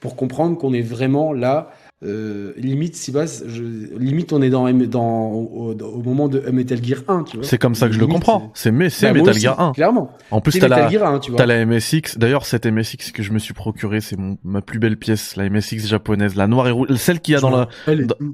[0.00, 1.70] pour comprendre qu'on est vraiment là.
[2.02, 3.62] Limite, si bas, je,
[3.98, 7.46] limite on est dans, dans au, moment de Metal Gear 1, tu vois.
[7.46, 8.52] C'est comme ça que je le comprends.
[8.54, 9.72] C'est mais c'est bah, Metal Gear 1.
[9.72, 10.12] Clairement.
[10.30, 12.18] En plus t'as la as la MSX.
[12.18, 15.86] D'ailleurs cette MSX que je me suis procuré, c'est ma plus belle pièce, la MSX
[15.86, 17.68] japonaise, la noire et rouge, celle qui a dans la,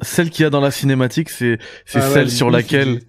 [0.02, 3.00] celle qui a dans la cinématique, c'est c'est ah celle sur laquelle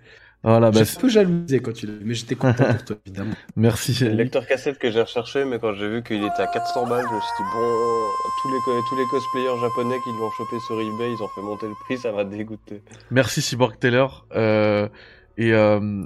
[0.46, 3.34] voilà, bah, un peu jalousé quand tu l'as vu, mais j'étais content pour toi, évidemment.
[3.56, 3.96] Merci.
[3.96, 6.88] C'est le lecteur cassette que j'ai recherché, mais quand j'ai vu qu'il était à 400
[6.88, 8.06] balles, je me suis dit, bon,
[8.42, 11.68] tous les, tous les cosplayers japonais qui l'ont chopé sur eBay, ils ont fait monter
[11.68, 12.82] le prix, ça m'a dégoûté.
[13.10, 14.28] Merci Cyborg Taylor.
[14.36, 14.88] Euh,
[15.38, 16.06] et euh,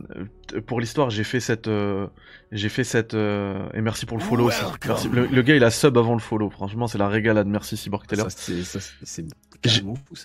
[0.65, 2.07] pour l'histoire, j'ai fait cette, euh,
[2.51, 4.63] j'ai fait cette, euh, et merci pour le follow aussi.
[4.87, 5.07] Merci.
[5.09, 6.49] Le, gars, il a sub avant le follow.
[6.49, 7.47] Franchement, c'est la régalade.
[7.47, 8.27] Merci Cyborg Taylor.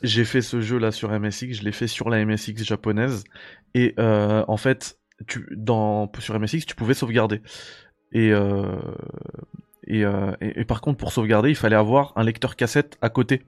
[0.03, 3.25] J'ai fait ce jeu là sur MSX, je l'ai fait sur la MSX japonaise
[3.75, 7.43] et euh, en fait, tu, dans, sur MSX, tu pouvais sauvegarder.
[8.13, 8.77] Et, euh,
[9.91, 13.43] euh, et, et, par contre, pour sauvegarder, il fallait avoir un lecteur cassette à côté.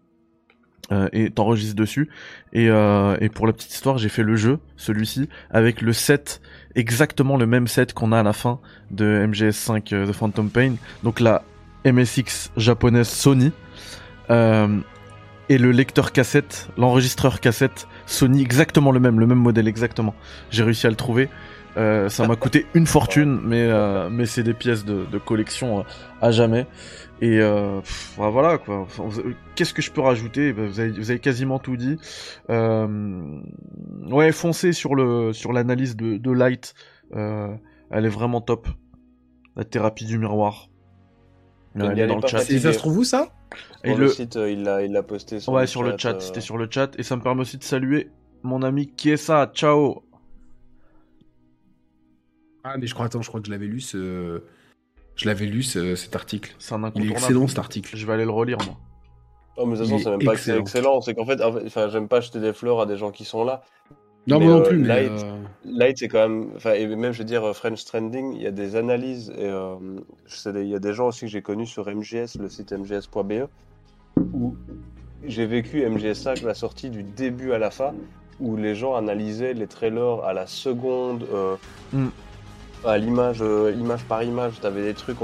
[0.92, 2.10] Euh, et t'enregistres dessus.
[2.52, 6.40] Et, euh, et pour la petite histoire, j'ai fait le jeu, celui-ci, avec le set,
[6.76, 8.60] exactement le même set qu'on a à la fin
[8.92, 10.74] de MGS5 The Phantom Pain.
[11.02, 11.42] Donc la
[11.84, 13.50] MSX japonaise Sony.
[15.49, 20.15] Et le lecteur cassette, l'enregistreur cassette Sony exactement le même, le même modèle exactement.
[20.50, 21.28] J'ai réussi à le trouver.
[21.76, 25.81] Euh, ça m'a coûté une fortune, mais euh, mais c'est des pièces de, de collection
[25.81, 25.83] euh,
[26.23, 26.66] à jamais.
[27.20, 27.81] Et euh,
[28.16, 28.89] bah, voilà quoi.
[29.55, 30.52] Qu'est-ce que je peux rajouter?
[30.52, 31.99] Bah, vous, avez, vous avez quasiment tout dit.
[32.49, 33.41] Euh,
[34.10, 36.75] ouais, foncez sur le sur l'analyse de, de Light.
[37.12, 38.68] elle est vraiment top.
[39.55, 40.68] La thérapie du miroir.
[41.76, 42.38] Dans le chat.
[42.38, 43.28] ça se trouve où ça
[43.84, 44.08] et le...
[44.08, 46.40] site, euh, il l'a il l'a posté sur ouais, le sur chat, le chat, c'était
[46.40, 48.10] sur le chat et ça me permet aussi de saluer
[48.42, 49.50] mon ami qui est ça.
[49.55, 50.02] Ciao.
[52.64, 54.42] Ah mais je crois attends, je crois que je l'avais lu ce
[55.14, 56.55] je l'avais lu cet article.
[56.58, 57.96] C'est un Il est excellent cet article.
[57.96, 58.76] Je vais aller le relire moi.
[59.58, 61.88] Oh mais de toute façon, c'est même pas que c'est excellent, c'est qu'en fait, enfin,
[61.88, 63.62] j'aime pas jeter des fleurs à des gens qui sont là.
[64.26, 64.82] Non, moi non plus.
[64.82, 66.50] Euh, Light, euh, Light c'est quand même.
[66.56, 69.30] Enfin, et même, je veux dire, French Trending, il y a des analyses.
[69.38, 69.76] Et, euh,
[70.26, 72.72] je sais, il y a des gens aussi que j'ai connus sur MGS, le site
[72.72, 73.48] mgs.be,
[74.32, 74.56] où
[75.24, 77.94] j'ai vécu MGS5, la sortie du début à la fin,
[78.40, 81.24] où les gens analysaient les trailers à la seconde,
[81.92, 82.08] mm.
[82.84, 83.44] à l'image,
[83.76, 84.55] image par image.
[84.60, 85.18] Tu avais des trucs.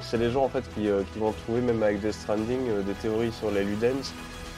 [0.00, 3.32] C'est les gens en fait qui, qui, vont trouver, même avec des Stranding, des théories
[3.32, 4.12] sur les Ludens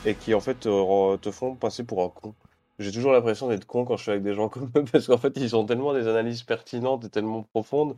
[0.07, 2.35] et qui en fait te font passer pour un con.
[2.79, 5.19] J'ai toujours l'impression d'être con quand je suis avec des gens comme eux parce qu'en
[5.19, 7.97] fait, ils ont tellement des analyses pertinentes et tellement profondes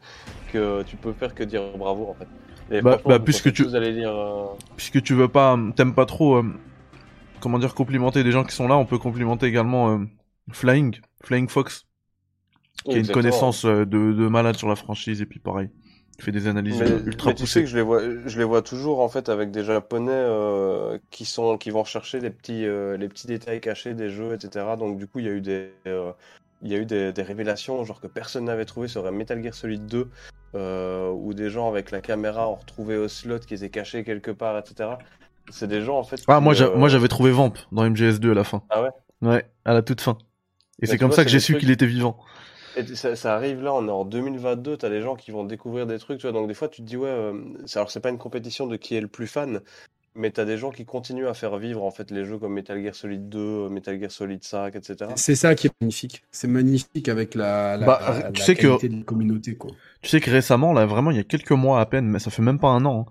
[0.52, 2.28] que tu peux faire que dire bravo en fait.
[2.70, 6.44] Et Bah- bah, puisque tu- lire, euh, Puisque tu veux pas, t'aimes pas trop, euh,
[7.40, 10.04] comment dire, complimenter des gens qui sont là, on peut complimenter également euh,
[10.52, 11.86] Flying, Flying Fox,
[12.84, 15.70] qui a une connaissance euh, de, de malade sur la franchise et puis pareil,
[16.18, 17.52] il fait des analyses Mais, ultra mais tu poussées.
[17.52, 20.98] sais que je les vois, je les vois toujours en fait avec des Japonais euh,
[21.10, 24.66] qui sont, qui vont chercher les petits, euh, les petits détails cachés des jeux, etc.
[24.78, 26.10] Donc du coup, il y a eu des, euh,
[26.62, 29.54] il y a eu des, des révélations genre que personne n'avait trouvé sur Metal Gear
[29.54, 30.08] Solid 2,
[30.56, 34.58] euh, où des gens avec la caméra ont retrouvé Ocelot qui était caché quelque part,
[34.58, 34.90] etc.
[35.50, 36.20] C'est des gens en fait.
[36.26, 38.62] Ah qui, moi, moi j'avais trouvé Vamp dans MGS2 à la fin.
[38.70, 38.90] Ah ouais?
[39.22, 40.18] Ouais, à la toute fin.
[40.80, 42.18] Et Bah, c'est tu comme vois, ça que j'ai su qu'il était vivant.
[42.78, 45.86] Et ça, ça arrive là, on est en 2022, t'as des gens qui vont découvrir
[45.86, 47.34] des trucs, tu vois, donc des fois tu te dis ouais, euh,
[47.66, 49.60] c'est- alors c'est pas une compétition de qui est le plus fan,
[50.14, 52.80] mais t'as des gens qui continuent à faire vivre en fait les jeux comme Metal
[52.82, 55.10] Gear Solid 2, euh, Metal Gear Solid 5, etc.
[55.16, 56.22] C'est ça qui est magnifique.
[56.30, 59.56] C'est magnifique avec la, la, Bah, la- tu la sais que- qualité de la communauté,
[59.56, 59.70] quoi.
[60.02, 62.30] Tu sais que récemment, là, vraiment, il y a quelques mois à peine, mais ça
[62.30, 63.06] fait même pas un an,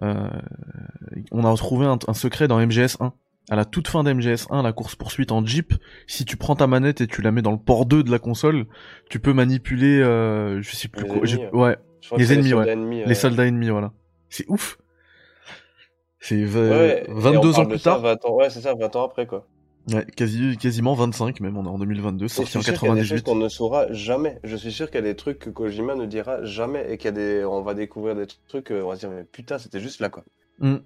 [0.00, 3.12] hein, euh, on a retrouvé un, un secret dans MGS1.
[3.48, 5.72] À la toute fin d'MGS1, la course-poursuite en Jeep,
[6.08, 8.18] si tu prends ta manette et tu la mets dans le port 2 de la
[8.18, 8.66] console,
[9.08, 12.64] tu peux manipuler, euh, je sais plus Les quoi, ennemis, ouais, Je Les ennemis, soldats
[12.66, 12.72] ouais.
[12.72, 13.92] ennemis, les soldats ennemis, voilà.
[14.28, 14.78] C'est ouf.
[16.18, 18.00] C'est v- ouais, et on 22 ans plus ça tard.
[18.00, 19.46] 20 ans, ouais, c'est ça, 20 ans après quoi.
[19.92, 22.88] Ouais, quasi, quasiment 25 même, on est en 2022, Et je sorti en sûr qu'il
[22.88, 23.22] y a des choses 98.
[23.22, 24.40] qu'on ne saura jamais.
[24.42, 27.04] Je suis sûr qu'il y a des trucs que Kojima ne dira jamais et qu'il
[27.04, 29.58] y a des, on va découvrir des trucs, euh, on va se dire mais putain,
[29.58, 30.24] c'était juste là quoi.
[30.58, 30.78] Hmm.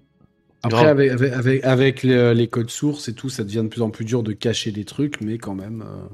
[0.63, 3.81] Après, avec, avec, avec, avec les, les codes sources et tout, ça devient de plus
[3.81, 5.83] en plus dur de cacher des trucs, mais quand même.
[5.83, 6.07] euh,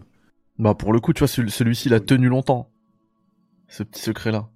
[0.60, 2.70] Bah pour le coup, tu vois, celui- celui-ci, il a tenu longtemps.
[3.70, 4.50] Ce petit secret-là.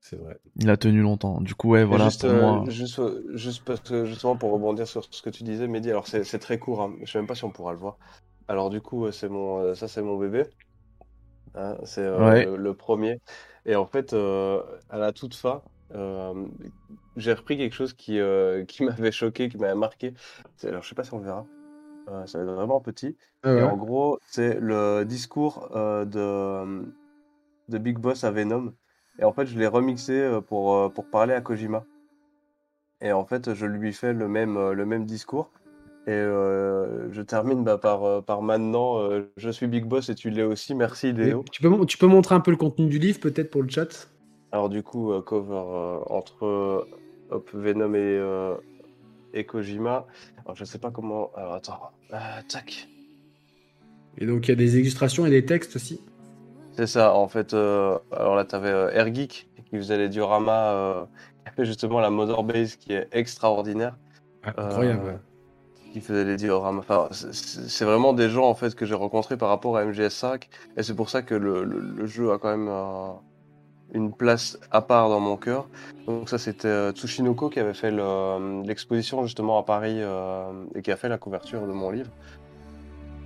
[0.00, 0.40] C'est vrai.
[0.54, 1.40] Il a tenu longtemps.
[1.40, 2.70] Du coup, ouais, voilà, juste, pour euh, moi.
[2.70, 6.06] juste, euh, juste parce que justement pour rebondir sur ce que tu disais, Mehdi, alors
[6.06, 7.98] c'est très court, hein, je sais même pas si on pourra le voir.
[8.48, 10.44] Alors du coup, euh, c'est mon, euh, ça c'est mon bébé,
[11.54, 12.54] Hein, c'est euh, Ouais.
[12.56, 13.20] le, le premier.
[13.66, 15.62] Et en fait, euh, à la toute fin,
[15.94, 16.46] euh,
[17.16, 20.14] j'ai repris quelque chose qui, euh, qui m'avait choqué, qui m'avait marqué.
[20.64, 21.46] Alors je sais pas si on le verra.
[22.08, 23.16] Euh, ça va être vraiment petit.
[23.42, 26.84] Ah Et en gros, c'est le discours de,
[27.68, 28.74] de Big Boss à Venom.
[29.18, 31.84] Et en fait, je l'ai remixé pour, pour parler à Kojima.
[33.02, 35.50] Et en fait, je lui fais le même, le même discours.
[36.06, 40.30] Et euh, je termine bah, par, par maintenant, euh, je suis Big Boss et tu
[40.30, 41.44] l'es aussi, merci Léo.
[41.52, 44.08] Tu peux, tu peux montrer un peu le contenu du livre, peut-être, pour le chat?
[44.52, 46.88] Alors du coup, euh, cover euh, entre euh,
[47.30, 48.56] hop, Venom et, euh,
[49.32, 50.06] et Kojima.
[50.44, 51.30] Alors je sais pas comment...
[51.36, 51.80] Alors attends,
[52.12, 52.88] Ah, tac.
[54.18, 56.00] Et donc, il y a des illustrations et des textes aussi?
[56.76, 57.54] C'est ça, en fait.
[57.54, 61.04] euh, alors là, tu avais Ergeek qui faisait les dioramas, euh,
[61.44, 63.96] qui a fait justement la Mother Base qui est extraordinaire,
[64.42, 65.08] Incroyable.
[65.08, 65.18] Euh,
[65.92, 66.80] qui faisait les dioramas.
[66.80, 70.82] Enfin, c'est- vraiment des gens en fait que j'ai rencontrés par rapport à MGS5, et
[70.82, 73.12] c'est pour ça que le, le- le jeu a quand même euh,
[73.94, 75.66] une place à part dans mon cœur.
[76.06, 80.82] Donc ça, c'était euh, Tsushinoko qui avait fait le- l'exposition justement à Paris euh, et
[80.82, 82.10] qui a fait la couverture de mon livre.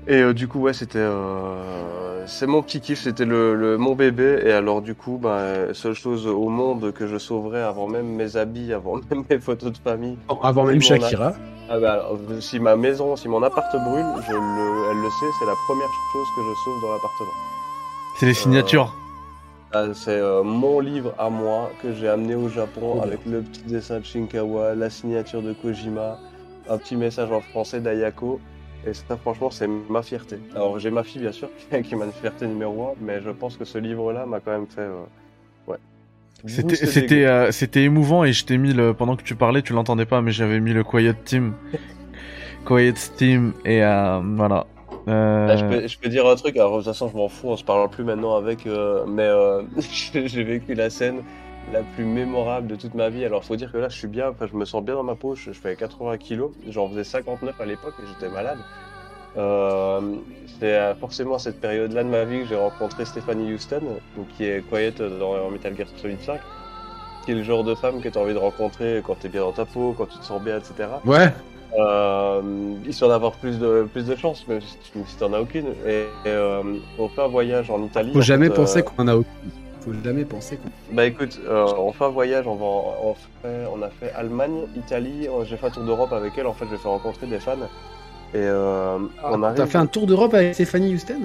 [0.07, 0.99] Et euh, du coup, ouais, c'était.
[0.99, 4.39] euh, c'est mon petit kiff, c'était le, le- mon bébé.
[4.44, 8.36] Et alors, du coup, bah, seule chose au monde que je sauverais avant même mes
[8.36, 10.18] habits, avant même mes photos de famille.
[10.28, 11.33] Bon, Avant même Shakira.
[11.70, 15.26] Ah bah, alors, si ma maison, si mon appart brûle, je le, elle le sait,
[15.39, 17.33] c'est la première chose que je sauve dans l'appartement.
[18.18, 18.94] C'est les signatures.
[19.77, 23.62] Ah, c'est euh, mon livre à moi que j'ai amené au Japon avec le petit
[23.62, 26.17] dessin de Shinkawa, la signature de Kojima,
[26.70, 28.39] un petit message en français d'Ayako.
[28.86, 30.39] Et ça, franchement, c'est ma fierté.
[30.55, 31.49] Alors, j'ai ma fille, bien sûr,
[31.83, 34.69] qui m'a une fierté numéro un, mais je pense que ce livre-là m'a quand même
[34.69, 34.83] fait.
[34.83, 35.03] euh,
[35.67, 35.78] ouais.
[36.47, 40.07] C'était, euh, c'était émouvant et je t'ai mis le, pendant que tu parlais, tu l'entendais
[40.07, 41.55] pas, mais j'avais mis le Quiet Team.
[42.65, 44.67] Quiet Team et voilà.
[45.08, 47.28] Euh, Là, je, peux, je peux dire un truc, alors de toute façon je m'en
[47.28, 51.23] fous, on se parle plus maintenant avec, euh, mais euh, j'ai vécu la scène
[51.73, 53.24] la plus mémorable de toute ma vie.
[53.24, 55.15] Alors faut dire que là je suis bien, enfin je me sens bien dans ma
[55.15, 58.58] peau, je, je fais 80 kilos, j'en faisais 59 à l'époque et j'étais malade.
[59.36, 60.00] Euh,
[60.60, 63.81] c'est euh, forcément à cette période-là de ma vie que j'ai rencontré Stephanie Houston,
[64.16, 66.41] donc, qui est Quiet dans Metal Gear Solid 5,
[67.24, 69.31] qui est le genre de femme que tu as envie de rencontrer quand tu es
[69.31, 70.89] bien dans ta peau, quand tu te sens bien, etc.
[71.05, 71.33] Ouais.
[71.78, 72.41] Euh,
[72.89, 75.67] histoire d'avoir plus de, plus de chance, même si tu si t'en as aucune.
[75.86, 76.62] Et, et, euh,
[76.99, 78.12] on fait un voyage en Italie.
[78.12, 79.51] Faut en jamais fait, penser euh, qu'on en a aucune.
[79.81, 80.94] Faut jamais penser qu'on.
[80.94, 84.12] Bah écoute, euh, on fait un voyage, on, va en- on, fait, on a fait
[84.12, 87.41] Allemagne, Italie, j'ai fait un tour d'Europe avec elle, en fait, je fait rencontrer des
[87.41, 87.53] fans.
[88.33, 89.57] Et euh, on Ah, arrive.
[89.59, 91.20] T'as fait un tour d'Europe avec Stéphanie Houston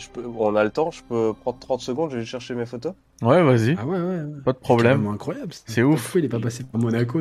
[0.00, 2.66] je peux, on a le temps, je peux prendre 30 secondes, je vais chercher mes
[2.66, 2.94] photos.
[3.22, 3.76] Ouais, vas-y.
[3.78, 4.20] Ah ouais, ouais.
[4.44, 5.02] Pas de problème.
[5.04, 5.52] C'est incroyable.
[5.66, 6.14] C'est ouf.
[6.16, 7.20] Il est pas passé par Monaco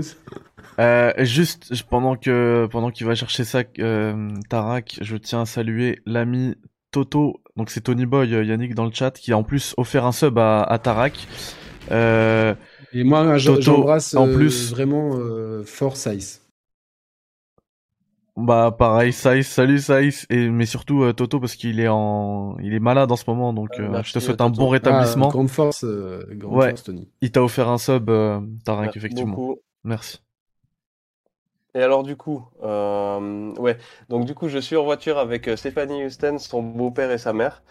[0.80, 6.00] euh, Juste pendant que pendant qu'il va chercher ça, euh, Tarak, je tiens à saluer
[6.06, 6.56] l'ami
[6.92, 7.42] Toto.
[7.58, 10.40] Donc c'est Tony Boy Yannick dans le chat qui a en plus offert un sub
[10.40, 11.28] à, à Tarak.
[11.92, 12.56] Euh,
[12.94, 15.12] Et moi, j'embrasse en plus vraiment
[15.66, 16.42] fort Size.
[18.40, 22.74] Bah pareil, Saïs, salut Saïs, et mais surtout euh, Toto parce qu'il est en, il
[22.74, 25.28] est malade en ce moment, donc euh, je te souhaite un bon rétablissement.
[25.28, 27.10] Ah, grande force, euh, grande force Tony.
[27.22, 28.10] Il t'a offert un sub,
[28.64, 29.56] Tarek, effectivement.
[29.84, 30.22] Merci.
[31.76, 33.78] Et alors du coup, ouais,
[34.08, 37.62] donc du coup je suis en voiture avec Stéphanie Houston, son beau-père et sa mère.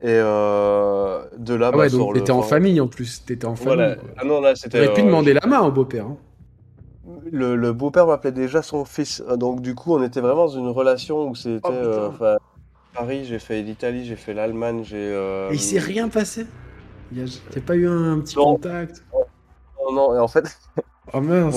[0.00, 3.96] Et de là, ah ouais, bah, donc t'étais en famille en plus, t'étais en famille.
[4.16, 4.86] Ah non là c'était.
[4.86, 6.06] T'aurais pu demander la main au beau-père.
[6.06, 6.16] Hein
[7.30, 9.22] le, beau-père m'appelait déjà son fils.
[9.36, 12.36] Donc du coup, on était vraiment dans une relation où c'était oh, euh,
[12.94, 14.96] Paris, j'ai fait l'Italie, j'ai fait l'Allemagne, j'ai.
[14.96, 16.46] Euh, Et il s'est rien passé?
[17.16, 19.04] A pas eu un, petit contact?
[19.12, 20.58] Non, non, et en fait.
[21.12, 21.56] Oh mince.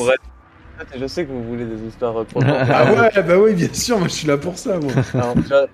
[0.96, 2.26] Je sais que vous voulez des histoires.
[2.36, 4.92] ah ouais, bah oui, bien sûr, moi je suis là pour ça, moi.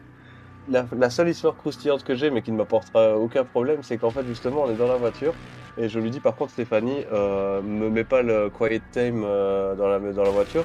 [0.69, 4.25] la, seule histoire croustillante que j'ai, mais qui ne m'apportera aucun problème, c'est qu'en fait,
[4.25, 5.33] justement, on est dans la voiture.
[5.77, 9.75] Et je lui dis, par contre, Stéphanie, euh, me mets pas le quiet time euh,
[9.75, 10.64] dans, la, dans la voiture.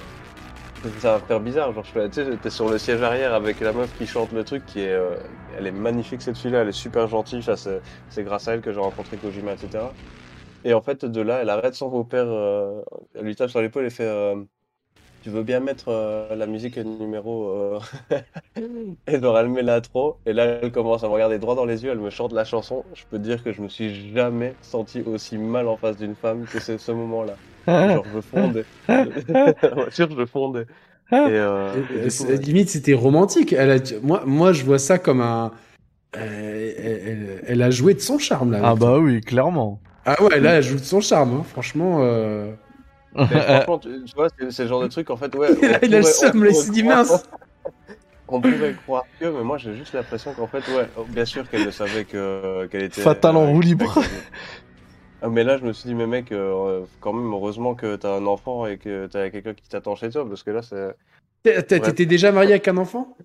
[0.83, 1.73] Parce que ça va faire bizarre.
[1.73, 4.65] Genre, tu sais, t'es sur le siège arrière avec la meuf qui chante le truc,
[4.67, 5.17] qui est, euh,
[5.57, 7.43] elle est magnifique cette fille-là, elle est super gentille.
[7.43, 9.85] c'est grâce à elle que j'ai rencontré Kojima, etc.
[10.65, 12.83] Et en fait, de là, elle arrête son beau-père, euh,
[13.15, 14.35] elle lui tape sur l'épaule et fait
[15.23, 17.81] tu veux bien mettre euh, la musique numéro euh...
[19.07, 21.85] et genre elle met l'intro et là elle commence à me regarder droit dans les
[21.85, 22.85] yeux, elle me chante la chanson.
[22.95, 26.15] Je peux te dire que je me suis jamais senti aussi mal en face d'une
[26.15, 27.35] femme que c'est ce moment-là.
[27.67, 28.65] genre je fondais.
[29.75, 30.67] voiture je fondais.
[31.11, 31.73] Et, euh,
[32.43, 33.53] limite c'était romantique.
[33.53, 33.79] Elle a...
[34.03, 35.53] moi, moi je vois ça comme un.
[36.13, 38.61] Elle, elle, a joué de son charme là.
[38.63, 39.81] Ah bah oui, clairement.
[40.07, 41.39] Ah ouais, là elle joue de son charme.
[41.41, 41.45] Hein.
[41.45, 41.99] Franchement.
[42.01, 42.53] Euh,
[43.15, 45.49] franchement, tu, vois, c'est le genre de truc, en fait, ouais.
[45.83, 47.29] il a le seum, il s'est dit mince.
[48.31, 51.49] On pourrait croire que, mais moi j'ai juste l'impression qu'en fait, ouais, oh, bien sûr
[51.49, 53.01] qu'elle savait qu'elle était.
[53.01, 53.99] Fatal en roue libre.
[55.21, 58.15] Ah, mais là, je me suis dit, mais mec, euh, quand même, heureusement que t'as
[58.15, 60.95] un enfant et que t'as quelqu'un qui t'attend chez toi, parce que là, c'est.
[61.43, 63.17] T'étais déjà marié avec un enfant?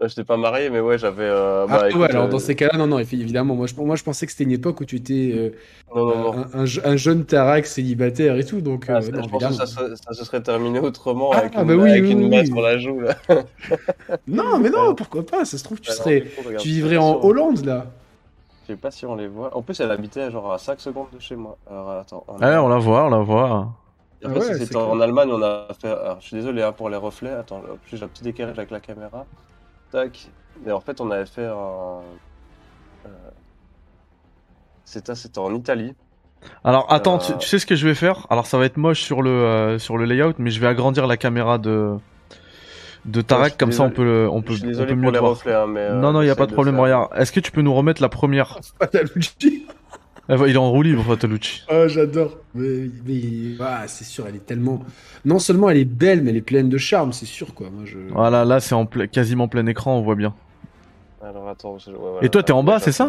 [0.00, 1.24] Je n'étais pas marié, mais ouais, j'avais.
[1.24, 3.54] Euh, ah, bah, ouais, alors dans euh, ces cas-là, non, non, évidemment.
[3.54, 5.52] Moi, je, moi, je pensais que c'était une époque où tu étais
[5.94, 8.62] euh, Un, un, jeune Tarak célibataire et tout.
[8.62, 11.64] Donc, ah, non, je pense que ça, ça, se serait terminé autrement ah, avec, une,
[11.64, 13.00] bah oui, avec une sur la joue.
[13.00, 13.14] Là.
[14.26, 16.24] non, mais non, pourquoi pas Ça se trouve, tu, serais,
[16.58, 17.86] tu vivrais en Hollande, là.
[18.62, 19.54] Je sais pas si on les voit.
[19.54, 21.58] En plus, elle habitait genre à 5 secondes de chez moi.
[21.68, 22.24] Alors, attends.
[22.28, 23.74] On, on la voit, on la voit.
[24.24, 25.88] Après, si c'était en Allemagne, on a fait.
[25.88, 27.32] Alors, je suis désolé hein, pour les reflets.
[27.32, 29.26] Attends, j'ai un petit décalage avec la caméra.
[29.90, 30.30] Tac.
[30.66, 32.00] Et en fait, on avait fait un.
[33.06, 33.08] Euh...
[34.84, 35.94] C'était en Italie.
[36.64, 38.26] Alors attends, tu, euh, sais ce que je vais faire?
[38.30, 41.06] Alors ça va être moche sur le euh, sur le layout, mais je vais agrandir
[41.06, 41.96] la caméra de
[43.04, 45.92] de Tarek comme ça on peut on peut, on peut mieux les reflets, hein, mais,
[45.92, 46.80] non non, il y a pas de problème.
[46.80, 48.58] Regarde, est-ce que tu peux nous remettre la première?
[50.30, 51.64] Il est en roue libre, Fatalucci.
[51.70, 52.38] Oh, j'adore.
[52.54, 52.88] Mais,
[53.60, 54.80] ah, c'est sûr, elle est tellement.
[55.24, 57.68] Non seulement elle est belle, mais elle est pleine de charme, c'est sûr quoi.
[57.70, 57.98] Moi, je...
[58.10, 60.34] Voilà, là c'est en quasiment plein écran, on voit bien.
[61.22, 61.76] Alors attends.
[62.22, 63.08] Et toi, t'es en bas, c'est ça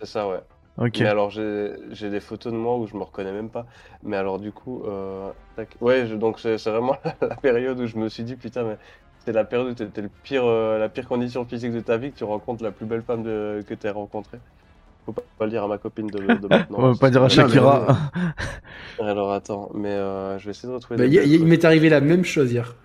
[0.00, 0.40] C'est ça, ouais.
[0.76, 0.98] Ok.
[1.00, 3.64] Mais alors j'ai des photos de moi où je me reconnais même pas.
[4.02, 5.30] Mais alors du coup, euh...
[5.80, 8.76] ouais, donc c'est vraiment la période où je me suis dit putain mais
[9.24, 12.10] c'est la période où t'étais le pire, euh, la pire condition physique de ta vie
[12.10, 13.64] que tu rencontres la plus belle femme de...
[13.66, 14.38] que t'aies rencontrée.
[15.04, 16.78] Faut pas, le dire à ma copine de, de maintenant.
[16.78, 18.10] On va pas dire à Shakira.
[19.00, 20.98] alors attends, mais euh, je vais essayer de retrouver.
[20.98, 22.76] Bah, il m'est arrivé la même chose hier.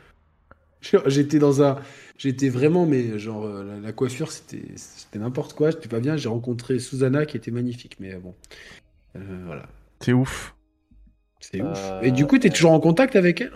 [0.81, 1.77] J'étais dans un,
[2.17, 5.71] j'étais vraiment, mais genre euh, la, coiffure c'était, c'était n'importe quoi.
[5.71, 6.17] J'étais pas bien.
[6.17, 8.33] J'ai rencontré Susanna qui était magnifique, mais bon,
[9.15, 9.63] euh, voilà.
[9.99, 10.55] C'est ouf.
[11.39, 11.91] C'est ouf.
[12.01, 13.53] Et du coup, t'es toujours en contact avec elle?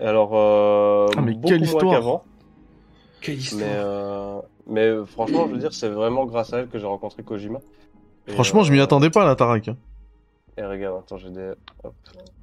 [0.00, 2.24] Alors, ah, mais quelle histoire
[3.20, 4.55] Quelle histoire mais
[5.06, 7.60] franchement, je veux dire, c'est vraiment grâce à elle que j'ai rencontré Kojima.
[8.28, 9.70] franchement, je m'y euh, attendais pas, là, Tarak.
[10.58, 11.52] Et regarde, attends, j'ai des.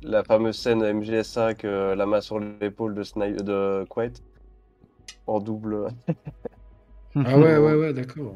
[0.04, 3.34] La fameuse scène MGS5, euh, la main sur l'épaule de, Sni...
[3.34, 4.14] de Quiet.
[5.26, 5.88] En double.
[7.16, 8.36] ah ouais, ouais, ouais, d'accord.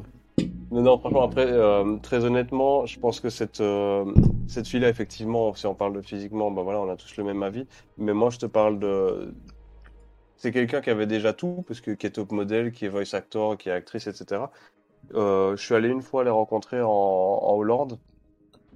[0.71, 3.63] Mais non, franchement, après, euh, très honnêtement, je pense que cette,
[4.47, 7.43] cette fille-là, effectivement, si on parle de physiquement, ben voilà, on a tous le même
[7.43, 7.65] avis.
[7.97, 9.33] Mais moi, je te parle de,
[10.37, 13.13] c'est quelqu'un qui avait déjà tout, parce que, qui est top modèle, qui est voice
[13.13, 14.43] actor, qui est actrice, etc.
[15.15, 16.87] Euh, je suis allé une fois les rencontrer en,
[17.57, 17.99] Hollande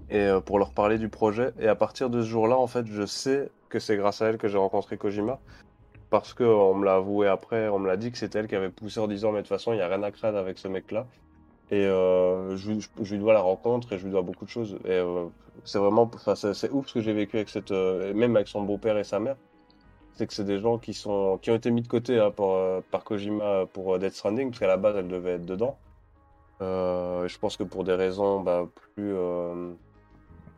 [0.10, 1.52] et euh, pour leur parler du projet.
[1.60, 4.38] Et à partir de ce jour-là, en fait, je sais que c'est grâce à elle
[4.38, 5.40] que j'ai rencontré Kojima.
[6.10, 8.70] Parce qu'on me l'a avoué après, on me l'a dit que c'était elle qui avait
[8.70, 10.68] poussé en disant Mais de toute façon, il n'y a rien à craindre avec ce
[10.68, 11.08] mec-là.
[11.72, 14.50] Et euh, je, lui- je lui dois la rencontre et je lui dois beaucoup de
[14.50, 14.78] choses.
[14.86, 15.02] Et
[15.64, 18.98] c'est vraiment, c'est c'est ouf ce que j'ai vécu avec cette, même avec son beau-père
[18.98, 19.38] et sa mère.
[20.16, 22.50] C'est que c'est des gens qui sont, qui ont été mis de côté hein, par,
[22.52, 25.78] euh, par Kojima pour euh, Death Stranding, parce qu'à la base elle devait être dedans.
[26.62, 29.14] Euh, je pense que pour des raisons bah, plus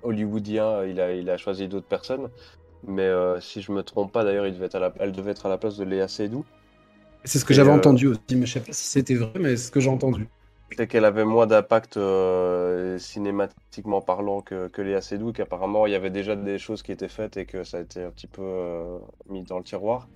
[0.03, 2.29] hollywoodiens, il a, il a choisi d'autres personnes.
[2.85, 3.09] Mais
[3.39, 5.49] si je me trompe pas, d'ailleurs, il devait être à la- elle devait être à
[5.49, 6.43] la place de Léa Seydoux.
[7.23, 9.67] C'est ce que j'avais entendu aussi, mais je sais pas si c'était vrai, mais c'est
[9.67, 10.27] ce que j'ai entendu.
[10.75, 15.95] C'est qu'elle avait moins d'impact euh, cinématiquement parlant que, que Léa Seydoux, qu'apparemment il y
[15.95, 18.41] avait déjà des choses qui étaient faites et que ça a été un petit peu
[18.43, 18.97] euh,
[19.29, 20.09] mis dans le tiroir.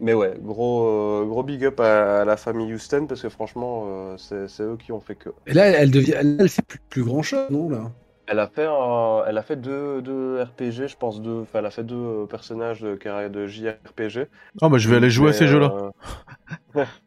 [0.00, 0.86] Mais ouais, gros,
[1.22, 4.62] euh, gros big up à, à la famille Houston parce que franchement, euh, c'est c'est
[4.64, 5.30] eux qui ont fait que.
[5.46, 7.92] Et là, elle devient, elle, elle fait plus, plus grand chose, non là?
[8.26, 11.66] Elle a fait, un- elle a fait deux, deux RPG, je pense deux, enfin elle
[11.66, 14.28] a fait deux personnages de, carré- de JRPG.
[14.60, 15.74] Ah bah je vais aller jouer à ces jeux-là.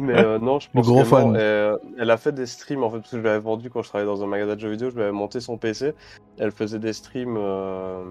[0.00, 1.36] Mais euh, non, je pense que.
[1.36, 3.82] Et, euh, elle a fait des streams en fait parce que je l'avais vendu quand
[3.82, 4.90] je travaillais dans un magasin de jeux vidéo.
[4.90, 5.94] Je lui avais monté son PC.
[6.38, 7.36] Elle faisait des streams.
[7.36, 8.02] euh,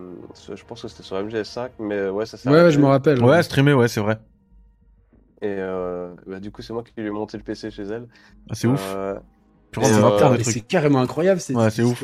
[0.54, 3.24] je pense que c'était sur MGS5, mais ouais, ça s'est Ouais, je me rappelle.
[3.24, 4.20] Ouais, streamer, ouais, c'est vrai.
[5.42, 8.08] Et euh, bah, du coup, c'est moi qui lui ai monté le PC chez elle.
[8.50, 8.82] Ah, c'est ouf.
[8.96, 9.16] Euh,
[9.78, 11.40] euh, c'est carrément incroyable.
[11.42, 12.04] C'est Ouais, c'est ouf.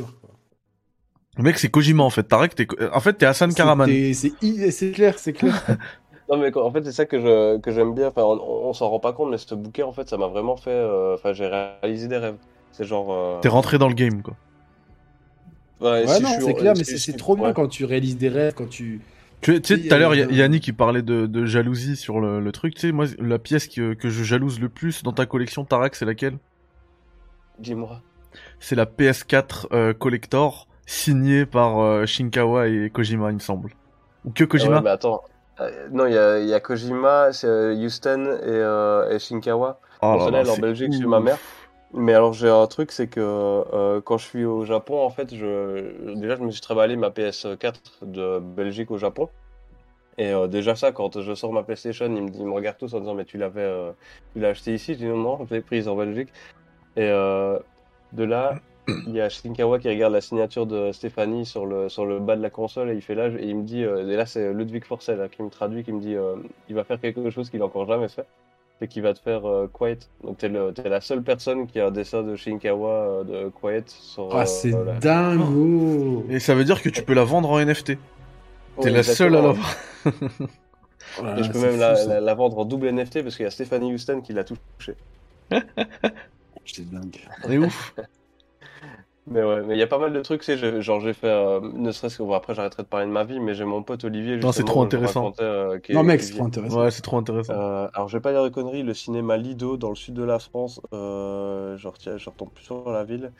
[1.37, 2.23] Le mec, c'est Kojima en fait.
[2.23, 2.67] Tarek, t'es...
[2.93, 3.89] En fait, t'es Hassan Karaman.
[4.13, 5.65] C'est clair, c'est clair.
[6.31, 8.07] Non mais en fait c'est ça que je que j'aime bien.
[8.07, 10.55] Enfin on, on s'en rend pas compte mais ce bouquet en fait ça m'a vraiment
[10.57, 10.71] fait.
[10.71, 12.39] euh, Enfin j'ai réalisé des rêves.
[12.71, 13.11] C'est genre.
[13.11, 14.39] euh, T'es rentré dans le game, quoi.
[15.79, 17.35] ouais, Ouais, si non, je suis- c'est clair, mais si c'est je c'est suis- trop
[17.35, 17.53] bien ouais.
[17.53, 19.05] quand tu réalises des rêves, quand tu.
[19.41, 21.95] Tu sais, tu sais, Oui, tout à l'heure, euh, Yannick, il parlait de, de jalousie
[21.95, 22.75] sur le, le truc.
[22.75, 25.95] Tu sais, moi, la pièce que, que je jalouse le plus dans ta collection, Tarek,
[25.95, 26.37] c'est laquelle?
[27.57, 28.01] Dis-moi.
[28.59, 33.73] C'est la PS4 euh, Collector, signée par euh, Shinkawa et Kojima, il me semble.
[34.23, 34.79] Ou que Ah Kojima?
[34.79, 35.21] ouais, mais attends.
[35.61, 39.79] Euh, non, il y a, il y a Kojima, euh, Houston et, euh, et Shinkawa.
[40.01, 41.37] Oh là là, en Belgique chez ma mère.
[41.93, 45.35] Mais alors j'ai un truc, c'est que euh, quand je suis au Japon, en fait,
[45.35, 49.29] je déjà je me suis travaillé ma PS4 de Belgique au Japon.
[50.17, 52.93] Et euh, déjà ça, quand je sors ma PlayStation, ils me, ils me regardent tous
[52.93, 53.91] en disant mais tu l'avais, euh,
[54.33, 54.93] tu l'as acheté ici?
[54.93, 56.29] Je dis non non, je l'ai prise en Belgique.
[56.95, 58.55] Et de là,
[59.07, 62.35] il y a Shinkawa qui regarde la signature de Stéphanie sur le sur le bas
[62.35, 64.53] de la console et il fait là et il me dit euh, et là c'est
[64.53, 66.35] Ludwig Forcel là, qui me traduit, qui me dit euh,
[66.69, 68.25] il va faire quelque chose qu'il a encore jamais fait
[68.79, 69.99] c'est qu'il va te faire euh, Quiet.
[70.23, 73.49] Donc t'es, le, t'es la seule personne qui a un dessin de Shinkawa euh, de
[73.49, 74.35] Quiet sur.
[74.35, 76.25] Ah, euh, c'est la- dingo.
[76.31, 77.99] Et ça veut dire que tu peux la vendre en NFT.
[78.81, 79.75] T'es la seule à l'avoir.
[81.21, 83.43] Ah, Et je peux même fou, la, la- la vendre en double NFT parce qu'il
[83.43, 84.95] y a Stephanie Houston qui l'a touché.
[86.65, 87.17] C'est dingue.
[87.45, 87.93] C'est ouf.
[89.27, 91.59] Mais ouais, mais il y a pas mal de trucs, c'est genre j'ai fait, euh,
[91.61, 94.03] ne serait-ce que bon, après j'arrêterai de parler de ma vie, mais j'ai mon pote
[94.03, 94.37] Olivier.
[94.37, 95.33] Non, c'est trop intéressant.
[95.39, 96.81] euh, est- Non, mec, c'est trop intéressant.
[96.81, 97.53] Ouais, c'est trop intéressant.
[97.53, 100.23] Euh, alors, je vais pas dire de conneries, le cinéma Lido dans le sud de
[100.23, 103.33] la France, euh, je retombe plus sur la ville.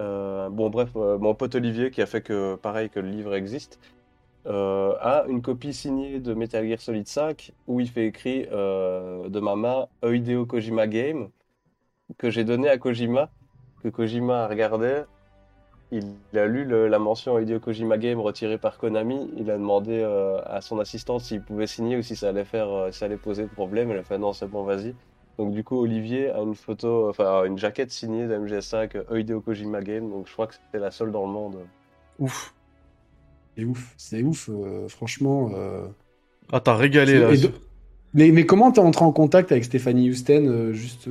[0.00, 3.34] Euh, bon, bref, euh, mon pote Olivier, qui a fait que, pareil, que le livre
[3.34, 3.80] existe,
[4.46, 9.28] euh, a une copie signée de Metal Gear Solid 5 où il fait écrit euh,
[9.30, 11.30] de ma main Hideo Kojima Game
[12.18, 13.32] que j'ai donné à Kojima,
[13.80, 15.04] que Kojima a regardé.
[15.92, 16.04] Il
[16.38, 19.30] a lu le- la mention Hideo Kojima Game retirée par Konami.
[19.36, 22.68] Il a demandé euh, à son assistante s'il pouvait signer ou si ça allait faire,
[22.68, 23.90] euh, si ça allait poser problème.
[23.90, 24.94] Elle a fait non, c'est bon, vas-y.
[25.38, 29.40] Donc du coup, Olivier a une photo, enfin une jaquette signée de MGS5 euh, Hideo
[29.40, 30.10] Kojima Game.
[30.10, 31.56] Donc je crois que c'était la seule dans le monde.
[32.18, 32.54] Ouf.
[33.56, 35.50] C'est ouf, c'est ouf, euh, franchement.
[35.54, 35.86] euh.
[36.52, 37.30] Ah, t'as régalé là.
[37.36, 37.50] De-
[38.12, 41.08] mais, mais comment t'es entré en contact avec Stéphanie Houston euh, juste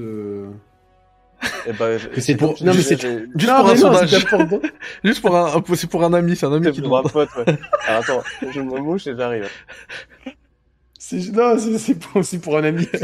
[1.67, 4.09] Et ben, c'est pour- non, mais c'est- Juste Non, pour un sondage.
[5.03, 7.11] Juste pour un, c'est pour un ami, c'est un ami C'est qui pour un demande.
[7.11, 7.55] pote, ouais.
[7.87, 9.49] Alors, attends, je me mouche et j'arrive.
[10.97, 12.97] C'est non, c'est c'est pour, c'est pour un ami, pas.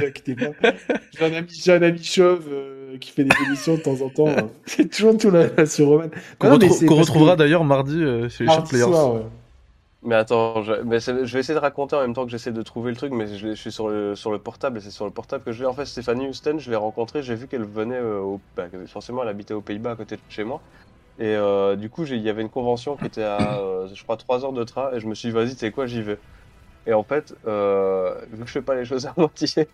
[1.18, 4.10] J'ai un ami, j'ai un ami chauve euh, qui fait des émissions de temps en
[4.10, 4.28] temps.
[4.30, 4.42] euh.
[4.66, 6.06] C'est toujours tout là, sur Roman.
[6.38, 8.84] Qu'on retrou- c'est retrouvera que- d'ailleurs mardi euh, chez les Sharp Mardi Players.
[8.86, 9.22] soir, ouais.
[10.02, 12.54] Mais attends, je, mais c'est- je vais essayer de raconter en même temps que j'essaie
[12.54, 15.04] de trouver le truc, mais je, suis sur le, sur le portable et c'est sur
[15.06, 15.68] le portable que je l'ai.
[15.68, 18.42] En fait, Stéphanie Houston, je l'ai rencontrée, j'ai vu qu'elle venait euh, au.
[18.56, 20.64] bah, forcément, elle habitait aux Pays-Bas à côté de chez moi.
[21.20, 24.18] Et euh, du coup, il y avait une convention qui était à, euh, je crois,
[24.18, 26.22] 3 heures de train et je me suis dit, vas-y, tu sais quoi, j'y vais.
[26.88, 29.72] Et en fait, euh, vu que je fais pas les choses à moitié,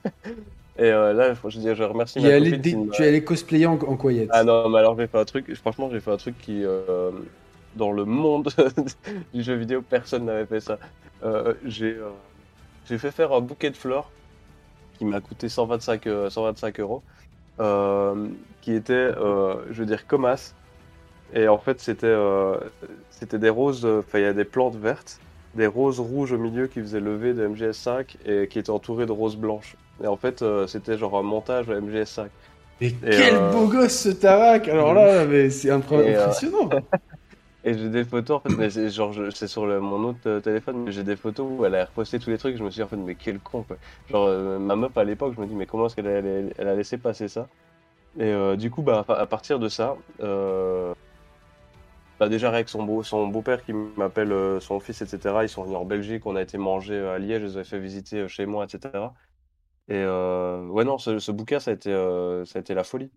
[0.77, 3.97] et euh, là, je, je remercie ma allé qui Tu es allé cosplayer en, en
[4.29, 6.63] ah non, mais alors j'ai fait un truc, franchement j'ai fait un truc qui,
[7.75, 8.49] dans le monde
[9.33, 10.79] du jeu vidéo, personne n'avait fait ça.
[11.23, 12.09] Euh, j'ai euh,
[12.87, 14.09] j'ai fait faire un bouquet de fleurs
[14.97, 17.01] qui m'a coûté 125, euh, 125 euros,
[17.59, 18.27] euh,
[18.61, 20.53] qui était, je veux dire, comme as.
[21.33, 22.15] Et en fait c'était
[23.09, 25.19] c'était des roses, enfin il y a des plantes vertes,
[25.55, 29.11] des roses rouges au milieu qui faisaient lever de MGS5 et qui étaient entourées de
[29.11, 29.75] roses blanches.
[30.03, 32.27] Et en fait c'était genre un montage de MGS5.
[32.81, 36.69] Mais quel euh, beau gosse ce Tarak Alors là, mais c'est impr- euh, impressionnant.
[37.65, 40.39] Et j'ai des photos, en fait, mais c'est genre, c'est sur le- mon autre euh,
[40.39, 42.79] téléphone, mais j'ai des photos où elle a reposté tous les trucs, je me suis
[42.79, 43.77] dit, en fait, mais quel con, quoi.
[44.07, 46.67] Genre, euh, ma meuf à l'époque, je me dis, mais comment est-ce qu'elle a, elle,
[46.67, 47.49] a laissé passer ça?
[48.19, 50.93] Et euh, du coup, bah, à partir de ça, euh,
[52.19, 55.77] bah, déjà avec son beau, son beau-père qui m'appelle son fils, etc., ils sont venus
[55.77, 58.65] en Belgique, on a été manger à Liège, je les ai fait visiter chez moi,
[58.65, 59.13] etc.
[59.89, 61.91] Et ouais, non, ce, ce bouquin, ça a été,
[62.45, 63.11] ça a été la folie.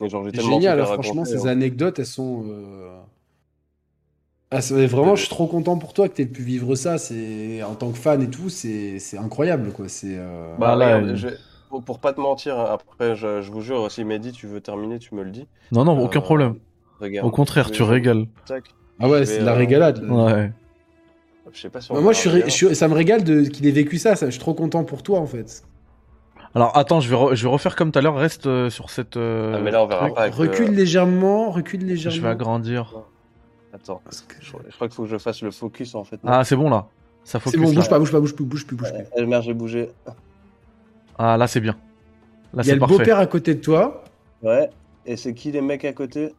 [0.00, 1.48] Et genre, j'ai tellement génial, trucs à hein, franchement, ces hein.
[1.48, 2.44] anecdotes, elles sont.
[4.54, 6.98] Euh, Ah, vraiment, je suis trop content pour toi que tu aies pu vivre ça.
[6.98, 9.88] C'est en tant que fan et tout, c'est incroyable, quoi.
[9.88, 10.16] C'est.
[10.18, 11.28] euh, Bah, Ah, là, il- je-
[11.68, 14.98] pour, pour pas te mentir, après, je, je vous jure, si Mehdi, tu veux terminer,
[14.98, 15.46] tu me le dis.
[15.72, 16.54] Non, non, aucun Euh, problème.
[17.00, 17.26] Regarde.
[17.26, 18.26] Au contraire, tu régales.
[18.46, 18.64] tac,
[19.00, 20.02] Ah ouais, c'est de la euh, régalade.
[20.02, 20.14] là.
[20.24, 20.52] Ouais.
[21.52, 22.46] Je sais pas si on Bah, moi, verra je suis, ré- bien.
[22.48, 24.26] je suis- ça me régale de qu'il ait vécu ça, ça.
[24.26, 25.62] Je suis trop content pour toi, en fait.
[26.54, 28.16] Alors attends, je vais, re- je vais refaire comme tout à l'heure.
[28.16, 29.16] Reste euh, sur cette.
[29.18, 30.22] euh, Ah, mais là, on verra pas.
[30.22, 32.16] avec, Recule euh, légèrement, recule légèrement.
[32.16, 32.94] Je vais agrandir.
[33.76, 36.18] Attends, que- je, je crois qu'il faut que je fasse le focus en fait.
[36.24, 36.86] Ah, c'est bon là.
[37.24, 37.58] Ça focus.
[37.60, 37.76] C'est bon, là.
[37.76, 39.04] bouge pas, bouge pas, bouge plus, bouge plus, bouge plus.
[39.22, 39.90] Euh, merde, j'ai bougé.
[41.18, 41.72] Ah, là c'est bien.
[41.72, 41.78] Là
[42.54, 44.04] Il y a c'est le beau-père à côté de toi.
[44.42, 44.70] Ouais.
[45.04, 46.34] Et c'est qui les mecs à côté?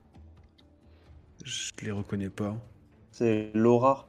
[1.43, 2.55] Je les reconnais pas.
[3.11, 4.07] C'est Laura,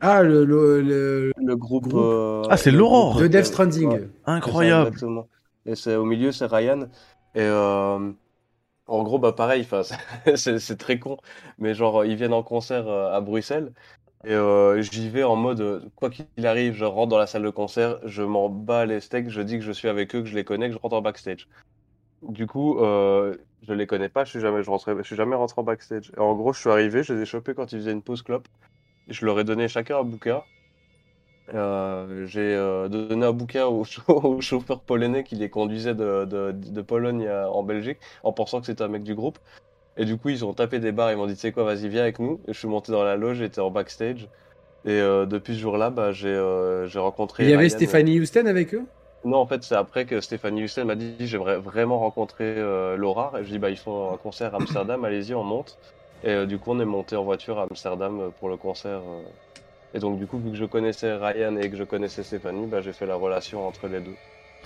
[0.00, 1.88] Ah, le, le, le- le groupe.
[1.88, 2.02] Groupe.
[2.04, 3.88] euh, Ah, c'est groupe de Death Stranding.
[3.88, 4.88] ouais, c'est ça, Incroyable.
[4.88, 5.28] exactement.
[5.64, 6.82] Et c'est au milieu, c'est Ryan.
[7.34, 8.12] Et euh,
[8.86, 9.66] en gros, bah pareil,
[10.36, 11.16] c'est très con,
[11.58, 13.72] mais genre ils viennent en concert euh, à Bruxelles.
[14.24, 17.44] Et euh, j'y vais en mode, euh, quoi qu'il arrive, je rentre dans la salle
[17.44, 20.28] de concert, je m'en bats les steaks, je dis que je suis avec eux, que
[20.28, 21.48] je les connais, que je rentre en backstage.
[22.22, 25.60] Du coup, euh, je les connais pas, je suis jamais, je je suis jamais rentré
[25.60, 26.12] en backstage.
[26.16, 28.22] Et en gros, je suis arrivé, je les ai chopés quand ils faisaient une pause
[28.22, 28.48] clope.
[29.08, 30.42] Je leur ai donné chacun un bouquin.
[31.54, 36.52] Euh, j'ai euh, donné un bouquin au, au chauffeur polonais qui les conduisait de, de,
[36.52, 39.38] de Pologne à- en Belgique en pensant que c'était un mec du groupe.
[39.96, 41.88] Et du coup, ils ont tapé des barres, ils m'ont dit, tu sais quoi, vas-y,
[41.88, 42.42] viens avec nous.
[42.48, 44.30] Et je suis monté dans la loge, j'étais en backstage.
[44.84, 46.38] Et euh, depuis ce jour-là, bah, j'ai
[46.98, 47.44] rencontré.
[47.44, 47.70] Il y avait Ryan.
[47.70, 48.86] Stéphanie Houston avec eux?
[49.24, 52.54] Non, en fait, c'est après que Stéphanie Hussein m'a dit, j'aimerais vraiment rencontrer
[52.96, 53.32] Laura.
[53.40, 55.78] Et je dis, bah, ils font un concert à Amsterdam, allez-y, on monte.
[56.22, 59.02] Et du coup, on est monté en voiture à Amsterdam pour le concert.
[59.96, 62.82] Et donc, du coup, vu que je connaissais Ryan et que je connaissais Stéphanie, bah,
[62.82, 64.14] j'ai fait la relation entre les deux.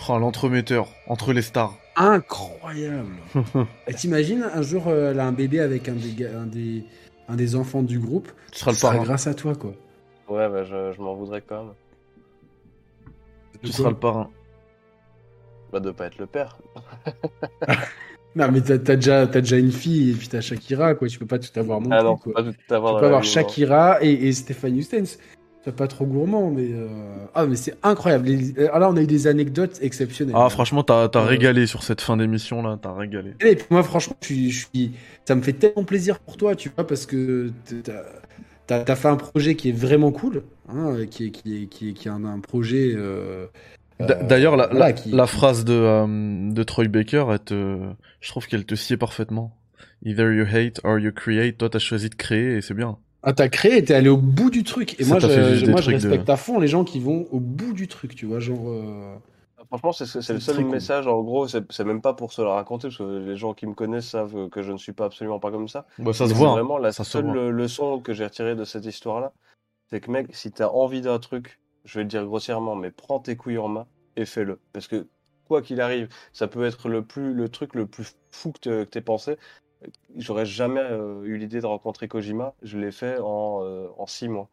[0.09, 1.75] Oh, l'entremetteur entre les stars.
[1.95, 3.07] Incroyable.
[3.87, 6.85] Et t'imagines, un jour, euh, elle a un bébé avec un des, un des,
[7.29, 8.29] un des enfants du groupe.
[8.51, 9.05] Tu seras le Ça sera parrain.
[9.05, 9.73] grâce à toi, quoi.
[10.29, 11.75] Ouais, bah, je, je m'en voudrais quand même.
[13.63, 14.31] Tu seras le parrain.
[15.73, 16.59] Bah, de pas être le père.
[18.37, 21.09] Non, mais t'as déjà, t'as déjà une fille et puis t'as Shakira, quoi.
[21.09, 22.33] Tu peux pas tout avoir non ah plus, non, quoi.
[22.35, 23.25] pas tout Tu avoir peux dans la avoir.
[23.25, 25.03] Shakira et, et Stéphanie Houston.
[25.63, 26.69] C'est pas trop gourmand, mais.
[26.73, 26.89] euh,
[27.35, 28.29] Ah, mais c'est incroyable.
[28.29, 30.35] Les- Ah, là, on a eu des anecdotes exceptionnelles.
[30.39, 32.79] Ah, franchement, t'as t'as Euh, régalé sur cette fin d'émission là.
[32.81, 33.33] T'as régalé.
[33.45, 34.93] Et puis moi, franchement, je suis, je suis-
[35.27, 37.51] ça me fait tellement plaisir pour toi, tu vois, parce que
[37.85, 38.05] t'as-
[38.67, 41.91] t'as as fait un projet qui est vraiment cool, hein, qui est, qui est, qui
[41.91, 42.93] est, qui est un, un projet.
[42.97, 43.47] euh,
[44.01, 47.79] D'ailleurs, la, voilà, la, qui- la phrase de, euh, de Troy Baker, elle te,
[48.21, 49.57] je trouve qu'elle te sied parfaitement.
[50.05, 51.59] Either you hate or you create.
[51.59, 52.99] Toi, t'as choisi de créer et c'est bien.
[53.23, 54.99] Ah, t'as créé, t'es allé au bout du truc.
[54.99, 57.39] Et Ça moi, je, moi je de- respecte à fond les gens qui vont au
[57.41, 58.69] bout du truc, tu vois, genre.
[58.71, 59.15] euh,
[59.69, 60.71] Franchement, c'est c'est le C'est seul cool.
[60.73, 63.53] message, en gros, c'est c'est même pas pour se le raconter, parce que les gens
[63.53, 65.87] qui me connaissent savent que je ne suis pas absolument pas comme ça.
[65.99, 66.49] Bah, ça se c'est voit.
[66.49, 66.53] hein.
[66.55, 69.33] vraiment la Ça seule leçon que j'ai retirée de cette histoire-là.
[69.91, 73.21] C'est que, mec, si t'as envie d'un truc, je vais le dire grossièrement, mais prends
[73.21, 73.87] tes couilles en main
[74.17, 74.61] et fais-le.
[74.73, 75.07] Parce que,
[75.47, 79.01] quoi qu'il arrive, ça peut être le, plus, le truc le plus fou que t'aies
[79.01, 79.37] pensé.
[80.17, 82.55] J'aurais jamais euh, eu l'idée de rencontrer Kojima.
[82.63, 84.49] Je l'ai fait en, euh, en six mois.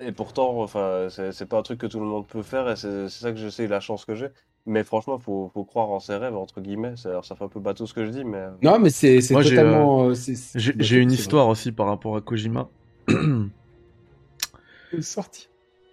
[0.00, 3.08] Et pourtant, enfin, c'est pas un truc que tout le monde peut faire, et c'est
[3.08, 4.28] ça que je sais, la chance que j'ai.
[4.64, 6.94] Mais franchement, faut, faut croire en ses rêves, entre guillemets.
[7.04, 8.46] Alors, ça fait un peu bateau ce que je dis, mais.
[8.62, 10.10] Non, mais c'est j'ai, totalement.
[10.10, 10.14] euh,
[10.54, 12.68] J'ai une histoire aussi par rapport à Kojima.
[13.08, 15.02] vrai.
[15.02, 15.48] Sorti.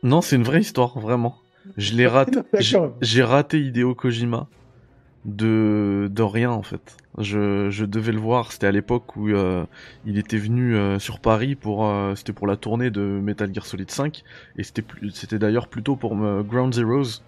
[0.06, 1.36] Non, c'est une vraie histoire, vraiment.
[1.78, 2.40] Je l'ai raté.
[3.02, 4.48] J'ai- raté Hideo Kojima
[5.26, 6.98] de de rien en fait.
[7.18, 8.52] Je, je devais le voir.
[8.52, 9.66] C'était à l'époque où euh,
[10.06, 13.66] il était venu euh, sur Paris pour euh, c'était pour la tournée de Metal Gear
[13.66, 14.24] Solid 5
[14.58, 17.22] et c'était d'ailleurs plutôt pour me Ground Zeroes.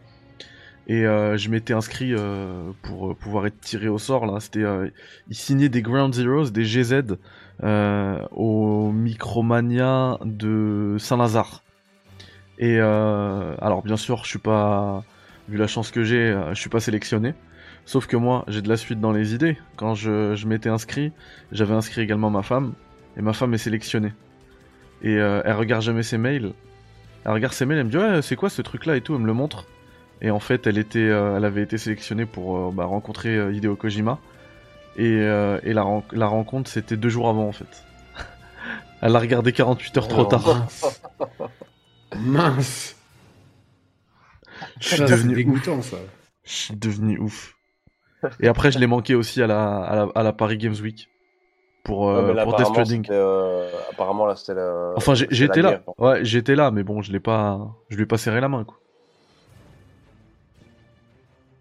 [0.89, 2.13] Et je m'étais inscrit
[2.83, 4.39] pour pouvoir être tiré au sort là.
[4.39, 4.87] C'était euh,
[5.27, 7.17] il signait des Ground Zeroes, des GZ
[7.63, 11.63] au Micromania de Saint-Lazare.
[12.59, 15.03] Et euh, alors bien sûr, je suis pas
[15.47, 17.33] vu la chance que j'ai, euh, je suis pas sélectionné.
[17.85, 19.57] Sauf que moi, j'ai de la suite dans les idées.
[19.77, 21.13] Quand je, je m'étais inscrit,
[21.51, 22.73] j'avais inscrit également ma femme,
[23.15, 24.13] et ma femme est sélectionnée.
[25.01, 26.53] Et euh, elle regarde jamais ses mails.
[27.23, 29.21] Elle regarde ses mails, elle me dit ouais, c'est quoi ce truc-là et tout, elle
[29.21, 29.65] me le montre.
[30.21, 34.17] Et en fait, elle était, elle avait été sélectionnée pour bah, rencontrer Hideo Kojima.
[34.97, 37.83] Et, et la, la rencontre, c'était deux jours avant en fait.
[39.03, 40.65] Elle a regardé 48 heures trop tard.
[42.15, 42.95] Mince.
[44.79, 45.97] Je suis devenu dégoûtant ça.
[46.43, 47.55] Je suis devenu ouf.
[48.39, 51.09] Et après, je l'ai manqué aussi à la, à la, Paris Games Week
[51.83, 53.05] pour, euh, pour Death Stranding.
[53.11, 54.93] Euh, apparemment, là, c'était la.
[54.95, 55.83] Enfin, j'étais là.
[55.97, 58.63] ouais, j'étais là, mais bon, je l'ai pas, je lui ai pas serré la main,
[58.63, 58.79] quoi.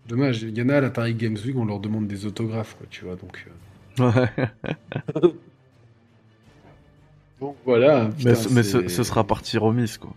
[0.09, 2.77] Dommage, il y en a à la Paris Games Week, on leur demande des autographes,
[2.79, 3.47] quoi, tu vois, donc.
[3.99, 4.11] Euh.
[4.11, 5.33] Ouais.
[7.41, 8.09] Donc voilà.
[8.25, 10.15] mais, ce, sera partie remise, quoi.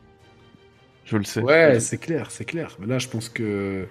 [1.09, 1.41] Je le sais.
[1.41, 2.75] Ouais, c'est clair, c'est clair.
[2.79, 3.87] Mais là, je pense que.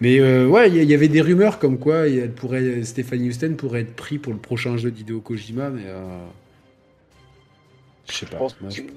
[0.00, 3.80] Mais euh, ouais, il y, avait des rumeurs comme quoi elle pourrait, Stéphanie Houston pourrait
[3.80, 5.82] être pris pour le prochain jeu d'Hideo Kojima, mais.
[5.86, 6.26] Euh...
[8.08, 8.38] Je sais pas.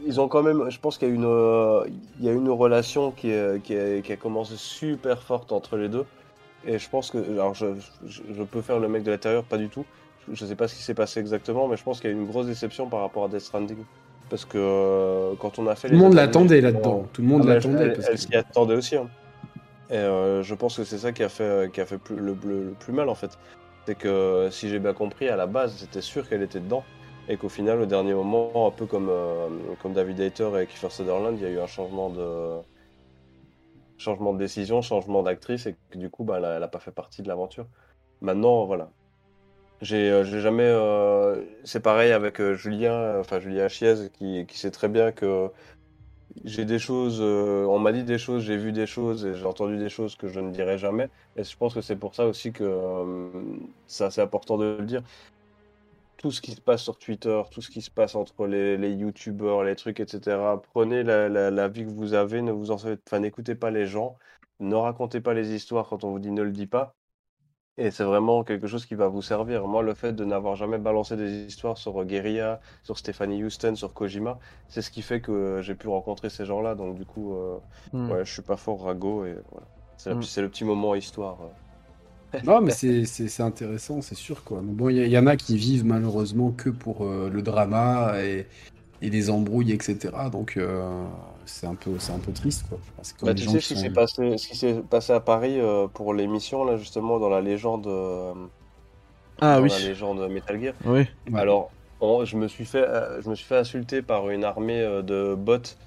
[0.06, 0.70] Ils ont quand même.
[0.70, 1.86] Je pense qu'il y a une, euh,
[2.20, 3.32] il y a une relation qui,
[3.64, 6.06] qui, a, commencé super forte entre les deux.
[6.66, 7.18] Et je pense que.
[7.18, 7.68] Alors, je,
[8.08, 9.86] je peux faire le mec de l'intérieur, pas du tout
[10.32, 12.20] je sais pas ce qui s'est passé exactement, mais je pense qu'il y a eu
[12.20, 13.84] une grosse déception par rapport à Death Stranding.
[14.32, 17.06] Parce que euh, quand on a fait Tout le monde l'attendait là-dedans.
[17.12, 17.94] Tout le monde ah, l'attendait.
[18.10, 18.96] Elle, s'y attendait aussi.
[18.96, 19.10] Hein.
[19.90, 22.34] Et euh, je pense que c'est ça qui a fait, qui a fait le,
[22.80, 23.38] plus mal en fait.
[23.86, 26.86] C'est que si j'ai bien compris, à la base, c'était sûr qu'elle était dedans.
[27.28, 29.50] Et qu'au final, au dernier moment, un peu comme, euh,
[29.82, 32.62] comme David Hayter et Kiefer Sutherland, il y a eu un changement de,
[33.98, 37.22] changement de décision, changement d'actrice, et que du coup, bah, elle n'a pas fait partie
[37.22, 37.68] de l'aventure.
[38.22, 38.92] Maintenant, voilà,
[39.82, 40.64] j'ai jamais.
[40.64, 45.50] Euh, c'est pareil avec euh, Julien, enfin Julien Chiez, qui, sait très bien que
[46.46, 47.22] j'ai des choses.
[47.22, 50.28] on m'a dit des choses, j'ai vu des choses et j'ai entendu des choses que
[50.28, 51.10] je ne dirai jamais.
[51.36, 53.32] Et je pense que c'est pour ça aussi que
[53.88, 55.02] ça c'est important de le dire.
[56.18, 58.92] Tout ce qui se passe sur Twitter, tout ce qui se passe entre les, les
[58.94, 60.38] youtubeurs, les trucs, etc.
[60.74, 64.18] Prenez la, vie que vous avez, ne vous en enfin, n'écoutez pas les gens,
[64.60, 66.96] ne racontez pas les histoires quand on vous dit ne le dis pas
[67.82, 69.68] et c'est vraiment quelque chose qui va vous servir.
[69.68, 73.94] Moi, le fait de n'avoir jamais balancé des histoires sur Guerilla, sur Stephanie Houston, sur
[73.94, 74.38] Kojima,
[74.70, 76.76] c'est ce qui fait que j'ai pu rencontrer ces gens-là.
[76.76, 77.58] Donc, du coup, euh,
[77.94, 78.12] hmm.
[78.12, 79.68] ouais, je suis pas fort rago et voilà.
[79.98, 80.42] C'est hmm.
[80.44, 81.38] le petit moment histoire.
[81.42, 82.40] Euh.
[82.46, 84.44] non, mais c'est intéressant, c'est sûr.
[84.44, 84.62] quoi.
[84.64, 88.48] bon, il y, en a qui vivent malheureusement que pour euh, le drama et,
[89.02, 90.10] et les embrouilles, etc.
[90.32, 90.58] Donc,
[91.46, 92.78] c'est un peu c'est un peu triste quoi.
[93.24, 96.14] Bah, tu sais ce qui s'est passé ce qui s'est passé à Paris euh, pour
[96.14, 98.34] l'émission là justement dans la légende euh,
[99.40, 100.74] ah oui la légende Metal Gear.
[100.86, 101.08] Oui.
[101.34, 101.72] Alors
[102.02, 105.78] je me suis fait euh, je me suis fait insulter par une armée de bots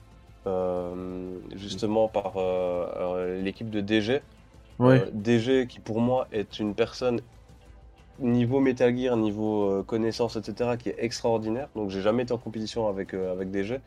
[1.54, 2.34] justement par
[3.42, 4.22] l'équipe de DG.
[5.12, 7.20] DG qui pour moi est une personne
[8.18, 11.68] niveau Metal Gear, niveau connaissance, etc., qui est extraordinaire.
[11.74, 13.80] Donc j'ai jamais été en compétition avec, avec DG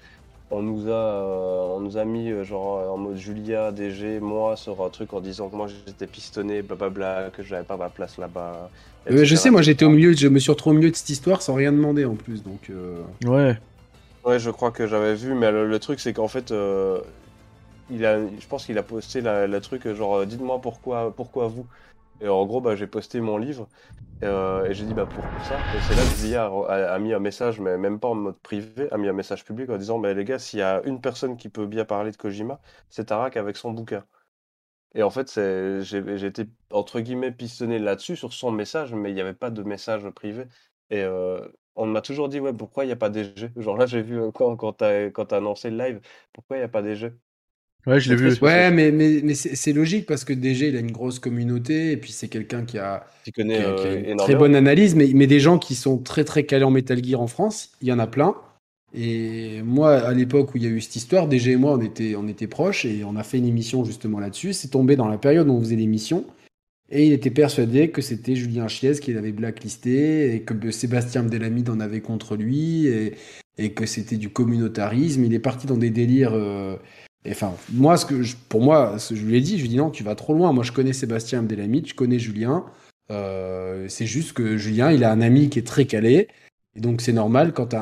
[0.49, 4.19] on nous a, euh, on nous a mis euh, genre euh, en mode Julia, DG,
[4.19, 7.89] moi sur un truc en disant que moi j'étais pistonné, blablabla, que j'avais pas ma
[7.89, 8.69] place là-bas.
[9.09, 11.41] je sais, moi j'étais au milieu, je me suis retrouvé au milieu de cette histoire
[11.41, 12.71] sans rien demander en plus, donc.
[13.25, 13.57] Ouais.
[14.25, 16.53] Ouais, je crois que j'avais vu, mais le, truc c'est qu'en fait,
[17.89, 21.65] il a, je pense qu'il a posté le truc genre dites-moi pourquoi, pourquoi vous.
[22.21, 23.67] Et en gros, bah, j'ai posté mon livre
[24.23, 25.55] euh, et j'ai dit bah, pour ça.
[25.75, 28.87] Et c'est là que Zia a, mis un message, mais même pas en mode privé,
[28.91, 31.37] a mis un message public en disant bah, les gars, s'il y a une personne
[31.37, 34.03] qui peut bien parler de Kojima, c'est Tarak avec son bouquin.
[34.95, 35.31] Et en fait,
[35.81, 39.61] j'ai été entre guillemets pistonné là-dessus sur son message, mais il n'y avait pas de
[39.63, 40.47] message privé.
[40.89, 43.85] Et euh, on m'a toujours dit ouais, pourquoi il n'y a pas DG Genre là,
[43.85, 46.01] j'ai vu quand, quand tu as, annoncé le live,
[46.33, 47.13] pourquoi il n'y a pas DG
[47.87, 48.37] Ouais, je l'ai vu.
[48.41, 51.97] Ouais, mais, mais, mais c'est logique parce que DG, il a une grosse communauté et
[51.97, 55.57] puis c'est quelqu'un qui a, connaît, euh, une très bonne analyse, mais, mais des gens
[55.57, 58.35] qui sont très très calés en Metal Gear en France, il y en a plein.
[58.93, 61.81] Et moi, à l'époque où il y a eu cette histoire, DG et moi, on
[61.81, 64.51] était, on était proches et on a fait une émission justement là-dessus.
[64.51, 66.25] C'est tombé dans la période où on faisait l'émission.
[66.89, 71.69] Et il était persuadé que c'était Julien Chiez qui l'avait blacklisté et que Sébastien Abdelhamid
[71.69, 73.15] en avait contre lui et,
[73.57, 75.23] et que c'était du communautarisme.
[75.23, 76.33] Il est parti dans des délires.
[76.33, 76.77] Euh,
[77.27, 79.77] enfin, moi, ce que pour moi, ce, je lui ai dit, je lui ai dit
[79.77, 80.53] non, tu vas trop loin.
[80.53, 82.65] Moi, je connais Sébastien Abdelhamid, je connais Julien.
[83.11, 86.27] Euh, c'est juste que Julien, il a un ami qui est très calé.
[86.75, 87.75] Et donc, c'est normal quand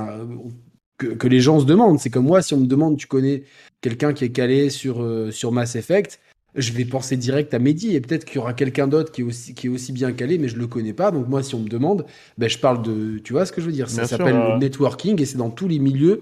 [0.98, 2.00] que, que, les gens se demandent.
[2.00, 3.44] C'est comme moi, si on me demande, tu connais
[3.82, 6.20] quelqu'un qui est calé sur, euh, sur Mass Effect,
[6.56, 7.96] je vais penser direct à Mehdi.
[7.96, 10.38] Et peut-être qu'il y aura quelqu'un d'autre qui, est aussi, qui est aussi bien calé,
[10.38, 11.12] mais je le connais pas.
[11.12, 12.06] Donc, moi, si on me demande,
[12.38, 13.20] ben, je parle de.
[13.20, 13.90] Tu vois ce que je veux dire?
[13.90, 16.22] Ça s'appelle le networking et c'est dans tous les milieux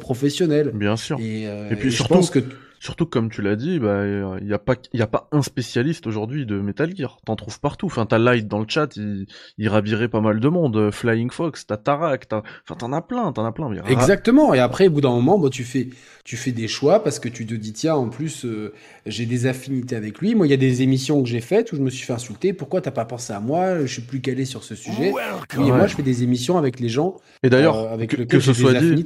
[0.00, 0.72] professionnel.
[0.74, 1.18] Bien sûr.
[1.20, 2.40] Et, et puis surtout, je pense que
[2.82, 4.06] Surtout comme tu l'as dit, bah
[4.40, 7.18] il y a pas il y a pas un spécialiste aujourd'hui de Metal Gear.
[7.26, 7.84] T'en trouves partout.
[7.84, 9.26] Enfin t'as Light dans le chat, il,
[9.58, 10.90] il ravirait pas mal de monde.
[10.90, 13.70] Flying Fox, t'as Tarak, t'as enfin t'en as plein, t'en as plein.
[13.86, 14.54] Exactement.
[14.54, 15.90] Et après au bout d'un moment, bah, tu fais
[16.24, 18.72] tu fais des choix parce que tu te dis tiens en plus euh,
[19.04, 20.34] j'ai des affinités avec lui.
[20.34, 22.54] Moi il y a des émissions que j'ai faites où je me suis fait insulter.
[22.54, 23.80] Pourquoi t'as pas pensé à moi?
[23.82, 25.12] Je suis plus calé sur ce sujet.
[25.58, 27.18] Oui, moi je fais des émissions avec les gens.
[27.42, 29.04] Et d'ailleurs euh, avec que, que ce soit dit.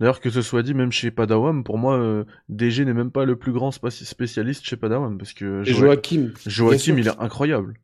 [0.00, 3.24] D'ailleurs, que ce soit dit, même chez Padawam, pour moi, euh, DG n'est même pas
[3.24, 7.74] le plus grand spécialiste chez Padawam, parce que Joachim, Joachim, il est incroyable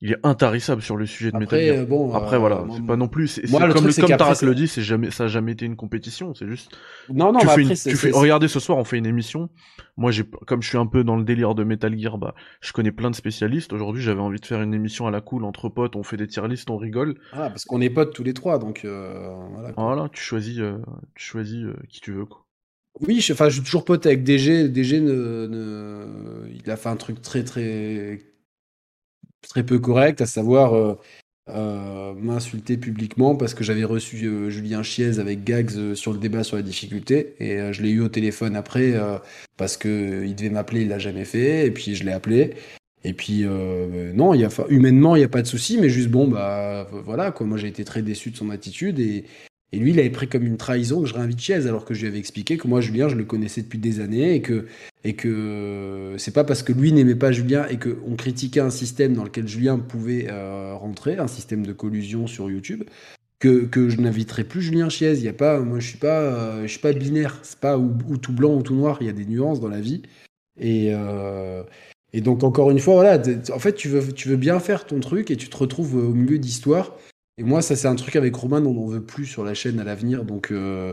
[0.00, 1.86] il est intarissable sur le sujet de Metal Gear.
[1.86, 3.26] Bon, Après, voilà, euh, c'est pas non plus.
[3.26, 6.34] C'est, comme, comme Tarak le dit, c'est jamais, ça a jamais été une compétition.
[6.34, 6.70] C'est juste.
[7.08, 8.10] Non, non, tu fais, après, tu fais...
[8.12, 9.48] Regardez, ce soir, on fait une émission.
[9.96, 12.72] Moi, j'ai, comme je suis un peu dans le délire de Metal Gear, bah, je
[12.72, 13.72] connais plein de spécialistes.
[13.72, 15.96] Aujourd'hui, j'avais envie de faire une émission à la cool entre potes.
[15.96, 17.16] On fait des tier lists, on rigole.
[17.32, 19.72] Ah, parce qu'on est potes tous les trois, donc euh, voilà.
[19.76, 20.78] Voilà, tu choisis, euh,
[21.16, 22.44] tu choisis qui tu veux, quoi.
[23.00, 24.68] Oui, je, enfin, je suis toujours pote avec DG.
[24.68, 28.18] DG ne, ne, il a fait un truc très, très
[29.46, 30.98] très peu correct, à savoir euh,
[31.48, 36.44] euh, m'insulter publiquement parce que j'avais reçu euh, Julien Chiez avec Gags sur le débat
[36.44, 38.94] sur la difficulté et je l'ai eu au téléphone après
[39.56, 42.54] parce que il devait m'appeler, il l'a jamais fait et puis je l'ai appelé.
[43.04, 46.10] Et puis non, il y a, humainement il n'y a pas de souci, mais juste
[46.10, 47.46] bon bah voilà quoi.
[47.46, 49.24] Moi j'ai été très déçu de son attitude et,
[49.72, 52.00] et lui, il avait pris comme une trahison que je réinvite Chiez, alors que je
[52.00, 54.66] lui avais expliqué que moi, Julien, je le connaissais depuis des années et que,
[55.04, 59.12] et que c'est pas parce que lui n'aimait pas Julien et qu'on critiquait un système
[59.12, 62.84] dans lequel Julien pouvait euh, rentrer, un système de collusion sur YouTube,
[63.40, 65.12] que, que je n'inviterai plus Julien Chiez.
[65.12, 67.38] Il y a pas, moi, je suis pas, euh, je suis pas binaire.
[67.42, 68.96] C'est pas ou, tout blanc ou tout noir.
[69.02, 70.00] Il y a des nuances dans la vie.
[70.58, 71.62] Et, euh,
[72.14, 73.22] et donc, encore une fois, voilà,
[73.52, 76.14] en fait, tu veux, tu veux bien faire ton truc et tu te retrouves au
[76.14, 76.96] milieu d'histoires
[77.38, 79.78] et moi, ça, c'est un truc avec Roman, on n'en veut plus sur la chaîne
[79.78, 80.24] à l'avenir.
[80.24, 80.92] Donc, euh,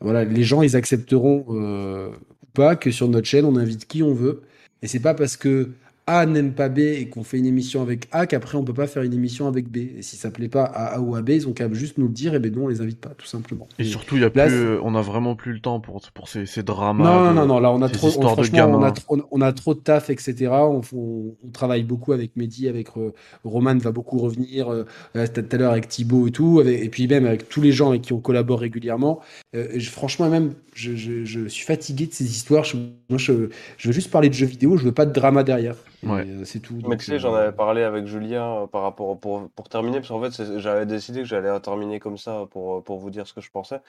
[0.00, 2.08] voilà, les gens, ils accepteront euh,
[2.42, 4.42] ou pas que sur notre chaîne, on invite qui on veut.
[4.80, 5.70] Et c'est pas parce que
[6.06, 8.86] a n'aime pas B et qu'on fait une émission avec A qu'après on peut pas
[8.86, 9.76] faire une émission avec B.
[9.98, 12.06] Et si ça plaît pas à A ou à B, ils ont qu'à juste nous
[12.06, 13.68] le dire et ben non, on les invite pas, tout simplement.
[13.78, 16.46] Et, surtout, il y a plus, on a vraiment plus le temps pour, pour ces,
[16.46, 17.04] ces dramas.
[17.04, 19.52] Non, non, non, non, là on a trop, on, franchement, on a, trop, on a
[19.52, 20.50] trop de taf, etc.
[20.50, 23.12] On, on, travaille beaucoup avec Mehdi, avec euh,
[23.44, 27.26] Roman va beaucoup revenir, euh, tout à l'heure avec Thibaut et tout, et puis même
[27.26, 29.20] avec tous les gens avec qui on collabore régulièrement.
[29.54, 32.64] Euh, franchement, même, je, je, je, suis fatigué de ces histoires.
[33.08, 35.76] moi, je, je veux juste parler de jeux vidéo, je veux pas de drama derrière.
[36.02, 36.26] Ouais.
[36.26, 36.78] Euh, c'est tout.
[36.86, 39.98] Mais tu sais, j'en euh, avais parlé avec Julien euh, par rapport pour, pour terminer,
[39.98, 43.32] parce qu'en fait, j'avais décidé que j'allais terminer comme ça pour, pour vous dire ce
[43.32, 43.80] que je pensais.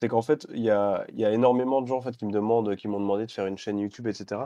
[0.00, 2.32] C'est qu'en fait, il y a, y a énormément de gens en fait, qui me
[2.32, 4.42] demandent, qui m'ont demandé de faire une chaîne YouTube, etc.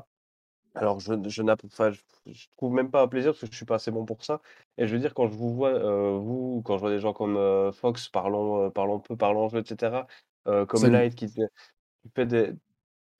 [0.75, 1.91] Alors, je, je, enfin,
[2.25, 4.41] je, trouve même pas un plaisir parce que je suis pas assez bon pour ça.
[4.79, 5.75] Et je veux dire, quand je vous vois,
[6.19, 7.39] vous, quand je vois des gens comme
[7.75, 10.05] Fox, parlons, parlons peu, parlons jeu, etc.,
[10.47, 12.53] comme Light qui, qui fait des.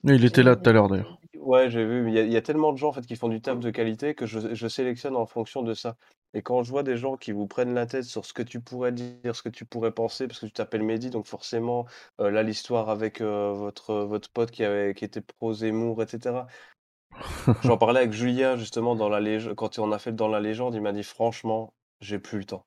[0.05, 1.22] Il était là tout à l'heure d'ailleurs.
[1.43, 2.09] Ouais, j'ai vu.
[2.09, 3.59] Il y, a, il y a tellement de gens en fait qui font du taf
[3.59, 5.97] de qualité que je, je sélectionne en fonction de ça.
[6.35, 8.61] Et quand je vois des gens qui vous prennent la tête sur ce que tu
[8.61, 11.85] pourrais dire, ce que tu pourrais penser, parce que tu t'appelles Mehdi, donc forcément,
[12.21, 16.47] euh, là, l'histoire avec euh, votre, votre pote qui, avait, qui était pro Zemmour, etc.
[17.63, 20.75] J'en parlais avec Julien justement dans la légende, quand on a fait dans la légende,
[20.75, 22.67] il m'a dit franchement, j'ai plus le temps.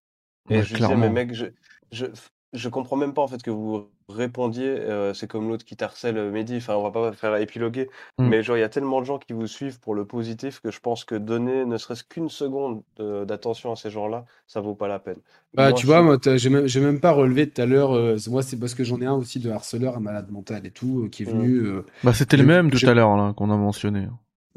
[0.50, 1.48] Et je lui disais, mais mec, je,
[1.92, 2.06] je,
[2.54, 4.68] je comprends même pas en fait que vous répondiez.
[4.68, 6.58] Euh, c'est comme l'autre qui t'harcèle, euh, Mehdi.
[6.58, 8.28] Enfin, on va pas faire épiloguer, mmh.
[8.28, 10.72] mais genre il y a tellement de gens qui vous suivent pour le positif que
[10.72, 14.88] je pense que donner ne serait-ce qu'une seconde d'attention à ces gens-là, ça vaut pas
[14.88, 15.18] la peine.
[15.54, 17.94] Bah, tu vois, moi, j'ai même, même, pas relevé tout à l'heure.
[17.94, 20.72] Euh, moi, c'est parce que j'en ai un aussi de harceleur, un malade mental et
[20.72, 21.30] tout, qui est mmh.
[21.30, 21.82] venu.
[22.04, 24.08] bah, c'était le même tout à l'heure qu'on a mentionné.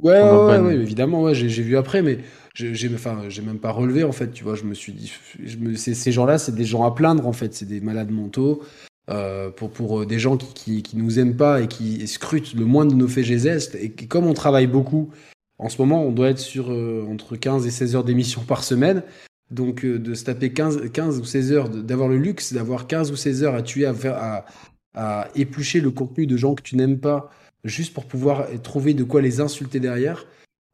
[0.03, 2.19] Ouais, ouais, ouais, évidemment, ouais, j'ai vu après, mais
[2.55, 4.55] j'ai enfin, j'ai même pas relevé en fait, tu vois.
[4.55, 5.13] Je me suis dit,
[5.45, 8.63] je me, ces gens-là, c'est des gens à plaindre en fait, c'est des malades mentaux.
[9.11, 12.53] Euh, pour, pour euh, des gens qui, qui, qui, nous aiment pas et qui scrutent
[12.53, 13.75] le moins de nos faits et gestes.
[13.75, 15.09] Et comme on travaille beaucoup,
[15.57, 18.63] en ce moment, on doit être sur euh, entre 15 et 16 heures d'émission par
[18.63, 19.03] semaine.
[19.51, 23.17] Donc, de se taper 15, 15 ou 16 heures, d'avoir le luxe d'avoir 15 ou
[23.17, 24.45] 16 heures à tuer, à, faire, à,
[24.93, 27.31] à éplucher le contenu de gens que tu n'aimes pas,
[27.65, 30.27] juste pour pouvoir trouver de quoi les insulter derrière,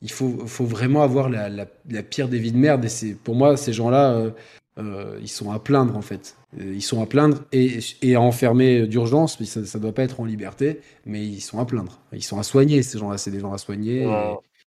[0.02, 2.84] il faut, faut vraiment avoir la, la, pire des vies de merde.
[2.84, 4.32] Et pour moi, ces gens-là,
[4.78, 6.36] euh, euh, ils sont à plaindre en fait.
[6.58, 9.42] Euh, ils sont à plaindre et, et à enfermer d'urgence.
[9.44, 12.00] Ça, ça doit pas être en liberté, mais ils sont à plaindre.
[12.12, 12.82] Ils sont à soigner.
[12.82, 14.06] Ces gens-là, c'est des gens à soigner.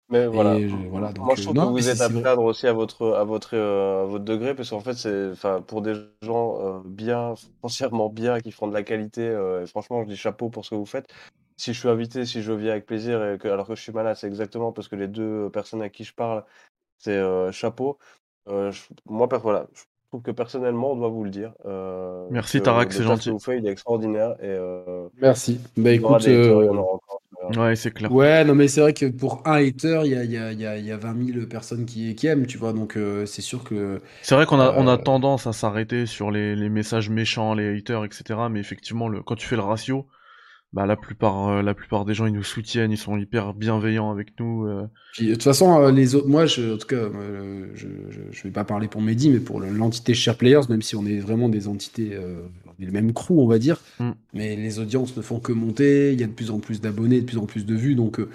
[0.09, 0.59] Mais voilà.
[0.89, 3.57] voilà donc, Moi, je trouve que vous êtes à plaindre aussi à votre, à votre,
[3.57, 5.31] à votre degré, parce qu'en fait, c'est,
[5.65, 10.49] pour des gens bien, foncièrement bien, qui font de la qualité, franchement, je dis chapeau
[10.49, 11.07] pour ce que vous faites
[11.57, 13.91] si je suis invité, si je viens avec plaisir, et que, alors que je suis
[13.91, 16.43] malade, c'est exactement parce que les deux personnes à qui je parle,
[16.97, 17.97] c'est euh, chapeau.
[18.47, 18.71] Euh,
[19.05, 21.53] moi, voilà, Je trouve que personnellement, on doit vous le dire.
[21.65, 23.29] Euh, Merci, Tarak, c'est gentil.
[23.29, 24.31] que vous faites, il est extraordinaire.
[24.41, 25.61] Et, euh, Merci.
[25.77, 27.21] Bah écoute, haters, euh, encore.
[27.57, 28.11] Ouais, c'est clair.
[28.11, 30.51] ouais, non mais c'est vrai que pour un hater, il y a, il y, a,
[30.51, 32.97] il y, a, il y a 20 000 personnes qui, qui aiment, tu vois, donc
[32.97, 34.01] euh, c'est sûr que...
[34.21, 37.53] C'est vrai qu'on a, on a Euh, tendance à s'arrêter sur les, les messages méchants,
[37.53, 38.49] les haters, etc.
[38.49, 40.07] Mais effectivement, le, quand tu fais le ratio,
[40.73, 44.11] bah, la plupart, euh, la plupart des gens, ils nous soutiennent, ils sont hyper bienveillants
[44.11, 44.65] avec nous.
[44.65, 44.87] euh.
[45.13, 48.19] Puis, de toute façon, euh, les autres, moi, je, en tout cas, euh, je, je,
[48.31, 51.05] je vais pas parler pour Mehdi, mais pour le- l'entité Share Players, même si on
[51.05, 54.11] est vraiment des entités, euh, on est le même crew, on va dire, Mm.
[54.33, 57.21] mais les audiences ne font que monter, il y a de plus en plus d'abonnés,
[57.21, 58.29] de plus en plus de vues, donc euh,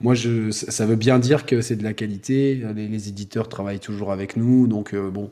[0.00, 3.78] moi, je, ça, veut bien dire que c'est de la qualité, les, les éditeurs travaillent
[3.78, 5.30] toujours avec nous, donc euh, bon.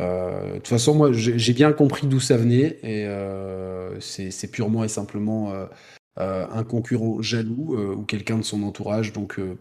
[0.00, 4.82] Euh, De toute façon, moi, j'ai bien compris d'où ça venait, et euh, c'est purement
[4.84, 5.66] et simplement euh,
[6.18, 9.12] euh, un concurrent jaloux euh, ou quelqu'un de son entourage.
[9.12, 9.56] Donc, euh,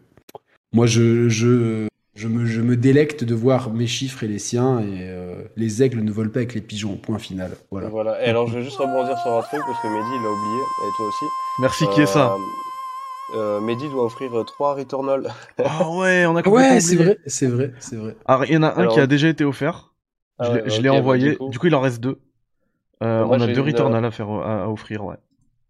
[0.74, 4.80] moi, je, je, je, me, je me délecte de voir mes chiffres et les siens,
[4.80, 7.51] et euh, les aigles ne volent pas avec les pigeons, point final.
[7.72, 7.90] Voilà.
[7.90, 8.26] Voilà.
[8.26, 10.61] Et alors, je vais juste rebondir sur un truc parce que Mehdi, il l'a oublié,
[10.61, 11.26] et toi aussi.
[11.61, 12.35] Merci, qui est ça
[13.35, 15.32] Euh, Mehdi doit offrir euh, 3 Returnal.
[15.64, 17.06] Ah ouais, on a complètement Ouais, c'est oublié.
[17.14, 18.16] vrai, c'est vrai, c'est vrai.
[18.26, 19.89] Alors, il y en a un Alors- qui a déjà été offert.
[20.40, 21.18] Ah je l'ai- ouais, je ok, l'ai bah, envoyé.
[21.18, 21.51] du coup.
[21.51, 22.19] du coup, il en reste deux.
[23.03, 25.18] Euh, Moi, on a j'ai deux une, Returnal à faire à, à offrir, ouais.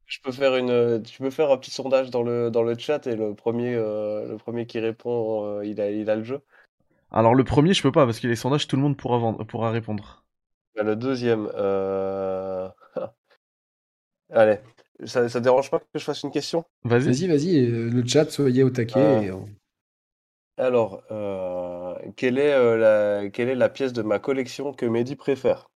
[0.07, 3.05] Je peux faire une, tu peux faire un petit sondage dans le dans le chat
[3.07, 6.41] et le premier, euh, le premier qui répond, euh, il a, il a le jeu.
[7.11, 9.43] Alors le premier, je peux pas parce a les sondages, tout le monde pourra vendre,
[9.43, 10.23] pourra répondre.
[10.75, 12.69] Bah, le deuxième, euh...
[14.31, 14.59] allez,
[15.05, 16.65] ça, ça dérange pas que je fasse une question?
[16.83, 17.05] Vas-y.
[17.05, 18.99] Vas-y, vas-y, euh, le chat, soyez au taquet.
[18.99, 19.23] Ah.
[19.23, 19.35] et, euh,
[20.59, 25.15] Alors, euh, quelle est euh, la, quelle est la pièce de ma collection que Mehdi
[25.15, 25.71] préfère?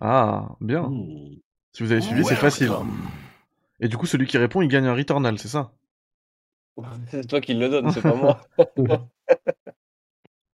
[0.00, 0.94] Ah, bien.
[0.94, 1.40] hmm.
[1.72, 2.78] Si vous avez suivi, c'est facile.
[3.80, 5.74] Et du coup, celui qui répond, il gagne un Returnal, c'est ça?
[7.10, 8.40] C'est toi qui le donne, c'est pas moi.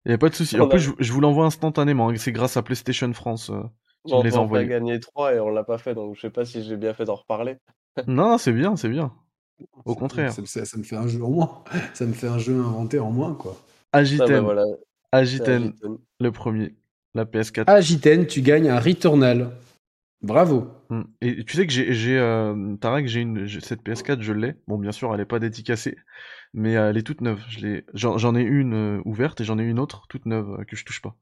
[0.06, 0.58] Il y a pas de souci.
[0.58, 2.08] On En plus, a- je, je vous l'envoie instantanément.
[2.08, 2.16] hein.
[2.16, 3.50] C'est grâce à PlayStation France.
[3.50, 3.62] euh,
[4.06, 6.14] qui On me les a t'en a gagné trois et on l'a pas fait, donc
[6.16, 7.58] je sais pas si j'ai bien fait d'en reparler.
[8.06, 9.12] Non, c'est bien, c'est bien.
[9.84, 10.32] Au Ça- contraire.
[10.32, 11.64] Ça, ça- ça me fait un jeu en moins.
[11.94, 13.56] Ça me fait un jeu inventé en moins, quoi.
[13.92, 15.98] Ah, Agiten, bah voilà, c'est Agiten, Agiten.
[16.20, 16.74] le premier.
[17.14, 17.64] La PS4.
[17.68, 19.52] À Jiten, tu gagnes un Returnal.
[20.22, 20.66] Bravo.
[20.90, 21.02] Mm.
[21.20, 24.54] Et tu sais que j'ai, j'ai, euh, Tarek, j'ai une, cette PS4, je l'ai.
[24.66, 25.96] Bon, bien sûr, elle est pas dédicacée,
[26.54, 27.40] mais euh, elle est toute neuve.
[27.48, 30.64] Je l'ai, j'en, ai une euh, ouverte et j'en ai une autre toute neuve euh,
[30.64, 31.14] que je touche pas.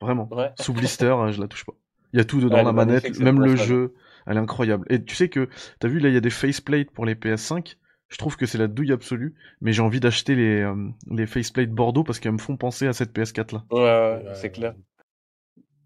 [0.00, 0.28] Vraiment.
[0.32, 0.50] Ouais.
[0.60, 1.74] Sous blister, je la touche pas.
[2.14, 3.94] Il y a tout dedans, Ouais, la manette, même le jeu.
[4.26, 4.86] Elle est incroyable.
[4.90, 5.48] Et tu sais que,
[5.80, 7.76] t'as vu, là, il y a des faceplates pour les PS5.
[8.08, 10.74] Je trouve que c'est la douille absolue, mais j'ai envie d'acheter les, euh,
[11.10, 13.64] les faceplates Bordeaux parce qu'elles me font penser à cette PS4 là.
[13.70, 14.74] Ouais, ouais, c'est clair.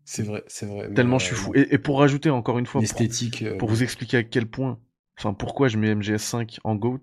[0.05, 0.92] C'est vrai, c'est vrai.
[0.92, 1.52] Tellement je suis fou.
[1.55, 3.42] Et, et pour rajouter encore une fois, pour, L'esthétique.
[3.42, 4.78] euh, pour vous expliquer à quel point,
[5.18, 7.00] enfin pourquoi je mets MGS5 en GOAT,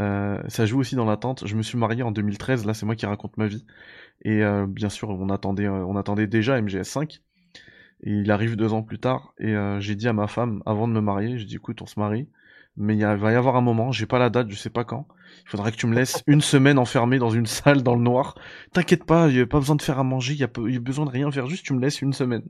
[0.00, 1.46] euh, ça joue aussi dans l'attente.
[1.46, 3.64] Je me suis marié en 2013, là c'est moi qui raconte ma vie.
[4.22, 7.20] Et euh, bien sûr, on attendait, euh, on attendait déjà MGS5.
[8.02, 9.34] Et il arrive deux ans plus tard.
[9.38, 11.86] Et euh, j'ai dit à ma femme, avant de me marier, j'ai dit écoute, on
[11.86, 12.28] se marie.
[12.76, 15.06] Mais il va y avoir un moment, j'ai pas la date, je sais pas quand.
[15.44, 18.34] Il faudrait que tu me laisses une semaine enfermé dans une salle dans le noir.
[18.72, 20.80] T'inquiète pas, il a pas besoin de faire à manger, il y a, y a
[20.80, 22.42] besoin de rien faire, juste tu me laisses une semaine.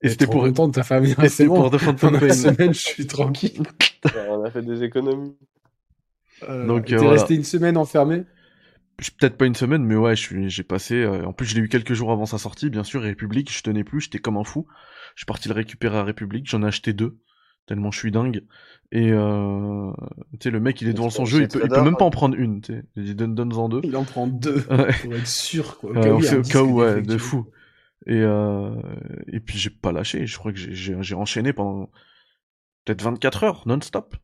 [0.00, 1.12] Et t'es c'était pour, de ta famille.
[1.12, 1.56] et c'est c'était bon.
[1.56, 3.62] pour défendre Tom une semaine, je suis tranquille.
[4.28, 5.36] On a fait des économies.
[6.48, 7.12] Euh, Donc, t'es euh, voilà.
[7.12, 8.24] resté une semaine enfermé?
[9.00, 10.96] Je- Peut-être pas une semaine, mais ouais, j'ai passé.
[10.96, 13.02] euh, en plus, je l'ai eu quelques jours avant sa sortie, bien sûr.
[13.02, 14.66] République, je tenais plus, j'étais comme un fou.
[15.14, 17.18] Je suis parti le récupérer à République, j'en ai acheté deux,
[17.66, 18.44] tellement je suis dingue.
[18.90, 19.90] Et euh,
[20.32, 21.96] tu sais, le mec, il est devant son jeu, il peut, très il peut même
[21.96, 22.60] pas en prendre une.
[22.62, 23.80] Tu sais, il dit donne, donne-en deux.
[23.84, 24.92] Il en prend deux Ouais.
[25.02, 25.78] pour être sûr.
[25.78, 25.90] Quoi.
[25.90, 27.46] Au cas où au cas où, ouais, de fou.
[28.06, 28.74] Et euh,
[29.26, 30.26] et puis j'ai pas lâché.
[30.26, 31.90] Je crois que j'ai, j'ai, j'ai enchaîné pendant
[32.84, 34.16] peut-être 24 heures non-stop,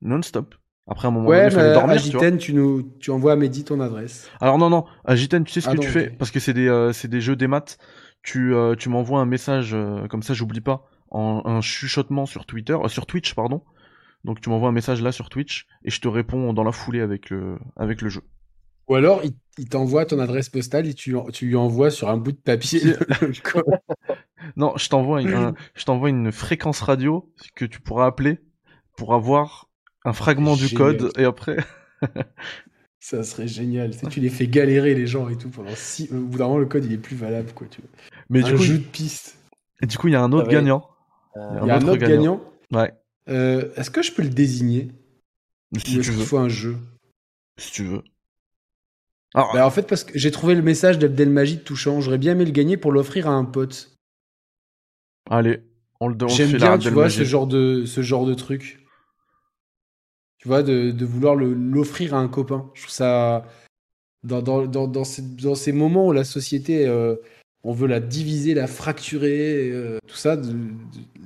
[0.00, 0.54] non-stop.
[0.88, 1.98] Après un moment donné, Ouais, il fallait mais dormir, à
[2.30, 4.30] tu tu, nous, tu envoies à Mehdi ton adresse.
[4.40, 6.10] Alors non, non, à Jiten, tu sais ce Ah que non, tu fais?
[6.10, 7.78] Parce que c'est des, euh, c'est des jeux des maths.
[8.22, 12.46] Tu, euh, tu m'envoies un message, euh, comme ça j'oublie pas, en un chuchotement sur
[12.46, 13.62] Twitter, euh, sur Twitch, pardon.
[14.24, 17.00] Donc tu m'envoies un message là sur Twitch et je te réponds dans la foulée
[17.00, 18.22] avec le, avec le jeu.
[18.88, 22.16] Ou alors, il, il t'envoie ton adresse postale et tu, tu lui envoies sur un
[22.16, 22.80] bout de papier.
[24.56, 28.38] Non, je t'envoie une, un- je t'envoie une fréquence radio que tu pourras appeler
[28.96, 29.65] pour avoir
[30.06, 30.96] un fragment du Génial.
[30.96, 31.58] code et après.
[33.00, 33.90] Ça serait génial.
[33.92, 36.10] Tu, sais, tu les fais galérer les gens et tout pendant six.
[36.10, 37.66] Au bout d'un moment, le code il est plus valable quoi.
[37.70, 37.90] Tu vois.
[38.30, 39.36] Mais un du coup, jeu il- de piste.
[39.82, 40.54] et du coup, il y a un autre Ah ouais.
[40.54, 40.88] gagnant.
[41.36, 42.42] Euh, Il y a un autre gagnant.
[42.72, 42.92] Ouais,
[43.28, 44.90] Euh, Est-ce que je peux le désigner?
[45.76, 46.76] Si Ou tu est-ce qu'il veux, faut un jeu?
[47.58, 48.02] Si tu veux.
[49.34, 52.00] Alors, Bah, En fait, parce que j'ai trouvé le message d'Abdelmajid touchant.
[52.00, 53.92] J'aurais bien aimé le gagner pour l'offrir à un pote.
[55.30, 55.62] allez,
[56.00, 58.85] on le, on le J'aime bien, tu vois, ce genre de, ce genre de truc.
[60.38, 62.70] Tu vois, de, de vouloir le- l'offrir à un copain.
[62.74, 63.44] Je trouve ça.
[64.24, 67.16] Dans, dans, dans, dans, ces, dans ces moments où la société euh,
[67.62, 70.36] on veut la diviser, la fracturer, euh, tout ça.
[70.36, 70.58] de- de-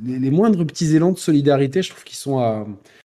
[0.03, 2.67] les, les moindres petits élans de solidarité, je trouve qu'ils sont à,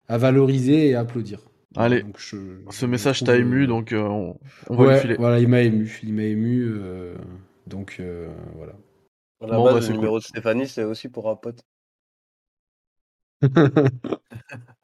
[0.08, 1.40] à valoriser et à applaudir.
[1.76, 2.36] Allez, Donc, je-
[2.70, 4.38] Ce je message t'a euh, ému, donc euh, on,
[4.68, 5.16] on va ouais, lui filer.
[5.16, 6.00] voilà, il m'a ému.
[6.02, 6.64] Il m'a ému.
[6.68, 7.14] euh,
[7.66, 8.72] donc euh, voilà.
[9.40, 11.62] À la Bon, base, bah, le numéro de Stéphanie, c'est aussi pour un pote.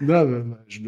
[0.00, 0.80] Non, mais, bah, je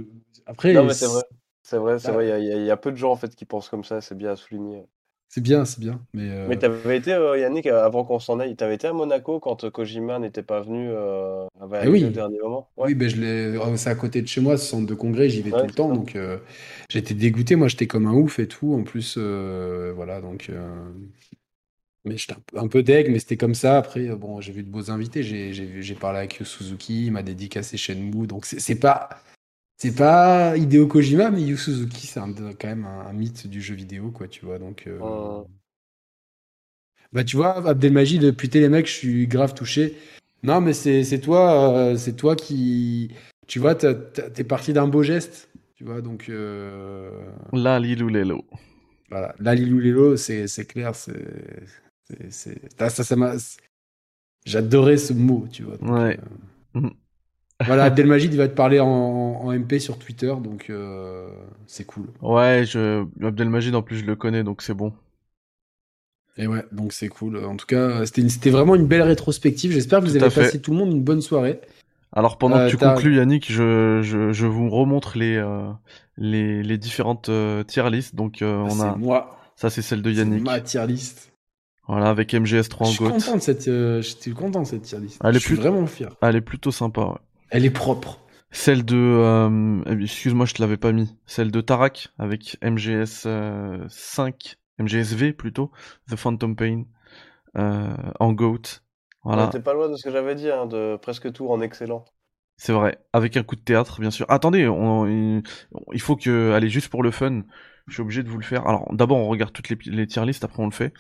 [0.47, 1.23] Après, Non, mais c'est vrai.
[1.63, 2.15] C'est vrai, c'est Ah.
[2.15, 2.27] vrai.
[2.27, 4.01] Il y a- y, y peu de gens en fait qui pensent comme ça.
[4.01, 4.85] C'est bien à souligner.
[5.29, 6.05] c'est bien, c'est bien.
[6.13, 8.93] Mais, euh, Mais t'avais été, euh, Yannick, euh, avant qu'on s'en aille, t'avais été à
[8.93, 11.47] Monaco quand Kojima n'était pas venu euh,
[11.83, 12.05] Eh oui.
[12.05, 12.69] au dernier moment?
[12.77, 12.89] Ouais.
[12.89, 13.77] Oui, ben je l'ai.
[13.77, 15.73] C'est à côté de chez moi, ce centre de congrès, j'y vais Ouais, tout le
[15.73, 15.95] temps, ça.
[15.95, 16.17] donc
[16.91, 17.57] j'étais dégoûté.
[17.57, 18.75] Moi, j'étais comme un ouf et tout.
[18.75, 20.51] En plus, voilà, donc.
[22.05, 23.79] Mais j'étais un peu- deg, mais c'était comme ça.
[23.79, 25.23] Après, euh, bon, j'ai vu de beaux invités.
[25.23, 29.09] J'ai parlé avec Yu Suzuki, il m'a dédicacé Shenmue, donc c'est pas.
[29.79, 33.75] C'est pas Hideo Kojima, mais Yu Suzuki, c'est quand même un, un mythe du jeu
[33.75, 34.59] vidéo, quoi, tu vois.
[34.59, 35.47] Donc, euh, Ouais.
[37.13, 39.97] bah, tu vois, Abdelmajid, putain, les mecs, je suis grave touché.
[40.43, 43.13] Non, mais c'est c'est toi, euh, c'est toi qui.
[43.47, 46.29] Tu vois, t'es parti d'un beau geste, tu vois, donc.
[46.29, 47.11] euh,
[47.53, 48.45] La Lilou Lelo.
[49.11, 49.35] Voilà.
[49.39, 51.13] Là, Lilou Lelo, c'est c'est clair, c'est.
[52.19, 53.35] C'est- c'est- Ça, ça, ça m'a.
[54.45, 55.77] J'adorais ce mot, tu vois.
[55.77, 56.19] donc, Ouais.
[56.77, 56.91] euh, Mhm.
[57.65, 61.29] Voilà, Abdelmajid, il va te parler en, en MP sur Twitter, donc euh,
[61.69, 62.07] c'est cool.
[62.21, 63.05] Ouais, je...
[63.25, 64.93] Abdelmajid, en plus, je le connais, donc c'est bon.
[66.39, 67.37] Et ouais, donc c'est cool.
[67.45, 69.71] En tout cas, c'était une- c'était vraiment une belle rétrospective.
[69.71, 71.61] J'espère que vous Tout avez passé tout le monde une bonne soirée.
[72.13, 75.71] Alors, pendant Euh, que tu conclues, Yannick, je, je, je vous remontre les, euh,
[76.17, 78.15] les, les différentes euh, tier lists.
[78.17, 78.97] Donc, on a...
[78.97, 80.43] moi, Ça, c'est celle de Yannick.
[80.43, 81.32] ma tier list.
[81.93, 83.13] Voilà, avec MGS3 Je en suis GOAT.
[83.13, 85.21] content de cette, euh, j'étais content de cette tier list.
[85.23, 86.17] Elle est je suis plus- vraiment fier.
[86.23, 87.19] Elle est plutôt sympa, ouais.
[87.51, 88.21] Elle est propre.
[88.51, 88.97] Celle de...
[88.97, 91.17] euh, eh Excuse-moi, je te l'avais pas mis.
[91.27, 95.71] Celle de Tarak, avec MGS euh, 5, MGSV plutôt,
[96.11, 96.85] The Phantom Pain,
[97.59, 98.63] euh, en GOAT.
[99.25, 102.05] Voilà, T'es pas loin de ce que j'avais dit, hein, de presque tout en excellent.
[102.57, 102.99] c'est vrai.
[103.13, 104.27] Avec un coup de théâtre, bien sûr.
[104.31, 105.43] Attendez, on, il,
[105.93, 106.53] il faut que...
[106.53, 107.43] Allez, juste pour le fun,
[107.87, 108.67] je suis obligé de vous le faire.
[108.67, 110.93] Alors, d'abord, on regarde toutes les, les tier lists, après on le fait.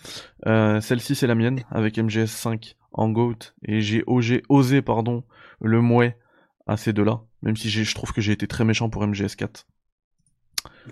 [0.46, 3.54] Euh, Celle-ci, c'est la mienne, avec MGS 5 en GOAT.
[3.66, 5.24] Et j'ai osé, pardon,
[5.60, 6.18] le mouet
[6.66, 7.22] à ces deux-là.
[7.42, 9.66] Même si je trouve que j'ai été très méchant pour MGS 4.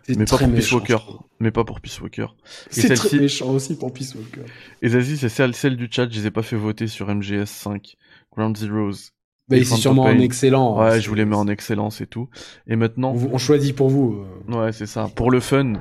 [0.02, 1.04] C'est Mais pas pour méchant, Peace Walker.
[1.38, 2.26] Mais pas pour Peace Walker.
[2.70, 4.42] C'est très méchant aussi pour Peace Walker.
[4.82, 7.46] Et Zazie, c'est celle, celle du chat, je les ai pas fait voter sur MGS
[7.46, 7.96] 5.
[8.32, 9.10] Ground Zeroes.
[9.50, 10.18] Bah, c'est sûrement en Pain.
[10.20, 10.78] excellent.
[10.80, 12.28] hein, Ouais, je vous les mets en excellence et tout.
[12.66, 14.24] Et maintenant, On, on choisit pour vous.
[14.48, 14.60] euh.
[14.64, 15.08] ouais, c'est ça.
[15.14, 15.74] Pour le fun,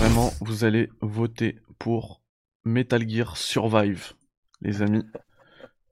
[0.00, 2.22] vraiment, vous allez voter pour
[2.64, 4.12] Metal Gear Survive,
[4.62, 5.04] les amis.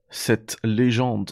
[0.09, 1.31] Cette légende.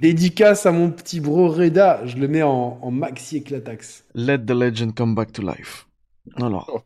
[0.00, 2.04] Dédicace à mon petit bro Reda.
[2.04, 4.04] Je le mets en, en maxi éclatax.
[4.14, 5.86] Let the legend come back to life.
[6.36, 6.84] Alors,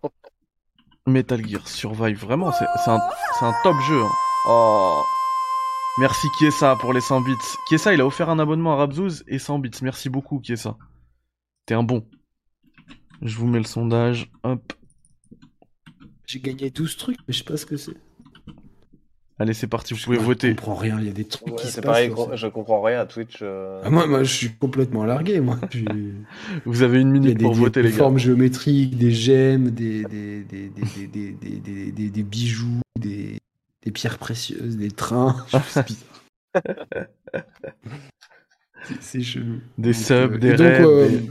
[1.06, 3.00] Metal Gear Survive, vraiment, c'est c'est un,
[3.38, 4.00] c'est un top jeu.
[4.02, 4.10] hein.
[4.48, 5.02] Oh.
[5.96, 7.34] Merci Kiesa pour les 100 bits.
[7.68, 9.70] Kiesa, il a offert un abonnement à Rabzouz et 100 bits.
[9.82, 10.76] Merci beaucoup Kiesa.
[11.66, 12.04] T'es un bon.
[13.22, 14.32] Je vous mets le sondage.
[14.42, 14.72] Hop.
[16.26, 17.94] J'ai gagné 12 trucs, mais je sais pas ce que c'est.
[19.38, 20.50] Allez, c'est parti, vous pouvez voter.
[20.50, 21.80] Je comprends rien, il y a des trucs qui se.
[21.80, 23.42] Pareil, je comprends rien à Twitch.
[23.42, 25.58] Moi, je suis complètement largué, moi.
[26.64, 27.92] Vous avez une minute pour voter, les gars.
[27.92, 30.04] Des formes géométriques, des gemmes, des,
[32.22, 33.38] bijoux, des,
[33.84, 35.46] des pierres précieuses, des trains.
[35.68, 36.20] C'est bizarre.
[38.82, 39.60] C'est- C'est chelou.
[39.78, 40.84] Des Donc, subs, euh, des raids.
[40.84, 41.30] euh, des-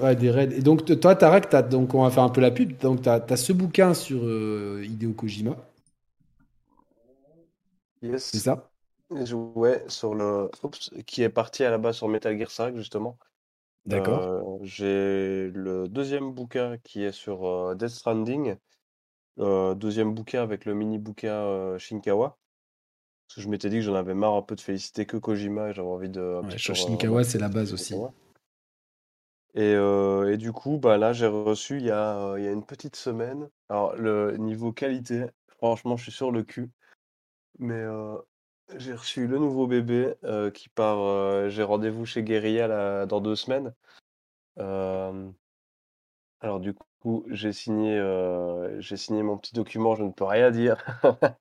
[0.00, 0.52] Ouais, des raids.
[0.56, 2.76] Et donc, toi, Tarak, t'as- donc, on va faire un peu la pub.
[2.78, 5.56] Donc, tu as, ce bouquin sur euh, Hideo Kojima,
[8.02, 8.24] Yes.
[8.32, 8.70] c'est ça?
[9.10, 10.50] Ouais, sur le.
[10.62, 13.18] Oups, qui est parti à la base sur Metal Gear 5, justement.
[13.86, 14.22] D'accord.
[14.22, 18.56] Euh, j'ai le deuxième bouquin qui est sur euh, Death Stranding.
[19.38, 22.36] Euh, deuxième bouquin avec le mini bouquin euh, Shinkawa.
[23.26, 25.70] Parce que je m'étais dit que j'en avais marre un peu de féliciter que Kojima
[25.70, 26.20] et j'avais envie de.
[26.20, 27.94] un Ouais, petit sur peu, Shinkawa, c'est la base aussi.
[29.54, 32.52] Et, euh, et du coup, bah là, j'ai reçu il y a, il y a
[32.52, 33.48] une petite semaine.
[33.68, 35.26] Alors, le niveau qualité,
[35.58, 36.70] franchement, je suis sur le cul.
[37.58, 38.16] Mais euh,
[38.76, 41.50] j'ai reçu le nouveau bébé euh, qui part.
[41.50, 43.74] j'ai rendez-vous chez Guerilla là, dans deux semaines.
[44.56, 45.24] Alors,
[46.60, 50.84] du coup, j'ai signé, euh, j'ai signé mon petit document, je ne peux rien dire.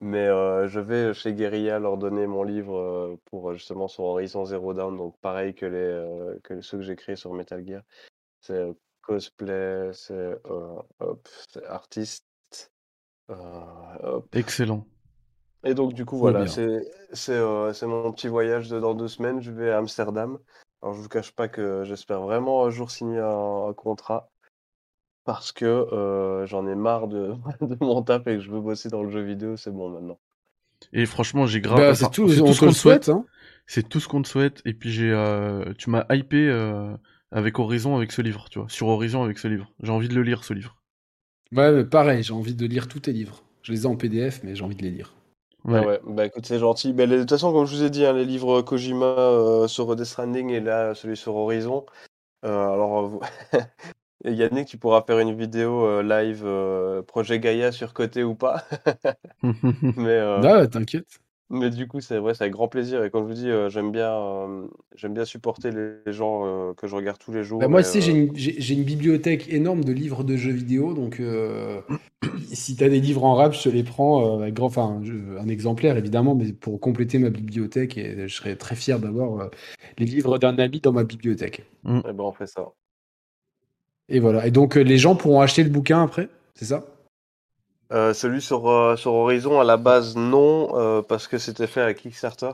[0.00, 4.44] Mais euh, je vais chez Guerilla leur donner mon livre euh, pour justement sur Horizon
[4.44, 7.82] Zero Dawn, donc pareil que, les, que ceux que j'ai créés sur Metal Gear.
[8.40, 8.66] C'est
[9.00, 10.34] cosplay, c'est
[11.66, 12.26] artiste.
[13.28, 14.26] hop.
[14.34, 14.86] Excellent.
[15.66, 19.40] Et donc du coup voilà, c'est euh, mon petit voyage de dans deux semaines.
[19.40, 20.38] Je vais à Amsterdam.
[20.80, 24.30] Alors je vous cache pas que j'espère vraiment un jour signer un, un contrat.
[25.26, 28.88] Parce que euh, j'en ai marre de, de mon taf et que je veux bosser
[28.88, 30.18] dans le jeu vidéo, c'est bon maintenant.
[30.92, 31.78] Et franchement, j'ai grave.
[31.78, 33.08] Bah, c'est tout, ce te qu'on le souhaite.
[33.08, 33.24] Hein.
[33.66, 34.62] C'est tout ce qu'on te souhaite.
[34.64, 36.94] Et puis j'ai, euh, tu m'as hypé euh,
[37.32, 39.70] avec Horizon avec ce livre, tu vois, sur Horizon avec ce livre.
[39.82, 40.76] J'ai envie de le lire ce livre.
[41.52, 43.42] Ouais, mais pareil, j'ai envie de lire tous tes livres.
[43.62, 45.14] Je les ai en PDF, mais j'ai envie de les lire.
[45.64, 45.84] Ouais.
[45.84, 46.92] ouais, bah écoute, c'est gentil.
[46.92, 49.66] Bah, les- de toute façon, comme je vous ai dit, hein, les livres Kojima euh,
[49.66, 51.84] sur Death Stranding et là, celui sur Horizon.
[52.44, 53.20] euh, alors, vous-
[54.24, 58.34] et Yannick, tu pourras faire une vidéo euh, live euh, projet Gaïa sur côté ou
[58.34, 58.64] pas.
[59.42, 61.20] mais, euh, t'inquiète.
[61.50, 63.04] mais du coup, c'est vrai, c'est avec grand plaisir.
[63.04, 66.96] Et comme je vous dis, euh, j'aime bien, j'aime bien supporter les, gens que je
[66.96, 67.60] regarde tous les jours.
[67.60, 71.20] Bah, moi, et, euh, j'ai une, bibliothèque énorme de livres de jeux vidéo, donc
[72.52, 75.02] si t'as des livres en rap, je te les prends avec grand, enfin,
[75.38, 79.50] un exemplaire évidemment, mais pour compléter ma bibliothèque, et je serais très fier d'avoir
[79.98, 81.66] les livres d'un ami dans ma bibliothèque.
[81.84, 82.72] eh ben, on fait ça.
[84.08, 84.46] Et voilà.
[84.46, 86.84] Et donc, euh, les gens pourront acheter le bouquin après, c'est ça?
[87.92, 91.80] Euh, celui sur, euh, sur Horizon, à la base, non, euh, parce que c'était fait
[91.80, 92.50] avec Kickstarter.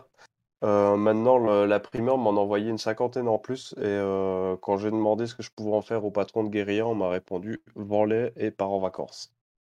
[0.64, 3.74] Euh, maintenant, le- la primeur m'en a envoyé une cinquantaine en plus.
[3.78, 6.86] Et euh, quand j'ai demandé ce que je pouvais en faire au patron de Guérilla,
[6.86, 9.32] on m'a répondu vends-les et pars en vacances.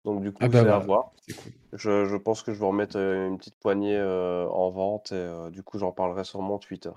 [0.05, 1.13] Donc, du coup, Ah bah c'est à voir.
[1.27, 1.53] Cool.
[1.75, 5.51] Je, je pense que je vais remettre une petite poignée euh, en vente et euh,
[5.51, 6.93] du coup, j'en parlerai sur mon Twitter.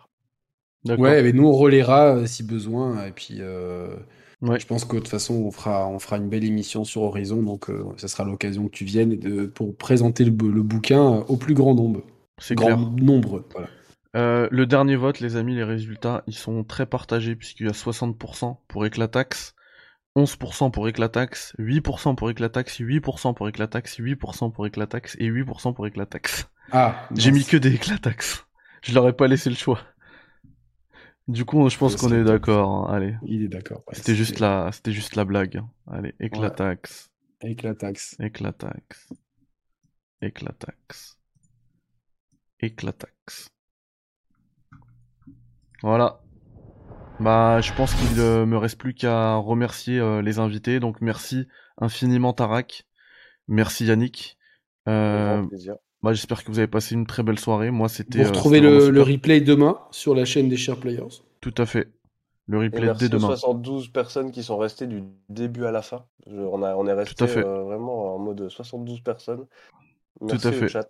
[0.85, 3.95] Ouais, mais nous on relaiera euh, si besoin, et puis euh,
[4.41, 4.59] Ouais.
[4.59, 7.41] je pense que de toute façon on fera, on fera une belle émission sur Horizon,
[7.41, 11.23] donc euh, ça sera l'occasion que tu viennes de, pour présenter le, le bouquin euh,
[11.27, 12.03] au plus grand nombre.
[12.37, 12.77] C'est grand clair.
[12.77, 13.69] nombre, voilà.
[14.15, 17.73] Euh, le dernier vote, les amis, les résultats, ils sont très partagés puisqu'il y a
[17.73, 19.55] 60% pour Éclatax,
[20.15, 25.87] 11% pour Éclatax, 8% pour Éclatax, 8% pour Éclatax, 8% pour Éclatax et 8% pour
[25.87, 26.49] Éclatax.
[26.71, 28.45] Ah, J'ai mis que des Éclatax.
[28.81, 29.79] Je leur ai pas laissé le choix.
[31.27, 32.89] Du coup, je pense Ouais, qu'on est d'accord.
[32.89, 32.93] hein.
[32.93, 33.83] Allez, Il est d'accord.
[33.87, 35.57] ouais, c'était juste la, c'était juste la blague.
[35.57, 35.69] hein.
[35.87, 37.09] Allez, Éclatax,
[37.41, 38.15] Avec la taxe.
[38.19, 39.09] Éclatax,
[40.21, 41.17] Éclatax,
[42.59, 43.49] Éclatax.
[45.81, 46.19] Voilà.
[47.19, 50.79] Bah, je pense qu'il euh, me reste plus qu'à remercier euh, les invités.
[50.79, 51.47] Donc, merci
[51.79, 52.87] infiniment Tarak.
[53.47, 54.37] Merci Yannick.
[54.87, 55.45] Euh.
[56.07, 57.69] Bah, j'espère que vous avez passé une très belle soirée.
[57.69, 58.19] Moi, c'était.
[58.19, 61.21] Vous euh, retrouvez le, replay demain sur la chaîne des Share Players.
[61.41, 61.89] Tout à fait.
[62.47, 63.27] Le Et replay merci dès demain.
[63.27, 66.05] 72 personnes qui sont restées du début à la fin.
[66.25, 69.45] Je- on, a, on est resté euh, vraiment en mode 72 personnes.
[70.21, 70.69] Merci à au fait.
[70.69, 70.87] chat.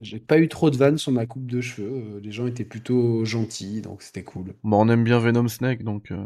[0.00, 2.16] J'ai pas eu trop de vannes sur ma coupe de cheveux.
[2.16, 4.54] euh, Les gens étaient plutôt gentils, donc c'était cool.
[4.64, 6.10] Bon, on aime bien Venom Snake, donc.
[6.10, 6.16] euh,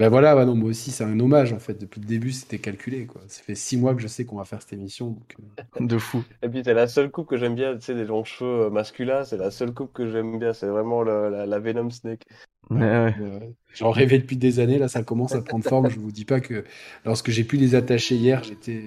[0.00, 1.74] Ben voilà, bah non, moi aussi, c'est un hommage en fait.
[1.78, 3.04] Depuis le début, c'était calculé.
[3.06, 3.20] Quoi.
[3.28, 5.08] Ça fait six mois que je sais qu'on va faire cette émission.
[5.08, 5.36] Donc,
[5.78, 6.24] euh, de fou.
[6.42, 8.70] Et puis, c'est la seule coupe que j'aime bien, tu sais, des longs cheveux euh,
[8.70, 12.22] masculins, c'est la seule coupe que j'aime bien, c'est vraiment le- la, la Venom Snake.
[12.70, 13.14] Ouais.
[13.20, 13.40] euh,
[13.74, 14.78] J'en rêvais depuis des années.
[14.78, 15.90] Là, ça commence à prendre forme.
[15.90, 16.64] Je vous dis pas que
[17.04, 18.84] lorsque j'ai pu les attacher hier, j'étais.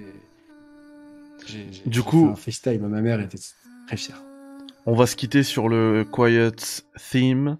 [1.86, 2.86] Du coup- un FaceTime.
[2.88, 3.38] Ma mère était
[3.86, 4.20] très fière.
[4.86, 6.52] On va se quitter sur le Quiet
[7.10, 7.58] Theme.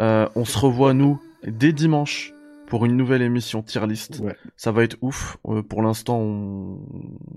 [0.00, 2.33] Euh, on se revoit, nous, dès dimanche
[2.74, 4.20] pour une nouvelle émission tier list.
[4.20, 4.34] Ouais.
[4.56, 5.36] Ça va être ouf.
[5.48, 6.80] Euh, pour l'instant, on...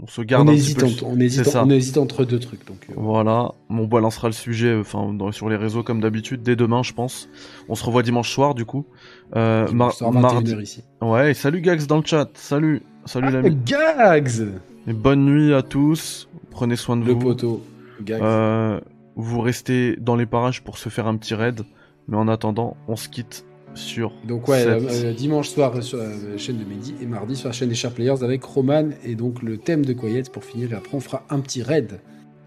[0.01, 0.85] on se garde On un petit hésite, peu.
[1.05, 2.65] on, hésite, on entre deux trucs.
[2.65, 6.55] Donc, euh, Voilà, on balancera le sujet enfin dans- sur les réseaux comme d'habitude dès
[6.55, 7.29] demain je pense.
[7.69, 8.87] On se revoit dimanche soir du coup.
[9.35, 10.55] Euh, mar- dimanche soir, 21 mardi.
[10.55, 10.83] ici.
[11.03, 12.31] Ouais, salut Gags dans le chat.
[12.33, 13.55] Salut, salut Ah, l'ami.
[13.63, 14.41] Gags
[14.87, 16.29] Et bonne nuit à tous.
[16.49, 17.19] Prenez soin de Le vous.
[17.19, 17.61] poteau.
[18.01, 18.23] Gags.
[18.23, 18.79] Euh,
[19.15, 21.61] vous restez dans les parages pour se faire un petit raid.
[22.07, 23.45] Mais en attendant, on se quitte
[23.77, 24.11] sur.
[24.27, 24.67] Donc ouais, cette-
[25.05, 27.75] euh, euh, dimanche soir sur la chaîne de Mehdi et mardi sur la chaîne des
[27.75, 30.99] Sharp Players avec Roman et donc le thème de Quiet pour finir et après on
[30.99, 31.99] fera un petit raid.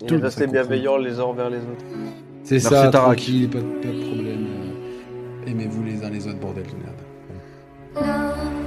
[0.03, 1.85] Et Tout le restez bienveillants les uns envers les autres.
[2.43, 2.93] C'est ça, Tarak.
[3.19, 4.47] tranquille, pas, de- pas de problème.
[4.47, 8.60] euh, Aimez-vous les uns les autres, bordel de merde.